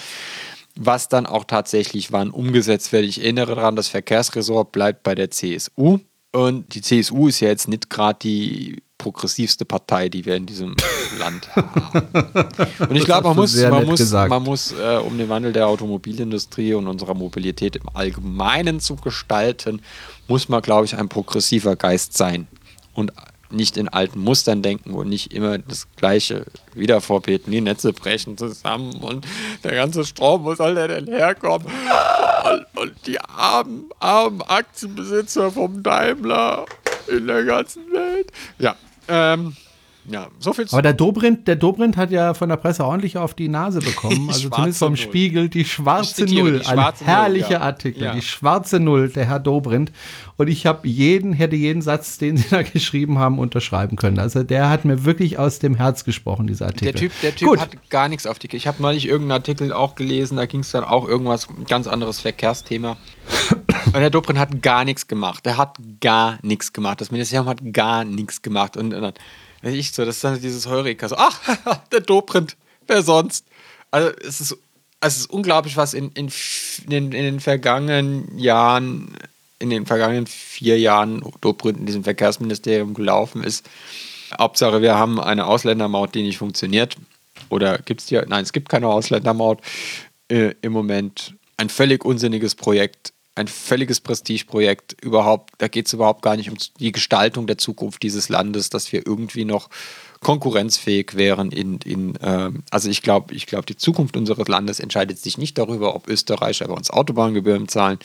Was 0.74 1.08
dann 1.08 1.26
auch 1.26 1.44
tatsächlich 1.44 2.12
wann 2.12 2.30
umgesetzt 2.30 2.92
wird. 2.92 3.04
Ich 3.04 3.22
erinnere 3.22 3.54
daran, 3.54 3.76
das 3.76 3.88
Verkehrsressort 3.88 4.72
bleibt 4.72 5.02
bei 5.02 5.14
der 5.14 5.30
CSU. 5.30 6.00
Und 6.32 6.74
die 6.74 6.80
CSU 6.80 7.28
ist 7.28 7.40
ja 7.40 7.48
jetzt 7.48 7.68
nicht 7.68 7.90
gerade 7.90 8.18
die 8.22 8.82
progressivste 8.96 9.64
Partei, 9.64 10.08
die 10.08 10.24
wir 10.24 10.36
in 10.36 10.46
diesem 10.46 10.76
Land 11.18 11.54
haben. 11.54 12.08
Und 12.88 12.96
ich 12.96 13.04
glaube, 13.04 13.28
man 13.28 13.36
muss, 13.36 13.54
man 13.56 13.84
muss, 13.84 13.98
gesagt. 13.98 14.30
man 14.30 14.42
muss 14.42 14.72
äh, 14.72 14.96
um 14.96 15.18
den 15.18 15.28
Wandel 15.28 15.52
der 15.52 15.66
Automobilindustrie 15.66 16.74
und 16.74 16.86
unserer 16.86 17.14
Mobilität 17.14 17.76
im 17.76 17.88
Allgemeinen 17.92 18.80
zu 18.80 18.96
gestalten, 18.96 19.82
muss 20.28 20.48
man, 20.48 20.62
glaube 20.62 20.86
ich, 20.86 20.96
ein 20.96 21.08
progressiver 21.08 21.76
Geist 21.76 22.16
sein 22.16 22.46
und 22.94 23.12
nicht 23.52 23.76
in 23.76 23.88
alten 23.88 24.20
Mustern 24.20 24.62
denken 24.62 24.94
und 24.94 25.08
nicht 25.08 25.32
immer 25.32 25.58
das 25.58 25.86
Gleiche 25.96 26.46
wieder 26.74 27.00
vorbeten. 27.00 27.52
Die 27.52 27.60
Netze 27.60 27.92
brechen 27.92 28.36
zusammen 28.36 28.94
und 29.02 29.26
der 29.64 29.74
ganze 29.74 30.04
Strom, 30.04 30.44
wo 30.44 30.54
soll 30.54 30.74
der 30.74 30.88
denn 30.88 31.06
herkommen? 31.06 31.66
Und, 32.44 32.82
und 32.82 33.06
die 33.06 33.20
armen, 33.20 33.90
armen 34.00 34.42
Aktienbesitzer 34.42 35.52
vom 35.52 35.82
Daimler 35.82 36.66
in 37.08 37.26
der 37.26 37.44
ganzen 37.44 37.90
Welt. 37.92 38.32
Ja, 38.58 38.76
ähm, 39.08 39.56
ja, 40.04 40.28
so 40.40 40.52
viel 40.52 40.66
Aber 40.72 40.82
der 40.82 40.94
Dobrindt, 40.94 41.46
der 41.46 41.54
Dobrindt 41.54 41.96
hat 41.96 42.10
ja 42.10 42.34
von 42.34 42.48
der 42.48 42.56
Presse 42.56 42.84
ordentlich 42.84 43.16
auf 43.18 43.34
die 43.34 43.48
Nase 43.48 43.80
bekommen. 43.80 44.28
Also 44.32 44.48
zumindest 44.48 44.78
vom 44.78 44.92
Null. 44.92 44.96
Spiegel 44.96 45.48
die 45.48 45.64
schwarze 45.64 46.14
zitiere, 46.14 46.50
Null. 46.50 46.58
die 46.58 46.66
Ein 46.66 46.74
schwarze 46.74 47.04
Null, 47.04 47.12
herrlicher 47.12 47.50
ja. 47.50 47.60
Artikel. 47.60 48.02
Ja. 48.04 48.14
Die 48.14 48.22
schwarze 48.22 48.80
Null, 48.80 49.10
der 49.10 49.26
Herr 49.26 49.38
Dobrindt. 49.38 49.92
Und 50.36 50.48
ich 50.48 50.66
habe 50.66 50.88
jeden, 50.88 51.32
hätte 51.32 51.54
jeden 51.54 51.82
Satz, 51.82 52.18
den 52.18 52.36
sie 52.36 52.48
da 52.48 52.62
geschrieben 52.62 53.18
haben, 53.18 53.38
unterschreiben 53.38 53.96
können. 53.96 54.18
Also 54.18 54.42
der 54.42 54.70
hat 54.70 54.84
mir 54.84 55.04
wirklich 55.04 55.38
aus 55.38 55.60
dem 55.60 55.76
Herz 55.76 56.04
gesprochen, 56.04 56.46
dieser 56.46 56.66
Artikel. 56.66 56.92
Der 56.92 57.00
Typ, 57.00 57.12
der 57.22 57.36
typ 57.36 57.48
Gut. 57.48 57.60
hat 57.60 57.90
gar 57.90 58.08
nichts 58.08 58.26
auf 58.26 58.38
die 58.38 58.54
Ich 58.56 58.66
habe 58.66 58.82
neulich 58.82 59.06
irgendeinen 59.06 59.40
Artikel 59.40 59.72
auch 59.72 59.94
gelesen, 59.94 60.36
da 60.36 60.46
ging 60.46 60.60
es 60.60 60.72
dann 60.72 60.84
auch 60.84 61.06
irgendwas, 61.06 61.48
ein 61.48 61.64
ganz 61.66 61.86
anderes 61.86 62.20
Verkehrsthema. 62.20 62.96
Und 63.86 63.94
der 63.94 64.10
Dobrindt 64.10 64.40
hat 64.40 64.62
gar 64.62 64.84
nichts 64.84 65.06
gemacht. 65.06 65.46
Der 65.46 65.56
hat 65.56 65.78
gar 66.00 66.38
nichts 66.42 66.72
gemacht. 66.72 67.00
Das 67.00 67.10
Ministerium 67.10 67.48
hat 67.48 67.60
gar 67.72 68.04
nichts 68.04 68.42
gemacht. 68.42 68.76
Und, 68.76 68.94
und 68.94 69.14
ich 69.62 69.92
so, 69.92 70.04
das 70.04 70.16
ist 70.16 70.24
dann 70.24 70.40
dieses 70.40 70.66
Heureka. 70.66 71.08
So, 71.08 71.16
ach, 71.16 71.40
der 71.92 72.00
Dobrindt, 72.00 72.56
wer 72.86 73.02
sonst? 73.02 73.46
Also 73.90 74.10
es 74.22 74.40
ist, 74.40 74.56
es 75.00 75.16
ist 75.16 75.30
unglaublich, 75.30 75.76
was 75.76 75.94
in, 75.94 76.10
in, 76.12 76.30
in, 76.84 76.90
den, 76.90 77.04
in 77.12 77.24
den 77.24 77.40
vergangenen 77.40 78.38
Jahren, 78.38 79.14
in 79.58 79.70
den 79.70 79.86
vergangenen 79.86 80.26
vier 80.26 80.78
Jahren 80.78 81.22
Dobrindt 81.40 81.80
in 81.80 81.86
diesem 81.86 82.04
Verkehrsministerium 82.04 82.94
gelaufen 82.94 83.44
ist. 83.44 83.68
Hauptsache, 84.38 84.80
wir 84.82 84.94
haben 84.94 85.20
eine 85.20 85.46
Ausländermaut, 85.46 86.14
die 86.14 86.22
nicht 86.22 86.38
funktioniert. 86.38 86.96
Oder 87.48 87.78
gibt 87.78 88.00
es 88.00 88.06
die? 88.06 88.20
Nein, 88.26 88.42
es 88.42 88.52
gibt 88.52 88.68
keine 88.68 88.88
Ausländermaut 88.88 89.60
äh, 90.28 90.54
im 90.62 90.72
Moment. 90.72 91.34
Ein 91.56 91.68
völlig 91.68 92.04
unsinniges 92.04 92.54
Projekt, 92.54 93.12
ein 93.34 93.48
völliges 93.48 94.00
Prestigeprojekt. 94.00 95.02
Überhaupt, 95.02 95.54
da 95.58 95.68
geht 95.68 95.86
es 95.86 95.92
überhaupt 95.92 96.22
gar 96.22 96.36
nicht 96.36 96.50
um 96.50 96.56
die 96.78 96.92
Gestaltung 96.92 97.46
der 97.46 97.58
Zukunft 97.58 98.02
dieses 98.02 98.28
Landes, 98.28 98.70
dass 98.70 98.92
wir 98.92 99.06
irgendwie 99.06 99.44
noch 99.44 99.70
konkurrenzfähig 100.20 101.16
wären 101.16 101.50
in, 101.50 101.78
in 101.78 102.18
ähm, 102.22 102.62
also 102.70 102.88
ich 102.88 103.02
glaube, 103.02 103.34
ich 103.34 103.46
glaube, 103.46 103.66
die 103.66 103.76
Zukunft 103.76 104.16
unseres 104.16 104.48
Landes 104.48 104.80
entscheidet 104.80 105.18
sich 105.18 105.38
nicht 105.38 105.58
darüber, 105.58 105.94
ob 105.94 106.08
Österreicher 106.08 106.68
bei 106.68 106.74
uns 106.74 106.90
Autobahngebühren 106.90 107.68
zahlen, 107.68 107.98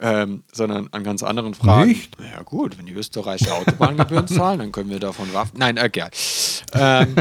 ähm, 0.00 0.42
sondern 0.52 0.88
an 0.90 1.04
ganz 1.04 1.22
anderen 1.22 1.54
Fragen. 1.54 1.88
Nicht? 1.88 2.16
Ja 2.18 2.42
gut, 2.42 2.76
wenn 2.76 2.86
die 2.86 2.92
Österreicher 2.92 3.54
Autobahngebühren 3.54 4.28
zahlen, 4.28 4.58
dann 4.58 4.72
können 4.72 4.90
wir 4.90 5.00
davon 5.00 5.32
Waffen. 5.32 5.58
Nein, 5.58 5.76
äh, 5.76 5.88
gern. 5.88 6.10
Ähm, 6.74 7.14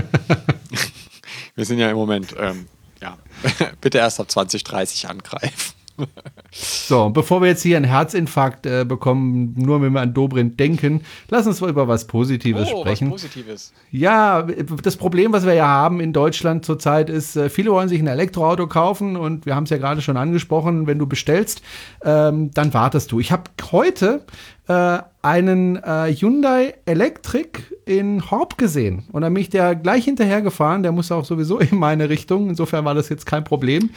wir 1.56 1.66
sind 1.66 1.80
ja 1.80 1.90
im 1.90 1.96
Moment, 1.96 2.36
ähm, 2.38 2.68
ja, 3.02 3.18
bitte 3.82 4.00
erst 4.00 4.20
ab 4.20 4.30
2030 4.30 5.08
angreifen. 5.08 5.83
So, 6.52 7.10
bevor 7.10 7.42
wir 7.42 7.48
jetzt 7.48 7.64
hier 7.64 7.78
einen 7.78 7.86
Herzinfarkt 7.86 8.66
äh, 8.66 8.86
bekommen, 8.86 9.56
nur 9.58 9.82
wenn 9.82 9.94
wir 9.94 10.02
an 10.02 10.14
Dobrindt 10.14 10.60
denken, 10.60 11.02
lass 11.30 11.48
uns 11.48 11.62
mal 11.62 11.70
über 11.70 11.88
was 11.88 12.06
Positives 12.06 12.70
sprechen. 12.70 13.08
Oh, 13.08 13.12
Positives. 13.12 13.74
Ja, 13.92 14.44
das 14.84 14.98
Problem, 14.98 15.34
was 15.34 15.46
wir 15.46 15.54
ja 15.54 15.66
haben 15.66 16.00
in 16.00 16.14
Deutschland 16.14 16.66
zurzeit, 16.66 17.10
ist, 17.10 17.36
äh, 17.36 17.50
viele 17.50 17.72
wollen 17.72 17.90
sich 17.90 18.00
ein 18.00 18.08
Elektroauto 18.08 18.68
kaufen 18.68 19.16
und 19.16 19.46
wir 19.46 19.56
haben 19.56 19.64
es 19.64 19.72
ja 19.72 19.78
gerade 19.78 20.02
schon 20.02 20.18
angesprochen, 20.18 20.86
wenn 20.86 21.00
du 21.00 21.08
bestellst, 21.08 21.62
ähm, 22.04 22.52
dann 22.54 22.74
wartest 22.74 23.12
du. 23.12 23.20
Ich 23.20 23.32
habe 23.32 23.44
heute 23.72 24.24
äh, 24.68 25.00
einen 25.22 25.78
äh, 25.78 26.14
Hyundai 26.14 26.76
Electric 26.86 27.60
in 27.86 28.30
Horb 28.30 28.58
gesehen 28.58 29.06
und 29.12 29.24
dann 29.24 29.34
bin 29.34 29.42
ich 29.42 29.50
der 29.50 29.76
gleich 29.76 30.06
hinterher 30.06 30.42
gefahren, 30.42 30.84
der 30.84 30.92
musste 30.92 31.16
auch 31.16 31.26
sowieso 31.26 31.60
in 31.60 31.78
meine 31.78 32.10
Richtung, 32.10 32.50
insofern 32.50 32.86
war 32.86 32.94
das 32.94 33.10
jetzt 33.10 33.26
kein 33.26 33.44
Problem. 33.44 33.90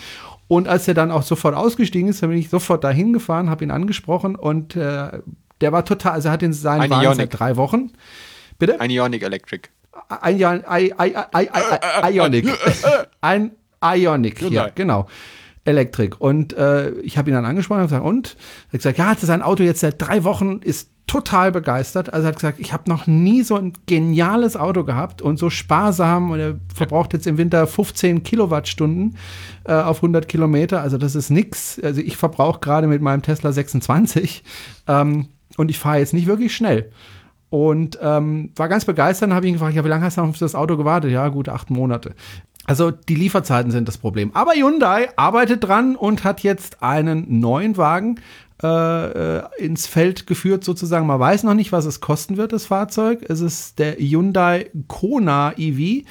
Und 0.49 0.69
als 0.69 0.87
er 0.87 0.95
dann 0.95 1.11
auch 1.11 1.23
sofort 1.23 1.55
ausgestiegen 1.55 2.09
ist, 2.09 2.23
dann 2.23 2.31
bin 2.31 2.39
ich 2.39 2.49
sofort 2.49 2.85
dahin 2.85 3.13
gefahren, 3.13 3.51
habe 3.51 3.65
ihn 3.65 3.71
angesprochen 3.71 4.37
und 4.37 4.77
äh, 4.77 5.21
der 5.61 5.73
war 5.73 5.85
total, 5.85 6.13
also 6.13 6.29
er 6.29 6.33
hat 6.33 6.43
in 6.43 6.53
seinen 6.53 6.83
Ein 6.83 6.91
Wagen 6.91 7.15
seit 7.15 7.39
drei 7.39 7.57
Wochen. 7.57 7.93
Bitte? 8.59 8.81
Ein 8.81 8.91
Ionic 8.91 9.23
Electric. 9.23 9.69
Ein 10.09 10.39
Ion, 10.39 10.63
I, 10.71 10.93
I, 10.99 11.15
I, 11.15 11.15
I, 11.37 11.49
I, 12.05 12.17
Ionic. 12.17 12.47
Ein 13.21 13.53
Ionic, 13.83 14.41
ja, 14.43 14.49
Hyundai. 14.49 14.73
genau. 14.75 15.09
Elektrik. 15.65 16.21
Und 16.21 16.53
äh, 16.53 16.91
ich 17.01 17.19
habe 17.19 17.31
ihn 17.31 17.35
dann 17.35 17.45
angesprochen 17.45 17.81
und 17.81 17.87
gesagt, 17.87 18.05
und? 18.05 18.37
Er 18.69 18.73
hat 18.75 18.79
gesagt, 18.79 18.99
ja, 18.99 19.07
hat 19.07 19.21
sein 19.21 19.43
Auto 19.43 19.63
jetzt 19.63 19.81
seit 19.81 20.01
drei 20.01 20.23
Wochen, 20.25 20.61
ist 20.63 20.91
total 21.07 21.53
begeistert. 21.53 22.13
Also 22.13 22.27
er 22.27 22.29
hat 22.29 22.37
gesagt, 22.37 22.59
ich 22.59 22.73
habe 22.73 22.91
noch 22.91 23.07
nie 23.07 23.43
so 23.43 23.57
ein 23.57 23.73
geniales 23.87 24.57
Auto 24.57 24.83
gehabt 24.85 25.23
und 25.23 25.39
so 25.39 25.51
sparsam. 25.51 26.31
Und 26.31 26.41
er 26.41 26.57
verbraucht 26.75 27.13
jetzt 27.13 27.27
im 27.27 27.39
Winter 27.39 27.67
15 27.67 28.25
Kilowattstunden 28.25 29.17
äh, 29.65 29.73
auf 29.73 29.99
100 29.99 30.27
Kilometer. 30.27 30.81
Also 30.81 30.99
das 30.99 31.15
ist 31.15 31.31
nix. 31.31 31.81
Also 31.83 32.01
ich 32.01 32.17
verbrauche 32.17 32.61
gerade 32.61 32.89
mit 32.89 33.03
meinem 33.03 33.23
Tesla 33.23 33.53
26 33.53 34.43
ähm, 34.89 35.29
und 35.57 35.71
ich 35.71 35.79
fahre 35.79 35.99
jetzt 35.99 36.13
nicht 36.13 36.27
wirklich 36.27 36.55
schnell. 36.55 36.91
Und 37.49 37.99
ähm, 38.03 38.51
war 38.57 38.69
ganz 38.69 38.85
begeistert. 38.85 39.31
Dann 39.31 39.37
habe 39.37 39.47
ich 39.47 39.51
ihn 39.51 39.55
gefragt, 39.55 39.77
ja, 39.77 39.85
wie 39.85 39.89
lange 39.89 40.05
hast 40.05 40.19
du 40.19 40.23
auf 40.23 40.39
das 40.39 40.57
Auto 40.57 40.77
gewartet? 40.77 41.13
Ja, 41.13 41.29
gute 41.29 41.53
acht 41.53 41.71
Monate. 41.71 42.15
Also 42.65 42.91
die 42.91 43.15
Lieferzeiten 43.15 43.71
sind 43.71 43.87
das 43.87 43.97
Problem. 43.97 44.35
Aber 44.35 44.53
Hyundai 44.55 45.09
arbeitet 45.15 45.63
dran 45.63 45.95
und 45.95 46.25
hat 46.25 46.41
jetzt 46.41 46.83
einen 46.83 47.39
neuen 47.41 47.77
Wagen 47.77 48.17
äh, 48.63 49.37
äh, 49.37 49.43
ins 49.59 49.87
Feld 49.87 50.27
geführt 50.27 50.65
sozusagen. 50.65 51.07
Man 51.07 51.21
weiß 51.21 51.43
noch 51.43 51.55
nicht, 51.55 51.73
was 51.73 51.85
es 51.85 52.01
kosten 52.01 52.37
wird, 52.37 52.53
das 52.53 52.67
Fahrzeug. 52.67 53.25
Es 53.29 53.41
ist 53.41 53.79
der 53.79 53.97
Hyundai 53.97 54.71
Kona 54.87 55.53
EV 55.59 56.07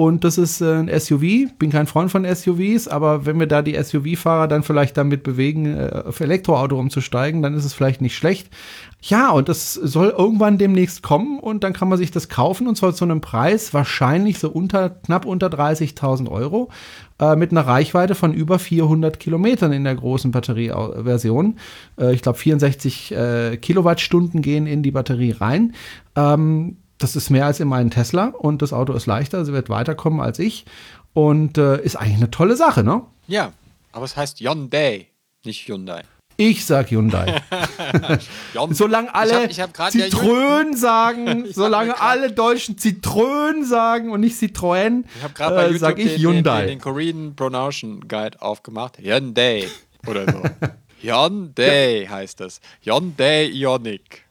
Und 0.00 0.24
das 0.24 0.38
ist 0.38 0.62
äh, 0.62 0.78
ein 0.78 0.88
SUV. 0.88 1.52
Bin 1.58 1.68
kein 1.68 1.86
Freund 1.86 2.10
von 2.10 2.24
SUVs, 2.24 2.88
aber 2.88 3.26
wenn 3.26 3.38
wir 3.38 3.46
da 3.46 3.60
die 3.60 3.74
SUV-Fahrer 3.74 4.48
dann 4.48 4.62
vielleicht 4.62 4.96
damit 4.96 5.22
bewegen, 5.22 5.66
äh, 5.66 6.04
auf 6.06 6.20
Elektroauto 6.20 6.78
umzusteigen, 6.78 7.42
dann 7.42 7.52
ist 7.52 7.66
es 7.66 7.74
vielleicht 7.74 8.00
nicht 8.00 8.16
schlecht. 8.16 8.48
Ja, 9.02 9.28
und 9.28 9.50
das 9.50 9.74
soll 9.74 10.14
irgendwann 10.16 10.56
demnächst 10.56 11.02
kommen 11.02 11.38
und 11.38 11.64
dann 11.64 11.74
kann 11.74 11.90
man 11.90 11.98
sich 11.98 12.10
das 12.10 12.30
kaufen 12.30 12.66
und 12.66 12.76
zwar 12.76 12.94
zu 12.94 13.04
einem 13.04 13.20
Preis 13.20 13.74
wahrscheinlich 13.74 14.38
so 14.38 14.48
unter, 14.48 14.88
knapp 14.88 15.26
unter 15.26 15.48
30.000 15.48 16.30
Euro 16.30 16.70
äh, 17.18 17.36
mit 17.36 17.50
einer 17.50 17.66
Reichweite 17.66 18.14
von 18.14 18.32
über 18.32 18.58
400 18.58 19.20
Kilometern 19.20 19.70
in 19.70 19.84
der 19.84 19.96
großen 19.96 20.30
Batterieversion. 20.30 21.58
Äh, 22.00 22.14
ich 22.14 22.22
glaube 22.22 22.38
64 22.38 23.12
äh, 23.12 23.56
Kilowattstunden 23.58 24.40
gehen 24.40 24.66
in 24.66 24.82
die 24.82 24.92
Batterie 24.92 25.32
rein. 25.32 25.74
Ähm, 26.16 26.78
das 27.00 27.16
ist 27.16 27.30
mehr 27.30 27.46
als 27.46 27.58
in 27.60 27.68
meinem 27.68 27.90
Tesla 27.90 28.26
und 28.26 28.62
das 28.62 28.72
Auto 28.72 28.92
ist 28.92 29.06
leichter, 29.06 29.38
also 29.38 29.52
wird 29.52 29.68
weiterkommen 29.68 30.20
als 30.20 30.38
ich 30.38 30.66
und 31.14 31.58
äh, 31.58 31.82
ist 31.82 31.96
eigentlich 31.96 32.18
eine 32.18 32.30
tolle 32.30 32.56
Sache, 32.56 32.84
ne? 32.84 33.02
Ja, 33.26 33.52
aber 33.90 34.04
es 34.04 34.16
heißt 34.16 34.40
Hyundai, 34.40 35.08
nicht 35.44 35.66
Hyundai. 35.66 36.02
Ich 36.36 36.64
sag 36.64 36.90
Hyundai. 36.90 37.42
solange 38.70 39.14
alle 39.14 39.46
ich 39.50 39.60
hab, 39.60 39.70
ich 39.70 39.82
hab 39.82 39.90
Zitrön 39.90 40.74
sagen, 40.74 41.46
solange 41.52 42.00
alle 42.00 42.32
Deutschen 42.32 42.78
Zitrön 42.78 43.64
sagen 43.64 44.10
und 44.10 44.20
nicht 44.20 44.36
Citroën, 44.36 45.04
ich 45.16 45.22
habe 45.22 45.34
gerade 45.34 45.56
bei 45.56 45.68
äh, 45.68 45.78
sag 45.78 45.98
ich 45.98 46.14
den, 46.14 46.22
Hyundai. 46.22 46.60
Den, 46.60 46.68
den, 46.68 46.78
den 46.78 46.80
Korean 46.80 47.36
Pronunciation 47.36 48.08
Guide 48.08 48.40
aufgemacht. 48.40 48.98
Hyundai 48.98 49.68
oder 50.06 50.24
so. 50.32 50.42
Hyundai 51.02 52.06
heißt 52.08 52.40
das. 52.40 52.60
Hyundai 52.82 53.46
Ioniq. 53.46 54.29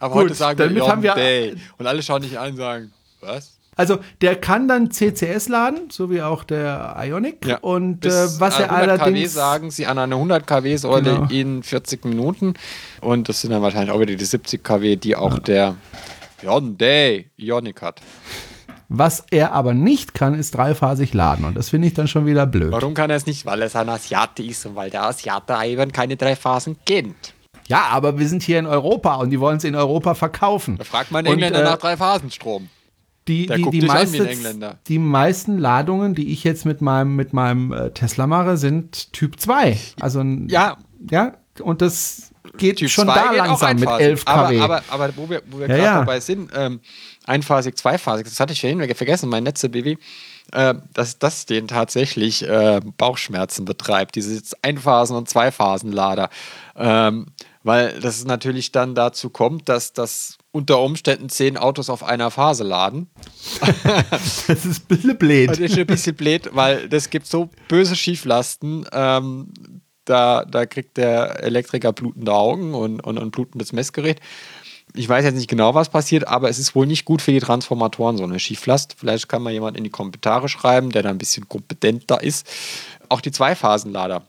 Aber 0.00 0.14
Gut, 0.14 0.24
heute 0.24 0.34
sagen 0.34 0.58
damit 0.58 0.74
wir 0.74 0.88
haben 0.88 1.02
wir- 1.04 1.14
Hyundai. 1.14 1.54
Und 1.78 1.86
alle 1.86 2.02
schauen 2.02 2.22
dich 2.22 2.36
an 2.38 2.50
und 2.50 2.56
sagen, 2.56 2.92
was? 3.20 3.52
Also 3.76 3.98
der 4.20 4.36
kann 4.36 4.66
dann 4.68 4.90
CCS 4.90 5.48
laden, 5.48 5.88
so 5.90 6.10
wie 6.10 6.20
auch 6.20 6.42
der 6.44 6.96
Ionic. 7.02 7.58
Und 7.62 8.04
äh, 8.04 8.10
was 8.38 8.58
er 8.58 8.70
100 8.72 8.98
kW 8.98 9.02
allerdings 9.04 9.32
sagen 9.32 9.70
sie 9.70 9.86
an 9.86 9.96
einer 9.98 10.16
100 10.16 10.46
kW 10.46 10.76
Säule 10.76 11.02
Genau. 11.14 11.26
in 11.30 11.62
40 11.62 12.04
Minuten. 12.04 12.54
Und 13.00 13.28
das 13.30 13.40
sind 13.40 13.50
dann 13.52 13.62
wahrscheinlich 13.62 13.90
auch 13.92 14.00
wieder 14.00 14.16
die 14.16 14.24
70 14.24 14.62
kW, 14.64 14.96
die 14.96 15.16
auch 15.16 15.38
der 15.38 15.76
Hyundai 16.42 17.30
Ioniq 17.36 17.80
hat. 17.82 18.00
Was 18.88 19.24
er 19.30 19.52
aber 19.52 19.72
nicht 19.72 20.14
kann, 20.14 20.34
ist 20.34 20.56
dreiphasig 20.56 21.14
laden. 21.14 21.44
Und 21.44 21.54
das 21.56 21.68
finde 21.68 21.86
ich 21.88 21.94
dann 21.94 22.08
schon 22.08 22.26
wieder 22.26 22.44
blöd. 22.46 22.72
Warum 22.72 22.92
kann 22.94 23.08
er 23.08 23.16
es 23.16 23.24
nicht? 23.26 23.46
Weil 23.46 23.62
er 23.62 23.74
ein 23.76 23.88
Asiate 23.88 24.42
ist 24.42 24.66
und 24.66 24.74
weil 24.74 24.90
der 24.90 25.04
Asiate 25.04 25.54
eben 25.64 25.92
keine 25.92 26.16
drei 26.16 26.34
Phasen 26.34 26.76
kennt. 26.84 27.34
Ja, 27.70 27.84
aber 27.90 28.18
wir 28.18 28.28
sind 28.28 28.42
hier 28.42 28.58
in 28.58 28.66
Europa 28.66 29.14
und 29.14 29.30
die 29.30 29.38
wollen 29.38 29.58
es 29.58 29.64
in 29.64 29.76
Europa 29.76 30.14
verkaufen. 30.14 30.76
Da 30.76 30.82
fragt 30.82 31.12
man 31.12 31.24
Und, 31.24 31.34
Engländer 31.34 31.60
äh, 31.60 31.64
nach 31.64 31.78
drei 31.78 31.96
Phasen 31.96 32.30
Strom. 32.32 32.68
Die, 33.28 33.46
die, 33.46 33.62
die, 33.70 33.82
wie 33.82 33.86
meiste, 33.86 34.28
die 34.88 34.98
meisten 34.98 35.56
Ladungen, 35.56 36.16
die 36.16 36.32
ich 36.32 36.42
jetzt 36.42 36.64
mit 36.66 36.80
meinem, 36.80 37.14
mit 37.14 37.32
meinem 37.32 37.72
äh, 37.72 37.90
Tesla 37.90 38.26
mache, 38.26 38.56
sind 38.56 39.12
Typ 39.12 39.38
2. 39.38 39.78
Also 40.00 40.20
Ja. 40.48 40.78
ja, 41.12 41.34
und 41.62 41.80
das 41.80 42.32
geht 42.56 42.78
Typ 42.78 42.90
schon 42.90 43.04
2 43.06 43.14
da 43.14 43.28
geht 43.28 43.38
langsam 43.38 43.76
mit 43.76 43.88
einphasig. 43.88 44.06
11 44.06 44.24
kW. 44.24 44.32
Aber, 44.32 44.64
aber, 44.64 44.82
aber 44.88 45.16
wo 45.16 45.30
wir, 45.30 45.42
wo 45.48 45.60
wir 45.60 45.68
Ja, 45.68 45.74
gerade 45.74 45.84
ja. 45.84 45.98
dabei 46.00 46.18
sind, 46.18 46.50
ähm, 46.56 46.80
einphasig, 47.24 47.76
zweifasig, 47.76 48.24
das 48.26 48.40
hatte 48.40 48.52
ich 48.52 48.60
vorhin 48.60 48.94
vergessen, 48.96 49.28
mein 49.28 49.44
Netze 49.44 49.68
BW, 49.68 49.96
äh, 50.52 50.74
dass 50.92 51.20
das 51.20 51.46
den 51.46 51.68
tatsächlich 51.68 52.42
äh, 52.48 52.80
Bauchschmerzen 52.96 53.64
betreibt, 53.64 54.16
diese 54.16 54.42
Einphasen- 54.62 55.16
und 55.16 55.28
Zweiphasenlader. 55.28 56.30
Ähm, 56.74 57.26
weil 57.62 58.00
das 58.00 58.24
natürlich 58.24 58.72
dann 58.72 58.94
dazu 58.94 59.30
kommt, 59.30 59.68
dass 59.68 59.92
das 59.92 60.38
unter 60.50 60.80
Umständen 60.80 61.28
zehn 61.28 61.56
Autos 61.56 61.90
auf 61.90 62.02
einer 62.02 62.30
Phase 62.30 62.64
laden. 62.64 63.10
das 63.84 64.48
ist 64.48 64.82
ein 64.82 64.86
bisschen 64.88 65.18
blöd. 65.18 65.50
Das 65.50 65.58
ist 65.58 65.78
ein 65.78 65.86
bisschen 65.86 66.16
blöd, 66.16 66.50
weil 66.52 66.88
das 66.88 67.10
gibt 67.10 67.26
so 67.26 67.50
böse 67.68 67.96
Schieflasten. 67.96 68.86
Ähm, 68.92 69.52
da, 70.04 70.44
da 70.44 70.66
kriegt 70.66 70.96
der 70.96 71.42
Elektriker 71.42 71.92
blutende 71.92 72.32
Augen 72.32 72.74
und, 72.74 73.00
und, 73.00 73.18
und 73.18 73.30
blutendes 73.30 73.72
Messgerät. 73.72 74.20
Ich 74.94 75.08
weiß 75.08 75.24
jetzt 75.24 75.36
nicht 75.36 75.48
genau, 75.48 75.74
was 75.74 75.88
passiert, 75.88 76.26
aber 76.26 76.48
es 76.48 76.58
ist 76.58 76.74
wohl 76.74 76.86
nicht 76.86 77.04
gut 77.04 77.22
für 77.22 77.30
die 77.30 77.38
Transformatoren, 77.38 78.16
so 78.16 78.24
eine 78.24 78.40
Schieflast. 78.40 78.96
Vielleicht 78.98 79.28
kann 79.28 79.42
mal 79.42 79.52
jemand 79.52 79.76
in 79.76 79.84
die 79.84 79.90
Kommentare 79.90 80.48
schreiben, 80.48 80.90
der 80.90 81.04
da 81.04 81.10
ein 81.10 81.18
bisschen 81.18 81.48
kompetenter 81.48 82.20
ist. 82.22 82.48
Auch 83.08 83.20
die 83.20 83.30
Zweiphasenlader 83.30 84.24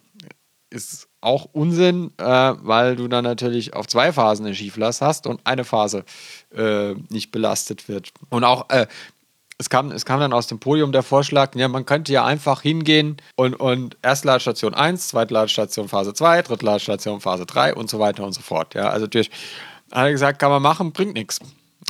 ist 0.69 1.07
auch 1.21 1.47
Unsinn, 1.53 2.11
äh, 2.17 2.23
weil 2.23 2.95
du 2.95 3.07
dann 3.07 3.23
natürlich 3.23 3.73
auf 3.73 3.87
zwei 3.87 4.11
Phasen 4.11 4.45
eine 4.45 4.55
Schieflast 4.55 5.01
hast 5.01 5.27
und 5.27 5.39
eine 5.45 5.63
Phase 5.63 6.03
äh, 6.55 6.93
nicht 7.09 7.31
belastet 7.31 7.87
wird. 7.87 8.11
Und 8.29 8.43
auch 8.43 8.69
äh, 8.69 8.87
es 9.61 9.69
kam, 9.69 9.91
es 9.91 10.05
kam 10.05 10.19
dann 10.19 10.33
aus 10.33 10.47
dem 10.47 10.59
Podium 10.59 10.91
der 10.91 11.03
Vorschlag, 11.03 11.55
ja, 11.55 11.67
man 11.67 11.85
könnte 11.85 12.11
ja 12.11 12.25
einfach 12.25 12.63
hingehen 12.63 13.17
und, 13.35 13.53
und 13.53 13.95
Erstladestation 14.01 14.73
1, 14.73 15.09
Zweitladestation 15.09 15.87
Phase 15.87 16.15
2, 16.15 16.41
Drittladestation 16.41 17.21
Phase 17.21 17.45
3 17.45 17.75
und 17.75 17.87
so 17.87 17.99
weiter 17.99 18.25
und 18.25 18.33
so 18.33 18.41
fort. 18.41 18.73
Ja, 18.73 18.89
also 18.89 19.05
durch, 19.05 19.29
hat 19.91 20.05
er 20.05 20.11
gesagt, 20.11 20.39
kann 20.39 20.49
man 20.49 20.63
machen, 20.63 20.91
bringt 20.91 21.13
nichts. 21.13 21.39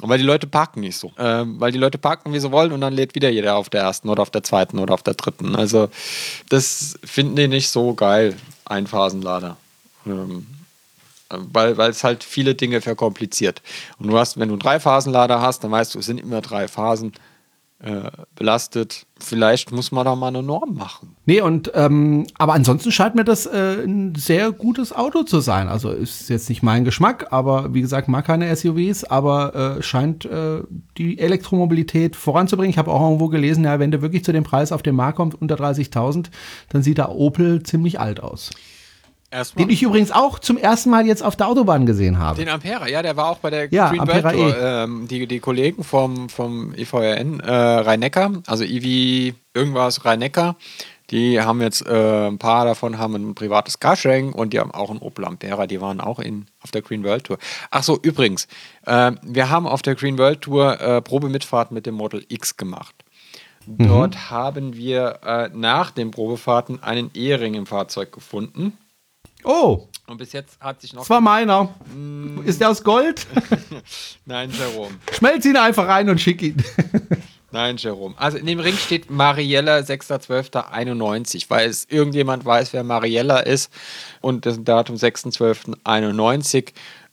Weil 0.02 0.18
die 0.18 0.24
Leute 0.24 0.48
parken 0.48 0.82
nicht 0.82 0.98
so. 0.98 1.12
Ähm, 1.18 1.60
weil 1.60 1.72
die 1.72 1.78
Leute 1.78 1.98
parken, 1.98 2.34
wie 2.34 2.40
sie 2.40 2.52
wollen, 2.52 2.72
und 2.72 2.82
dann 2.82 2.94
lädt 2.94 3.14
wieder 3.14 3.30
jeder 3.30 3.58
auf 3.58 3.70
der 3.70 3.82
ersten 3.82 4.10
oder 4.10 4.22
auf 4.22 4.32
der 4.32 4.44
zweiten 4.44 4.80
oder 4.80 4.94
auf 4.94 5.04
der 5.04 5.14
dritten. 5.14 5.56
Also, 5.56 5.90
das 6.50 6.98
finden 7.04 7.36
die 7.36 7.48
nicht 7.48 7.70
so 7.70 7.94
geil, 7.94 8.36
Einphasenlader. 8.66 9.58
Ähm, 10.06 10.48
weil 11.30 11.80
es 11.90 12.04
halt 12.04 12.24
viele 12.24 12.56
Dinge 12.56 12.82
verkompliziert. 12.82 13.62
Und 14.00 14.08
du 14.08 14.18
hast, 14.18 14.38
wenn 14.38 14.50
du 14.50 14.56
einen 14.56 14.60
Dreiphasenlader 14.60 15.42
hast, 15.42 15.64
dann 15.64 15.72
weißt 15.72 15.96
du, 15.96 16.00
es 16.00 16.06
sind 16.06 16.20
immer 16.20 16.42
drei 16.42 16.68
Phasen 16.68 17.14
äh, 17.84 18.12
belastet. 18.36 19.08
Vielleicht 19.20 19.72
muss 19.72 19.92
man 19.92 20.06
da 20.06 20.16
mal 20.16 20.28
eine 20.28 20.44
Norm 20.44 20.76
machen. 20.76 21.16
Nee, 21.26 21.42
und 21.42 21.72
ähm, 21.74 22.28
aber 22.38 22.54
ansonsten 22.54 22.92
scheint 22.92 23.16
mir 23.16 23.24
das 23.24 23.46
äh, 23.46 23.84
ein 23.84 24.16
sehr 24.16 24.52
gutes 24.52 24.94
Auto 24.94 25.24
zu 25.24 25.40
sein. 25.40 25.68
Also 25.68 25.90
ist 25.90 26.30
jetzt 26.30 26.50
nicht 26.50 26.64
mein 26.64 26.86
Geschmack, 26.86 27.28
aber 27.32 27.74
wie 27.74 27.82
gesagt, 27.82 28.08
mag 28.08 28.26
keine 28.26 28.56
SUVs, 28.56 29.04
aber 29.04 29.78
äh, 29.78 29.84
scheint 29.84 30.26
äh, 30.26 30.62
die 30.98 31.20
Elektromobilität 31.20 32.16
voranzubringen. 32.16 32.72
Ich 32.72 32.78
habe 32.78 32.92
auch 32.92 33.02
irgendwo 33.02 33.30
gelesen, 33.30 33.64
ja, 33.64 33.80
wenn 33.80 33.92
der 33.92 34.02
wirklich 34.02 34.24
zu 34.24 34.32
dem 34.32 34.44
Preis 34.44 34.72
auf 34.72 34.84
den 34.84 34.96
Markt 34.96 35.18
kommt, 35.18 35.42
unter 35.42 35.56
30.000, 35.56 36.28
dann 36.70 36.84
sieht 36.84 36.98
der 37.00 37.10
Opel 37.12 37.64
ziemlich 37.64 38.00
alt 38.00 38.22
aus. 38.22 38.52
Erstmal. 39.32 39.66
Den 39.66 39.74
ich 39.74 39.82
übrigens 39.82 40.12
auch 40.12 40.40
zum 40.40 40.58
ersten 40.58 40.90
Mal 40.90 41.08
jetzt 41.08 41.24
auf 41.24 41.38
der 41.38 41.48
Autobahn 41.48 41.86
gesehen 41.86 42.20
habe. 42.20 42.38
Den 42.38 42.50
Ampera, 42.50 42.90
ja, 42.90 43.02
der 43.02 43.16
war 43.16 43.30
auch 43.30 43.38
bei 43.38 43.50
der 43.50 43.72
Ja, 43.72 43.90
Green 43.90 44.02
Ampera 44.02 44.32
Belt 44.32 44.36
Tour. 44.36 44.58
E. 44.58 44.84
Ähm, 44.84 45.08
die, 45.08 45.26
die 45.26 45.40
Kollegen 45.40 45.86
vom, 45.86 46.28
vom 46.28 46.74
EVRN, 46.76 47.40
äh, 47.40 47.50
Rhein-Neckar, 47.50 48.44
also 48.46 48.66
EV 48.66 49.34
irgendwas 49.54 50.04
Rhein-Neckar, 50.04 50.58
die 51.12 51.40
haben 51.40 51.62
jetzt, 51.62 51.86
äh, 51.88 52.28
ein 52.28 52.40
paar 52.40 52.66
davon 52.66 52.98
haben 52.98 53.16
ein 53.16 53.34
privates 53.34 53.80
Carsharing 53.80 54.34
und 54.34 54.52
die 54.52 54.60
haben 54.60 54.72
auch 54.72 54.90
einen 54.90 55.00
Opel 55.00 55.24
Ampera, 55.24 55.66
die 55.66 55.80
waren 55.80 56.02
auch 56.02 56.20
in, 56.20 56.48
auf 56.62 56.72
der 56.72 56.82
Green 56.82 57.06
World 57.06 57.24
Tour. 57.24 57.38
Ach 57.70 57.84
so, 57.84 57.98
übrigens, 58.02 58.50
äh, 58.86 59.14
wir 59.24 59.50
haben 59.50 59.66
auf 59.66 59.82
der 59.82 59.96
Green 59.96 60.18
World 60.18 60.42
Tour 60.42 60.80
äh, 60.82 61.02
Probemitfahrt 61.02 61.72
mit 61.72 61.86
dem 61.86 61.96
Model 61.96 62.26
X 62.28 62.58
gemacht. 62.58 62.96
Dort 63.68 64.32
haben 64.32 64.76
wir 64.76 65.20
äh, 65.24 65.50
nach 65.54 65.92
den 65.92 66.12
Probefahrten 66.12 66.82
einen 66.82 67.12
Ehering 67.14 67.54
im 67.54 67.66
Fahrzeug 67.66 68.12
gefunden. 68.12 68.78
Oh, 69.44 69.88
Und 70.08 70.18
bis 70.18 70.34
jetzt 70.34 70.60
hat 70.60 70.82
sich 70.82 70.94
noch. 70.94 71.02
das 71.02 71.10
war 71.10 71.22
meiner. 71.22 71.74
Mm. 71.94 72.42
Ist 72.46 72.62
der 72.62 72.70
aus 72.70 72.84
Gold? 72.84 73.26
Nein, 74.26 74.52
Jerome. 74.52 74.96
Schmelz 75.14 75.46
ihn 75.46 75.58
einfach 75.58 75.88
rein 75.88 76.10
und 76.10 76.20
schick 76.20 76.42
ihn. 76.42 76.64
Nein, 77.52 77.76
Jerome. 77.78 78.16
Also 78.18 78.38
in 78.38 78.46
dem 78.46 78.60
Ring 78.60 78.76
steht 78.76 79.10
Mariella 79.10 79.80
6.12.91, 79.80 81.46
weil 81.50 81.70
es 81.70 81.86
irgendjemand 81.90 82.46
weiß, 82.46 82.72
wer 82.72 82.84
Mariella 82.84 83.40
ist 83.40 83.72
und 84.22 84.46
das 84.46 84.64
Datum 84.64 84.96
6.12.91 84.96 86.72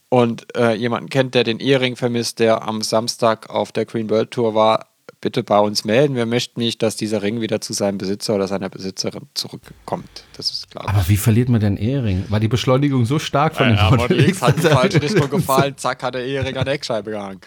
und 0.09 0.55
äh, 0.55 0.73
jemanden 0.73 1.09
kennt, 1.09 1.35
der 1.35 1.43
den 1.43 1.59
Ehering 1.59 1.95
vermisst, 1.95 2.39
der 2.39 2.67
am 2.67 2.81
Samstag 2.81 3.49
auf 3.49 3.71
der 3.71 3.85
Green 3.85 4.09
World 4.09 4.31
Tour 4.31 4.55
war, 4.55 4.88
bitte 5.21 5.43
bei 5.43 5.59
uns 5.59 5.83
melden. 5.85 6.15
Wir 6.15 6.25
möchten 6.25 6.59
nicht, 6.59 6.81
dass 6.81 6.95
dieser 6.95 7.21
Ring 7.21 7.41
wieder 7.41 7.59
zu 7.61 7.73
seinem 7.73 7.97
Besitzer 7.97 8.35
oder 8.35 8.47
seiner 8.47 8.69
Besitzerin 8.69 9.23
zurückkommt. 9.33 10.09
Das 10.37 10.49
ist 10.49 10.71
klar. 10.71 10.87
Aber 10.87 11.07
wie 11.09 11.17
verliert 11.17 11.49
man 11.49 11.59
den 11.59 11.77
Ehering? 11.77 12.25
War 12.29 12.39
die 12.39 12.47
Beschleunigung 12.47 13.05
so 13.05 13.19
stark 13.19 13.55
von 13.55 13.69
Ja, 13.69 13.89
dem 13.89 13.97
Model 13.97 14.29
X 14.29 14.41
hat 14.41 14.55
in 14.55 14.61
die 14.61 14.67
er- 14.67 14.77
falsche 14.77 15.01
Richtung 15.01 15.29
gefallen, 15.29 15.73
zack, 15.77 16.03
hat 16.03 16.15
der 16.15 16.25
Ehering 16.25 16.55
an 16.57 16.65
der 16.65 16.73
Eckscheibe 16.75 17.11
gehangen. 17.11 17.41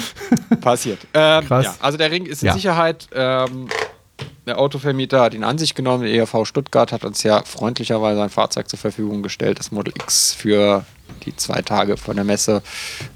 Passiert. 0.60 1.00
Ähm, 1.14 1.44
Krass. 1.46 1.64
Ja, 1.64 1.74
also 1.80 1.98
der 1.98 2.10
Ring 2.10 2.26
ist 2.26 2.42
in 2.42 2.48
Ja. 2.48 2.52
Sicherheit. 2.54 3.08
Ähm, 3.12 3.68
der 4.46 4.58
Autovermieter 4.58 5.20
hat 5.20 5.34
ihn 5.34 5.44
an 5.44 5.58
sich 5.58 5.74
genommen. 5.74 6.04
Der 6.04 6.12
ERV 6.14 6.44
Stuttgart 6.46 6.90
hat 6.92 7.04
uns 7.04 7.22
ja 7.22 7.42
freundlicherweise 7.44 8.22
ein 8.22 8.30
Fahrzeug 8.30 8.68
zur 8.68 8.78
Verfügung 8.78 9.22
gestellt, 9.22 9.58
das 9.58 9.70
Model 9.70 9.92
X 9.96 10.32
für 10.34 10.84
die 11.24 11.34
zwei 11.36 11.62
Tage 11.62 11.96
von 11.96 12.16
der 12.16 12.24
Messe. 12.24 12.62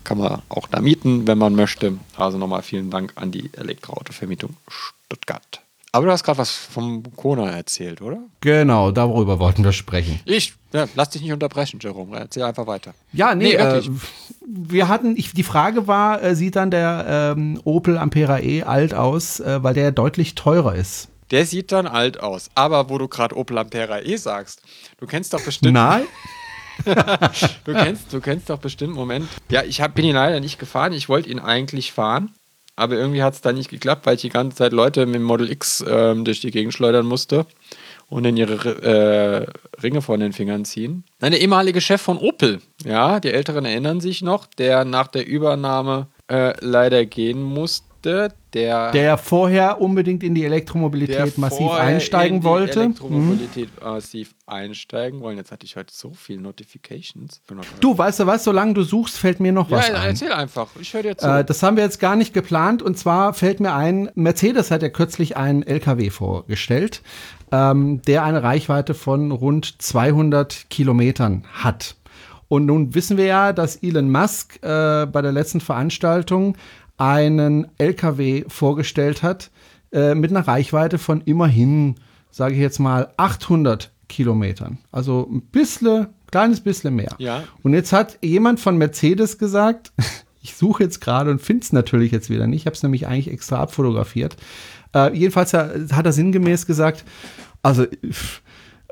Kann 0.04 0.18
man 0.18 0.42
auch 0.48 0.66
da 0.68 0.80
mieten, 0.80 1.26
wenn 1.26 1.38
man 1.38 1.54
möchte. 1.54 1.94
Also 2.16 2.38
nochmal 2.38 2.62
vielen 2.62 2.90
Dank 2.90 3.12
an 3.16 3.30
die 3.30 3.50
Elektroautovermietung 3.54 4.56
Stuttgart. 4.68 5.60
Aber 5.94 6.06
du 6.06 6.12
hast 6.12 6.24
gerade 6.24 6.38
was 6.38 6.50
vom 6.50 7.02
Kona 7.16 7.50
erzählt, 7.50 8.00
oder? 8.00 8.18
Genau, 8.40 8.92
darüber 8.92 9.38
wollten 9.38 9.62
wir 9.62 9.72
sprechen. 9.72 10.20
Ich, 10.24 10.54
ja, 10.72 10.86
lass 10.94 11.10
dich 11.10 11.20
nicht 11.20 11.32
unterbrechen, 11.34 11.80
Jerome. 11.82 12.16
Erzähl 12.18 12.44
einfach 12.44 12.66
weiter. 12.66 12.94
Ja, 13.12 13.34
nee, 13.34 13.44
Nee, 13.48 13.54
äh, 13.56 13.72
wirklich. 13.74 13.90
wir 14.46 14.88
hatten, 14.88 15.18
ich, 15.18 15.34
die 15.34 15.42
Frage 15.42 15.86
war, 15.86 16.22
äh, 16.22 16.34
sieht 16.34 16.56
dann 16.56 16.70
der 16.70 17.34
ähm, 17.36 17.60
Opel 17.64 17.98
Ampera 17.98 18.38
E 18.40 18.62
alt 18.62 18.94
aus, 18.94 19.38
äh, 19.40 19.62
weil 19.62 19.74
der 19.74 19.92
deutlich 19.92 20.34
teurer 20.34 20.74
ist? 20.74 21.08
Der 21.30 21.44
sieht 21.44 21.72
dann 21.72 21.86
alt 21.86 22.20
aus. 22.20 22.50
Aber 22.54 22.88
wo 22.88 22.96
du 22.96 23.06
gerade 23.08 23.36
Opel 23.36 23.58
Ampera 23.58 24.00
E 24.00 24.16
sagst, 24.16 24.62
du 24.96 25.06
kennst 25.06 25.34
doch 25.34 25.44
bestimmt. 25.44 25.74
Nein? 25.74 26.04
Du 27.64 27.72
kennst, 27.72 28.12
du 28.12 28.20
kennst 28.20 28.50
doch 28.50 28.58
bestimmt, 28.58 28.94
Moment. 28.94 29.28
Ja, 29.50 29.62
ich 29.62 29.80
hab, 29.80 29.94
bin 29.94 30.04
ihn 30.04 30.14
leider 30.14 30.40
nicht 30.40 30.58
gefahren. 30.58 30.92
Ich 30.92 31.08
wollte 31.08 31.30
ihn 31.30 31.38
eigentlich 31.38 31.92
fahren. 31.92 32.32
Aber 32.74 32.96
irgendwie 32.96 33.22
hat 33.22 33.34
es 33.34 33.42
da 33.42 33.52
nicht 33.52 33.70
geklappt, 33.70 34.06
weil 34.06 34.14
ich 34.16 34.22
die 34.22 34.30
ganze 34.30 34.56
Zeit 34.56 34.72
Leute 34.72 35.04
mit 35.04 35.16
dem 35.16 35.22
Model 35.22 35.50
X 35.50 35.84
ähm, 35.86 36.24
durch 36.24 36.40
die 36.40 36.50
Gegend 36.50 36.72
schleudern 36.72 37.06
musste 37.06 37.46
und 38.08 38.24
in 38.24 38.36
ihre 38.36 38.54
äh, 38.82 39.80
Ringe 39.82 40.00
von 40.00 40.20
den 40.20 40.32
Fingern 40.32 40.64
ziehen. 40.64 41.04
Nein, 41.20 41.32
der 41.32 41.40
ehemalige 41.40 41.80
Chef 41.80 42.00
von 42.00 42.18
Opel, 42.18 42.60
ja, 42.84 43.20
die 43.20 43.30
Älteren 43.30 43.64
erinnern 43.66 44.00
sich 44.00 44.22
noch, 44.22 44.46
der 44.46 44.84
nach 44.84 45.08
der 45.08 45.26
Übernahme 45.26 46.08
äh, 46.28 46.54
leider 46.60 47.04
gehen 47.04 47.42
musste, 47.42 47.86
der, 48.04 48.30
Der 48.92 49.02
ja 49.02 49.16
vorher 49.16 49.80
unbedingt 49.80 50.22
in 50.22 50.34
die 50.34 50.44
Elektromobilität 50.44 51.38
massiv 51.38 51.70
einsteigen 51.70 52.36
in 52.36 52.40
die 52.42 52.46
wollte. 52.46 52.78
Mhm. 52.80 52.84
Elektromobilität 52.84 53.68
massiv 53.82 54.34
einsteigen 54.46 55.20
wollen. 55.20 55.38
Jetzt 55.38 55.52
hatte 55.52 55.64
ich 55.64 55.76
heute 55.76 55.92
so 55.94 56.12
viele 56.12 56.40
Notifications. 56.40 57.40
Du, 57.80 57.96
weißt 57.96 58.20
du 58.20 58.26
was, 58.26 58.44
solange 58.44 58.74
du 58.74 58.82
suchst, 58.82 59.16
fällt 59.16 59.40
mir 59.40 59.52
noch 59.52 59.70
ja, 59.70 59.78
was 59.78 59.90
ein. 59.90 60.10
erzähl 60.10 60.32
einfach. 60.32 60.68
Ich 60.80 60.92
höre 60.92 61.02
dir 61.02 61.16
zu. 61.16 61.26
Äh, 61.26 61.44
das 61.44 61.62
haben 61.62 61.76
wir 61.76 61.84
jetzt 61.84 62.00
gar 62.00 62.16
nicht 62.16 62.34
geplant. 62.34 62.82
Und 62.82 62.98
zwar 62.98 63.34
fällt 63.34 63.60
mir 63.60 63.74
ein, 63.74 64.10
Mercedes 64.14 64.70
hat 64.70 64.82
ja 64.82 64.88
kürzlich 64.88 65.36
einen 65.36 65.62
LKW 65.62 66.10
vorgestellt, 66.10 67.02
ähm, 67.50 68.02
der 68.02 68.24
eine 68.24 68.42
Reichweite 68.42 68.94
von 68.94 69.30
rund 69.32 69.80
200 69.80 70.68
Kilometern 70.68 71.44
hat. 71.52 71.96
Und 72.52 72.66
nun 72.66 72.94
wissen 72.94 73.16
wir 73.16 73.24
ja, 73.24 73.54
dass 73.54 73.76
Elon 73.76 74.10
Musk 74.10 74.56
äh, 74.56 75.06
bei 75.06 75.22
der 75.22 75.32
letzten 75.32 75.62
Veranstaltung 75.62 76.54
einen 76.96 77.66
LKW 77.78 78.44
vorgestellt 78.48 79.22
hat 79.22 79.50
äh, 79.92 80.14
mit 80.14 80.30
einer 80.30 80.46
Reichweite 80.46 80.98
von 80.98 81.20
immerhin, 81.22 81.96
sage 82.30 82.54
ich 82.54 82.60
jetzt 82.60 82.78
mal, 82.78 83.12
800 83.16 83.90
Kilometern. 84.08 84.78
Also 84.90 85.28
ein 85.30 85.42
bisschen, 85.42 86.08
kleines 86.30 86.60
bisschen 86.60 86.94
mehr. 86.94 87.14
Ja. 87.18 87.44
Und 87.62 87.74
jetzt 87.74 87.92
hat 87.92 88.18
jemand 88.22 88.60
von 88.60 88.76
Mercedes 88.76 89.38
gesagt, 89.38 89.92
ich 90.42 90.54
suche 90.54 90.84
jetzt 90.84 91.00
gerade 91.00 91.30
und 91.30 91.40
finde 91.40 91.64
es 91.64 91.72
natürlich 91.72 92.12
jetzt 92.12 92.30
wieder 92.30 92.46
nicht, 92.46 92.62
ich 92.62 92.66
habe 92.66 92.74
es 92.74 92.82
nämlich 92.82 93.06
eigentlich 93.06 93.30
extra 93.30 93.60
abfotografiert. 93.60 94.36
Äh, 94.94 95.16
jedenfalls 95.16 95.54
hat 95.54 96.06
er 96.06 96.12
sinngemäß 96.12 96.66
gesagt, 96.66 97.04
also 97.62 97.86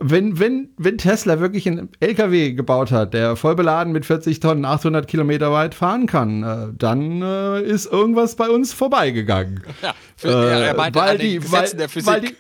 wenn, 0.03 0.39
wenn, 0.39 0.71
wenn 0.79 0.97
Tesla 0.97 1.41
wirklich 1.41 1.69
einen 1.69 1.91
LKW 2.01 2.53
gebaut 2.53 2.91
hat, 2.91 3.13
der 3.13 3.37
voll 3.37 3.55
beladen 3.55 3.93
mit 3.93 4.07
40 4.07 4.41
Tonnen 4.41 4.65
800 4.65 5.07
Kilometer 5.07 5.53
weit 5.53 5.75
fahren 5.75 6.07
kann, 6.07 6.43
äh, 6.43 6.73
dann 6.77 7.21
äh, 7.21 7.61
ist 7.61 7.85
irgendwas 7.85 8.35
bei 8.35 8.49
uns 8.49 8.73
vorbeigegangen. 8.73 9.63
ja, 9.83 9.95
für, 10.17 10.29
Äh, 10.29 10.95
weil 10.95 11.19
die, 11.19 11.39
Gesetzen 11.39 11.53
weil, 11.53 11.77
der 11.77 11.89
Physik. 11.91 12.07
Weil 12.07 12.21
die, 12.23 12.35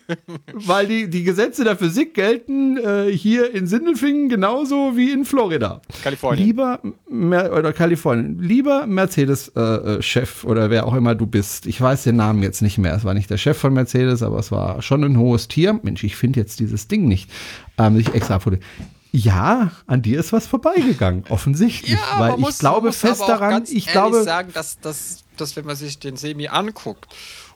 weil 0.53 0.87
die, 0.87 1.11
die 1.11 1.23
Gesetze 1.23 1.65
der 1.65 1.77
Physik 1.77 2.15
gelten 2.15 2.79
äh, 2.79 3.13
hier 3.13 3.55
in 3.55 3.67
Sindelfingen 3.67 4.31
genauso 4.31 4.97
wie 4.97 5.11
in 5.11 5.27
Florida. 5.27 5.83
Kalifornien. 6.03 6.47
Lieber 6.47 6.81
Mer 7.11 7.53
oder 7.53 7.75
Kalifornien, 7.75 8.39
lieber 8.39 8.87
Mercedes-Chef 8.87 10.45
oder 10.45 10.71
wer 10.71 10.87
auch 10.87 10.95
immer 10.95 11.15
du 11.15 11.27
bist. 11.27 11.67
Ich 11.67 11.79
weiß 11.79 12.05
den 12.05 12.17
Namen 12.17 12.43
jetzt 12.43 12.63
nicht 12.63 12.79
mehr. 12.79 12.95
Es 12.95 13.05
war 13.05 13.13
nicht 13.13 13.29
der 13.29 13.37
Chef 13.37 13.59
von 13.59 13.75
Mercedes, 13.75 14.23
aber 14.23 14.39
es 14.39 14.51
war 14.51 14.81
schon 14.81 15.05
ein 15.05 15.19
hohes 15.19 15.49
Tier. 15.49 15.79
Mensch, 15.83 16.05
ich 16.05 16.17
finde 16.17 16.41
jetzt 16.41 16.61
dieses 16.61 16.89
Ding 16.89 17.07
nicht. 17.07 17.31
Ähm, 17.79 17.99
ich 17.99 18.13
extra 18.15 18.35
abfotografiert. 18.37 18.69
Ja, 19.13 19.73
an 19.89 20.03
dir 20.03 20.21
ist 20.21 20.33
was 20.33 20.47
vorbeigegangen, 20.47 21.25
offensichtlich. 21.31 21.99
weil 22.17 22.39
ich 22.39 22.59
glaube 22.59 22.93
fest 22.93 23.23
daran, 23.27 23.65
ich 23.69 23.87
glaube, 23.89 24.23
sagen, 24.23 24.51
dass, 24.55 24.79
dass, 24.79 25.25
dass 25.37 25.57
wenn 25.57 25.65
man 25.67 25.75
sich 25.75 25.99
den 25.99 26.17
Semi 26.17 26.47
anguckt 26.47 27.09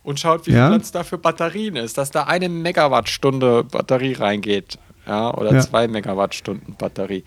und 0.02 0.18
schaut, 0.18 0.46
wie 0.48 0.50
Ja. 0.52 0.68
viel 0.68 0.78
Platz 0.78 0.90
da 0.90 1.04
für 1.04 1.16
Batterien 1.16 1.76
ist, 1.76 1.96
dass 1.96 2.10
da 2.10 2.24
eine 2.24 2.48
Megawattstunde 2.48 3.62
Batterie 3.64 4.14
reingeht. 4.14 4.78
Ja, 5.06 5.32
oder 5.34 5.52
Ja. 5.52 5.60
zwei 5.60 5.86
Megawattstunden 5.86 6.74
Batterie. 6.76 7.22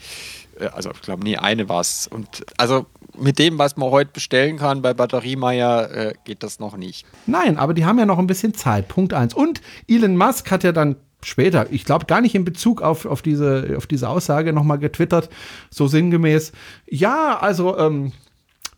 Äh, 0.60 0.66
Also 0.74 0.92
ich 0.92 1.02
glaube, 1.02 1.24
nie 1.24 1.38
eine 1.38 1.70
war 1.70 1.80
es. 1.82 2.08
Und 2.08 2.44
also 2.58 2.86
mit 3.18 3.40
dem, 3.40 3.58
was 3.60 3.78
man 3.78 3.92
heute 3.92 4.12
bestellen 4.12 4.58
kann 4.58 4.82
bei 4.82 4.94
Batteriemeier, 4.94 5.90
äh, 5.92 6.14
geht 6.26 6.44
das 6.44 6.60
noch 6.60 6.76
nicht. 6.76 7.06
Nein, 7.28 7.58
aber 7.58 7.74
die 7.74 7.86
haben 7.86 7.98
ja 8.00 8.06
noch 8.06 8.18
ein 8.20 8.28
bisschen 8.28 8.54
Zeit. 8.56 8.88
Punkt 8.88 9.14
eins. 9.14 9.34
Und 9.34 9.62
Elon 9.88 10.18
Musk 10.18 10.50
hat 10.52 10.64
ja 10.64 10.72
dann 10.72 10.96
später, 11.28 11.68
ich 11.72 11.86
glaube 11.86 12.06
gar 12.06 12.22
nicht 12.22 12.36
in 12.36 12.46
Bezug 12.46 12.82
auf, 12.82 13.06
auf, 13.06 13.22
diese, 13.22 13.76
auf 13.78 13.88
diese 13.88 14.10
Aussage 14.10 14.54
nochmal 14.54 14.80
getwittert, 14.80 15.30
so 15.70 15.88
sinngemäß, 15.88 16.52
ja, 16.88 17.38
also 17.40 17.78
ähm, 17.78 18.12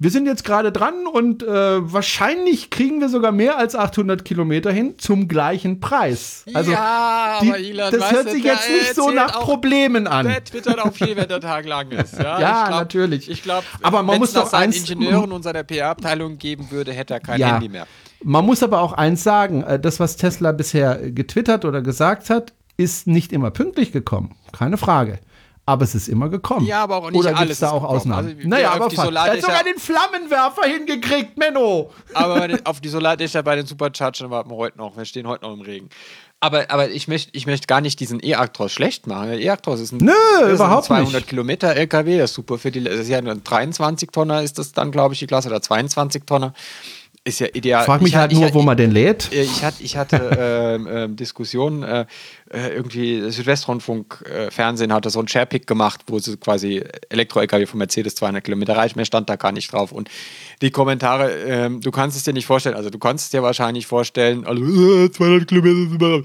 wir 0.02 0.12
sind 0.12 0.26
jetzt 0.28 0.46
gerade 0.46 0.72
dran 0.72 1.06
und 1.12 1.44
äh, 1.44 1.48
wahrscheinlich 1.94 2.70
kriegen 2.70 3.02
wir 3.02 3.10
sogar 3.10 3.32
mehr 3.34 3.58
als 3.58 3.76
800 3.76 4.24
Kilometer 4.24 4.72
hin 4.72 4.96
zum 4.98 5.28
gleichen 5.28 5.82
Preis. 5.82 6.46
Also 6.54 6.72
ja, 6.72 7.40
die, 7.42 7.50
aber 7.50 7.60
Elon, 7.60 7.92
das 7.92 8.12
hört 8.12 8.30
sich 8.30 8.44
jetzt 8.44 8.70
nicht 8.70 8.96
so 8.96 9.12
nach 9.12 9.36
auch- 9.36 9.42
Problemen 9.44 10.08
an. 10.08 10.26
Der 10.28 10.42
twittert 10.44 10.80
auch 10.80 10.94
viel, 10.94 11.18
wenn 11.18 11.28
der 11.28 11.42
Tag 11.42 11.66
lang 11.66 11.92
ist. 11.92 12.18
Ja, 12.18 12.40
Ja, 12.40 12.62
ich 12.64 12.68
glaub, 12.70 12.80
natürlich. 12.80 13.30
Ich 13.30 13.44
glaube, 13.44 13.66
Aber 13.82 14.02
man 14.04 14.14
wenn 14.14 14.20
muss 14.22 14.32
doch 14.34 14.54
eins- 14.54 14.78
Ingenieuren 14.90 15.32
und 15.34 15.44
seiner 15.44 15.64
PR-Abteilung 15.64 16.38
geben 16.38 16.72
würde, 16.72 16.94
hätte 16.94 17.16
er 17.16 17.20
kein 17.20 17.40
Ja. 17.40 17.54
Handy 17.54 17.68
mehr. 17.70 17.86
Man 18.24 18.46
muss 18.46 18.64
aber 18.64 18.82
auch 18.82 18.94
eins 18.94 19.24
sagen, 19.24 19.64
äh, 19.64 19.80
das, 19.80 20.00
was 20.00 20.16
Tesla 20.16 20.54
bisher 20.54 21.12
getwittert 21.12 21.66
oder 21.66 21.82
gesagt 21.82 22.30
hat, 22.30 22.54
ist 22.78 23.08
nicht 23.08 23.34
immer 23.34 23.52
pünktlich 23.52 23.92
gekommen. 23.92 24.36
Keine 24.58 24.78
Frage. 24.78 25.20
Aber 25.70 25.84
es 25.84 25.94
ist 25.94 26.10
immer 26.10 26.30
gekommen. 26.30 26.66
Ja, 26.66 26.82
aber 26.82 26.98
auch 26.98 27.12
nicht 27.12 27.20
Oder 27.20 27.38
alles 27.38 27.60
da 27.60 27.68
ist 27.68 27.74
auch 27.74 27.82
gekommen. 27.82 27.98
Ausnahmen? 28.00 28.36
Also, 28.38 28.48
naja, 28.50 28.70
auf 28.70 28.76
aber 28.78 28.90
die 28.90 28.96
fast. 28.96 29.12
Er 29.12 29.22
hat 29.22 29.42
sogar 29.42 29.64
den 29.64 29.78
Flammenwerfer 29.78 30.64
hingekriegt, 30.64 31.38
Menno. 31.38 31.92
Aber 32.16 32.40
bei 32.40 32.48
den, 32.48 32.66
auf 32.66 32.82
die 32.82 32.90
Solardächer 32.90 33.44
bei 33.44 33.56
den 33.56 33.68
Superchargern 33.68 34.32
warten 34.32 34.50
wir 34.50 34.58
heute 34.58 34.80
noch. 34.80 34.98
Wir 34.98 35.06
stehen 35.06 35.28
heute 35.28 35.46
noch 35.46 35.54
im 35.54 35.62
Regen. 35.62 35.90
Aber, 36.40 36.72
aber 36.72 36.90
ich 36.90 37.08
möchte 37.08 37.30
ich 37.34 37.46
möchte 37.46 37.68
gar 37.68 37.82
nicht 37.82 38.00
diesen 38.00 38.20
E-Actros 38.20 38.72
schlecht 38.72 39.06
machen. 39.06 39.30
Der 39.30 39.40
E-Actros 39.40 39.80
ist 39.80 39.92
ein, 39.92 39.98
Nö, 39.98 40.12
das 40.40 40.50
ist 40.50 40.56
überhaupt 40.56 40.90
ein 40.90 41.02
nicht. 41.02 41.12
200 41.12 41.28
Kilometer 41.28 41.76
LKW. 41.76 42.18
Das 42.18 42.32
ist 42.32 42.36
super 42.36 42.58
für 42.58 42.72
die. 42.72 42.84
Das 42.84 43.00
ist 43.00 43.10
ja 43.10 43.20
ein 43.20 43.44
23 43.44 44.10
Tonner 44.10 44.42
ist 44.42 44.58
das 44.58 44.72
dann, 44.72 44.90
glaube 44.92 45.14
ich, 45.14 45.20
die 45.20 45.28
Klasse 45.28 45.50
oder 45.50 45.62
22 45.62 46.24
Tonner. 46.26 46.56
Ist 47.26 47.40
ja 47.42 47.48
ideal. 47.54 47.86
Frag 47.86 48.02
mich 48.02 48.12
Ich- 48.12 48.16
halt 48.16 48.32
ich- 48.32 48.40
nur, 48.40 48.54
wo 48.54 48.62
man 48.62 48.78
den 48.78 48.92
lädt. 48.92 49.32
Äh, 49.34 49.42
Ich 49.44 49.64
hatte, 49.64 49.84
ich 49.84 49.98
hatte 49.98 50.18
ähm, 50.80 50.88
ähm, 50.90 51.16
Diskussionen, 51.16 51.84
äh, 51.84 52.06
äh, 52.52 52.70
irgendwie 52.74 53.30
Südwestrundfunk, 53.30 54.24
äh, 54.26 54.50
Fernsehen 54.50 54.94
hatte 54.94 55.10
so 55.10 55.20
ein 55.20 55.28
Sharepick 55.28 55.68
gemacht, 55.68 56.02
wo 56.08 56.18
sie 56.20 56.38
quasi 56.38 56.82
Elektro-LKW 57.10 57.66
von 57.66 57.78
Mercedes 57.78 58.16
200 58.16 58.44
Kilometer 58.44 58.76
reicht, 58.78 58.96
mehr 58.96 59.06
stand 59.06 59.30
da 59.30 59.36
gar 59.36 59.52
nicht 59.52 59.72
drauf. 59.72 59.92
Und 59.92 60.10
die 60.62 60.72
Kommentare, 60.72 61.32
ähm, 61.46 61.82
du 61.82 61.92
kannst 61.92 62.16
es 62.18 62.24
dir 62.24 62.34
nicht 62.34 62.46
vorstellen, 62.46 62.76
also 62.76 62.90
du 62.90 62.98
kannst 63.00 63.26
es 63.26 63.32
dir 63.32 63.44
wahrscheinlich 63.44 63.86
vorstellen, 63.86 64.46
also 64.46 64.64
äh, 64.64 65.12
200 65.12 65.48
Kilometer, 65.48 66.22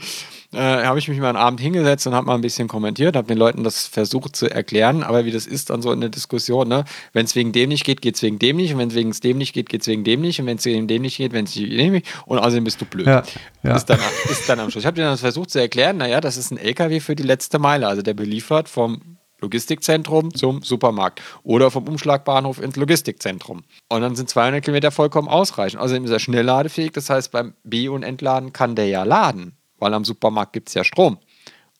äh, 0.54 0.84
habe 0.84 0.98
ich 0.98 1.08
mich 1.08 1.18
mal 1.18 1.28
einen 1.28 1.38
Abend 1.38 1.60
hingesetzt 1.60 2.06
und 2.06 2.14
habe 2.14 2.26
mal 2.26 2.34
ein 2.34 2.40
bisschen 2.40 2.68
kommentiert, 2.68 3.16
habe 3.16 3.28
den 3.28 3.38
Leuten 3.38 3.64
das 3.64 3.86
versucht 3.86 4.36
zu 4.36 4.50
erklären, 4.50 5.02
aber 5.02 5.24
wie 5.24 5.30
das 5.30 5.46
ist 5.46 5.70
dann 5.70 5.82
so 5.82 5.92
in 5.92 6.00
der 6.00 6.10
Diskussion, 6.10 6.68
ne? 6.68 6.84
wenn 7.12 7.24
es 7.24 7.34
wegen 7.34 7.52
dem 7.52 7.68
nicht 7.68 7.84
geht, 7.84 8.02
geht 8.02 8.16
es 8.16 8.22
wegen 8.22 8.38
dem 8.38 8.56
nicht 8.56 8.72
und 8.72 8.78
wenn 8.78 8.88
es 8.88 8.94
wegen 8.94 9.12
dem 9.12 9.38
nicht 9.38 9.52
geht, 9.52 9.68
geht 9.68 9.82
es 9.82 9.86
wegen 9.86 10.04
dem 10.04 10.20
nicht 10.20 10.40
und 10.40 10.46
wenn 10.46 10.58
es 10.58 10.64
wegen 10.64 10.86
dem 10.86 11.02
nicht 11.02 11.16
geht, 11.16 11.32
wenn 11.32 11.44
es 11.44 11.56
wegen 11.56 11.76
dem 11.76 11.92
nicht 11.92 12.06
und 12.26 12.38
außerdem 12.38 12.64
bist 12.64 12.80
du 12.80 12.84
blöd. 12.84 13.06
Ja, 13.06 13.22
ja. 13.62 13.76
Ist, 13.76 13.86
dann, 13.86 13.98
ist 14.30 14.48
dann 14.48 14.60
am 14.60 14.70
Schluss. 14.70 14.82
Ich 14.82 14.86
habe 14.86 14.96
dir 14.96 15.04
dann 15.04 15.18
versucht 15.18 15.50
zu 15.50 15.60
erklären, 15.60 15.96
naja, 15.96 16.20
das 16.20 16.36
ist 16.36 16.50
ein 16.50 16.58
LKW 16.58 17.00
für 17.00 17.16
die 17.16 17.22
letzte 17.22 17.58
Meile, 17.58 17.86
also 17.86 18.02
der 18.02 18.14
beliefert 18.14 18.68
vom 18.68 19.14
Logistikzentrum 19.44 20.34
zum 20.34 20.62
Supermarkt 20.62 21.20
oder 21.42 21.70
vom 21.70 21.86
Umschlagbahnhof 21.86 22.60
ins 22.60 22.76
Logistikzentrum. 22.76 23.64
Und 23.88 24.00
dann 24.00 24.16
sind 24.16 24.28
200 24.28 24.64
Kilometer 24.64 24.90
vollkommen 24.90 25.28
ausreichend. 25.28 25.80
Außerdem 25.80 26.04
ist 26.04 26.10
er 26.10 26.18
schnell 26.18 26.44
ladefähig, 26.44 26.92
das 26.92 27.10
heißt, 27.10 27.30
beim 27.30 27.54
B- 27.62 27.88
und 27.88 28.02
Entladen 28.02 28.52
kann 28.52 28.74
der 28.74 28.88
ja 28.88 29.02
laden, 29.04 29.56
weil 29.78 29.94
am 29.94 30.04
Supermarkt 30.04 30.52
gibt 30.52 30.68
es 30.68 30.74
ja 30.74 30.84
Strom. 30.84 31.18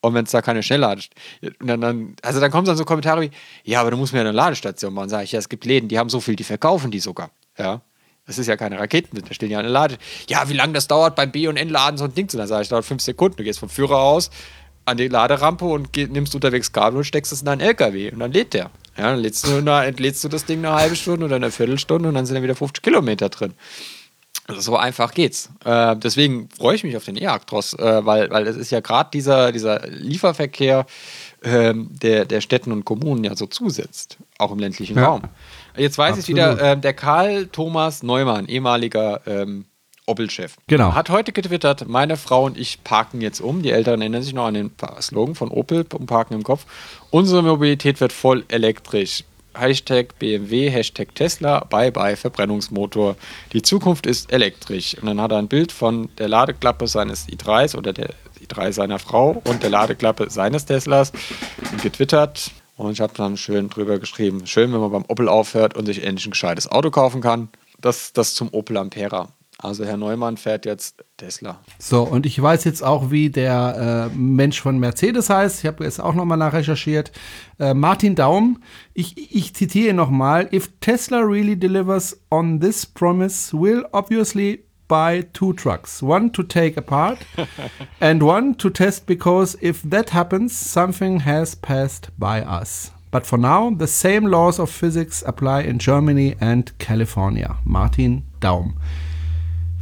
Und 0.01 0.13
wenn 0.13 0.25
es 0.25 0.33
da 0.33 0.43
keine 0.43 0.63
Schnelllade 0.63 1.03
und 1.61 1.67
dann, 1.67 1.81
dann, 1.81 2.17
also 2.21 2.39
dann 2.39 2.51
kommen 2.51 2.67
dann 2.67 2.77
so 2.77 2.85
Kommentare 2.85 3.23
wie, 3.23 3.31
ja, 3.65 3.81
aber 3.81 3.91
du 3.91 3.97
musst 3.97 4.13
mir 4.13 4.19
ja 4.19 4.25
eine 4.25 4.33
Ladestation 4.33 4.93
machen. 4.93 5.09
Sag 5.09 5.25
ich, 5.25 5.33
ja, 5.33 5.39
es 5.39 5.49
gibt 5.49 5.65
Läden, 5.65 5.89
die 5.89 5.99
haben 5.99 6.11
so 6.11 6.21
viel, 6.21 6.37
die 6.37 6.45
verkaufen 6.45 6.91
die 6.91 7.01
sogar. 7.01 7.31
Ja. 7.59 7.81
Das 8.27 8.39
ist 8.39 8.47
ja 8.47 8.57
keine 8.57 8.79
Raketen, 8.79 9.23
da 9.23 9.35
stehen 9.35 9.51
ja 9.51 9.59
eine 9.59 9.69
Lade. 9.69 9.99
Ja, 10.29 10.49
wie 10.49 10.55
lange 10.55 10.73
das 10.73 10.89
dauert 10.89 11.15
beim 11.15 11.31
B- 11.31 11.49
und 11.49 11.57
Entladen, 11.57 11.99
so 11.99 12.05
ein 12.05 12.15
Ding 12.15 12.29
zu. 12.29 12.37
Dann 12.37 12.47
sage 12.47 12.63
ich, 12.63 12.69
dauert 12.69 12.85
fünf 12.85 13.03
Sekunden. 13.03 13.37
Du 13.37 13.45
gehst 13.45 13.59
vom 13.59 13.69
Führer 13.69 13.99
aus 13.99 14.31
an 14.87 14.97
die 14.97 15.09
Laderampe 15.09 15.65
und 15.65 15.93
geh, 15.93 16.07
nimmst 16.07 16.35
unterwegs 16.35 16.73
Kabel 16.73 16.99
und 16.99 17.05
steckst 17.05 17.33
es 17.33 17.41
in 17.41 17.47
deinen 17.47 17.61
LKW 17.61 18.11
und 18.13 18.21
dann 18.21 18.33
lädt 18.33 18.55
der. 18.55 18.71
Ja, 18.97 19.11
dann 19.11 19.19
lädst 19.21 19.47
du, 19.47 19.57
eine, 19.57 19.85
entlädst 19.87 20.23
du 20.25 20.29
das 20.29 20.45
Ding 20.45 20.59
eine 20.59 20.75
halbe 20.75 20.97
Stunde 20.97 21.27
oder 21.27 21.37
eine 21.37 21.51
Viertelstunde 21.51 22.09
und 22.09 22.15
dann 22.15 22.27
sind 22.27 22.35
dann 22.35 22.43
wieder 22.43 22.55
50 22.55 22.83
Kilometer 22.83 23.29
drin. 23.29 23.55
Also 24.47 24.61
so 24.61 24.77
einfach 24.77 25.15
geht's. 25.15 25.49
Äh, 25.65 25.97
deswegen 25.97 26.49
freue 26.51 26.77
ich 26.77 26.85
mich 26.85 26.97
auf 26.97 27.05
den 27.05 27.17
E-Actros, 27.17 27.73
äh, 27.75 28.05
weil, 28.05 28.31
weil 28.31 28.47
es 28.47 28.57
ist 28.57 28.71
ja 28.71 28.81
gerade 28.81 29.09
dieser, 29.13 29.53
dieser 29.53 29.87
Lieferverkehr 29.89 30.85
ähm, 31.43 31.89
der, 31.91 32.27
der 32.27 32.41
Städten 32.43 32.71
und 32.71 32.85
Kommunen 32.85 33.25
ja 33.25 33.35
so 33.37 33.47
zusetzt, 33.47 34.19
auch 34.39 34.53
im 34.53 34.59
ländlichen 34.59 34.97
Ja. 34.97 35.07
Raum. 35.07 35.23
Jetzt 35.77 35.97
weiß 35.97 36.19
ich 36.19 36.31
Absolut. 36.31 36.59
wieder, 36.59 36.73
äh, 36.73 36.77
der 36.79 36.93
Karl 36.93 37.47
Thomas 37.47 38.03
Neumann, 38.03 38.47
ehemaliger 38.47 39.23
ähm, 39.27 39.65
Opel-Chef. 40.07 40.57
Genau. 40.67 40.95
Hat 40.95 41.09
heute 41.09 41.33
getwittert, 41.33 41.89
meine 41.89 42.19
Frau 42.19 42.45
und 42.45 42.59
ich 42.59 42.85
parken 42.85 43.23
jetzt 43.23 43.41
um. 43.41 43.63
Die 43.63 43.71
Eltern 43.71 44.03
erinnern 44.03 44.23
sich 44.23 44.35
noch 44.35 44.47
an 44.47 44.55
den 44.55 44.71
Slogan 45.01 45.35
von 45.35 45.49
Opel, 45.49 45.87
um 45.95 46.05
Parken 46.07 46.35
im 46.35 46.43
Kopf. 46.43 46.67
Unsere 47.11 47.43
Mobilität 47.43 48.01
wird 48.01 48.13
voll 48.13 48.45
elektrisch. 48.49 49.25
Hashtag 49.55 50.19
BMW, 50.19 50.71
Hashtag 50.71 51.15
Tesla, 51.15 51.61
bye 51.65 51.91
bye 51.91 52.17
Verbrennungsmotor. 52.17 53.17
Die 53.53 53.63
Zukunft 53.63 54.07
ist 54.07 54.33
elektrisch. 54.33 54.97
Und 54.99 55.07
dann 55.07 55.21
hat 55.21 55.33
er 55.33 55.39
ein 55.39 55.49
Bild 55.49 55.73
von 55.73 56.09
der 56.19 56.29
Ladeklappe 56.29 56.87
seines 56.87 57.29
i3s 57.29 57.77
oder 57.77 57.93
der 57.93 58.11
i3 58.45 58.73
seiner 58.73 58.99
Frau 58.99 59.43
und 59.45 59.63
der 59.63 59.71
Ladeklappe 59.71 60.31
seines 60.31 60.67
Teslas 60.67 61.13
getwittert. 61.83 62.51
Und 62.77 62.93
ich 62.93 63.01
habe 63.01 63.13
dann 63.17 63.37
schön 63.37 63.69
drüber 63.69 63.99
geschrieben, 63.99 64.47
schön, 64.47 64.73
wenn 64.73 64.81
man 64.81 64.91
beim 64.91 65.05
Opel 65.09 65.29
aufhört 65.29 65.77
und 65.77 65.87
sich 65.87 66.03
endlich 66.03 66.27
ein 66.27 66.33
gescheites 66.33 66.71
Auto 66.71 66.91
kaufen 66.91 67.21
kann. 67.21 67.49
Das, 67.81 68.13
das 68.13 68.35
zum 68.35 68.49
Opel 68.53 68.77
Ampera. 68.77 69.29
Also 69.65 69.87
Herr 69.87 69.97
Neumann 69.97 70.37
fährt 70.37 70.67
jetzt 70.67 71.05
Tesla. 71.17 71.59
So, 71.79 72.03
und 72.03 72.27
ich 72.27 72.41
weiß 72.41 72.65
jetzt 72.65 72.85
auch, 72.85 73.11
wie 73.11 73.31
der 73.31 74.11
äh, 74.13 74.17
Mensch 74.17 74.61
von 74.61 74.79
Mercedes 74.79 75.31
heißt. 75.31 75.61
Ich 75.61 75.67
habe 75.67 75.85
jetzt 75.85 76.01
auch 76.01 76.13
nochmal 76.13 76.37
nachrecherchiert. 76.37 77.13
Äh, 77.59 77.73
Martin 77.73 78.15
Daum, 78.15 78.63
ich, 78.93 79.35
ich 79.35 79.55
zitiere 79.55 79.95
nochmal. 79.95 80.49
If 80.53 80.69
Tesla 80.81 81.21
really 81.21 81.57
delivers 81.57 82.21
on 82.31 82.61
this 82.61 82.85
promise, 82.85 83.57
will 83.57 83.87
obviously 83.93 84.65
buy 84.87 85.25
two 85.33 85.55
trucks. 85.55 86.03
One 86.03 86.31
to 86.33 86.43
take 86.43 86.77
apart 86.77 87.19
and 88.01 88.23
one 88.23 88.57
to 88.59 88.69
test 88.69 89.07
because 89.07 89.57
if 89.63 89.83
that 89.83 90.11
happens, 90.11 90.55
something 90.55 91.21
has 91.21 91.57
passed 91.57 92.11
by 92.19 92.43
us. 92.43 92.91
But 93.11 93.25
for 93.25 93.39
now, 93.39 93.71
the 93.71 93.87
same 93.87 94.27
laws 94.27 94.59
of 94.59 94.69
physics 94.69 95.23
apply 95.27 95.63
in 95.63 95.79
Germany 95.79 96.35
and 96.39 96.77
California. 96.79 97.57
Martin 97.65 98.25
Daum. 98.41 98.75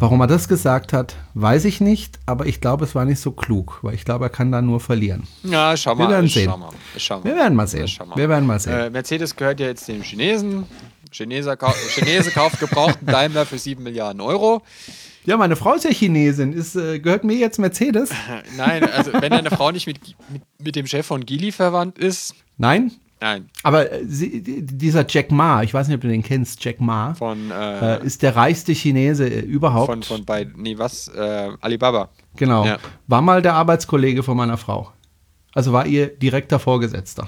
Warum 0.03 0.21
er 0.21 0.27
das 0.27 0.49
gesagt 0.49 0.93
hat, 0.93 1.15
weiß 1.35 1.65
ich 1.65 1.81
nicht, 1.81 2.19
aber 2.27 2.47
ich 2.47 2.61
glaube, 2.61 2.85
es 2.85 2.97
war 2.97 3.05
nicht 3.05 3.21
so 3.21 3.31
klug, 3.31 3.79
weil 3.83 3.95
ich 3.95 4.05
glaube, 4.05 4.25
er 4.25 4.31
kann 4.31 4.51
da 4.51 4.61
nur 4.61 4.81
verlieren. 4.81 5.29
Ja, 5.45 5.77
schau 5.77 5.95
mal. 5.95 6.09
Wir 6.09 6.11
werden 6.11 6.29
sehen. 6.29 6.51
Mal. 6.51 6.57
Mal. 6.57 6.71
Wir 7.23 7.37
werden 7.37 7.55
mal 7.55 7.69
sehen. 7.69 7.89
Wir 8.17 8.29
werden 8.29 8.45
mal 8.45 8.59
sehen. 8.59 8.73
Äh, 8.73 8.91
Mercedes 8.91 9.37
gehört 9.37 9.61
ja 9.61 9.69
jetzt 9.69 9.87
dem 9.87 10.03
Chinesen. 10.03 10.67
Chineser 11.13 11.57
kau 11.57 11.71
Chinese 11.95 12.33
kauft 12.33 12.59
gebrauchten 12.59 13.07
Daimler 13.07 13.47
für 13.47 13.59
7 13.59 13.81
Milliarden 13.81 14.21
Euro. 14.21 14.63
Ja, 15.25 15.37
meine 15.37 15.55
Frau 15.55 15.75
ist 15.75 15.85
ja 15.85 15.93
Chinesin. 15.93 16.53
Ist, 16.53 16.75
äh, 16.75 16.99
gehört 16.99 17.23
mir 17.23 17.37
jetzt 17.37 17.61
Mercedes? 17.61 18.11
Nein, 18.57 18.83
also 18.83 19.13
wenn 19.13 19.31
deine 19.31 19.51
Frau 19.51 19.71
nicht 19.71 19.87
mit, 19.87 20.01
mit, 20.31 20.43
mit 20.59 20.75
dem 20.75 20.89
Chef 20.89 21.07
von 21.07 21.25
Geely 21.25 21.53
verwandt 21.53 22.01
ist, 22.01 22.35
Nein? 22.59 22.93
Nein, 23.23 23.49
Aber 23.63 23.91
äh, 23.91 24.05
sie, 24.07 24.43
die- 24.43 24.63
dieser 24.67 25.07
Jack 25.09 25.31
Ma, 25.31 25.63
ich 25.63 25.73
weiß 25.73 25.89
nicht, 25.89 25.95
ob 25.95 26.03
du 26.03 26.09
den 26.09 26.23
kennst, 26.23 26.63
Jack 26.63 26.81
Ma, 26.81 27.15
von, 27.15 27.51
äh, 27.51 27.97
äh, 27.97 28.05
ist 28.05 28.21
der 28.23 28.37
reichste 28.37 28.73
Chinese 28.75 29.27
äh, 29.27 29.41
überhaupt. 29.41 29.87
von, 29.87 30.03
von 30.03 30.25
bei, 30.27 30.47
nee, 30.57 30.77
was, 30.77 31.09
äh, 31.09 31.51
Alibaba. 31.61 32.11
genau. 32.37 32.67
Ja. 32.67 32.77
War 33.07 33.23
mal 33.23 33.41
der 33.41 33.55
Arbeitskollege 33.55 34.23
von 34.23 34.37
meiner 34.37 34.59
Frau. 34.59 34.93
Also 35.55 35.73
war 35.73 35.87
ihr 35.87 36.09
direkter 36.09 36.59
Vorgesetzter. 36.59 37.27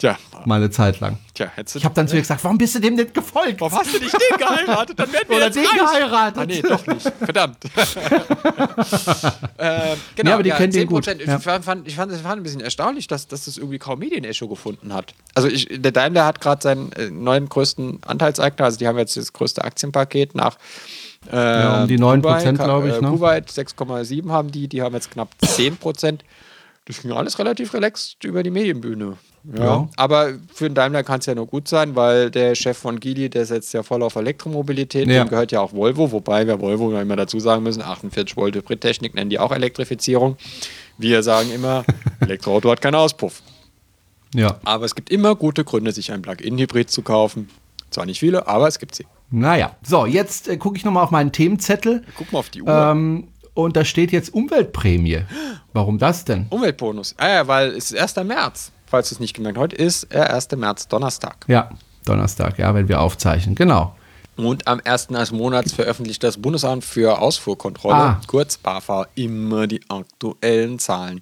Tja, 0.00 0.18
Mal 0.46 0.56
eine 0.56 0.70
Zeit 0.70 0.98
lang. 1.00 1.18
tja. 1.34 1.52
Ich 1.74 1.84
habe 1.84 1.94
dann 1.94 2.08
zu 2.08 2.14
ihr 2.16 2.22
gesagt, 2.22 2.42
warum 2.42 2.56
bist 2.56 2.74
du 2.74 2.78
dem 2.80 2.94
nicht 2.94 3.12
gefolgt? 3.12 3.60
Warum 3.60 3.78
hast 3.78 3.94
du 3.94 3.98
nicht 3.98 4.14
den 4.14 4.38
geheiratet? 4.38 4.98
Dann 4.98 5.12
werden 5.12 5.28
wir 5.28 5.36
Oder 5.36 5.44
jetzt 5.46 5.56
den 5.56 5.66
reich. 5.66 5.76
geheiratet. 5.78 6.38
Ah, 6.42 6.46
nee, 6.46 6.62
doch 6.62 6.86
nicht. 6.86 7.12
Verdammt. 7.18 7.58
äh, 9.58 9.96
genau, 10.16 10.30
Nee, 10.30 10.32
aber 10.32 10.42
die 10.42 10.50
kennt 10.50 10.74
den 10.74 10.86
gut. 10.88 11.06
10%. 11.06 11.26
Ja. 11.26 11.36
Ich, 11.36 11.42
fand, 11.64 11.86
ich 11.86 11.94
fand 11.96 12.12
es 12.12 12.20
fand 12.22 12.40
ein 12.40 12.42
bisschen 12.42 12.60
erstaunlich, 12.62 13.06
dass, 13.08 13.28
dass 13.28 13.44
das 13.44 13.58
irgendwie 13.58 13.78
kaum 13.78 13.98
Medienecho 13.98 14.48
gefunden 14.48 14.94
hat. 14.94 15.12
Also 15.34 15.48
ich, 15.48 15.66
der 15.70 15.92
Daimler 15.92 16.24
hat 16.24 16.40
gerade 16.40 16.62
seinen 16.62 16.92
äh, 16.92 17.10
neuen 17.10 17.48
größten 17.48 18.00
Anteilseigner, 18.06 18.64
also 18.64 18.78
die 18.78 18.86
haben 18.86 18.96
jetzt 18.98 19.16
das 19.18 19.32
größte 19.32 19.62
Aktienpaket 19.64 20.34
nach 20.34 20.56
äh, 21.30 21.36
Ja, 21.36 21.82
um 21.82 21.88
die 21.88 21.98
9%, 21.98 22.22
Kuwait, 22.22 22.54
glaub 22.56 22.84
ich, 22.86 22.94
Äh, 22.94 23.00
ne? 23.02 23.08
Kuwait 23.08 23.50
6,7 23.50 24.30
haben 24.30 24.50
die, 24.50 24.66
die 24.68 24.80
haben 24.82 24.94
jetzt 24.94 25.10
knapp 25.10 25.28
10%. 25.42 26.20
Das 26.86 27.02
ging 27.02 27.12
alles 27.12 27.38
relativ 27.38 27.74
relaxed 27.74 28.24
über 28.24 28.42
die 28.42 28.50
Medienbühne. 28.50 29.18
Ja. 29.44 29.64
Ja. 29.64 29.88
Aber 29.96 30.34
für 30.52 30.68
den 30.68 30.74
Daimler 30.74 31.02
kann 31.02 31.20
es 31.20 31.26
ja 31.26 31.34
nur 31.34 31.46
gut 31.46 31.68
sein, 31.68 31.96
weil 31.96 32.30
der 32.30 32.54
Chef 32.54 32.76
von 32.76 33.00
Geely, 33.00 33.30
der 33.30 33.46
setzt 33.46 33.72
ja 33.72 33.82
voll 33.82 34.02
auf 34.02 34.16
Elektromobilität. 34.16 35.08
Ja. 35.08 35.24
Dem 35.24 35.30
gehört 35.30 35.52
ja 35.52 35.60
auch 35.60 35.72
Volvo, 35.72 36.12
wobei 36.12 36.46
wir 36.46 36.60
Volvo 36.60 36.98
immer 36.98 37.16
dazu 37.16 37.40
sagen 37.40 37.62
müssen, 37.62 37.82
48 37.82 38.36
Volt 38.36 38.54
Hybridtechnik 38.54 39.14
nennen 39.14 39.30
die 39.30 39.38
auch 39.38 39.52
Elektrifizierung. 39.52 40.36
Wir 40.98 41.22
sagen 41.22 41.50
immer, 41.52 41.84
Elektroauto 42.20 42.70
hat 42.70 42.82
keinen 42.82 42.96
Auspuff. 42.96 43.42
Ja. 44.34 44.60
Aber 44.64 44.84
es 44.84 44.94
gibt 44.94 45.10
immer 45.10 45.34
gute 45.34 45.64
Gründe, 45.64 45.92
sich 45.92 46.12
ein 46.12 46.22
Plug-in-Hybrid 46.22 46.90
zu 46.90 47.02
kaufen. 47.02 47.48
Zwar 47.90 48.06
nicht 48.06 48.20
viele, 48.20 48.46
aber 48.46 48.68
es 48.68 48.78
gibt 48.78 48.94
sie. 48.94 49.06
Naja. 49.30 49.76
So, 49.82 50.06
jetzt 50.06 50.48
äh, 50.48 50.56
gucke 50.56 50.76
ich 50.76 50.84
nochmal 50.84 51.04
auf 51.04 51.10
meinen 51.10 51.32
Themenzettel. 51.32 52.04
Guck 52.16 52.32
mal 52.32 52.40
auf 52.40 52.50
die 52.50 52.62
Uhr. 52.62 52.68
Ähm, 52.68 53.28
und 53.54 53.76
da 53.76 53.84
steht 53.84 54.12
jetzt 54.12 54.32
Umweltprämie. 54.32 55.22
Warum 55.72 55.98
das 55.98 56.24
denn? 56.24 56.46
Umweltbonus. 56.50 57.14
Ah 57.18 57.28
ja, 57.28 57.48
weil 57.48 57.70
es 57.70 57.90
ist 57.90 58.16
1. 58.16 58.26
März. 58.26 58.72
Falls 58.90 59.08
du 59.08 59.14
es 59.14 59.20
nicht 59.20 59.34
gemerkt 59.34 59.56
Heute 59.58 59.76
ist 59.76 60.12
der 60.12 60.34
1. 60.34 60.48
März, 60.56 60.88
Donnerstag. 60.88 61.36
Ja, 61.48 61.70
Donnerstag, 62.04 62.58
ja, 62.58 62.74
wenn 62.74 62.88
wir 62.88 63.00
aufzeichnen. 63.00 63.54
Genau. 63.54 63.94
Und 64.36 64.66
am 64.66 64.80
1. 64.84 65.08
des 65.08 65.32
Monats 65.32 65.72
veröffentlicht 65.72 66.22
das 66.24 66.38
Bundesamt 66.40 66.82
für 66.84 67.20
Ausfuhrkontrolle, 67.20 67.94
Ah. 67.96 68.20
kurz 68.26 68.56
BAFA, 68.56 69.06
immer 69.14 69.66
die 69.66 69.80
aktuellen 69.88 70.78
Zahlen 70.78 71.20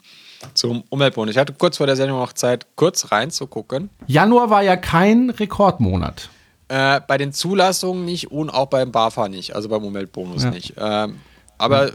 zum 0.54 0.84
Umweltbonus. 0.88 1.32
Ich 1.32 1.38
hatte 1.38 1.52
kurz 1.52 1.78
vor 1.78 1.86
der 1.86 1.96
Sendung 1.96 2.18
noch 2.20 2.32
Zeit, 2.32 2.66
kurz 2.76 3.10
reinzugucken. 3.10 3.90
Januar 4.06 4.50
war 4.50 4.62
ja 4.62 4.76
kein 4.76 5.30
Rekordmonat. 5.30 6.28
Äh, 6.68 7.00
bei 7.08 7.18
den 7.18 7.32
Zulassungen 7.32 8.04
nicht 8.04 8.30
und 8.30 8.50
auch 8.50 8.66
beim 8.66 8.92
BAFA 8.92 9.28
nicht, 9.28 9.56
also 9.56 9.68
beim 9.68 9.84
Umweltbonus 9.84 10.44
Ja. 10.44 10.50
nicht. 10.50 10.74
Ähm, 10.78 11.16
aber 11.56 11.90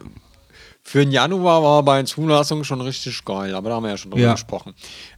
für 0.85 0.99
den 0.99 1.11
Januar 1.11 1.63
war 1.63 1.81
bei 1.83 1.95
den 1.97 2.05
Zulassungen 2.05 2.65
schon 2.65 2.81
richtig 2.81 3.23
geil, 3.23 3.55
aber 3.55 3.69
da 3.69 3.75
haben 3.75 3.83
wir 3.83 3.91
ja 3.91 3.97
schon 3.97 4.11
drüber 4.11 4.23
Ja. 4.23 4.33
gesprochen. 4.33 4.73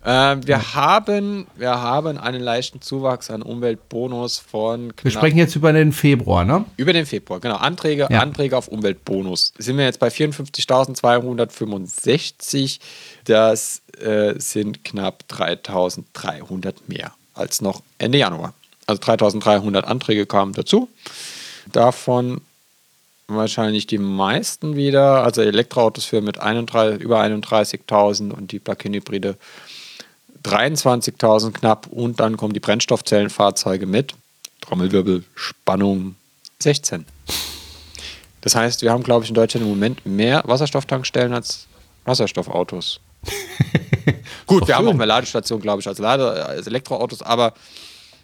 Ähm, 0.05 0.45
wir, 0.45 0.75
haben, 0.75 1.47
wir 1.55 1.81
haben 1.81 2.19
einen 2.19 2.41
leichten 2.41 2.81
Zuwachs 2.81 3.31
an 3.31 3.41
Umweltbonus 3.41 4.37
von 4.37 4.93
Wir 5.01 5.09
sprechen 5.11 5.37
jetzt 5.39 5.55
über 5.55 5.73
den 5.73 5.91
Februar, 5.91 6.45
ne? 6.45 6.65
Über 6.77 6.93
den 6.93 7.07
Februar, 7.07 7.39
genau. 7.39 7.55
Anträge, 7.55 8.07
Ja. 8.11 8.19
Anträge 8.21 8.55
auf 8.55 8.67
Umweltbonus. 8.67 9.53
Sind 9.57 9.77
wir 9.77 9.85
jetzt 9.85 9.99
bei 9.99 10.09
54.265. 10.09 12.79
Das 13.25 13.81
äh, 13.99 14.35
sind 14.39 14.83
knapp 14.83 15.23
3.300 15.29 16.75
mehr 16.87 17.11
als 17.33 17.61
noch 17.61 17.81
Ende 17.97 18.19
Januar. 18.19 18.53
Also 18.87 19.01
3.300 19.01 19.79
Anträge 19.81 20.27
kamen 20.27 20.53
dazu. 20.53 20.89
Davon 21.71 22.41
wahrscheinlich 23.27 23.87
die 23.87 23.97
meisten 23.97 24.75
wieder, 24.75 25.23
also 25.23 25.41
Elektroautos 25.41 26.05
für 26.05 26.21
mit 26.21 26.39
31, 26.39 27.01
über 27.01 27.21
31.000 27.21 28.31
und 28.31 28.51
die 28.51 28.59
Plug-in-Hybride 28.59 29.37
23.000 30.43 31.53
knapp 31.53 31.87
und 31.87 32.19
dann 32.19 32.37
kommen 32.37 32.53
die 32.53 32.59
Brennstoffzellenfahrzeuge 32.59 33.85
mit. 33.85 34.13
Trommelwirbel, 34.61 35.23
Spannung 35.33 36.15
16. 36.59 37.05
Das 38.41 38.53
heißt, 38.53 38.83
wir 38.83 38.91
haben, 38.91 39.03
glaube 39.03 39.23
ich, 39.23 39.29
in 39.29 39.35
Deutschland 39.35 39.63
im 39.63 39.71
Moment 39.71 40.05
mehr 40.05 40.43
Wasserstofftankstellen 40.45 41.33
als 41.33 41.65
Wasserstoffautos. 42.03 42.99
Gut, 44.45 44.67
wir 44.67 44.75
haben 44.75 44.85
schön. 44.85 44.93
auch 44.93 44.97
mehr 44.97 45.07
Ladestationen, 45.07 45.63
glaube 45.63 45.81
ich, 45.81 45.87
als, 45.87 45.97
Lade, 45.97 46.45
als 46.45 46.67
Elektroautos, 46.67 47.23
aber 47.23 47.53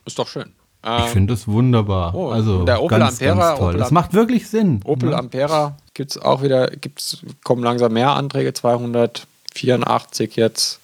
ist 0.06 0.20
doch 0.20 0.28
schön. 0.28 0.54
Ich 0.84 0.90
Ähm, 0.90 1.08
finde 1.10 1.34
das 1.34 1.48
wunderbar. 1.48 2.16
Oh, 2.16 2.30
also 2.30 2.66
der 2.66 2.82
Opel 2.82 3.00
ganz, 3.00 3.22
Ampera, 3.22 3.50
ganz 3.50 3.60
toll. 3.60 3.70
Opel 3.70 3.80
das 3.80 3.92
macht 3.92 4.14
wirklich 4.14 4.50
Sinn. 4.50 4.82
Opel 4.84 5.10
ne? 5.10 5.18
Ampera 5.18 5.78
gibt 5.94 6.12
es 6.12 6.18
auch 6.18 6.42
wieder, 6.42 6.68
gibt's, 6.72 7.20
kommen 7.44 7.64
langsam 7.64 7.94
mehr 7.94 8.12
Anträge, 8.12 8.54
284 8.54 10.36
jetzt. 10.36 10.80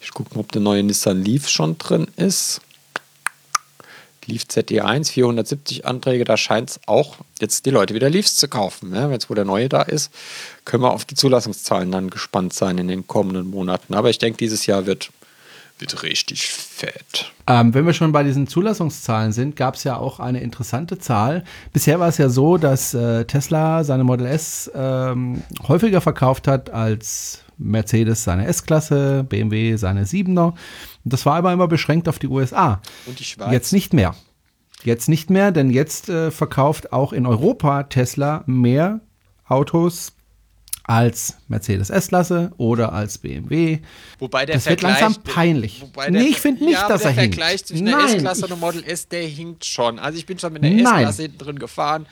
Ich 0.00 0.12
gucke 0.12 0.34
mal, 0.34 0.40
ob 0.40 0.52
der 0.52 0.60
neue 0.60 0.82
Nissan 0.82 1.22
Leaf 1.22 1.48
schon 1.48 1.78
drin 1.78 2.08
ist. 2.16 2.60
Leaf 4.28 4.42
ZE1, 4.42 5.10
470 5.10 5.86
Anträge, 5.86 6.24
da 6.24 6.36
scheint 6.36 6.70
es 6.70 6.80
auch 6.86 7.16
jetzt 7.40 7.64
die 7.64 7.70
Leute 7.70 7.94
wieder 7.94 8.10
Leafs 8.10 8.36
zu 8.36 8.46
kaufen. 8.46 8.90
Ne? 8.90 9.08
Jetzt, 9.10 9.30
wo 9.30 9.34
der 9.34 9.46
neue 9.46 9.70
da 9.70 9.82
ist, 9.82 10.12
können 10.66 10.82
wir 10.82 10.92
auf 10.92 11.06
die 11.06 11.14
Zulassungszahlen 11.14 11.90
dann 11.90 12.10
gespannt 12.10 12.52
sein 12.52 12.76
in 12.76 12.88
den 12.88 13.06
kommenden 13.06 13.48
Monaten. 13.48 13.94
Aber 13.94 14.10
ich 14.10 14.18
denke, 14.18 14.36
dieses 14.36 14.66
Jahr 14.66 14.84
wird, 14.84 15.10
wird 15.80 16.02
richtig 16.02 16.46
fett. 16.48 17.32
Ähm, 17.46 17.74
wenn 17.74 17.86
wir 17.86 17.92
schon 17.92 18.12
bei 18.12 18.22
diesen 18.22 18.46
Zulassungszahlen 18.46 19.32
sind, 19.32 19.56
gab 19.56 19.74
es 19.74 19.84
ja 19.84 19.96
auch 19.96 20.20
eine 20.20 20.40
interessante 20.40 20.98
Zahl. 20.98 21.44
Bisher 21.72 22.00
war 22.00 22.08
es 22.08 22.18
ja 22.18 22.28
so, 22.28 22.58
dass 22.58 22.94
äh, 22.94 23.24
Tesla 23.24 23.84
seine 23.84 24.04
Model 24.04 24.26
S 24.26 24.70
ähm, 24.74 25.42
häufiger 25.66 26.00
verkauft 26.00 26.48
hat 26.48 26.70
als 26.70 27.44
Mercedes 27.58 28.24
seine 28.24 28.46
S-Klasse, 28.46 29.24
BMW 29.28 29.76
seine 29.76 30.04
7er. 30.04 30.54
Das 31.04 31.26
war 31.26 31.36
aber 31.36 31.52
immer 31.52 31.68
beschränkt 31.68 32.08
auf 32.08 32.18
die 32.18 32.28
USA. 32.28 32.80
Und 33.06 33.18
die 33.18 33.24
Schweiz. 33.24 33.52
Jetzt 33.52 33.72
nicht 33.72 33.92
mehr. 33.92 34.14
Jetzt 34.84 35.08
nicht 35.08 35.28
mehr, 35.28 35.50
denn 35.50 35.70
jetzt 35.70 36.08
äh, 36.08 36.30
verkauft 36.30 36.92
auch 36.92 37.12
in 37.12 37.26
Europa 37.26 37.84
Tesla 37.84 38.44
mehr 38.46 39.00
Autos 39.48 40.12
als 40.88 41.36
Mercedes 41.48 41.90
S-Klasse 41.90 42.50
oder 42.56 42.92
als 42.92 43.18
BMW. 43.18 43.78
Wobei 44.18 44.46
der 44.46 44.56
Das 44.56 44.66
wird 44.66 44.80
Vergleich, 44.80 45.00
langsam 45.02 45.22
peinlich. 45.22 45.82
Wobei 45.82 46.10
Nee, 46.10 46.22
ich 46.22 46.40
finde 46.40 46.64
nicht, 46.64 46.74
ja, 46.74 46.88
dass 46.88 47.02
der 47.02 47.10
er 47.12 47.20
hinkt. 47.20 47.34
Vergleich 47.36 47.64
zwischen 47.64 47.86
der 47.86 47.98
S-Klasse 47.98 48.42
und 48.42 48.50
der 48.50 48.56
Model 48.58 48.82
S, 48.84 49.06
der 49.08 49.22
hinkt 49.26 49.64
schon. 49.64 49.98
Also 49.98 50.18
ich 50.18 50.26
bin 50.26 50.38
schon 50.38 50.52
mit 50.52 50.64
der. 50.64 50.72
S-Klasse 50.72 51.22
hinten 51.22 51.38
drin 51.38 51.58
gefahren. 51.58 52.06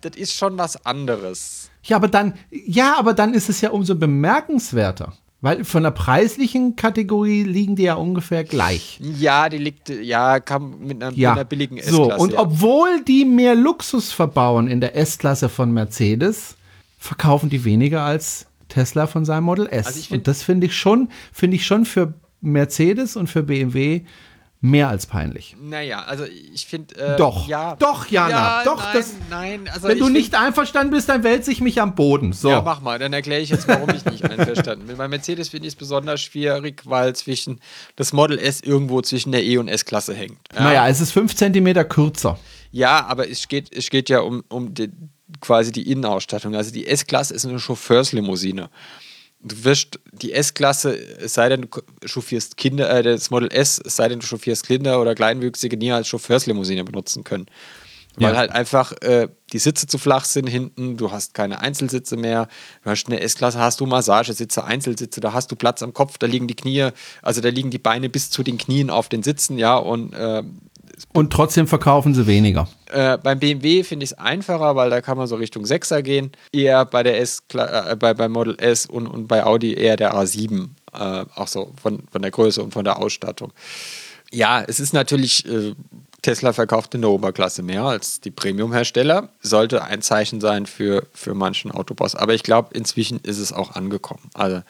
das 0.00 0.16
ist 0.16 0.32
schon 0.34 0.56
was 0.58 0.86
anderes. 0.86 1.70
Ja, 1.82 1.96
aber 1.96 2.08
dann, 2.08 2.34
ja, 2.50 2.96
aber 2.98 3.14
dann 3.14 3.34
ist 3.34 3.48
es 3.48 3.60
ja 3.60 3.70
umso 3.70 3.94
bemerkenswerter. 3.96 5.12
Weil 5.42 5.64
von 5.64 5.82
der 5.84 5.90
preislichen 5.90 6.76
Kategorie 6.76 7.44
liegen 7.44 7.74
die 7.74 7.84
ja 7.84 7.94
ungefähr 7.94 8.44
gleich. 8.44 9.00
Ja, 9.00 9.48
die 9.48 9.56
liegt, 9.56 9.88
ja, 9.88 10.38
kam 10.38 10.78
mit 10.80 11.02
einer, 11.02 11.14
Ja, 11.16 11.30
mit 11.30 11.38
einer 11.38 11.44
billigen 11.46 11.78
S-Klasse. 11.78 11.96
so, 11.96 12.12
und 12.22 12.32
ja. 12.34 12.40
obwohl 12.40 13.02
die 13.08 13.24
mehr 13.24 13.54
Luxus 13.54 14.12
verbauen 14.12 14.68
in 14.68 14.82
der 14.82 14.96
S-Klasse 14.96 15.48
von 15.48 15.72
Mercedes, 15.72 16.56
verkaufen 17.00 17.50
die 17.50 17.64
weniger 17.64 18.02
als 18.02 18.46
Tesla 18.68 19.08
von 19.08 19.24
seinem 19.24 19.44
Model 19.44 19.66
S. 19.66 19.86
Also 19.88 20.00
find- 20.02 20.18
und 20.20 20.28
das 20.28 20.44
finde 20.44 20.66
ich 20.68 20.76
schon, 20.76 21.08
finde 21.32 21.56
ich 21.56 21.66
schon 21.66 21.84
für 21.84 22.14
Mercedes 22.40 23.16
und 23.16 23.26
für 23.26 23.42
BMW 23.42 24.02
mehr 24.62 24.90
als 24.90 25.06
peinlich. 25.06 25.56
Naja, 25.58 26.02
also 26.02 26.24
ich 26.24 26.66
finde. 26.66 26.94
Äh, 26.94 27.16
Doch. 27.16 27.48
ja. 27.48 27.76
Doch, 27.76 28.06
Jana, 28.08 28.62
doch, 28.62 28.76
Nein, 28.82 28.92
das- 28.94 29.14
nein, 29.30 29.68
also 29.72 29.88
Wenn 29.88 29.98
du 29.98 30.04
find- 30.04 30.16
nicht 30.18 30.34
einverstanden 30.34 30.92
bist, 30.92 31.08
dann 31.08 31.24
wälze 31.24 31.50
ich 31.50 31.62
mich 31.62 31.80
am 31.80 31.94
Boden. 31.94 32.34
So. 32.34 32.50
Ja, 32.50 32.60
mach 32.60 32.82
mal, 32.82 32.98
dann 32.98 33.14
erkläre 33.14 33.40
ich 33.40 33.48
jetzt, 33.48 33.66
warum 33.66 33.88
ich 33.88 34.04
nicht 34.04 34.22
einverstanden 34.22 34.86
bin. 34.86 34.98
Bei 34.98 35.08
Mercedes 35.08 35.48
finde 35.48 35.66
ich 35.66 35.72
es 35.72 35.76
besonders 35.78 36.20
schwierig, 36.20 36.82
weil 36.84 37.16
zwischen 37.16 37.58
das 37.96 38.12
Model 38.12 38.38
S 38.38 38.60
irgendwo 38.60 39.00
zwischen 39.00 39.32
der 39.32 39.42
E- 39.42 39.56
und 39.56 39.68
S-Klasse 39.68 40.12
hängt. 40.14 40.38
Ja. 40.54 40.62
Naja, 40.64 40.88
es 40.88 41.00
ist 41.00 41.12
fünf 41.12 41.34
Zentimeter 41.34 41.84
kürzer. 41.84 42.38
Ja, 42.70 43.06
aber 43.06 43.30
es 43.30 43.48
geht, 43.48 43.72
es 43.74 43.88
geht 43.88 44.10
ja 44.10 44.20
um, 44.20 44.44
um 44.50 44.74
die, 44.74 44.90
quasi 45.40 45.72
die 45.72 45.90
Innenausstattung. 45.90 46.54
Also 46.54 46.70
die 46.72 46.86
S-Klasse 46.86 47.34
ist 47.34 47.46
eine 47.46 47.58
Chauffeurslimousine. 47.58 48.70
Du 49.42 49.64
wirst 49.64 49.98
die 50.12 50.32
S-Klasse, 50.34 50.94
es 50.94 51.32
sei 51.34 51.48
denn, 51.48 51.62
du 51.62 51.68
chauffierst 52.04 52.58
Kinder, 52.58 52.90
äh, 52.90 53.02
das 53.02 53.30
Model 53.30 53.50
S, 53.50 53.80
es 53.82 53.96
sei 53.96 54.08
denn, 54.08 54.20
du 54.20 54.26
chauffierst 54.26 54.66
Kinder 54.66 55.00
oder 55.00 55.14
Kleinwüchsige 55.14 55.78
nie 55.78 55.92
als 55.92 56.08
Chauffeurslimousine 56.08 56.84
benutzen 56.84 57.24
können. 57.24 57.46
Weil 58.16 58.32
Ja. 58.32 58.38
halt 58.38 58.50
einfach 58.50 58.92
äh, 59.00 59.28
die 59.52 59.58
Sitze 59.58 59.86
zu 59.86 59.96
flach 59.96 60.24
sind 60.24 60.46
hinten, 60.46 60.96
du 60.96 61.10
hast 61.10 61.32
keine 61.32 61.60
Einzelsitze 61.60 62.16
mehr. 62.16 62.48
Du 62.82 62.90
hast 62.90 63.06
eine 63.06 63.20
S-Klasse, 63.20 63.58
hast 63.60 63.80
du 63.80 63.86
Massagesitze, 63.86 64.64
Einzelsitze, 64.64 65.20
da 65.20 65.32
hast 65.32 65.50
du 65.50 65.56
Platz 65.56 65.82
am 65.82 65.94
Kopf, 65.94 66.18
da 66.18 66.26
liegen 66.26 66.46
die 66.48 66.56
Knie, 66.56 66.90
also 67.22 67.40
da 67.40 67.48
liegen 67.48 67.70
die 67.70 67.78
Beine 67.78 68.10
bis 68.10 68.28
zu 68.28 68.42
den 68.42 68.58
Knien 68.58 68.90
auf 68.90 69.08
den 69.08 69.22
Sitzen, 69.22 69.58
ja, 69.58 69.76
und 69.76 70.12
äh, 70.12 70.42
Und 71.12 71.32
trotzdem 71.32 71.66
verkaufen 71.66 72.14
sie 72.14 72.26
weniger. 72.26 72.68
äh, 72.90 73.18
beim 73.18 73.38
BMW 73.38 73.82
finde 73.82 74.04
ich 74.04 74.12
es 74.12 74.18
einfacher, 74.18 74.76
weil 74.76 74.90
da 74.90 75.00
kann 75.00 75.16
man 75.16 75.26
so 75.26 75.36
Richtung 75.36 75.64
6er 75.64 76.02
gehen. 76.02 76.32
Eher 76.52 76.84
bei 76.84 77.02
der 77.02 77.20
S, 77.20 77.42
äh, 77.54 77.96
bei, 77.96 78.14
bei 78.14 78.28
Model 78.28 78.56
S 78.58 78.86
und, 78.86 79.06
und 79.06 79.26
bei 79.26 79.44
Audi 79.44 79.74
eher 79.74 79.96
der 79.96 80.14
A7. 80.14 80.68
Äh, 80.92 81.24
auch 81.34 81.48
so 81.48 81.72
von, 81.80 82.02
von 82.10 82.22
der 82.22 82.30
Größe 82.30 82.62
und 82.62 82.72
von 82.72 82.84
der 82.84 82.98
Ausstattung. 82.98 83.52
Ja, 84.32 84.62
es 84.62 84.80
ist 84.80 84.92
natürlich, 84.92 85.44
äh, 85.46 85.74
Tesla 86.22 86.52
verkauft 86.52 86.94
in 86.94 87.00
der 87.00 87.10
Oberklasse 87.10 87.62
mehr 87.62 87.82
als 87.82 88.20
die 88.20 88.30
Premium-Hersteller. 88.30 89.30
Sollte 89.40 89.84
ein 89.84 90.02
Zeichen 90.02 90.40
sein 90.40 90.66
für, 90.66 91.06
für 91.12 91.34
manchen 91.34 91.70
Autoboss. 91.70 92.14
Aber 92.14 92.34
ich 92.34 92.42
glaube, 92.42 92.70
inzwischen 92.74 93.20
ist 93.20 93.38
es 93.38 93.52
auch 93.52 93.74
angekommen. 93.74 94.30
Also, 94.34 94.62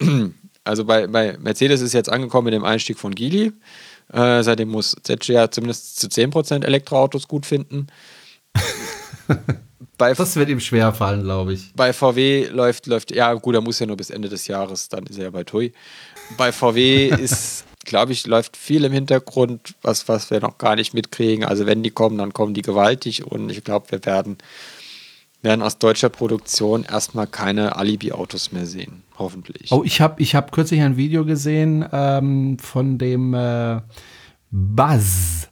also 0.64 0.84
bei, 0.84 1.06
bei 1.06 1.36
Mercedes 1.38 1.80
ist 1.80 1.92
jetzt 1.92 2.08
angekommen 2.08 2.46
mit 2.46 2.54
dem 2.54 2.64
Einstieg 2.64 2.98
von 2.98 3.14
Geely. 3.14 3.52
Äh, 4.12 4.42
seitdem 4.42 4.70
muss 4.70 4.96
ZG 5.02 5.32
ja 5.32 5.50
zumindest 5.50 6.00
zu 6.00 6.06
10% 6.06 6.64
Elektroautos 6.64 7.28
gut 7.28 7.46
finden. 7.46 7.88
bei, 9.98 10.14
Das 10.14 10.36
wird 10.36 10.48
ihm 10.48 10.60
schwer 10.60 10.92
fallen, 10.92 11.22
glaube 11.22 11.52
ich. 11.52 11.72
bei 11.74 11.92
VW 11.92 12.48
läuft, 12.48 12.86
läuft, 12.86 13.10
ja 13.10 13.34
gut, 13.34 13.54
er 13.54 13.60
muss 13.60 13.78
ja 13.78 13.86
nur 13.86 13.96
bis 13.96 14.10
Ende 14.10 14.28
des 14.28 14.46
Jahres, 14.46 14.88
dann 14.88 15.04
ist 15.06 15.18
er 15.18 15.24
ja 15.24 15.30
bei 15.30 15.44
TUI. 15.44 15.72
Bei 16.36 16.52
VW 16.52 17.08
ist, 17.08 17.64
glaube 17.84 18.12
ich, 18.12 18.26
läuft 18.26 18.56
viel 18.56 18.84
im 18.84 18.92
Hintergrund, 18.92 19.74
was, 19.82 20.08
was 20.08 20.30
wir 20.30 20.40
noch 20.40 20.56
gar 20.56 20.76
nicht 20.76 20.94
mitkriegen. 20.94 21.44
Also 21.44 21.66
wenn 21.66 21.82
die 21.82 21.90
kommen, 21.90 22.18
dann 22.18 22.32
kommen 22.32 22.54
die 22.54 22.62
gewaltig 22.62 23.24
und 23.24 23.50
ich 23.50 23.62
glaube, 23.64 23.90
wir 23.90 24.04
werden, 24.06 24.38
werden 25.42 25.62
aus 25.62 25.78
deutscher 25.78 26.08
Produktion 26.08 26.84
erstmal 26.84 27.26
keine 27.26 27.76
Alibi-Autos 27.76 28.52
mehr 28.52 28.66
sehen. 28.66 29.02
Hoffentlich. 29.18 29.70
Oh, 29.72 29.82
ich 29.84 30.00
habe 30.00 30.20
ich 30.22 30.34
hab 30.34 30.52
kürzlich 30.52 30.80
ein 30.80 30.96
Video 30.96 31.24
gesehen 31.24 31.84
ähm, 31.92 32.58
von 32.58 32.98
dem 32.98 33.34
äh, 33.34 33.80
Buzz, 34.50 35.48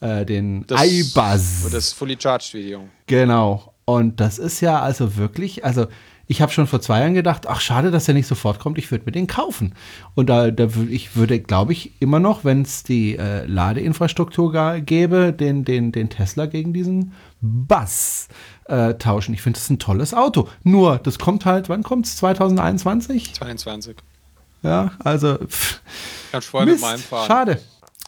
äh, 0.00 0.24
den 0.24 0.66
Das- 0.66 0.84
iBuzz. 0.84 1.70
Das 1.70 1.92
Fully 1.92 2.16
Charged 2.18 2.54
Video. 2.54 2.84
Genau. 3.06 3.72
Und 3.84 4.20
das 4.20 4.38
ist 4.38 4.60
ja 4.60 4.80
also 4.80 5.16
wirklich, 5.16 5.64
also 5.64 5.86
ich 6.28 6.42
habe 6.42 6.50
schon 6.52 6.66
vor 6.66 6.80
zwei 6.80 7.00
Jahren 7.00 7.14
gedacht, 7.14 7.46
ach 7.46 7.60
schade, 7.60 7.90
dass 7.90 8.08
er 8.08 8.14
nicht 8.14 8.26
sofort 8.26 8.58
kommt, 8.58 8.78
ich 8.78 8.90
würde 8.90 9.04
mir 9.06 9.12
den 9.12 9.26
kaufen. 9.26 9.74
Und 10.14 10.28
da, 10.28 10.50
da 10.50 10.68
ich 10.88 11.16
würde, 11.16 11.38
glaube 11.38 11.72
ich, 11.72 11.92
immer 12.00 12.18
noch, 12.18 12.44
wenn 12.44 12.62
es 12.62 12.82
die 12.82 13.16
äh, 13.16 13.44
Ladeinfrastruktur 13.46 14.80
gäbe, 14.80 15.32
den, 15.32 15.64
den, 15.64 15.92
den 15.92 16.10
Tesla 16.10 16.46
gegen 16.46 16.72
diesen 16.72 17.12
Buzz 17.40 18.28
äh, 18.64 18.94
tauschen. 18.94 19.34
Ich 19.34 19.42
finde, 19.42 19.56
das 19.58 19.64
ist 19.64 19.70
ein 19.70 19.78
tolles 19.78 20.14
Auto. 20.14 20.48
Nur, 20.64 20.98
das 20.98 21.18
kommt 21.18 21.44
halt, 21.44 21.68
wann 21.68 21.82
kommt 21.82 22.06
es? 22.06 22.16
2021? 22.16 23.34
22. 23.34 23.96
Ja, 24.62 24.92
also 24.98 25.38
pff, 25.38 25.80
Kann 26.32 26.40
ich 26.40 26.46
vorher 26.46 26.66
mit 26.66 26.74
Mist, 26.74 26.84
meinem 26.84 27.00
fahren. 27.00 27.26
schade. 27.26 27.60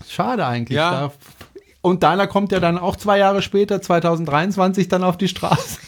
Schade 0.08 0.46
eigentlich. 0.46 0.76
Ja. 0.76 0.90
Da, 0.90 1.12
und 1.82 2.02
deiner 2.02 2.26
kommt 2.26 2.50
ja 2.50 2.58
dann 2.58 2.78
auch 2.78 2.96
zwei 2.96 3.18
Jahre 3.18 3.42
später, 3.42 3.80
2023, 3.80 4.88
dann 4.88 5.04
auf 5.04 5.16
die 5.16 5.28
Straße. 5.28 5.78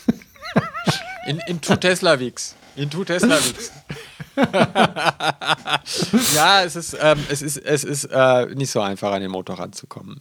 In, 1.31 1.41
in 1.47 1.61
two 1.61 1.77
Tesla 1.77 2.19
Weeks. 2.19 2.57
In 2.75 2.91
two 2.91 3.05
Tesla 3.05 3.37
Weeks. 3.37 3.71
ja, 6.35 6.65
es 6.65 6.75
ist, 6.75 6.97
ähm, 7.01 7.19
es 7.31 7.41
ist, 7.41 7.57
es 7.59 7.85
ist 7.85 8.05
äh, 8.07 8.47
nicht 8.47 8.73
so 8.73 8.81
einfach, 8.81 9.13
an 9.13 9.23
den 9.23 9.31
Motor 9.31 9.61
ranzukommen. 9.61 10.19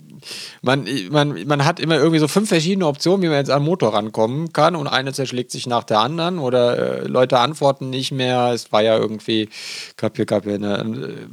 Man, 0.61 0.87
man, 1.09 1.47
man 1.47 1.65
hat 1.65 1.79
immer 1.79 1.95
irgendwie 1.95 2.19
so 2.19 2.27
fünf 2.27 2.49
verschiedene 2.49 2.85
Optionen, 2.85 3.23
wie 3.23 3.27
man 3.27 3.37
jetzt 3.37 3.49
an 3.49 3.61
den 3.61 3.65
Motor 3.65 3.95
rankommen 3.95 4.53
kann 4.53 4.75
und 4.75 4.87
eine 4.87 5.11
zerschlägt 5.11 5.49
sich 5.49 5.65
nach 5.65 5.83
der 5.83 5.99
anderen 5.99 6.37
oder 6.37 6.77
äh, 6.77 7.07
Leute 7.07 7.39
antworten 7.39 7.89
nicht 7.89 8.11
mehr. 8.11 8.51
Es 8.53 8.71
war 8.71 8.83
ja 8.83 8.95
irgendwie, 8.95 9.49
gab 9.97 10.15
hier, 10.15 10.27
gab 10.27 10.43
hier 10.43 10.55
eine 10.55 10.77
äh, 10.77 11.27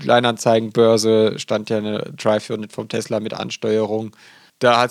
Kleinanzeigenbörse, 0.00 1.38
stand 1.38 1.70
ja 1.70 1.78
eine 1.78 2.00
Drive-Unit 2.16 2.72
vom 2.72 2.88
Tesla 2.88 3.20
mit 3.20 3.34
Ansteuerung. 3.34 4.10
Da 4.60 4.86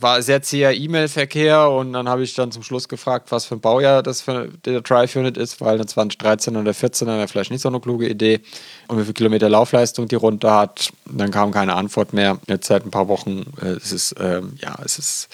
war 0.00 0.22
sehr 0.22 0.40
zäher 0.40 0.74
E-Mail-Verkehr 0.74 1.70
und 1.70 1.92
dann 1.92 2.08
habe 2.08 2.22
ich 2.22 2.32
dann 2.32 2.50
zum 2.50 2.62
Schluss 2.62 2.88
gefragt, 2.88 3.30
was 3.30 3.44
für 3.44 3.56
ein 3.56 3.60
Baujahr 3.60 4.02
das 4.02 4.22
für 4.22 4.48
der 4.64 4.80
Drive-Unit 4.80 5.36
ist, 5.36 5.60
weil 5.60 5.74
eine 5.74 5.84
2013 5.84 6.56
oder 6.56 6.72
14 6.72 7.06
wäre 7.06 7.28
vielleicht 7.28 7.50
nicht 7.50 7.60
so 7.60 7.68
eine 7.68 7.78
kluge 7.78 8.08
Idee 8.08 8.40
und 8.88 8.98
wie 8.98 9.04
viel 9.04 9.12
Kilometer 9.12 9.50
Laufleistung 9.50 10.08
die 10.08 10.14
runter 10.14 10.54
hat. 10.54 10.94
Dann 11.04 11.30
kam 11.30 11.50
keine 11.50 11.74
Antwort 11.74 12.14
mehr. 12.14 12.38
Jetzt 12.48 12.68
seit 12.68 12.86
ein 12.86 12.90
paar 12.90 13.08
Wochen, 13.08 13.52
äh, 13.60 13.72
es 13.72 13.92
ist, 13.92 14.14
ähm, 14.18 14.54
ja, 14.62 14.74
es 14.82 14.98
ist, 14.98 15.28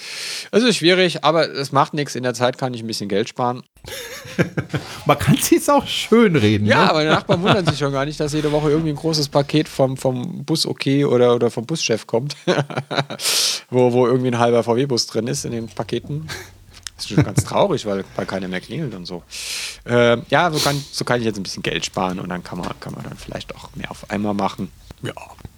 es 0.51 0.65
ist 0.65 0.77
schwierig, 0.77 1.23
aber 1.23 1.49
es 1.49 1.71
macht 1.71 1.95
nichts. 1.95 2.17
In 2.17 2.25
der 2.25 2.35
Zeit 2.35 2.59
kann 2.59 2.75
ich 2.75 2.83
ein 2.83 2.89
bisschen 2.89 3.09
Geld 3.09 3.29
sparen. 3.29 3.63
Man 5.07 5.19
kann 5.19 5.37
es 5.37 5.69
auch 5.69 5.87
schön 5.87 6.37
reden. 6.37 6.67
Ja, 6.67 6.85
ne? 6.85 6.91
aber 6.91 7.03
die 7.03 7.09
Nachbarn 7.09 7.43
wundern 7.43 7.67
sich 7.67 7.79
schon 7.79 7.93
gar 7.93 8.05
nicht, 8.05 8.19
dass 8.21 8.33
jede 8.33 8.53
Woche 8.53 8.71
irgendwie 8.71 8.91
ein 8.91 8.97
großes 8.97 9.29
Paket 9.29 9.69
vom, 9.69 9.97
vom 9.97 10.45
Bus 10.45 10.67
okay 10.67 11.05
oder, 11.05 11.35
oder 11.35 11.51
vom 11.51 11.67
Buschef 11.67 12.07
kommt, 12.07 12.37
wo, 13.71 13.93
wo 13.93 14.07
irgendwie 14.07 14.29
ein 14.29 14.39
halber 14.39 14.63
VW-Bus 14.63 15.07
drin 15.07 15.27
ist 15.27 15.45
in 15.45 15.53
den 15.53 15.67
Paketen. 15.69 16.29
Das 16.97 17.07
ist 17.07 17.15
schon 17.17 17.25
ganz 17.25 17.45
traurig, 17.45 17.85
weil, 17.85 18.05
weil 18.15 18.27
keiner 18.27 18.47
mehr 18.47 18.61
klingelt 18.61 18.95
und 18.95 19.07
so. 19.07 19.25
Ähm, 19.87 20.23
ja, 20.31 20.51
so 20.53 20.59
kann, 20.61 20.83
so 20.93 21.05
kann 21.05 21.19
ich 21.19 21.27
jetzt 21.27 21.37
ein 21.37 21.43
bisschen 21.43 21.63
Geld 21.63 21.85
sparen 21.85 22.21
und 22.21 22.29
dann 22.29 22.45
kann 22.45 22.59
man, 22.59 22.69
kann 22.79 22.95
man 22.95 23.03
dann 23.03 23.17
vielleicht 23.17 23.55
auch 23.57 23.75
mehr 23.75 23.91
auf 23.91 24.09
einmal 24.11 24.35
machen. 24.35 24.71
Ja. 25.03 25.13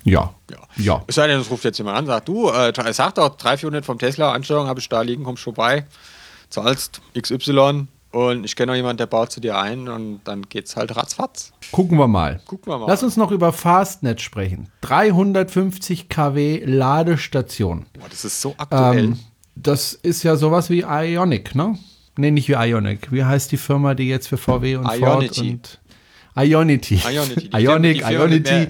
Ja. 0.04 0.34
Ja. 0.50 0.58
Ja. 0.76 1.04
Es 1.06 1.16
sei 1.16 1.26
denn, 1.26 1.40
es 1.40 1.50
ruft 1.50 1.64
jetzt 1.64 1.76
jemand 1.76 1.98
an, 1.98 2.06
sagt, 2.06 2.28
du, 2.28 2.48
äh, 2.48 2.72
sag 2.92 3.14
doch, 3.16 3.36
300, 3.36 3.60
400 3.60 3.84
vom 3.84 3.98
Tesla, 3.98 4.32
Ansteuerung 4.32 4.68
habe 4.68 4.80
ich 4.80 4.88
da 4.88 5.02
liegen, 5.02 5.24
kommst 5.24 5.42
vorbei, 5.42 5.86
zahlst 6.48 7.02
XY 7.18 7.88
und 8.14 8.44
ich 8.44 8.54
kenne 8.54 8.70
noch 8.70 8.76
jemanden, 8.76 8.98
der 8.98 9.06
baut 9.06 9.32
zu 9.32 9.40
dir 9.40 9.58
ein 9.58 9.88
und 9.88 10.20
dann 10.22 10.42
geht's 10.48 10.76
halt 10.76 10.96
ratzfatz. 10.96 11.52
Gucken 11.72 11.98
wir 11.98 12.06
mal. 12.06 12.40
Gucken 12.46 12.72
wir 12.72 12.78
mal. 12.78 12.86
Lass 12.86 13.02
uns 13.02 13.16
noch 13.16 13.32
über 13.32 13.52
Fastnet 13.52 14.20
sprechen. 14.20 14.68
350 14.82 16.08
kW 16.08 16.62
Ladestation. 16.64 17.86
Boah, 17.94 18.08
das 18.08 18.24
ist 18.24 18.40
so 18.40 18.54
aktuell. 18.56 19.04
Ähm, 19.04 19.18
das 19.56 19.94
ist 19.94 20.22
ja 20.22 20.36
sowas 20.36 20.70
wie 20.70 20.84
Ionic, 20.86 21.56
ne? 21.56 21.76
Nee, 22.16 22.30
nicht 22.30 22.48
wie 22.48 22.52
Ionic. 22.52 23.10
Wie 23.10 23.24
heißt 23.24 23.50
die 23.50 23.56
Firma, 23.56 23.94
die 23.94 24.08
jetzt 24.08 24.28
für 24.28 24.36
VW 24.36 24.76
und 24.76 24.84
Ford 24.84 25.00
Ionity. 25.00 25.50
und 25.50 25.80
Ionity. 26.36 27.00
Ionity. 27.04 27.48
Die 27.48 27.56
Ionic, 27.56 27.66
Firma, 27.66 27.82
die 27.82 27.98
Firma 27.98 28.10
Ionity. 28.10 28.52
Mehr, 28.52 28.68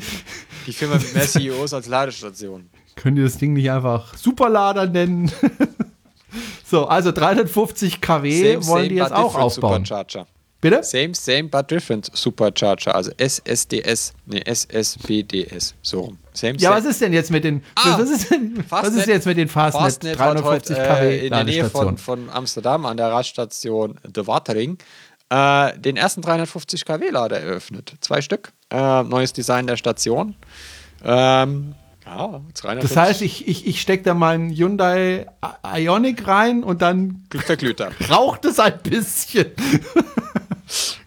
die 0.66 0.72
Firma 0.72 0.94
mit 0.96 1.14
mehr 1.14 1.26
CEOs 1.26 1.74
als 1.74 1.86
Ladestation. 1.86 2.70
Können 2.96 3.16
die 3.16 3.22
das 3.22 3.36
Ding 3.36 3.52
nicht 3.52 3.70
einfach 3.70 4.16
Superlader 4.16 4.86
nennen? 4.86 5.30
so, 6.64 6.86
also 6.86 7.12
350 7.12 8.00
kW 8.00 8.58
wollen 8.66 8.88
die 8.88 8.94
jetzt 8.96 9.12
auch 9.12 9.34
aufbauen. 9.34 9.84
Supercharger. 9.84 10.26
Bitte? 10.60 10.82
Same, 10.82 11.14
same, 11.14 11.44
but 11.44 11.70
different 11.70 12.08
Supercharger. 12.16 12.94
Also 12.94 13.10
SSDS. 13.18 14.14
Nee, 14.24 14.42
SSBDS. 14.46 15.74
So 15.82 16.00
rum. 16.00 16.18
Same, 16.32 16.54
Ja, 16.58 16.70
same. 16.70 16.80
was 16.80 16.90
ist 16.90 17.00
denn 17.02 17.12
jetzt 17.12 17.30
mit 17.30 17.44
den 17.44 17.62
Ah, 17.74 17.98
was, 17.98 18.08
ist 18.10 18.30
denn, 18.30 18.64
was 18.70 18.88
ist 18.88 19.06
jetzt 19.06 19.26
mit 19.26 19.36
den 19.36 19.48
Fastnet, 19.48 19.82
Fastnet 19.82 20.18
hat 20.18 20.36
350 20.38 20.76
heute, 20.76 20.88
kW 20.88 21.06
äh, 21.18 21.26
in 21.26 21.32
der 21.32 21.44
Nähe 21.44 21.68
von, 21.68 21.98
von 21.98 22.30
Amsterdam 22.30 22.86
an 22.86 22.96
der 22.96 23.08
Raststation 23.12 24.00
De 24.06 24.26
Watering 24.26 24.78
äh, 25.28 25.78
den 25.78 25.96
ersten 25.96 26.22
350 26.22 26.84
kW 26.84 27.10
Lader 27.10 27.40
eröffnet. 27.40 27.92
Zwei 28.00 28.20
Stück. 28.22 28.52
Äh, 28.70 29.02
neues 29.02 29.32
Design 29.32 29.66
der 29.66 29.76
Station. 29.76 30.34
Ähm, 31.04 31.74
ja, 32.16 32.74
Das 32.76 32.96
heißt, 32.96 33.22
ich, 33.22 33.48
ich, 33.48 33.66
ich 33.66 33.80
stecke 33.80 34.02
da 34.04 34.14
meinen 34.14 34.50
Hyundai 34.50 35.26
Ionic 35.64 36.26
rein 36.26 36.62
und 36.62 36.82
dann 36.82 37.24
verglüht 37.30 37.80
er. 37.80 37.92
raucht 38.10 38.44
es 38.44 38.58
ein 38.58 38.78
bisschen. 38.82 39.52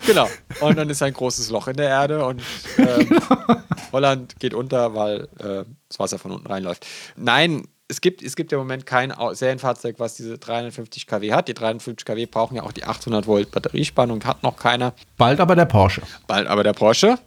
Genau. 0.06 0.28
Und 0.62 0.78
dann 0.78 0.90
ist 0.90 1.02
ein 1.02 1.14
großes 1.14 1.50
Loch 1.50 1.68
in 1.68 1.76
der 1.76 1.90
Erde 1.90 2.24
und 2.24 2.42
ähm, 2.78 3.20
Holland 3.92 4.40
geht 4.40 4.54
unter, 4.54 4.96
weil 4.96 5.28
äh, 5.40 5.66
das 5.90 6.00
Wasser 6.00 6.20
von 6.20 6.32
unten 6.32 6.48
reinläuft. 6.48 6.86
Nein, 7.18 7.68
es 7.90 8.02
gibt, 8.02 8.22
es 8.22 8.36
gibt 8.36 8.52
im 8.52 8.60
Moment 8.60 8.86
kein 8.86 9.14
Serienfahrzeug, 9.32 9.96
was 10.00 10.16
diese 10.16 10.38
350 10.38 11.08
kW 11.08 11.34
hat. 11.34 11.48
Die 11.48 11.54
350 11.54 12.06
kW 12.06 12.26
brauchen 12.26 12.56
ja 12.56 12.64
auch 12.64 12.72
die 12.72 12.84
800 12.84 13.28
Volt 13.28 13.52
Batteriespannung, 13.52 14.24
hat 14.26 14.44
noch 14.44 14.58
keiner. 14.58 14.94
Bald 15.18 15.40
aber 15.40 15.56
der 15.56 15.66
Porsche. 15.66 16.02
Bald 16.28 16.48
aber 16.48 16.64
der 16.64 16.74
Porsche. 16.74 17.18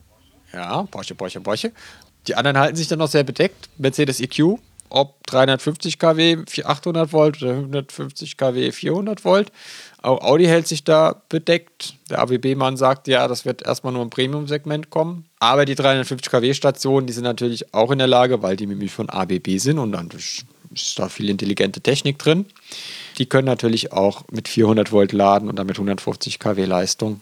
Ja, 0.53 0.83
Porsche, 0.91 1.15
Porsche, 1.15 1.41
Porsche. 1.41 1.73
Die 2.27 2.35
anderen 2.35 2.59
halten 2.59 2.77
sich 2.77 2.89
dann 2.89 2.99
noch 2.99 3.09
sehr 3.09 3.25
bedeckt. 3.25 3.69
Mercedes 3.79 4.21
EQ, 4.21 4.59
ob 4.91 5.27
350 5.27 5.99
kW, 5.99 6.45
800 6.65 7.13
Volt 7.13 7.43
oder 7.43 7.53
150 7.53 8.37
kW, 8.37 8.73
400 8.73 9.25
Volt. 9.25 9.53
Auch 10.03 10.23
Audi 10.23 10.47
hält 10.47 10.67
sich 10.67 10.85
da 10.85 11.23
bedeckt. 11.29 11.95
Der 12.11 12.21
AWB-Mann 12.21 12.77
sagt, 12.77 13.09
ja, 13.09 13.29
das 13.29 13.45
wird 13.45 13.63
erstmal 13.63 13.93
nur 13.93 14.03
im 14.03 14.11
Premium-Segment 14.11 14.91
kommen. 14.91 15.27
Aber 15.39 15.65
die 15.65 15.75
350 15.75 16.31
kW-Stationen, 16.31 17.07
die 17.07 17.13
sind 17.13 17.25
natürlich 17.25 17.73
auch 17.73 17.91
in 17.91 17.99
der 17.99 18.07
Lage, 18.07 18.43
weil 18.43 18.57
die 18.57 18.67
nämlich 18.67 18.93
von 18.93 19.09
ABB 19.09 19.59
sind 19.59 19.79
und 19.79 19.93
dann 19.93 20.09
ist 20.11 20.99
da 20.99 21.09
viel 21.09 21.29
intelligente 21.29 21.81
Technik 21.81 22.19
drin. 22.19 22.47
Die 23.19 23.27
können 23.27 23.47
natürlich 23.47 23.93
auch 23.93 24.25
mit 24.31 24.49
400 24.49 24.93
Volt 24.93 25.13
laden 25.13 25.49
und 25.49 25.57
dann 25.57 25.67
mit 25.67 25.77
150 25.77 26.39
kW 26.39 26.65
Leistung. 26.65 27.21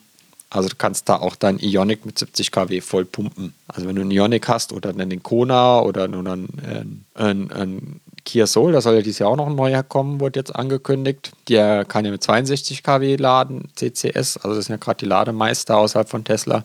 Also 0.51 0.69
du 0.69 0.77
kannst 0.77 1.09
da 1.09 1.17
auch 1.17 1.37
dein 1.37 1.59
Ionic 1.59 2.07
mit 2.07 2.19
70 2.19 2.51
kW 2.51 2.81
voll 2.81 3.05
pumpen. 3.05 3.55
Also 3.67 3.87
wenn 3.87 3.97
du 3.97 4.03
einen 4.03 4.11
Ionic 4.11 4.49
hast 4.49 4.73
oder 4.73 4.93
den 4.93 5.23
Kona 5.23 5.81
oder 5.81 6.09
nur 6.09 6.23
dann 6.23 6.49
ein, 6.65 7.05
ein, 7.15 7.53
ein 7.53 8.01
Kia 8.29 8.47
Soul, 8.47 8.73
da 8.73 8.83
soll 8.83 8.97
ja 8.97 9.01
dieses 9.01 9.21
Jahr 9.21 9.31
auch 9.31 9.37
noch 9.37 9.47
ein 9.47 9.55
neuer 9.55 9.83
kommen, 9.83 10.21
wurde 10.21 10.39
jetzt 10.39 10.55
angekündigt. 10.55 11.33
Der 11.49 11.87
kann 11.87 12.05
ja 12.05 12.11
mit 12.11 12.23
62 12.23 12.83
kW 12.83 13.17
laden, 13.17 13.71
CCS, 13.75 14.37
also 14.37 14.55
das 14.55 14.67
sind 14.67 14.75
ja 14.75 14.77
gerade 14.77 14.99
die 14.99 15.07
Lademeister 15.07 15.79
außerhalb 15.79 16.07
von 16.11 16.25
Tesla. 16.25 16.63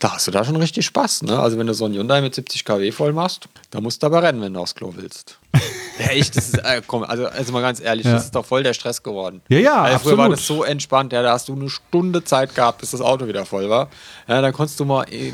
Da 0.00 0.14
hast 0.14 0.26
du 0.26 0.32
da 0.32 0.44
schon 0.44 0.56
richtig 0.56 0.84
Spaß. 0.84 1.22
Ne? 1.22 1.38
Also 1.38 1.58
wenn 1.58 1.68
du 1.68 1.74
so 1.74 1.84
einen 1.84 1.94
Hyundai 1.94 2.20
mit 2.22 2.34
70 2.34 2.64
kW 2.64 2.90
voll 2.90 3.12
machst, 3.12 3.48
da 3.70 3.80
musst 3.80 4.02
du 4.02 4.06
aber 4.08 4.20
rennen, 4.24 4.40
wenn 4.40 4.52
du 4.52 4.58
aufs 4.60 4.74
Klo 4.74 4.92
willst. 4.96 5.38
Ja, 5.98 6.08
echt, 6.08 6.36
das 6.36 6.48
ist, 6.48 6.58
äh, 6.58 6.82
komm, 6.86 7.04
also, 7.04 7.24
also 7.26 7.52
mal 7.54 7.62
ganz 7.62 7.80
ehrlich, 7.80 8.04
Ja. 8.04 8.12
das 8.12 8.26
ist 8.26 8.34
doch 8.34 8.44
voll 8.44 8.62
der 8.62 8.74
Stress 8.74 9.02
geworden. 9.02 9.40
Ja, 9.48 9.58
ja, 9.60 9.82
Weil 9.84 9.98
Früher 9.98 10.18
war 10.18 10.24
absolut. 10.26 10.38
das 10.38 10.46
so 10.46 10.62
entspannt, 10.62 11.14
ja, 11.14 11.22
da 11.22 11.32
hast 11.32 11.48
du 11.48 11.54
eine 11.54 11.70
Stunde 11.70 12.22
Zeit 12.22 12.54
gehabt, 12.54 12.80
bis 12.82 12.90
das 12.90 13.00
Auto 13.00 13.26
wieder 13.28 13.46
voll 13.46 13.70
war. 13.70 13.88
Ja, 14.28 14.42
dann 14.42 14.52
konntest 14.52 14.78
du 14.78 14.84
mal 14.84 15.04
in 15.04 15.32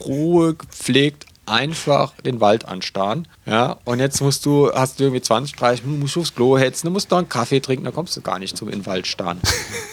Ruhe, 0.00 0.54
gepflegt, 0.54 1.26
einfach 1.48 2.12
den 2.24 2.40
Wald 2.40 2.66
anstarren. 2.66 3.28
Ja, 3.46 3.78
und 3.84 4.00
jetzt 4.00 4.20
musst 4.20 4.44
du, 4.46 4.70
hast 4.72 5.00
du 5.00 5.04
irgendwie 5.04 5.22
20, 5.22 5.56
30 5.56 5.84
Minuten, 5.84 6.02
musst 6.02 6.16
du 6.16 6.20
aufs 6.20 6.34
Klo 6.34 6.58
hetzen, 6.58 6.86
dann 6.86 6.92
musst 6.92 7.10
du 7.10 7.14
noch 7.14 7.18
einen 7.18 7.28
Kaffee 7.28 7.60
trinken, 7.60 7.84
dann 7.84 7.94
kommst 7.94 8.16
du 8.16 8.20
gar 8.20 8.38
nicht 8.38 8.56
zum 8.56 8.68
in 8.68 8.80
den 8.80 8.86
Wald 8.86 9.06
starren. 9.06 9.40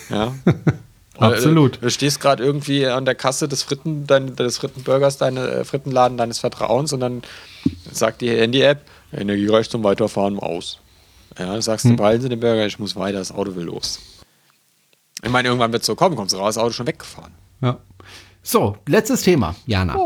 Ja. 0.08 0.36
Absolut. 1.18 1.78
Du, 1.78 1.82
du 1.82 1.90
stehst 1.90 2.20
gerade 2.20 2.44
irgendwie 2.44 2.86
an 2.86 3.06
der 3.06 3.16
Kasse 3.16 3.48
des, 3.48 3.64
Fritten, 3.64 4.06
dein, 4.06 4.36
des 4.36 4.58
Frittenburgers, 4.58 5.18
deine 5.18 5.48
äh, 5.48 5.64
Frittenladen 5.64 6.16
deines 6.18 6.38
Vertrauens 6.40 6.94
und 6.94 7.00
dann 7.00 7.24
sagt 7.92 8.22
die 8.22 8.30
Handy-App, 8.30 8.82
Energie 9.12 9.48
reicht 9.48 9.72
zum 9.72 9.84
Weiterfahren 9.84 10.38
aus. 10.38 10.80
Ja, 11.40 11.48
dann 11.48 11.62
sagst 11.62 11.86
du, 11.86 11.96
behalten 11.96 12.22
Sie 12.22 12.30
den 12.30 12.40
Burger, 12.40 12.66
ich 12.66 12.80
muss 12.80 12.96
weiter, 12.96 13.18
das 13.18 13.32
Auto 13.32 13.56
will 13.56 13.64
los. 13.66 14.00
Ich 15.24 15.30
meine, 15.30 15.48
irgendwann 15.48 15.72
wird 15.72 15.82
es 15.82 15.88
so 15.88 15.96
kommen, 15.96 16.16
kommst 16.16 16.34
du 16.34 16.38
raus, 16.38 16.56
das 16.56 16.62
Auto 16.62 16.70
ist 16.70 16.76
schon 16.76 16.88
weggefahren. 16.88 17.34
Ja. 17.62 17.78
So, 18.48 18.78
letztes 18.86 19.24
Thema, 19.24 19.56
Jana. 19.66 19.98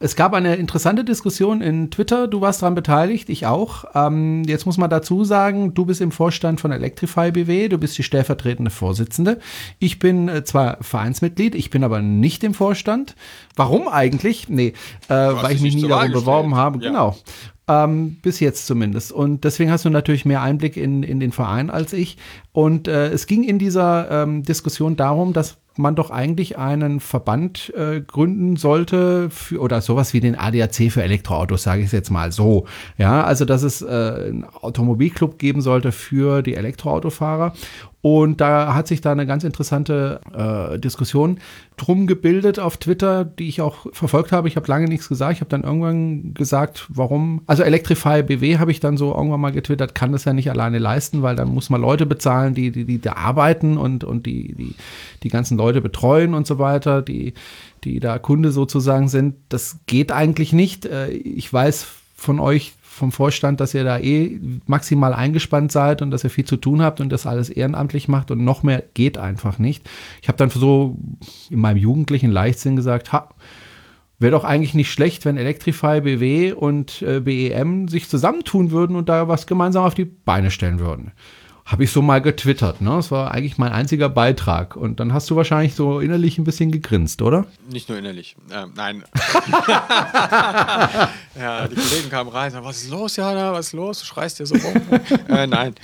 Es 0.00 0.16
gab 0.16 0.34
eine 0.34 0.56
interessante 0.56 1.04
Diskussion 1.04 1.60
in 1.60 1.92
Twitter. 1.92 2.26
Du 2.26 2.40
warst 2.40 2.60
daran 2.60 2.74
beteiligt, 2.74 3.28
ich 3.28 3.46
auch. 3.46 3.84
Ähm, 3.94 4.42
jetzt 4.46 4.66
muss 4.66 4.78
man 4.78 4.90
dazu 4.90 5.22
sagen, 5.22 5.74
du 5.74 5.84
bist 5.84 6.00
im 6.00 6.10
Vorstand 6.10 6.60
von 6.60 6.72
Electrify 6.72 7.30
BW, 7.30 7.68
du 7.68 7.78
bist 7.78 7.96
die 7.96 8.02
stellvertretende 8.02 8.72
Vorsitzende. 8.72 9.38
Ich 9.78 10.00
bin 10.00 10.28
äh, 10.28 10.42
zwar 10.42 10.78
Vereinsmitglied, 10.80 11.54
ich 11.54 11.70
bin 11.70 11.84
aber 11.84 12.02
nicht 12.02 12.42
im 12.42 12.52
Vorstand. 12.52 13.14
Warum 13.54 13.86
eigentlich? 13.86 14.48
Nee, 14.48 14.72
äh, 15.08 15.14
weil 15.14 15.54
ich 15.54 15.62
mich 15.62 15.76
nie 15.76 15.86
darum 15.86 16.10
beworben 16.10 16.56
habe. 16.56 16.82
Ja. 16.82 16.90
Genau. 16.90 17.16
Ähm, 17.68 18.16
bis 18.22 18.40
jetzt 18.40 18.66
zumindest. 18.66 19.12
Und 19.12 19.44
deswegen 19.44 19.70
hast 19.70 19.84
du 19.84 19.90
natürlich 19.90 20.24
mehr 20.24 20.42
Einblick 20.42 20.76
in, 20.76 21.04
in 21.04 21.20
den 21.20 21.30
Verein 21.30 21.70
als 21.70 21.92
ich. 21.92 22.18
Und 22.50 22.88
äh, 22.88 23.10
es 23.10 23.28
ging 23.28 23.44
in 23.44 23.60
dieser 23.60 24.10
ähm, 24.10 24.42
Diskussion 24.42 24.96
darum, 24.96 25.32
dass 25.32 25.58
man 25.76 25.94
doch 25.94 26.10
eigentlich 26.10 26.58
einen 26.58 27.00
Verband 27.00 27.72
äh, 27.76 28.00
gründen 28.00 28.56
sollte 28.56 29.30
für, 29.30 29.60
oder 29.60 29.80
sowas 29.80 30.12
wie 30.12 30.20
den 30.20 30.36
ADAC 30.36 30.90
für 30.90 31.02
Elektroautos, 31.02 31.62
sage 31.62 31.82
ich 31.82 31.92
jetzt 31.92 32.10
mal 32.10 32.32
so. 32.32 32.66
Ja, 32.98 33.24
also 33.24 33.44
dass 33.44 33.62
es 33.62 33.82
äh, 33.82 33.86
einen 33.86 34.44
Automobilclub 34.44 35.38
geben 35.38 35.60
sollte 35.60 35.92
für 35.92 36.42
die 36.42 36.54
Elektroautofahrer. 36.54 37.54
Und 38.04 38.42
da 38.42 38.74
hat 38.74 38.86
sich 38.86 39.00
da 39.00 39.12
eine 39.12 39.26
ganz 39.26 39.44
interessante 39.44 40.20
äh, 40.36 40.78
Diskussion 40.78 41.38
drum 41.78 42.06
gebildet 42.06 42.58
auf 42.58 42.76
Twitter, 42.76 43.24
die 43.24 43.48
ich 43.48 43.62
auch 43.62 43.86
verfolgt 43.94 44.30
habe. 44.30 44.46
Ich 44.46 44.56
habe 44.56 44.68
lange 44.68 44.88
nichts 44.88 45.08
gesagt. 45.08 45.32
Ich 45.32 45.40
habe 45.40 45.48
dann 45.48 45.62
irgendwann 45.62 46.34
gesagt, 46.34 46.84
warum. 46.90 47.40
Also 47.46 47.62
Electrify 47.62 48.22
BW 48.22 48.58
habe 48.58 48.72
ich 48.72 48.80
dann 48.80 48.98
so 48.98 49.14
irgendwann 49.14 49.40
mal 49.40 49.52
getwittert, 49.52 49.94
kann 49.94 50.12
das 50.12 50.26
ja 50.26 50.34
nicht 50.34 50.50
alleine 50.50 50.78
leisten, 50.78 51.22
weil 51.22 51.34
dann 51.34 51.48
muss 51.48 51.70
man 51.70 51.80
Leute 51.80 52.04
bezahlen, 52.04 52.52
die, 52.52 52.70
die, 52.72 52.84
die 52.84 53.00
da 53.00 53.14
arbeiten 53.14 53.78
und, 53.78 54.04
und 54.04 54.26
die, 54.26 54.54
die, 54.54 54.74
die 55.22 55.28
ganzen 55.30 55.56
Leute 55.56 55.80
betreuen 55.80 56.34
und 56.34 56.46
so 56.46 56.58
weiter, 56.58 57.00
die, 57.00 57.32
die 57.84 58.00
da 58.00 58.18
Kunde 58.18 58.52
sozusagen 58.52 59.08
sind. 59.08 59.36
Das 59.48 59.78
geht 59.86 60.12
eigentlich 60.12 60.52
nicht. 60.52 60.84
Äh, 60.84 61.08
Ich 61.08 61.50
weiß 61.50 61.86
von 62.16 62.38
euch 62.38 62.74
vom 62.94 63.12
Vorstand, 63.12 63.60
dass 63.60 63.74
ihr 63.74 63.84
da 63.84 63.98
eh 63.98 64.40
maximal 64.66 65.12
eingespannt 65.12 65.72
seid 65.72 66.00
und 66.00 66.10
dass 66.10 66.24
ihr 66.24 66.30
viel 66.30 66.44
zu 66.44 66.56
tun 66.56 66.80
habt 66.80 67.00
und 67.00 67.10
das 67.10 67.26
alles 67.26 67.50
ehrenamtlich 67.50 68.08
macht 68.08 68.30
und 68.30 68.44
noch 68.44 68.62
mehr 68.62 68.82
geht 68.94 69.18
einfach 69.18 69.58
nicht. 69.58 69.88
Ich 70.22 70.28
habe 70.28 70.38
dann 70.38 70.50
so 70.50 70.96
in 71.50 71.58
meinem 71.58 71.78
jugendlichen 71.78 72.30
Leichtsinn 72.30 72.76
gesagt, 72.76 73.12
ha, 73.12 73.28
wäre 74.18 74.32
doch 74.32 74.44
eigentlich 74.44 74.74
nicht 74.74 74.90
schlecht, 74.90 75.24
wenn 75.24 75.36
Electrify 75.36 76.00
BW 76.00 76.52
und 76.52 77.02
äh, 77.02 77.20
BEM 77.20 77.88
sich 77.88 78.08
zusammentun 78.08 78.70
würden 78.70 78.96
und 78.96 79.08
da 79.08 79.28
was 79.28 79.46
gemeinsam 79.46 79.84
auf 79.84 79.94
die 79.94 80.04
Beine 80.04 80.50
stellen 80.50 80.78
würden. 80.78 81.12
Habe 81.66 81.84
ich 81.84 81.92
so 81.92 82.02
mal 82.02 82.20
getwittert, 82.20 82.82
ne? 82.82 82.90
Das 82.90 83.10
war 83.10 83.30
eigentlich 83.30 83.56
mein 83.56 83.72
einziger 83.72 84.10
Beitrag. 84.10 84.76
Und 84.76 85.00
dann 85.00 85.14
hast 85.14 85.30
du 85.30 85.36
wahrscheinlich 85.36 85.74
so 85.74 85.98
innerlich 86.00 86.36
ein 86.36 86.44
bisschen 86.44 86.70
gegrinst, 86.70 87.22
oder? 87.22 87.46
Nicht 87.70 87.88
nur 87.88 87.96
innerlich. 87.96 88.36
Ähm, 88.52 88.72
nein. 88.76 89.02
ja, 91.38 91.68
die 91.68 91.74
Kollegen 91.74 92.10
kamen 92.10 92.30
rein 92.30 92.46
und 92.46 92.52
sagten, 92.52 92.66
was 92.68 92.82
ist 92.82 92.90
los, 92.90 93.16
Jana? 93.16 93.52
Was 93.52 93.68
ist 93.68 93.72
los? 93.72 94.00
Du 94.00 94.06
schreist 94.06 94.36
hier 94.38 94.46
so 94.46 94.54
rum. 94.56 94.74
äh, 95.28 95.46
nein. 95.46 95.74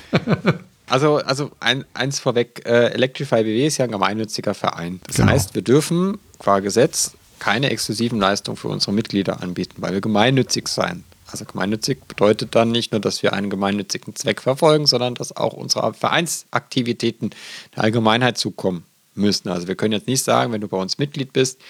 Also, 0.86 1.18
also 1.18 1.50
ein, 1.60 1.84
eins 1.94 2.18
vorweg, 2.20 2.62
äh, 2.66 2.88
Electrify 2.92 3.42
BW 3.42 3.66
ist 3.66 3.78
ja 3.78 3.84
ein 3.86 3.90
gemeinnütziger 3.92 4.54
Verein. 4.54 5.00
Das 5.06 5.16
Genau. 5.16 5.32
heißt, 5.32 5.54
wir 5.54 5.62
dürfen 5.62 6.18
qua 6.38 6.60
Gesetz 6.60 7.12
keine 7.38 7.70
exklusiven 7.70 8.18
Leistungen 8.20 8.56
für 8.56 8.68
unsere 8.68 8.92
Mitglieder 8.92 9.42
anbieten, 9.42 9.76
weil 9.78 9.92
wir 9.94 10.00
gemeinnützig 10.02 10.68
sein. 10.68 11.04
Also 11.30 11.44
gemeinnützig 11.44 11.98
bedeutet 12.06 12.54
dann 12.54 12.70
nicht 12.70 12.92
nur, 12.92 13.00
dass 13.00 13.22
wir 13.22 13.32
einen 13.32 13.50
gemeinnützigen 13.50 14.16
Zweck 14.16 14.40
verfolgen, 14.42 14.86
sondern 14.86 15.14
dass 15.14 15.36
auch 15.36 15.52
unsere 15.52 15.94
Vereinsaktivitäten 15.94 17.30
der 17.74 17.84
Allgemeinheit 17.84 18.38
zukommen 18.38 18.84
müssen. 19.14 19.48
Also 19.48 19.68
wir 19.68 19.74
können 19.74 19.92
jetzt 19.92 20.06
nicht 20.06 20.22
sagen, 20.22 20.52
wenn 20.52 20.60
du 20.60 20.68
bei 20.68 20.76
uns 20.76 20.98
Mitglied 20.98 21.32
bist, 21.32 21.60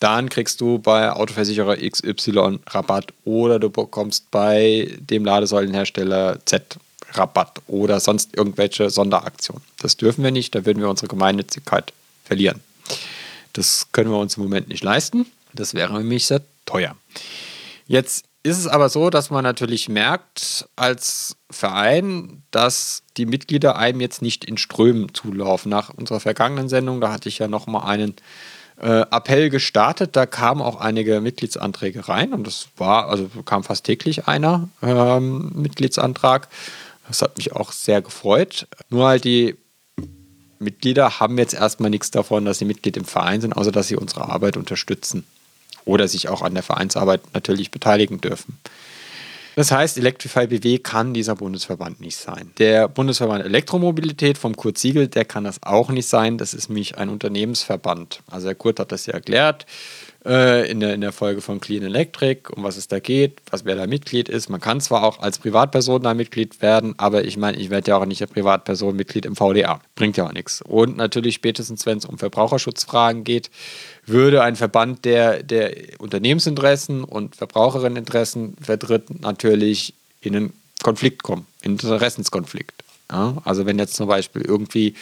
dann 0.00 0.28
kriegst 0.28 0.60
du 0.60 0.78
bei 0.78 1.12
Autoversicherer 1.12 1.76
XY 1.76 2.58
Rabatt 2.66 3.12
oder 3.24 3.58
du 3.58 3.70
bekommst 3.70 4.30
bei 4.30 4.90
dem 4.98 5.24
Ladesäulenhersteller 5.24 6.40
Z 6.44 6.78
Rabatt 7.12 7.60
oder 7.66 8.00
sonst 8.00 8.36
irgendwelche 8.36 8.90
Sonderaktionen. 8.90 9.62
Das 9.80 9.96
dürfen 9.96 10.24
wir 10.24 10.30
nicht, 10.30 10.54
da 10.54 10.64
würden 10.64 10.80
wir 10.80 10.88
unsere 10.88 11.08
Gemeinnützigkeit 11.08 11.92
verlieren. 12.24 12.60
Das 13.52 13.88
können 13.92 14.10
wir 14.10 14.18
uns 14.18 14.36
im 14.36 14.42
Moment 14.44 14.68
nicht 14.68 14.82
leisten. 14.82 15.26
Das 15.52 15.74
wäre 15.74 15.96
nämlich 15.96 16.26
sehr 16.26 16.40
teuer. 16.64 16.96
Jetzt 17.86 18.24
ist 18.42 18.58
es 18.58 18.66
aber 18.66 18.88
so, 18.88 19.08
dass 19.08 19.30
man 19.30 19.44
natürlich 19.44 19.88
merkt 19.88 20.68
als 20.74 21.36
Verein, 21.50 22.42
dass 22.50 23.04
die 23.16 23.26
Mitglieder 23.26 23.76
einem 23.76 24.00
jetzt 24.00 24.20
nicht 24.20 24.44
in 24.44 24.58
Strömen 24.58 25.14
zulaufen. 25.14 25.70
Nach 25.70 25.90
unserer 25.90 26.18
vergangenen 26.18 26.68
Sendung, 26.68 27.00
da 27.00 27.12
hatte 27.12 27.28
ich 27.28 27.38
ja 27.38 27.46
noch 27.46 27.68
mal 27.68 27.84
einen 27.84 28.16
äh, 28.80 29.02
Appell 29.10 29.48
gestartet. 29.48 30.16
Da 30.16 30.26
kamen 30.26 30.60
auch 30.60 30.80
einige 30.80 31.20
Mitgliedsanträge 31.20 32.08
rein 32.08 32.32
und 32.32 32.44
das 32.46 32.68
war, 32.76 33.08
also 33.08 33.28
kam 33.44 33.62
fast 33.62 33.84
täglich 33.84 34.26
einer 34.26 34.68
ähm, 34.82 35.52
Mitgliedsantrag. 35.54 36.48
Das 37.06 37.22
hat 37.22 37.36
mich 37.36 37.52
auch 37.52 37.70
sehr 37.70 38.02
gefreut. 38.02 38.66
Nur 38.88 39.06
halt 39.06 39.22
die 39.22 39.56
Mitglieder 40.58 41.20
haben 41.20 41.38
jetzt 41.38 41.54
erstmal 41.54 41.90
nichts 41.90 42.10
davon, 42.10 42.44
dass 42.44 42.58
sie 42.58 42.64
Mitglied 42.64 42.96
im 42.96 43.04
Verein 43.04 43.40
sind, 43.40 43.52
außer 43.52 43.72
dass 43.72 43.88
sie 43.88 43.96
unsere 43.96 44.28
Arbeit 44.28 44.56
unterstützen 44.56 45.24
oder 45.84 46.08
sich 46.08 46.28
auch 46.28 46.42
an 46.42 46.54
der 46.54 46.62
Vereinsarbeit 46.62 47.20
natürlich 47.34 47.70
beteiligen 47.70 48.20
dürfen. 48.20 48.58
Das 49.54 49.70
heißt, 49.70 49.98
Electrify 49.98 50.46
BW 50.46 50.78
kann 50.78 51.12
dieser 51.12 51.34
Bundesverband 51.34 52.00
nicht 52.00 52.16
sein. 52.16 52.50
Der 52.58 52.88
Bundesverband 52.88 53.44
Elektromobilität 53.44 54.38
vom 54.38 54.56
Kurt 54.56 54.78
Siegel, 54.78 55.08
der 55.08 55.26
kann 55.26 55.44
das 55.44 55.62
auch 55.62 55.90
nicht 55.90 56.08
sein. 56.08 56.38
Das 56.38 56.54
ist 56.54 56.70
nämlich 56.70 56.96
ein 56.96 57.10
Unternehmensverband. 57.10 58.22
Also 58.30 58.46
der 58.46 58.54
Kurt 58.54 58.80
hat 58.80 58.92
das 58.92 59.04
ja 59.04 59.12
erklärt. 59.12 59.66
Äh, 60.24 60.70
in, 60.70 60.80
der, 60.80 60.94
in 60.94 61.00
der 61.00 61.12
Folge 61.12 61.40
von 61.40 61.60
Clean 61.60 61.82
Electric, 61.82 62.52
um 62.54 62.62
was 62.62 62.76
es 62.76 62.88
da 62.88 63.00
geht, 63.00 63.40
was 63.50 63.64
wer 63.64 63.74
da 63.74 63.86
Mitglied 63.86 64.28
ist. 64.28 64.48
Man 64.48 64.60
kann 64.60 64.80
zwar 64.80 65.02
auch 65.02 65.20
als 65.20 65.38
Privatperson 65.38 66.02
da 66.02 66.14
Mitglied 66.14 66.62
werden, 66.62 66.94
aber 66.98 67.24
ich 67.24 67.36
meine, 67.36 67.58
ich 67.58 67.70
werde 67.70 67.90
ja 67.90 67.96
auch 67.96 68.06
nicht 68.06 68.22
als 68.22 68.30
Privatperson 68.30 68.94
Mitglied 68.94 69.26
im 69.26 69.36
VDA. 69.36 69.80
Bringt 69.94 70.16
ja 70.16 70.26
auch 70.26 70.32
nichts. 70.32 70.62
Und 70.62 70.96
natürlich 70.96 71.34
spätestens, 71.34 71.86
wenn 71.86 71.98
es 71.98 72.04
um 72.04 72.18
Verbraucherschutzfragen 72.18 73.24
geht, 73.24 73.50
würde 74.06 74.42
ein 74.42 74.56
Verband, 74.56 75.04
der, 75.04 75.42
der 75.42 75.74
Unternehmensinteressen 75.98 77.04
und 77.04 77.36
Verbraucherinneninteressen 77.36 78.56
vertritt, 78.60 79.22
natürlich 79.22 79.94
in 80.20 80.36
einen 80.36 80.52
Konflikt 80.82 81.22
kommen, 81.22 81.46
in 81.62 81.72
einen 81.72 81.80
Interessenskonflikt. 81.80 82.82
Ja? 83.10 83.36
Also 83.44 83.66
wenn 83.66 83.78
jetzt 83.78 83.94
zum 83.94 84.08
Beispiel 84.08 84.42
irgendwie 84.42 84.94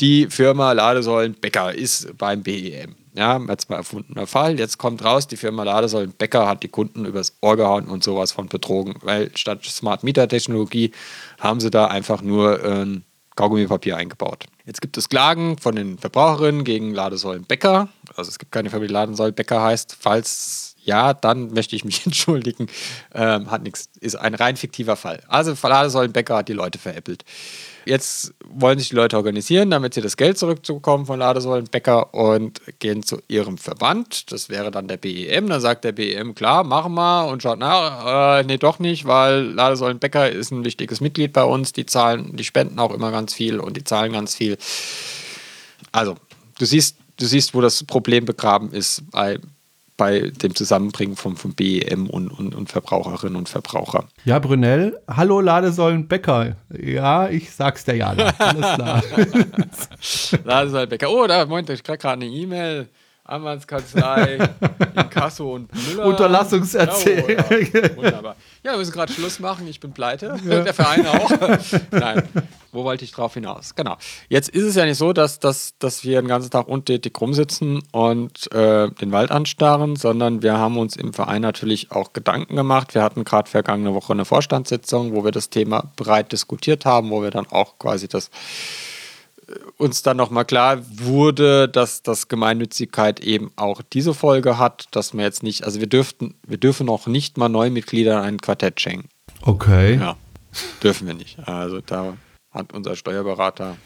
die 0.00 0.28
Firma 0.30 0.72
Ladesäulen 0.72 1.34
Becker 1.34 1.74
ist 1.74 2.16
beim 2.16 2.42
BEM. 2.42 2.94
Ja, 3.14 3.40
jetzt 3.48 3.70
mal 3.70 3.76
erfundener 3.76 4.26
Fall. 4.26 4.58
Jetzt 4.58 4.78
kommt 4.78 5.04
raus, 5.04 5.26
die 5.26 5.36
Firma 5.36 5.62
Ladesäulen 5.62 6.12
Becker 6.12 6.46
hat 6.46 6.62
die 6.62 6.68
Kunden 6.68 7.04
übers 7.04 7.36
Ohr 7.40 7.56
gehauen 7.56 7.86
und 7.86 8.04
sowas 8.04 8.32
von 8.32 8.48
betrogen, 8.48 8.94
weil 9.02 9.36
statt 9.36 9.64
Smart 9.64 10.04
Meter 10.04 10.28
Technologie 10.28 10.92
haben 11.38 11.60
sie 11.60 11.70
da 11.70 11.86
einfach 11.86 12.22
nur 12.22 12.62
ein 12.64 13.04
Kaugummipapier 13.36 13.96
eingebaut. 13.96 14.46
Jetzt 14.66 14.80
gibt 14.80 14.96
es 14.98 15.08
Klagen 15.08 15.58
von 15.58 15.76
den 15.76 15.96
Verbraucherinnen 15.96 16.64
gegen 16.64 16.92
Ladesäulen 16.92 17.44
Becker. 17.44 17.88
Also 18.16 18.30
es 18.30 18.38
gibt 18.38 18.52
keine 18.52 18.68
Firma, 18.68 18.86
die 18.86 18.92
Ladesäulen 18.92 19.34
Becker 19.34 19.62
heißt. 19.62 19.96
Falls 19.98 20.67
ja, 20.88 21.12
dann 21.12 21.52
möchte 21.52 21.76
ich 21.76 21.84
mich 21.84 22.04
entschuldigen. 22.06 22.66
Ähm, 23.14 23.50
hat 23.50 23.62
nichts, 23.62 23.90
ist 24.00 24.16
ein 24.16 24.34
rein 24.34 24.56
fiktiver 24.56 24.96
Fall. 24.96 25.22
Also 25.28 25.54
Ladesäulen 25.62 26.12
Becker 26.12 26.38
hat 26.38 26.48
die 26.48 26.54
Leute 26.54 26.78
veräppelt. 26.78 27.24
Jetzt 27.84 28.34
wollen 28.44 28.78
sich 28.78 28.88
die 28.88 28.96
Leute 28.96 29.16
organisieren, 29.16 29.70
damit 29.70 29.94
sie 29.94 30.00
das 30.00 30.16
Geld 30.16 30.38
zurückzubekommen 30.38 31.06
von 31.06 31.18
Ladesäulenbäcker 31.18 32.12
und 32.12 32.60
gehen 32.80 33.02
zu 33.02 33.22
ihrem 33.28 33.56
Verband. 33.56 34.30
Das 34.32 34.48
wäre 34.48 34.70
dann 34.70 34.88
der 34.88 34.96
BEM. 34.96 35.48
Dann 35.48 35.60
sagt 35.60 35.84
der 35.84 35.92
BEM, 35.92 36.34
klar, 36.34 36.64
machen 36.64 36.94
wir 36.94 37.28
und 37.28 37.42
schaut 37.42 37.58
nach. 37.58 38.40
Äh, 38.40 38.44
nee, 38.44 38.58
doch 38.58 38.78
nicht, 38.78 39.06
weil 39.06 39.42
Ladesäulenbäcker 39.42 40.30
ist 40.30 40.50
ein 40.50 40.64
wichtiges 40.64 41.00
Mitglied 41.00 41.32
bei 41.32 41.44
uns. 41.44 41.72
Die 41.72 41.86
zahlen, 41.86 42.36
die 42.36 42.44
spenden 42.44 42.78
auch 42.78 42.92
immer 42.92 43.10
ganz 43.10 43.32
viel 43.32 43.60
und 43.60 43.76
die 43.76 43.84
zahlen 43.84 44.12
ganz 44.12 44.34
viel. 44.34 44.58
Also, 45.92 46.16
du 46.58 46.64
siehst, 46.66 46.96
du 47.18 47.26
siehst, 47.26 47.54
wo 47.54 47.60
das 47.60 47.84
Problem 47.84 48.24
begraben 48.24 48.72
ist 48.72 49.02
bei 49.10 49.38
bei 49.98 50.20
dem 50.20 50.54
Zusammenbringen 50.54 51.16
von, 51.16 51.36
von 51.36 51.52
BEM 51.52 52.08
und, 52.08 52.30
und, 52.30 52.54
und 52.54 52.70
Verbraucherinnen 52.70 53.36
und 53.36 53.48
Verbraucher. 53.48 54.04
Ja, 54.24 54.38
Brunel, 54.38 54.98
hallo 55.08 55.40
Ladesäulenbäcker. 55.40 56.56
Ja, 56.80 57.28
ich 57.28 57.50
sag's 57.50 57.84
dir 57.84 57.96
ja. 57.96 58.10
Alles 58.38 58.74
klar. 58.74 59.02
Ladesäulenbäcker. 60.44 61.10
Oh, 61.10 61.26
da 61.26 61.44
meinte 61.44 61.74
ich 61.74 61.82
gerade 61.82 62.08
eine 62.08 62.26
E-Mail. 62.26 62.88
Anwaltskanzlei, 63.28 64.38
Inkasso 64.96 65.54
und 65.54 65.70
Müller. 65.88 66.06
Unterlassungserzählung. 66.06 67.44
Oh, 67.50 67.54
ja. 67.54 67.96
Wunderbar. 67.96 68.36
Ja, 68.62 68.72
wir 68.72 68.78
müssen 68.78 68.92
gerade 68.92 69.12
Schluss 69.12 69.38
machen. 69.38 69.68
Ich 69.68 69.80
bin 69.80 69.92
pleite. 69.92 70.34
Ja. 70.44 70.62
Der 70.62 70.72
Verein 70.72 71.06
auch. 71.06 71.30
Nein, 71.90 72.26
wo 72.72 72.84
wollte 72.84 73.04
ich 73.04 73.12
drauf 73.12 73.34
hinaus? 73.34 73.74
Genau. 73.74 73.98
Jetzt 74.30 74.48
ist 74.48 74.64
es 74.64 74.74
ja 74.76 74.86
nicht 74.86 74.96
so, 74.96 75.12
dass, 75.12 75.40
dass, 75.40 75.74
dass 75.78 76.04
wir 76.04 76.22
den 76.22 76.28
ganzen 76.28 76.50
Tag 76.50 76.68
untätig 76.68 77.20
rumsitzen 77.20 77.82
und 77.92 78.50
äh, 78.52 78.90
den 78.92 79.12
Wald 79.12 79.30
anstarren, 79.30 79.96
sondern 79.96 80.42
wir 80.42 80.56
haben 80.56 80.78
uns 80.78 80.96
im 80.96 81.12
Verein 81.12 81.42
natürlich 81.42 81.92
auch 81.92 82.14
Gedanken 82.14 82.56
gemacht. 82.56 82.94
Wir 82.94 83.02
hatten 83.02 83.24
gerade 83.24 83.50
vergangene 83.50 83.94
Woche 83.94 84.14
eine 84.14 84.24
Vorstandssitzung, 84.24 85.14
wo 85.14 85.22
wir 85.22 85.32
das 85.32 85.50
Thema 85.50 85.92
breit 85.96 86.32
diskutiert 86.32 86.86
haben, 86.86 87.10
wo 87.10 87.22
wir 87.22 87.30
dann 87.30 87.46
auch 87.50 87.78
quasi 87.78 88.08
das 88.08 88.30
uns 89.76 90.02
dann 90.02 90.16
nochmal 90.16 90.44
klar 90.44 90.78
wurde, 90.90 91.68
dass 91.68 92.02
das 92.02 92.28
Gemeinnützigkeit 92.28 93.20
eben 93.20 93.50
auch 93.56 93.80
diese 93.92 94.14
Folge 94.14 94.58
hat, 94.58 94.86
dass 94.90 95.14
wir 95.14 95.24
jetzt 95.24 95.42
nicht, 95.42 95.64
also 95.64 95.80
wir 95.80 95.86
dürften, 95.86 96.34
wir 96.46 96.58
dürfen 96.58 96.88
auch 96.88 97.06
nicht 97.06 97.38
mal 97.38 97.48
Neumitgliedern 97.48 98.22
ein 98.22 98.38
Quartett 98.38 98.80
schenken. 98.80 99.08
Okay. 99.42 99.96
Ja, 99.96 100.16
dürfen 100.82 101.06
wir 101.06 101.14
nicht. 101.14 101.38
Also 101.46 101.80
da 101.80 102.16
hat 102.50 102.72
unser 102.72 102.96
Steuerberater 102.96 103.76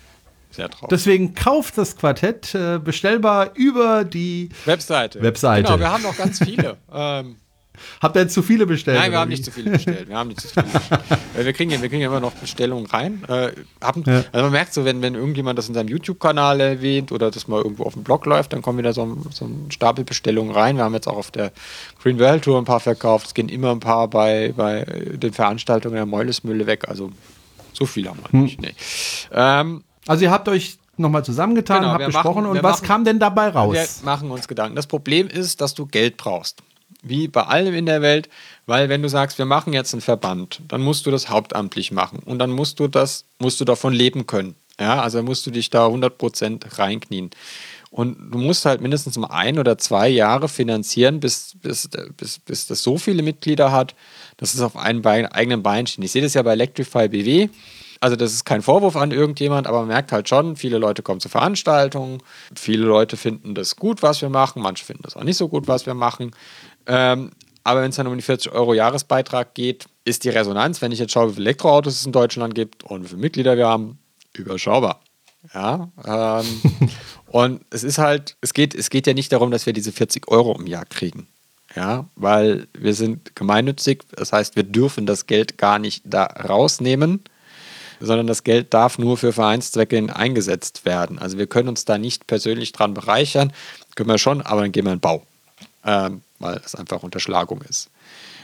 sehr 0.51 0.69
drauf. 0.69 0.89
Deswegen 0.91 1.35
kauft 1.35 1.79
das 1.79 1.97
Quartett 1.97 2.55
äh, 2.55 2.79
bestellbar 2.79 3.51
über 3.55 4.05
die 4.05 4.51
Webseite. 4.65 5.23
Webseite. 5.23 5.65
Genau, 5.65 5.79
wir 5.79 5.91
haben 5.91 6.03
noch 6.03 6.17
ganz 6.17 6.39
viele. 6.39 6.77
ähm, 6.93 7.37
Habt 8.01 8.17
ihr 8.17 8.29
zu 8.29 8.43
viele 8.43 8.67
bestellt? 8.67 8.99
Nein, 8.99 9.13
wir 9.13 9.19
haben 9.19 9.29
nicht 9.29 9.45
zu 9.45 9.51
viele 9.51 9.71
bestellt. 9.71 10.09
Wir 10.09 10.17
haben 10.17 10.29
nicht 10.29 10.41
zu 10.41 10.49
viele 10.49 10.67
bestellt. 10.67 11.01
wir, 11.35 11.53
kriegen, 11.53 11.71
wir 11.71 11.89
kriegen 11.89 12.03
ja 12.03 12.09
immer 12.09 12.21
noch 12.21 12.33
Bestellungen 12.33 12.87
rein. 12.87 13.25
Äh, 13.29 13.53
haben, 13.83 14.05
ja. 14.07 14.25
Also 14.33 14.45
man 14.45 14.53
merkt 14.53 14.75
so, 14.75 14.85
wenn, 14.85 15.03
wenn 15.03 15.15
irgendjemand 15.15 15.59
das 15.59 15.69
in 15.69 15.75
seinem 15.75 15.89
YouTube-Kanal 15.89 16.61
erwähnt 16.61 17.13
oder 17.13 17.31
das 17.31 17.49
mal 17.49 17.63
irgendwo 17.63 17.85
auf 17.85 17.95
dem 17.95 18.05
Blog 18.05 18.27
läuft, 18.27 18.53
dann 18.53 18.63
kommen 18.63 18.79
wieder 18.79 18.93
so, 18.93 19.19
so 19.31 19.45
ein 19.45 19.71
Stapel 19.71 20.05
Bestellungen 20.05 20.53
rein. 20.55 20.77
Wir 20.77 20.85
haben 20.85 20.95
jetzt 20.95 21.09
auch 21.09 21.17
auf 21.17 21.31
der 21.31 21.53
Green 22.03 22.19
World 22.19 22.45
Tour 22.45 22.59
ein 22.59 22.65
paar 22.65 22.81
verkauft. 22.81 23.27
Es 23.29 23.35
gehen 23.35 23.49
immer 23.49 23.71
ein 23.71 23.81
paar 23.81 24.09
bei, 24.09 24.53
bei 24.57 24.85
den 24.85 25.33
Veranstaltungen 25.33 25.95
der 25.95 26.07
Meulesmühle 26.07 26.67
weg. 26.67 26.89
Also 26.89 27.11
so 27.73 27.87
viele 27.87 28.11
haben 28.11 28.21
wir 28.23 28.33
hm. 28.33 28.43
nicht. 28.43 28.61
Nee. 28.61 28.75
Ähm, 29.33 29.85
also 30.07 30.25
ihr 30.25 30.31
habt 30.31 30.49
euch 30.49 30.79
nochmal 30.97 31.25
zusammengetan, 31.25 31.83
genau, 31.83 31.93
habt 31.93 32.07
besprochen 32.07 32.45
machen, 32.45 32.57
und 32.57 32.63
was 32.63 32.79
machen, 32.79 32.87
kam 32.87 33.05
denn 33.05 33.19
dabei 33.19 33.49
raus? 33.49 33.75
Wir 33.75 33.87
machen 34.05 34.31
uns 34.31 34.49
Gedanken. 34.49 34.77
Das 34.77 34.87
Problem 34.87 35.29
ist, 35.29 35.61
dass 35.61 35.75
du 35.75 35.87
Geld 35.87 36.17
brauchst 36.17 36.63
wie 37.03 37.29
bei 37.29 37.43
allem 37.43 37.75
in 37.75 37.87
der 37.87 38.03
Welt, 38.03 38.29
weil 38.67 38.89
wenn 38.89 39.03
du 39.03 39.09
sagst, 39.09 39.39
wir 39.39 39.45
machen 39.45 39.73
jetzt 39.73 39.93
einen 39.93 40.01
Verband, 40.01 40.63
dann 40.69 40.81
musst 40.81 41.07
du 41.07 41.11
das 41.11 41.29
hauptamtlich 41.29 41.93
machen 41.93 42.21
und 42.25 42.39
dann 42.39 42.51
musst 42.51 42.81
du 42.81 42.89
das, 42.89 43.25
musst 43.39 43.61
du 43.61 43.65
davon 43.65 43.93
leben 43.93 44.27
können. 44.27 44.55
Ja, 44.81 45.03
also 45.03 45.23
musst 45.23 45.47
du 45.47 45.51
dich 45.51 45.71
da 45.71 45.87
100% 45.87 46.79
reinknien. 46.79 47.31
Und 47.91 48.33
du 48.33 48.39
musst 48.39 48.65
halt 48.65 48.81
mindestens 48.81 49.19
mal 49.19 49.29
ein 49.29 49.59
oder 49.59 49.77
zwei 49.77 50.09
Jahre 50.09 50.49
finanzieren, 50.49 51.21
bis, 51.21 51.57
bis, 51.61 51.91
bis, 52.17 52.39
bis 52.39 52.67
das 52.67 52.83
so 52.83 52.97
viele 52.97 53.23
Mitglieder 53.23 53.71
hat, 53.71 53.95
dass 54.39 54.55
es 54.55 54.63
auf 54.63 54.77
einem 54.77 55.03
Bein, 55.03 55.27
eigenen 55.27 55.63
Bein 55.63 55.87
steht. 55.87 56.03
Ich 56.03 56.13
sehe 56.13 56.23
das 56.23 56.33
ja 56.33 56.43
bei 56.43 56.53
Electrify 56.53 57.09
BW. 57.09 57.51
Also 58.01 58.17
das 58.17 58.33
ist 58.33 58.45
kein 58.45 58.63
Vorwurf 58.63 58.97
an 58.97 59.13
irgendjemand, 59.13 59.69
aber 59.69 59.81
man 59.81 59.89
merkt 59.89 60.11
halt 60.11 60.29
schon, 60.29 60.57
viele 60.57 60.79
Leute 60.79 61.03
kommen 61.03 61.21
zu 61.21 61.29
Veranstaltungen, 61.29 62.19
viele 62.57 62.85
Leute 62.85 63.17
finden 63.17 63.55
das 63.55 63.77
gut, 63.77 64.03
was 64.03 64.21
wir 64.23 64.29
machen, 64.29 64.61
manche 64.61 64.85
finden 64.85 65.05
das 65.05 65.15
auch 65.15 65.23
nicht 65.23 65.37
so 65.37 65.49
gut, 65.49 65.69
was 65.69 65.87
wir 65.87 65.95
machen. 65.95 66.33
Ähm, 66.87 67.31
aber 67.65 67.83
wenn 67.83 67.91
es 67.91 67.97
dann 67.97 68.07
um 68.07 68.17
die 68.17 68.23
40 68.23 68.53
Euro 68.53 68.75
Jahresbeitrag 68.75 69.55
geht, 69.55 69.87
ist 70.05 70.25
die 70.25 70.31
Resonanz, 70.31 70.83
wenn 70.83 70.93
ich 70.93 70.99
jetzt 70.99 71.13
schaue, 71.13 71.31
wie 71.31 71.35
viele 71.35 71.47
Elektroautos 71.47 71.95
es 71.95 72.07
in 72.07 72.13
Deutschland 72.13 72.55
gibt 72.55 72.83
und 72.85 73.05
wie 73.05 73.09
viele 73.09 73.21
Mitglieder 73.21 73.57
wir 73.57 73.69
haben, 73.69 73.99
überschaubar. 74.35 75.01
Ja, 75.55 75.89
ähm, 76.05 76.91
und 77.27 77.61
es 77.71 77.85
ist 77.85 77.99
halt, 77.99 78.37
es 78.41 78.55
geht, 78.55 78.75
es 78.75 78.91
geht 78.91 79.07
ja 79.07 79.15
nicht 79.15 79.33
darum, 79.33 79.51
dass 79.51 79.67
wir 79.67 79.73
diese 79.73 79.93
40 79.93 80.29
Euro 80.29 80.57
im 80.59 80.67
Jahr 80.67 80.85
kriegen. 80.85 81.29
Ja, 81.75 82.07
weil 82.17 82.67
wir 82.75 82.93
sind 82.95 83.35
gemeinnützig, 83.35 84.03
das 84.15 84.33
heißt, 84.33 84.57
wir 84.57 84.63
dürfen 84.63 85.07
das 85.07 85.27
Geld 85.27 85.57
gar 85.57 85.79
nicht 85.79 86.03
da 86.05 86.25
rausnehmen, 86.25 87.23
sondern 87.99 88.27
das 88.27 88.45
Geld 88.45 88.75
darf 88.75 88.99
nur 88.99 89.17
für 89.17 89.33
Vereinszwecke 89.33 90.15
eingesetzt 90.15 90.85
werden. 90.85 91.19
Also 91.19 91.39
wir 91.39 91.47
können 91.47 91.69
uns 91.69 91.87
da 91.87 91.97
nicht 91.97 92.27
persönlich 92.27 92.73
dran 92.73 92.93
bereichern, 92.93 93.53
können 93.95 94.11
wir 94.11 94.19
schon, 94.19 94.43
aber 94.43 94.63
dann 94.63 94.73
gehen 94.73 94.85
wir 94.85 94.93
in 94.93 94.99
den 94.99 95.01
Bau. 95.01 95.23
Ähm, 95.85 96.23
weil 96.43 96.61
es 96.65 96.75
einfach 96.75 97.03
Unterschlagung 97.03 97.63
ist. 97.63 97.91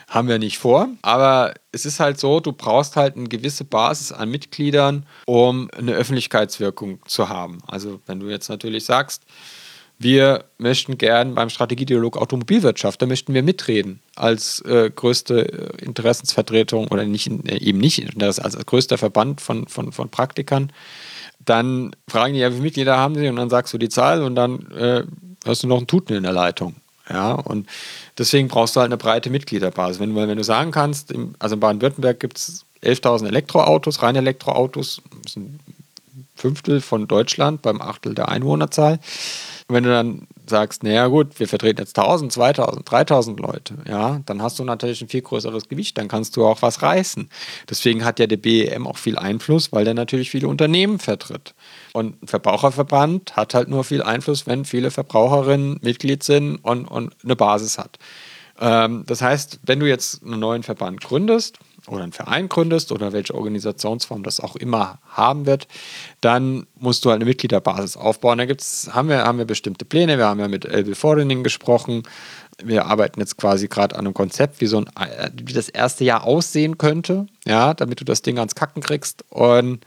Haben 0.09 0.29
wir 0.29 0.39
nicht 0.39 0.57
vor, 0.57 0.89
aber 1.03 1.53
es 1.71 1.85
ist 1.85 2.01
halt 2.01 2.19
so, 2.19 2.41
du 2.41 2.53
brauchst 2.53 2.97
halt 2.97 3.17
eine 3.17 3.29
gewisse 3.29 3.65
Basis 3.65 4.11
an 4.11 4.31
Mitgliedern, 4.31 5.05
um 5.27 5.71
eine 5.77 5.93
Öffentlichkeitswirkung 5.93 7.01
zu 7.07 7.29
haben. 7.29 7.59
Also 7.67 8.01
wenn 8.07 8.21
du 8.21 8.31
jetzt 8.31 8.49
natürlich 8.49 8.87
sagst, 8.87 9.25
wir 9.99 10.45
möchten 10.59 10.97
gern 10.97 11.35
beim 11.35 11.51
Strategiedialog 11.51 12.17
Automobilwirtschaft, 12.17 13.03
da 13.03 13.07
möchten 13.07 13.35
wir 13.35 13.43
mitreden 13.43 14.01
als 14.15 14.61
äh, 14.61 14.91
größte 14.95 15.41
äh, 15.81 15.85
Interessensvertretung 15.85 16.87
oder 16.89 17.05
nicht, 17.05 17.27
äh, 17.27 17.59
eben 17.59 17.79
nicht 17.79 18.23
als, 18.23 18.39
als 18.39 18.57
größter 18.65 18.97
Verband 18.97 19.41
von, 19.41 19.67
von, 19.67 19.91
von 19.91 20.09
Praktikern. 20.09 20.73
Dann 21.41 21.97
fragen 22.07 22.35
die 22.35 22.41
ja, 22.41 22.51
wie 22.51 22.55
viele 22.55 22.65
Mitglieder 22.65 22.97
haben 22.97 23.17
sie 23.17 23.29
und 23.29 23.37
dann 23.37 23.51
sagst 23.51 23.75
du 23.75 23.79
die 23.79 23.89
Zahl 23.89 24.23
und 24.23 24.37
dann 24.37 24.71
äh, 24.71 25.03
hast 25.45 25.65
du 25.65 25.67
noch 25.67 25.79
einen 25.79 25.89
Tuten 25.89 26.15
in 26.15 26.23
der 26.23 26.33
Leitung. 26.33 26.77
Ja, 27.11 27.33
und 27.33 27.69
deswegen 28.19 28.49
brauchst 28.49 28.77
du 28.77 28.81
halt 28.81 28.89
eine 28.89 28.99
breite 28.99 29.31
Mitgliederbasis. 29.31 30.01
Wenn, 30.01 30.15
wenn 30.15 30.37
du 30.37 30.45
sagen 30.45 30.71
kannst, 30.71 31.11
im, 31.11 31.35
also 31.39 31.55
in 31.55 31.61
Baden-Württemberg 31.61 32.21
gibt 32.21 32.39
es 32.39 32.67
11.000 32.83 33.27
Elektroautos, 33.27 34.03
reine 34.03 34.19
Elektroautos, 34.19 35.03
das 35.23 35.33
ist 35.33 35.37
ein 35.37 35.61
Fünftel 36.37 36.81
von 36.81 37.09
Deutschland 37.09 37.63
beim 37.63 37.81
Achtel 37.81 38.15
der 38.15 38.29
Einwohnerzahl. 38.29 39.01
Und 39.67 39.75
wenn 39.75 39.85
du 39.85 39.91
dann 39.91 40.27
sagst, 40.47 40.83
naja 40.83 41.09
gut, 41.09 41.39
wir 41.39 41.49
vertreten 41.49 41.81
jetzt 41.81 41.99
1000, 41.99 42.33
2000, 42.33 42.91
3000 42.91 43.41
Leute, 43.41 43.75
ja, 43.87 44.21
dann 44.25 44.41
hast 44.41 44.59
du 44.59 44.65
natürlich 44.65 45.03
ein 45.03 45.09
viel 45.09 45.21
größeres 45.21 45.69
Gewicht, 45.69 45.99
dann 45.99 46.09
kannst 46.09 46.37
du 46.37 46.47
auch 46.47 46.63
was 46.63 46.81
reißen. 46.81 47.29
Deswegen 47.69 48.05
hat 48.05 48.19
ja 48.19 48.27
der 48.27 48.39
BEM 48.39 48.87
auch 48.87 48.97
viel 48.97 49.19
Einfluss, 49.19 49.73
weil 49.73 49.85
der 49.85 49.95
natürlich 49.95 50.31
viele 50.31 50.49
Unternehmen 50.49 50.99
vertritt. 50.99 51.55
Und 51.93 52.23
ein 52.23 52.27
Verbraucherverband 52.27 53.37
hat 53.37 53.55
halt 53.55 53.69
nur 53.69 53.85
viel 53.85 54.03
Einfluss, 54.03 54.47
wenn 54.47 54.65
viele 54.65 54.91
Verbraucherinnen 54.91 55.79
Mitglied 55.83 56.23
sind 56.23 56.57
und, 56.57 56.87
und 56.87 57.15
eine 57.25 57.37
Basis 57.37 57.79
hat. 57.79 57.99
Ähm, 58.61 59.05
das 59.07 59.23
heißt, 59.23 59.61
wenn 59.65 59.81
du 59.81 59.87
jetzt 59.87 60.23
einen 60.23 60.41
neuen 60.41 60.63
Verband 60.63 61.01
gründest, 61.01 61.59
oder 61.91 62.03
einen 62.03 62.13
Verein 62.13 62.49
gründest 62.49 62.93
oder 62.93 63.13
welche 63.13 63.35
Organisationsform 63.35 64.23
das 64.23 64.41
auch 64.41 64.57
immer 64.57 64.99
haben 65.09 65.47
wird, 65.47 65.67
dann 66.21 66.67
musst 66.79 67.05
du 67.05 67.11
halt 67.11 67.19
eine 67.19 67.25
Mitgliederbasis 67.25 67.97
aufbauen. 67.97 68.39
Da 68.39 68.47
gibt's, 68.47 68.91
haben, 68.93 69.09
wir, 69.09 69.25
haben 69.25 69.39
wir 69.39 69.45
bestimmte 69.45 69.85
Pläne. 69.85 70.19
Wir 70.19 70.27
haben 70.27 70.41
ja 70.41 70.49
mit 70.49 70.65
Elbe 70.65 70.95
Forening 70.95 71.43
gesprochen. 71.43 72.03
Wir 72.63 72.87
arbeiten 72.87 73.21
jetzt 73.21 73.37
quasi 73.37 73.69
gerade 73.69 73.95
an 73.97 74.07
einem 74.07 74.15
Konzept, 74.15 74.61
wie 74.61 74.67
so 74.67 74.79
ein, 74.79 74.87
äh, 74.97 75.31
wie 75.43 75.53
das 75.53 75.69
erste 75.69 76.05
Jahr 76.05 76.25
aussehen 76.25 76.77
könnte, 76.77 77.27
ja, 77.47 77.75
damit 77.75 78.01
du 78.01 78.05
das 78.05 78.23
Ding 78.23 78.39
ans 78.39 78.55
Kacken 78.55 78.83
kriegst. 78.83 79.25
Und, 79.31 79.85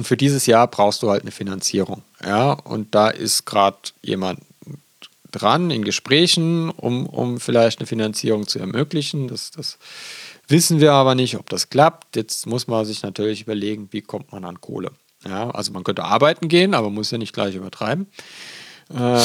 und 0.00 0.06
für 0.06 0.16
dieses 0.16 0.46
Jahr 0.46 0.66
brauchst 0.66 1.02
du 1.02 1.10
halt 1.10 1.24
eine 1.24 1.30
Finanzierung. 1.30 2.00
Ja, 2.24 2.52
und 2.52 2.94
da 2.94 3.08
ist 3.10 3.44
gerade 3.44 3.76
jemand 4.00 4.40
dran 5.30 5.70
in 5.70 5.84
Gesprächen, 5.84 6.70
um, 6.70 7.04
um 7.04 7.38
vielleicht 7.38 7.80
eine 7.80 7.86
Finanzierung 7.86 8.48
zu 8.48 8.58
ermöglichen. 8.58 9.28
Das, 9.28 9.50
das 9.50 9.76
wissen 10.48 10.80
wir 10.80 10.92
aber 10.92 11.14
nicht, 11.14 11.36
ob 11.36 11.50
das 11.50 11.68
klappt. 11.68 12.16
Jetzt 12.16 12.46
muss 12.46 12.66
man 12.66 12.86
sich 12.86 13.02
natürlich 13.02 13.42
überlegen, 13.42 13.88
wie 13.90 14.00
kommt 14.00 14.32
man 14.32 14.46
an 14.46 14.62
Kohle. 14.62 14.92
Ja, 15.26 15.50
also 15.50 15.70
man 15.70 15.84
könnte 15.84 16.04
arbeiten 16.04 16.48
gehen, 16.48 16.72
aber 16.72 16.88
muss 16.88 17.10
ja 17.10 17.18
nicht 17.18 17.34
gleich 17.34 17.54
übertreiben. 17.54 18.06
Äh, 18.88 19.20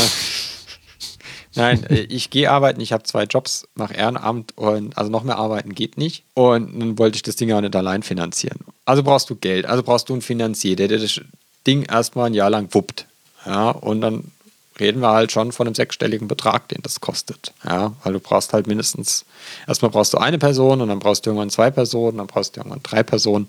Nein, 1.55 1.83
äh, 1.89 2.01
ich 2.01 2.29
gehe 2.29 2.51
arbeiten, 2.51 2.81
ich 2.81 2.93
habe 2.93 3.03
zwei 3.03 3.23
Jobs, 3.23 3.67
mache 3.75 3.93
Ehrenamt 3.93 4.57
und 4.57 4.97
also 4.97 5.09
noch 5.09 5.23
mehr 5.23 5.37
arbeiten 5.37 5.73
geht 5.73 5.97
nicht. 5.97 6.23
Und 6.33 6.79
dann 6.79 6.97
wollte 6.97 7.15
ich 7.15 7.23
das 7.23 7.35
Ding 7.35 7.51
auch 7.51 7.61
nicht 7.61 7.75
allein 7.75 8.03
finanzieren. 8.03 8.59
Also 8.85 9.03
brauchst 9.03 9.29
du 9.29 9.35
Geld, 9.35 9.65
also 9.65 9.83
brauchst 9.83 10.09
du 10.09 10.13
einen 10.13 10.21
Finanzier, 10.21 10.75
der 10.75 10.87
das 10.87 11.21
Ding 11.65 11.83
erstmal 11.83 12.27
ein 12.27 12.33
Jahr 12.33 12.49
lang 12.49 12.73
wuppt. 12.73 13.05
Ja, 13.45 13.71
und 13.71 14.01
dann 14.01 14.31
reden 14.79 14.99
wir 15.01 15.11
halt 15.11 15.31
schon 15.31 15.51
von 15.51 15.67
einem 15.67 15.75
sechsstelligen 15.75 16.27
Betrag, 16.27 16.67
den 16.69 16.81
das 16.81 16.99
kostet. 16.99 17.53
Ja, 17.63 17.93
weil 18.03 18.13
du 18.13 18.19
brauchst 18.19 18.53
halt 18.53 18.67
mindestens, 18.67 19.25
erstmal 19.67 19.91
brauchst 19.91 20.13
du 20.13 20.17
eine 20.17 20.37
Person 20.37 20.81
und 20.81 20.89
dann 20.89 20.99
brauchst 20.99 21.25
du 21.25 21.29
irgendwann 21.29 21.49
zwei 21.49 21.71
Personen, 21.71 22.17
dann 22.17 22.27
brauchst 22.27 22.55
du 22.55 22.59
irgendwann 22.59 22.83
drei 22.83 23.03
Personen. 23.03 23.47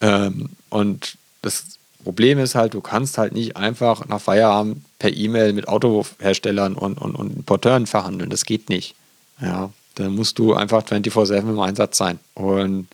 Ähm, 0.00 0.50
und 0.70 1.16
das 1.42 1.64
Problem 2.02 2.38
ist 2.38 2.54
halt, 2.54 2.74
du 2.74 2.80
kannst 2.80 3.18
halt 3.18 3.32
nicht 3.32 3.56
einfach 3.56 4.06
nach 4.06 4.20
Feierabend 4.20 4.82
per 4.98 5.14
E-Mail 5.14 5.52
mit 5.52 5.68
Autoherstellern 5.68 6.74
und, 6.74 6.98
und, 6.98 7.14
und 7.14 7.36
Importeuren 7.36 7.86
verhandeln. 7.86 8.30
Das 8.30 8.44
geht 8.44 8.68
nicht. 8.68 8.94
Ja, 9.40 9.70
dann 9.96 10.14
musst 10.14 10.38
du 10.38 10.54
einfach 10.54 10.84
24-7 10.84 11.38
im 11.40 11.60
Einsatz 11.60 11.98
sein. 11.98 12.18
Und 12.34 12.88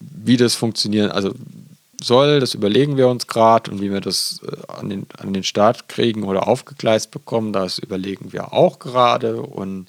wie 0.00 0.36
das 0.36 0.54
funktionieren, 0.54 1.10
also 1.10 1.32
soll, 2.02 2.40
das 2.40 2.54
überlegen 2.54 2.96
wir 2.96 3.08
uns 3.08 3.26
gerade 3.26 3.70
und 3.70 3.80
wie 3.80 3.92
wir 3.92 4.00
das 4.00 4.40
äh, 4.46 4.72
an 4.72 4.88
den, 4.88 5.06
an 5.18 5.32
den 5.32 5.44
Start 5.44 5.88
kriegen 5.88 6.24
oder 6.24 6.48
aufgegleist 6.48 7.10
bekommen, 7.10 7.52
das 7.52 7.78
überlegen 7.78 8.32
wir 8.32 8.52
auch 8.52 8.78
gerade. 8.78 9.40
Und 9.40 9.86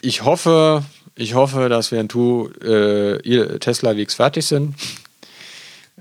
ich 0.00 0.24
hoffe, 0.24 0.82
ich 1.14 1.34
hoffe, 1.34 1.68
dass 1.68 1.90
wir 1.92 2.00
in 2.00 2.08
äh, 2.62 3.58
Tesla 3.58 3.96
Weeks 3.96 4.14
fertig 4.14 4.46
sind, 4.46 4.74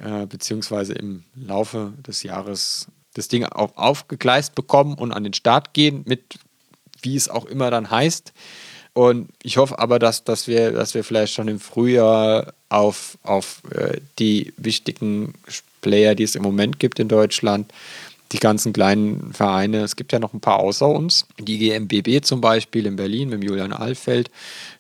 äh, 0.03 0.25
beziehungsweise 0.25 0.93
im 0.93 1.23
Laufe 1.35 1.93
des 2.07 2.23
Jahres 2.23 2.87
das 3.13 3.27
Ding 3.27 3.45
auf, 3.45 3.77
aufgegleist 3.77 4.55
bekommen 4.55 4.93
und 4.95 5.11
an 5.11 5.23
den 5.23 5.33
Start 5.33 5.73
gehen, 5.73 6.03
mit 6.05 6.39
wie 7.01 7.15
es 7.15 7.29
auch 7.29 7.45
immer 7.45 7.71
dann 7.71 7.89
heißt. 7.89 8.33
Und 8.93 9.29
ich 9.43 9.57
hoffe 9.57 9.79
aber, 9.79 9.99
dass, 9.99 10.23
dass, 10.23 10.47
wir, 10.47 10.71
dass 10.71 10.93
wir 10.93 11.03
vielleicht 11.03 11.33
schon 11.33 11.47
im 11.47 11.59
Frühjahr 11.59 12.53
auf, 12.69 13.17
auf 13.23 13.61
äh, 13.71 13.99
die 14.17 14.53
wichtigen 14.57 15.33
Player, 15.81 16.15
die 16.15 16.23
es 16.23 16.35
im 16.35 16.43
Moment 16.43 16.79
gibt 16.79 16.99
in 16.99 17.07
Deutschland, 17.07 17.71
die 18.31 18.39
ganzen 18.39 18.73
kleinen 18.73 19.33
Vereine, 19.33 19.81
es 19.81 19.95
gibt 19.95 20.11
ja 20.11 20.19
noch 20.19 20.33
ein 20.33 20.39
paar 20.39 20.59
außer 20.59 20.87
uns, 20.87 21.25
die 21.39 21.57
GMBB 21.57 22.23
zum 22.23 22.41
Beispiel 22.41 22.85
in 22.85 22.95
Berlin 22.95 23.29
mit 23.29 23.43
Julian 23.43 23.73
Alfeld. 23.73 24.29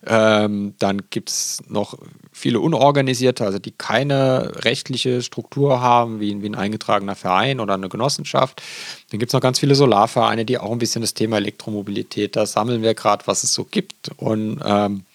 Ähm, 0.05 0.75
dann 0.77 1.01
gibt 1.09 1.29
es 1.29 1.63
noch 1.67 1.97
viele 2.31 2.59
Unorganisierte, 2.59 3.43
also 3.45 3.57
die 3.57 3.71
keine 3.71 4.51
rechtliche 4.63 5.23
Struktur 5.23 5.81
haben, 5.81 6.19
wie, 6.19 6.41
wie 6.41 6.49
ein 6.49 6.55
eingetragener 6.55 7.15
Verein 7.15 7.59
oder 7.59 7.73
eine 7.73 7.89
Genossenschaft. 7.89 8.61
Dann 9.09 9.19
gibt 9.19 9.31
es 9.31 9.33
noch 9.33 9.41
ganz 9.41 9.59
viele 9.59 9.73
Solarvereine, 9.73 10.45
die 10.45 10.59
auch 10.59 10.71
ein 10.71 10.79
bisschen 10.79 11.01
das 11.01 11.15
Thema 11.15 11.37
Elektromobilität, 11.37 12.35
da 12.35 12.45
sammeln 12.45 12.83
wir 12.83 12.93
gerade, 12.93 13.25
was 13.25 13.43
es 13.43 13.53
so 13.53 13.65
gibt. 13.65 14.11
Und 14.17 14.59
ähm, 14.63 15.05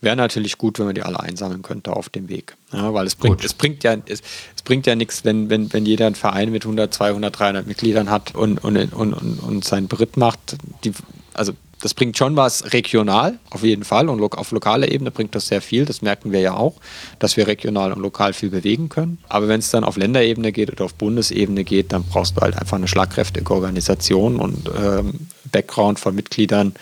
wäre 0.00 0.16
natürlich 0.16 0.56
gut, 0.56 0.78
wenn 0.78 0.86
man 0.86 0.94
die 0.94 1.02
alle 1.02 1.20
einsammeln 1.20 1.62
könnte 1.62 1.94
auf 1.94 2.08
dem 2.08 2.30
Weg. 2.30 2.56
Ja, 2.74 2.92
weil 2.92 3.06
es 3.06 3.14
bringt, 3.14 3.44
es 3.44 3.54
bringt 3.54 3.84
ja, 3.84 3.96
es, 4.06 4.20
es 4.56 4.62
bringt 4.62 4.86
ja 4.86 4.94
nichts, 4.94 5.24
wenn, 5.24 5.50
wenn, 5.50 5.72
wenn 5.72 5.86
jeder 5.86 6.06
einen 6.06 6.14
Verein 6.14 6.50
mit 6.50 6.64
100, 6.64 6.92
200, 6.92 7.38
300 7.38 7.66
Mitgliedern 7.66 8.10
hat 8.10 8.34
und, 8.34 8.62
und, 8.62 8.76
und, 8.76 9.12
und, 9.12 9.38
und 9.38 9.64
seinen 9.64 9.88
Beritt 9.88 10.16
macht. 10.16 10.56
Die, 10.84 10.92
also 11.34 11.52
das 11.84 11.92
bringt 11.92 12.16
schon 12.16 12.34
was 12.34 12.72
regional, 12.72 13.38
auf 13.50 13.62
jeden 13.62 13.84
Fall. 13.84 14.08
Und 14.08 14.22
auf 14.22 14.50
lokaler 14.52 14.90
Ebene 14.90 15.10
bringt 15.10 15.34
das 15.34 15.48
sehr 15.48 15.60
viel. 15.60 15.84
Das 15.84 16.00
merken 16.00 16.32
wir 16.32 16.40
ja 16.40 16.54
auch, 16.54 16.76
dass 17.18 17.36
wir 17.36 17.46
regional 17.46 17.92
und 17.92 18.00
lokal 18.00 18.32
viel 18.32 18.48
bewegen 18.48 18.88
können. 18.88 19.18
Aber 19.28 19.48
wenn 19.48 19.60
es 19.60 19.70
dann 19.70 19.84
auf 19.84 19.98
Länderebene 19.98 20.50
geht 20.50 20.72
oder 20.72 20.86
auf 20.86 20.94
Bundesebene 20.94 21.62
geht, 21.62 21.92
dann 21.92 22.02
brauchst 22.04 22.38
du 22.38 22.40
halt 22.40 22.56
einfach 22.56 22.78
eine 22.78 22.88
schlagkräftige 22.88 23.50
Organisation 23.52 24.36
und 24.36 24.70
ähm, 24.74 25.28
Background 25.52 26.00
von 26.00 26.14
Mitgliedern, 26.14 26.74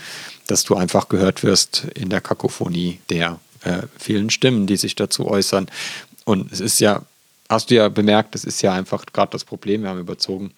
dass 0.47 0.63
du 0.63 0.77
einfach 0.77 1.09
gehört 1.09 1.43
wirst 1.43 1.89
in 1.95 2.09
der 2.09 2.21
Kakophonie 2.21 3.01
der 3.11 3.41
äh, 3.65 3.83
vielen 3.99 4.31
Stimmen, 4.31 4.67
die 4.67 4.77
sich 4.77 4.95
dazu 4.95 5.27
äußern. 5.27 5.67
Und 6.25 6.53
es 6.53 6.61
ist 6.61 6.81
ja, 6.81 7.03
hast 7.49 7.71
du 7.71 7.75
ja 7.75 7.89
bemerkt, 7.89 8.35
es 8.35 8.45
ist 8.45 8.63
ja 8.63 8.73
einfach 8.73 9.05
gerade 9.13 9.33
das 9.33 9.45
Problem, 9.45 9.83
wir 9.83 9.91
haben 9.91 10.01
überzogen, 10.01 10.53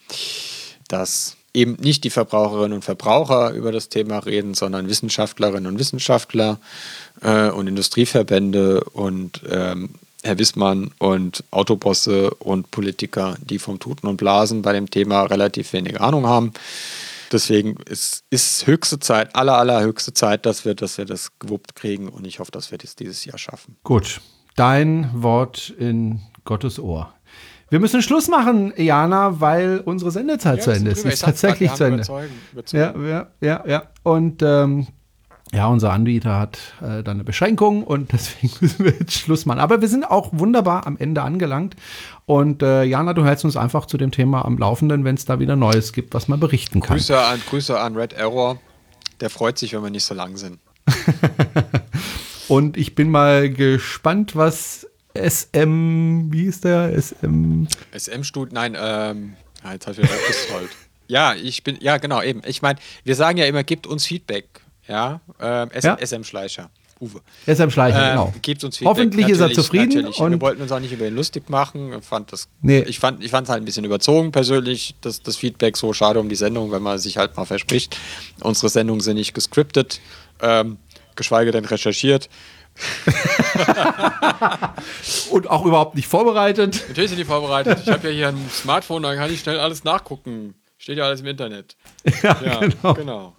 dass 0.89 1.37
eben 1.55 1.77
nicht 1.81 2.05
die 2.05 2.11
Verbraucherinnen 2.11 2.73
und 2.73 2.85
Verbraucher 2.85 3.53
über 3.53 3.73
das 3.73 3.89
Thema 3.89 4.19
reden, 4.19 4.55
sondern 4.55 4.89
Wissenschaftlerinnen 4.89 5.67
und 5.67 5.79
Wissenschaftler 5.79 6.59
äh, 7.23 7.49
und 7.49 7.69
Industrieverbände 7.69 8.83
und 8.85 9.41
ähm, 9.49 9.91
Herr 10.25 10.39
Wissmann 10.39 10.91
und 10.99 11.45
Autobosse 11.51 12.31
und 12.31 12.71
Politiker, 12.71 13.37
die 13.41 13.59
vom 13.59 13.79
Tuten 13.79 14.07
und 14.07 14.17
Blasen 14.17 14.63
bei 14.63 14.73
dem 14.73 14.91
Thema 14.91 15.23
relativ 15.25 15.73
wenig 15.75 16.01
Ahnung 16.01 16.27
haben. 16.27 16.53
Deswegen 17.33 17.77
ist, 17.89 18.25
ist 18.31 18.67
höchste 18.67 18.99
Zeit, 18.99 19.35
aller, 19.35 19.59
allerhöchste 19.59 20.13
Zeit, 20.13 20.47
dass 20.47 20.65
wir, 20.65 20.75
dass 20.75 20.99
wir 20.99 21.05
das 21.05 21.39
gewuppt 21.39 21.75
kriegen 21.75 22.09
und 22.09 22.27
ich 22.27 22.39
hoffe, 22.39 22.51
dass 22.53 22.71
wir 22.71 22.79
das 22.79 22.97
dieses 22.97 23.25
Jahr 23.25 23.39
schaffen. 23.39 23.77
Gut, 23.85 24.21
dein 24.57 25.11
Wort 25.15 25.71
in 25.79 26.21
Gottes 26.45 26.79
Ohr. 26.79 27.13
Wir 27.71 27.81
müssen 27.81 28.03
Schluss 28.03 28.29
machen, 28.29 28.73
Jana, 28.77 29.41
weil 29.41 29.81
unsere 29.85 30.11
Sendezeit 30.11 30.59
ja, 30.59 30.63
zu 30.65 30.71
Ende 30.71 30.91
ist. 30.91 31.05
Ist 31.05 31.23
tatsächlich 31.23 31.73
zu 31.73 31.85
Ende. 31.85 31.97
Überzeugen, 31.97 32.35
überzeugen. 32.53 33.05
Ja, 33.05 33.11
ja, 33.11 33.29
ja, 33.41 33.65
ja. 33.67 33.83
Und 34.03 34.43
ähm, 34.43 34.87
ja, 35.53 35.67
unser 35.69 35.93
Anbieter 35.93 36.39
hat 36.39 36.59
äh, 36.81 37.03
da 37.03 37.13
eine 37.13 37.25
Beschränkung 37.25 37.85
und 37.85 38.13
deswegen 38.13 38.53
müssen 38.61 38.85
wir 38.85 38.93
jetzt 38.93 39.13
Schluss 39.13 39.47
machen. 39.47 39.61
Aber 39.61 39.81
wir 39.81 39.89
sind 39.89 40.05
auch 40.05 40.31
wunderbar 40.33 40.87
am 40.87 40.97
Ende 40.97 41.23
angelangt. 41.23 41.77
Und 42.27 42.63
äh, 42.63 42.85
Jana, 42.85 43.13
du 43.13 43.25
hältst 43.25 43.45
uns 43.45 43.57
einfach 43.57 43.87
zu 43.87 43.99
dem 43.99 44.11
Thema 44.11 44.45
am 44.45 44.59
Laufenden, 44.59 45.05
wenn 45.05 45.15
es 45.15 45.25
da 45.25 45.39
wieder 45.39 45.57
Neues 45.57 45.93
gibt, 45.93 46.15
was 46.15 46.29
man 46.29 46.41
berichten 46.41 46.81
kann. 46.81 46.97
Grüße 46.97 47.19
an, 47.19 47.41
Grüße 47.49 47.79
an 47.79 47.97
Red 47.97 48.15
Error. 48.15 48.59
Der 49.21 49.31
freut 49.31 49.59
sich, 49.59 49.75
wenn 49.75 49.83
wir 49.83 49.91
nicht 49.91 50.05
so 50.05 50.15
lang 50.15 50.37
sind. 50.37 50.59
und 52.49 52.77
ich 52.77 52.95
bin 52.95 53.11
mal 53.11 53.51
gespannt, 53.51 54.35
was 54.35 54.87
SM, 55.17 56.33
wie 56.33 56.47
ist 56.47 56.65
der? 56.65 57.01
SM. 57.01 57.67
SM-Stud, 57.97 58.53
nein, 58.53 58.77
ähm, 58.79 59.35
jetzt 59.71 59.87
habe 59.87 59.97
ich 60.01 60.03
wieder 60.03 60.19
ausgerollt. 60.29 60.71
ja, 61.07 61.35
ich 61.35 61.63
bin, 61.63 61.79
ja, 61.81 61.99
genau, 61.99 62.21
eben. 62.23 62.43
Ich 62.47 62.63
meine, 62.63 62.81
wir 63.05 63.15
sagen 63.15 63.39
ja 63.39 63.45
immer, 63.47 63.63
gebt 63.63 63.87
uns 63.87 64.07
Feedback. 64.07 64.64
Ja, 64.89 65.21
ähm, 65.41 65.71
ja? 65.81 65.97
SM 65.99 66.25
Schleicher. 66.25 66.71
Uwe. 67.01 67.21
SM 67.47 67.71
Schleicher, 67.71 68.03
ähm, 68.03 68.11
genau. 68.11 68.35
Gebt 68.41 68.65
uns 68.65 68.79
Feedback. 68.79 68.91
Hoffentlich 68.91 69.29
natürlich, 69.29 69.51
ist 69.51 69.51
er 69.51 69.63
zufrieden. 69.63 70.07
Und 70.07 70.31
wir 70.31 70.41
wollten 70.41 70.63
uns 70.63 70.73
auch 70.73 70.81
nicht 70.81 70.93
über 70.93 71.07
ihn 71.07 71.15
lustig 71.15 71.51
machen. 71.51 72.01
Fand 72.03 72.33
das, 72.33 72.49
nee. 72.63 72.81
Ich 72.81 73.01
fand 73.01 73.23
es 73.23 73.33
halt 73.33 73.51
ein 73.51 73.65
bisschen 73.65 73.85
überzogen 73.85 74.33
persönlich, 74.33 74.95
das, 75.01 75.23
das 75.23 75.37
Feedback 75.37 75.77
so 75.77 75.93
schade 75.93 76.21
um 76.21 76.29
die 76.29 76.37
Sendung, 76.37 76.71
wenn 76.71 76.83
man 76.83 76.99
sich 76.99 77.17
halt 77.17 77.37
mal 77.37 77.45
verspricht. 77.45 77.97
Unsere 78.41 78.69
Sendungen 78.69 79.01
sind 79.01 79.17
nicht 79.17 79.35
gescriptet, 79.35 80.01
ähm, 80.41 80.79
geschweige 81.17 81.51
denn 81.51 81.65
recherchiert. 81.65 82.29
und 85.31 85.49
auch 85.49 85.65
überhaupt 85.65 85.95
nicht 85.95 86.09
vorbereitet. 86.09 86.85
Natürlich 86.89 87.11
sind 87.11 87.19
die 87.19 87.25
vorbereitet. 87.25 87.79
Ich 87.85 87.89
habe 87.89 88.09
ja 88.09 88.15
hier 88.15 88.29
ein 88.29 88.51
Smartphone, 88.51 89.03
da 89.03 89.15
kann 89.15 89.33
ich 89.33 89.41
schnell 89.41 89.61
alles 89.61 89.85
nachgucken. 89.85 90.55
Steht 90.77 90.99
ja 90.99 91.05
alles 91.05 91.21
im 91.21 91.27
Internet. 91.27 91.77
Ja, 92.23 92.37
ja 92.45 92.61
genau. 92.61 92.95
genau. 92.95 93.37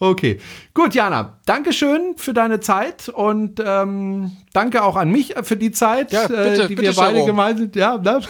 Okay, 0.00 0.38
gut, 0.74 0.94
Jana, 0.94 1.38
danke 1.44 1.72
schön 1.72 2.14
für 2.16 2.32
deine 2.32 2.60
Zeit 2.60 3.08
und 3.08 3.60
ähm, 3.64 4.32
danke 4.52 4.84
auch 4.84 4.94
an 4.94 5.10
mich 5.10 5.34
für 5.42 5.56
die 5.56 5.72
Zeit, 5.72 6.12
ja, 6.12 6.28
bitte, 6.28 6.36
äh, 6.36 6.68
die 6.68 6.74
bitte 6.76 6.88
wir 6.88 6.94
beide 6.94 7.24
gemeinsam. 7.24 7.70
Ja, 7.74 7.98
ne? 7.98 8.20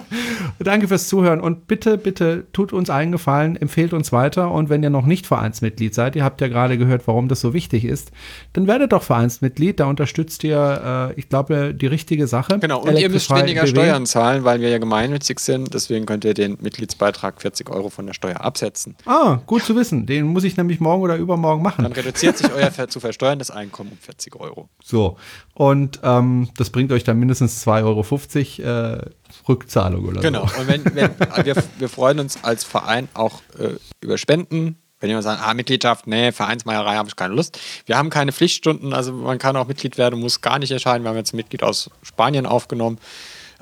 danke 0.60 0.86
fürs 0.86 1.08
Zuhören 1.08 1.40
und 1.40 1.66
bitte, 1.66 1.98
bitte 1.98 2.46
tut 2.52 2.72
uns 2.72 2.88
allen 2.88 3.10
Gefallen, 3.10 3.56
empfehlt 3.56 3.92
uns 3.92 4.12
weiter 4.12 4.52
und 4.52 4.68
wenn 4.68 4.82
ihr 4.82 4.90
noch 4.90 5.06
nicht 5.06 5.26
Vereinsmitglied 5.26 5.92
seid, 5.92 6.14
ihr 6.14 6.22
habt 6.22 6.40
ja 6.40 6.46
gerade 6.46 6.78
gehört, 6.78 7.06
warum 7.06 7.28
das 7.28 7.40
so 7.40 7.52
wichtig 7.52 7.84
ist, 7.84 8.12
dann 8.52 8.66
werdet 8.68 8.92
doch 8.92 9.02
Vereinsmitglied. 9.02 9.80
Da 9.80 9.86
unterstützt 9.86 10.44
ihr, 10.44 11.10
äh, 11.16 11.18
ich 11.18 11.28
glaube, 11.28 11.74
die 11.74 11.86
richtige 11.86 12.26
Sache. 12.26 12.58
Genau. 12.60 12.82
Und 12.82 12.98
ihr 12.98 13.08
müsst 13.08 13.30
weniger 13.30 13.62
BW. 13.62 13.70
Steuern 13.70 14.06
zahlen, 14.06 14.44
weil 14.44 14.60
wir 14.60 14.68
ja 14.68 14.78
gemeinnützig 14.78 15.40
sind. 15.40 15.74
Deswegen 15.74 16.06
könnt 16.06 16.24
ihr 16.24 16.34
den 16.34 16.58
Mitgliedsbeitrag 16.60 17.40
40 17.40 17.70
Euro 17.70 17.90
von 17.90 18.06
der 18.06 18.14
Steuer 18.14 18.40
absetzen. 18.40 18.96
Ah, 19.04 19.40
gut 19.46 19.64
zu 19.64 19.74
wissen. 19.74 20.06
Den 20.06 20.26
muss 20.26 20.44
ich 20.44 20.56
nämlich 20.56 20.80
morgen 20.80 21.07
oder 21.08 21.16
übermorgen 21.16 21.62
machen. 21.62 21.82
Dann 21.82 21.92
reduziert 21.92 22.36
sich 22.38 22.52
euer 22.52 22.70
zu 22.88 23.00
versteuerndes 23.00 23.50
Einkommen 23.50 23.92
um 23.92 23.98
40 23.98 24.36
Euro. 24.36 24.68
So. 24.82 25.16
Und 25.54 26.00
ähm, 26.02 26.50
das 26.56 26.70
bringt 26.70 26.92
euch 26.92 27.04
dann 27.04 27.18
mindestens 27.18 27.66
2,50 27.66 28.64
Euro 28.64 28.96
äh, 28.96 29.10
Rückzahlung 29.48 30.04
oder 30.06 30.20
Genau. 30.20 30.46
so. 30.46 30.60
Und 30.60 30.68
wenn, 30.68 30.84
wenn 30.84 31.10
wir, 31.44 31.56
wir 31.78 31.88
freuen 31.88 32.20
uns 32.20 32.42
als 32.44 32.64
Verein 32.64 33.08
auch 33.14 33.40
äh, 33.58 33.74
über 34.00 34.18
Spenden. 34.18 34.76
Wenn 35.00 35.10
jemand 35.10 35.24
sagt, 35.24 35.40
ah, 35.46 35.54
Mitgliedschaft, 35.54 36.08
nee, 36.08 36.32
Vereinsmeierei 36.32 36.96
habe 36.96 37.08
ich 37.08 37.14
keine 37.14 37.32
Lust. 37.32 37.60
Wir 37.86 37.96
haben 37.96 38.10
keine 38.10 38.32
Pflichtstunden, 38.32 38.92
also 38.92 39.12
man 39.12 39.38
kann 39.38 39.56
auch 39.56 39.68
Mitglied 39.68 39.96
werden, 39.96 40.18
muss 40.18 40.40
gar 40.40 40.58
nicht 40.58 40.72
erscheinen. 40.72 41.04
Wir 41.04 41.10
haben 41.10 41.16
jetzt 41.16 41.32
ein 41.32 41.36
Mitglied 41.36 41.62
aus 41.62 41.88
Spanien 42.02 42.46
aufgenommen. 42.46 42.98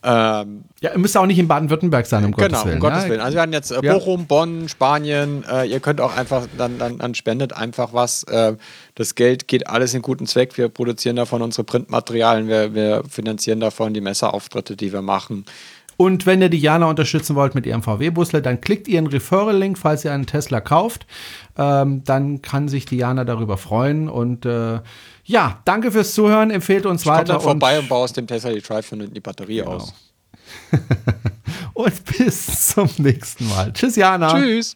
Ähm, 0.06 0.62
Ja, 0.80 0.92
ihr 0.92 0.98
müsst 0.98 1.16
auch 1.16 1.26
nicht 1.26 1.38
in 1.38 1.48
Baden-Württemberg 1.48 2.06
sein, 2.06 2.24
um 2.24 2.30
genau, 2.30 2.46
Gottes 2.48 2.64
Willen. 2.64 2.74
um 2.76 2.80
Gottes 2.80 3.02
ja? 3.02 3.08
Willen. 3.10 3.20
Also 3.20 3.34
wir 3.34 3.42
hatten 3.42 3.52
jetzt 3.52 3.72
äh, 3.72 3.80
Ja. 3.82 3.94
Bochum, 3.94 4.26
Bonn, 4.26 4.68
Spanien. 4.68 5.44
Äh, 5.50 5.66
ihr 5.66 5.80
könnt 5.80 6.00
auch 6.00 6.16
einfach, 6.16 6.46
dann, 6.56 6.78
dann, 6.78 6.98
dann 6.98 7.14
spendet 7.14 7.52
einfach 7.52 7.92
was. 7.92 8.22
Äh, 8.24 8.54
das 8.94 9.16
Geld 9.16 9.48
geht 9.48 9.66
alles 9.66 9.94
in 9.94 10.02
guten 10.02 10.26
Zweck. 10.26 10.56
Wir 10.56 10.68
produzieren 10.68 11.16
davon 11.16 11.42
unsere 11.42 11.64
Printmaterialien. 11.64 12.46
Wir, 12.46 12.72
wir 12.74 13.02
finanzieren 13.10 13.58
davon 13.58 13.92
die 13.94 14.00
Messerauftritte, 14.00 14.76
die 14.76 14.92
wir 14.92 15.02
machen. 15.02 15.44
Und 15.98 16.26
wenn 16.26 16.42
ihr 16.42 16.50
die 16.50 16.58
Jana 16.58 16.86
unterstützen 16.90 17.36
wollt 17.36 17.54
mit 17.54 17.64
ihrem 17.64 17.82
VW-Busle, 17.82 18.42
dann 18.42 18.60
klickt 18.60 18.86
ihren 18.86 19.06
Referral-Link, 19.06 19.78
falls 19.78 20.04
ihr 20.04 20.12
einen 20.12 20.26
Tesla 20.26 20.60
kauft. 20.60 21.06
Ähm, 21.56 22.04
dann 22.04 22.42
kann 22.42 22.68
sich 22.68 22.84
Diana 22.84 23.24
darüber 23.24 23.56
freuen. 23.56 24.08
Und 24.10 24.44
äh, 24.44 24.80
ja, 25.26 25.60
danke 25.64 25.92
fürs 25.92 26.14
Zuhören. 26.14 26.50
Empfehlt 26.50 26.86
uns 26.86 27.02
Komm 27.04 27.12
weiter. 27.12 27.32
dann 27.34 27.40
vorbei 27.42 27.76
und, 27.78 27.84
und 27.84 27.88
baue 27.88 28.04
aus 28.04 28.12
dem 28.12 28.26
Tesla 28.26 28.50
die 28.52 28.60
Drive 28.62 28.90
und 28.92 29.14
die 29.14 29.20
Batterie 29.20 29.58
Genau. 29.58 29.72
aus. 29.72 29.92
und 31.74 32.04
bis 32.04 32.68
zum 32.68 32.88
nächsten 32.98 33.48
Mal. 33.48 33.72
Tschüss, 33.72 33.96
Jana. 33.96 34.32
Tschüss. 34.32 34.74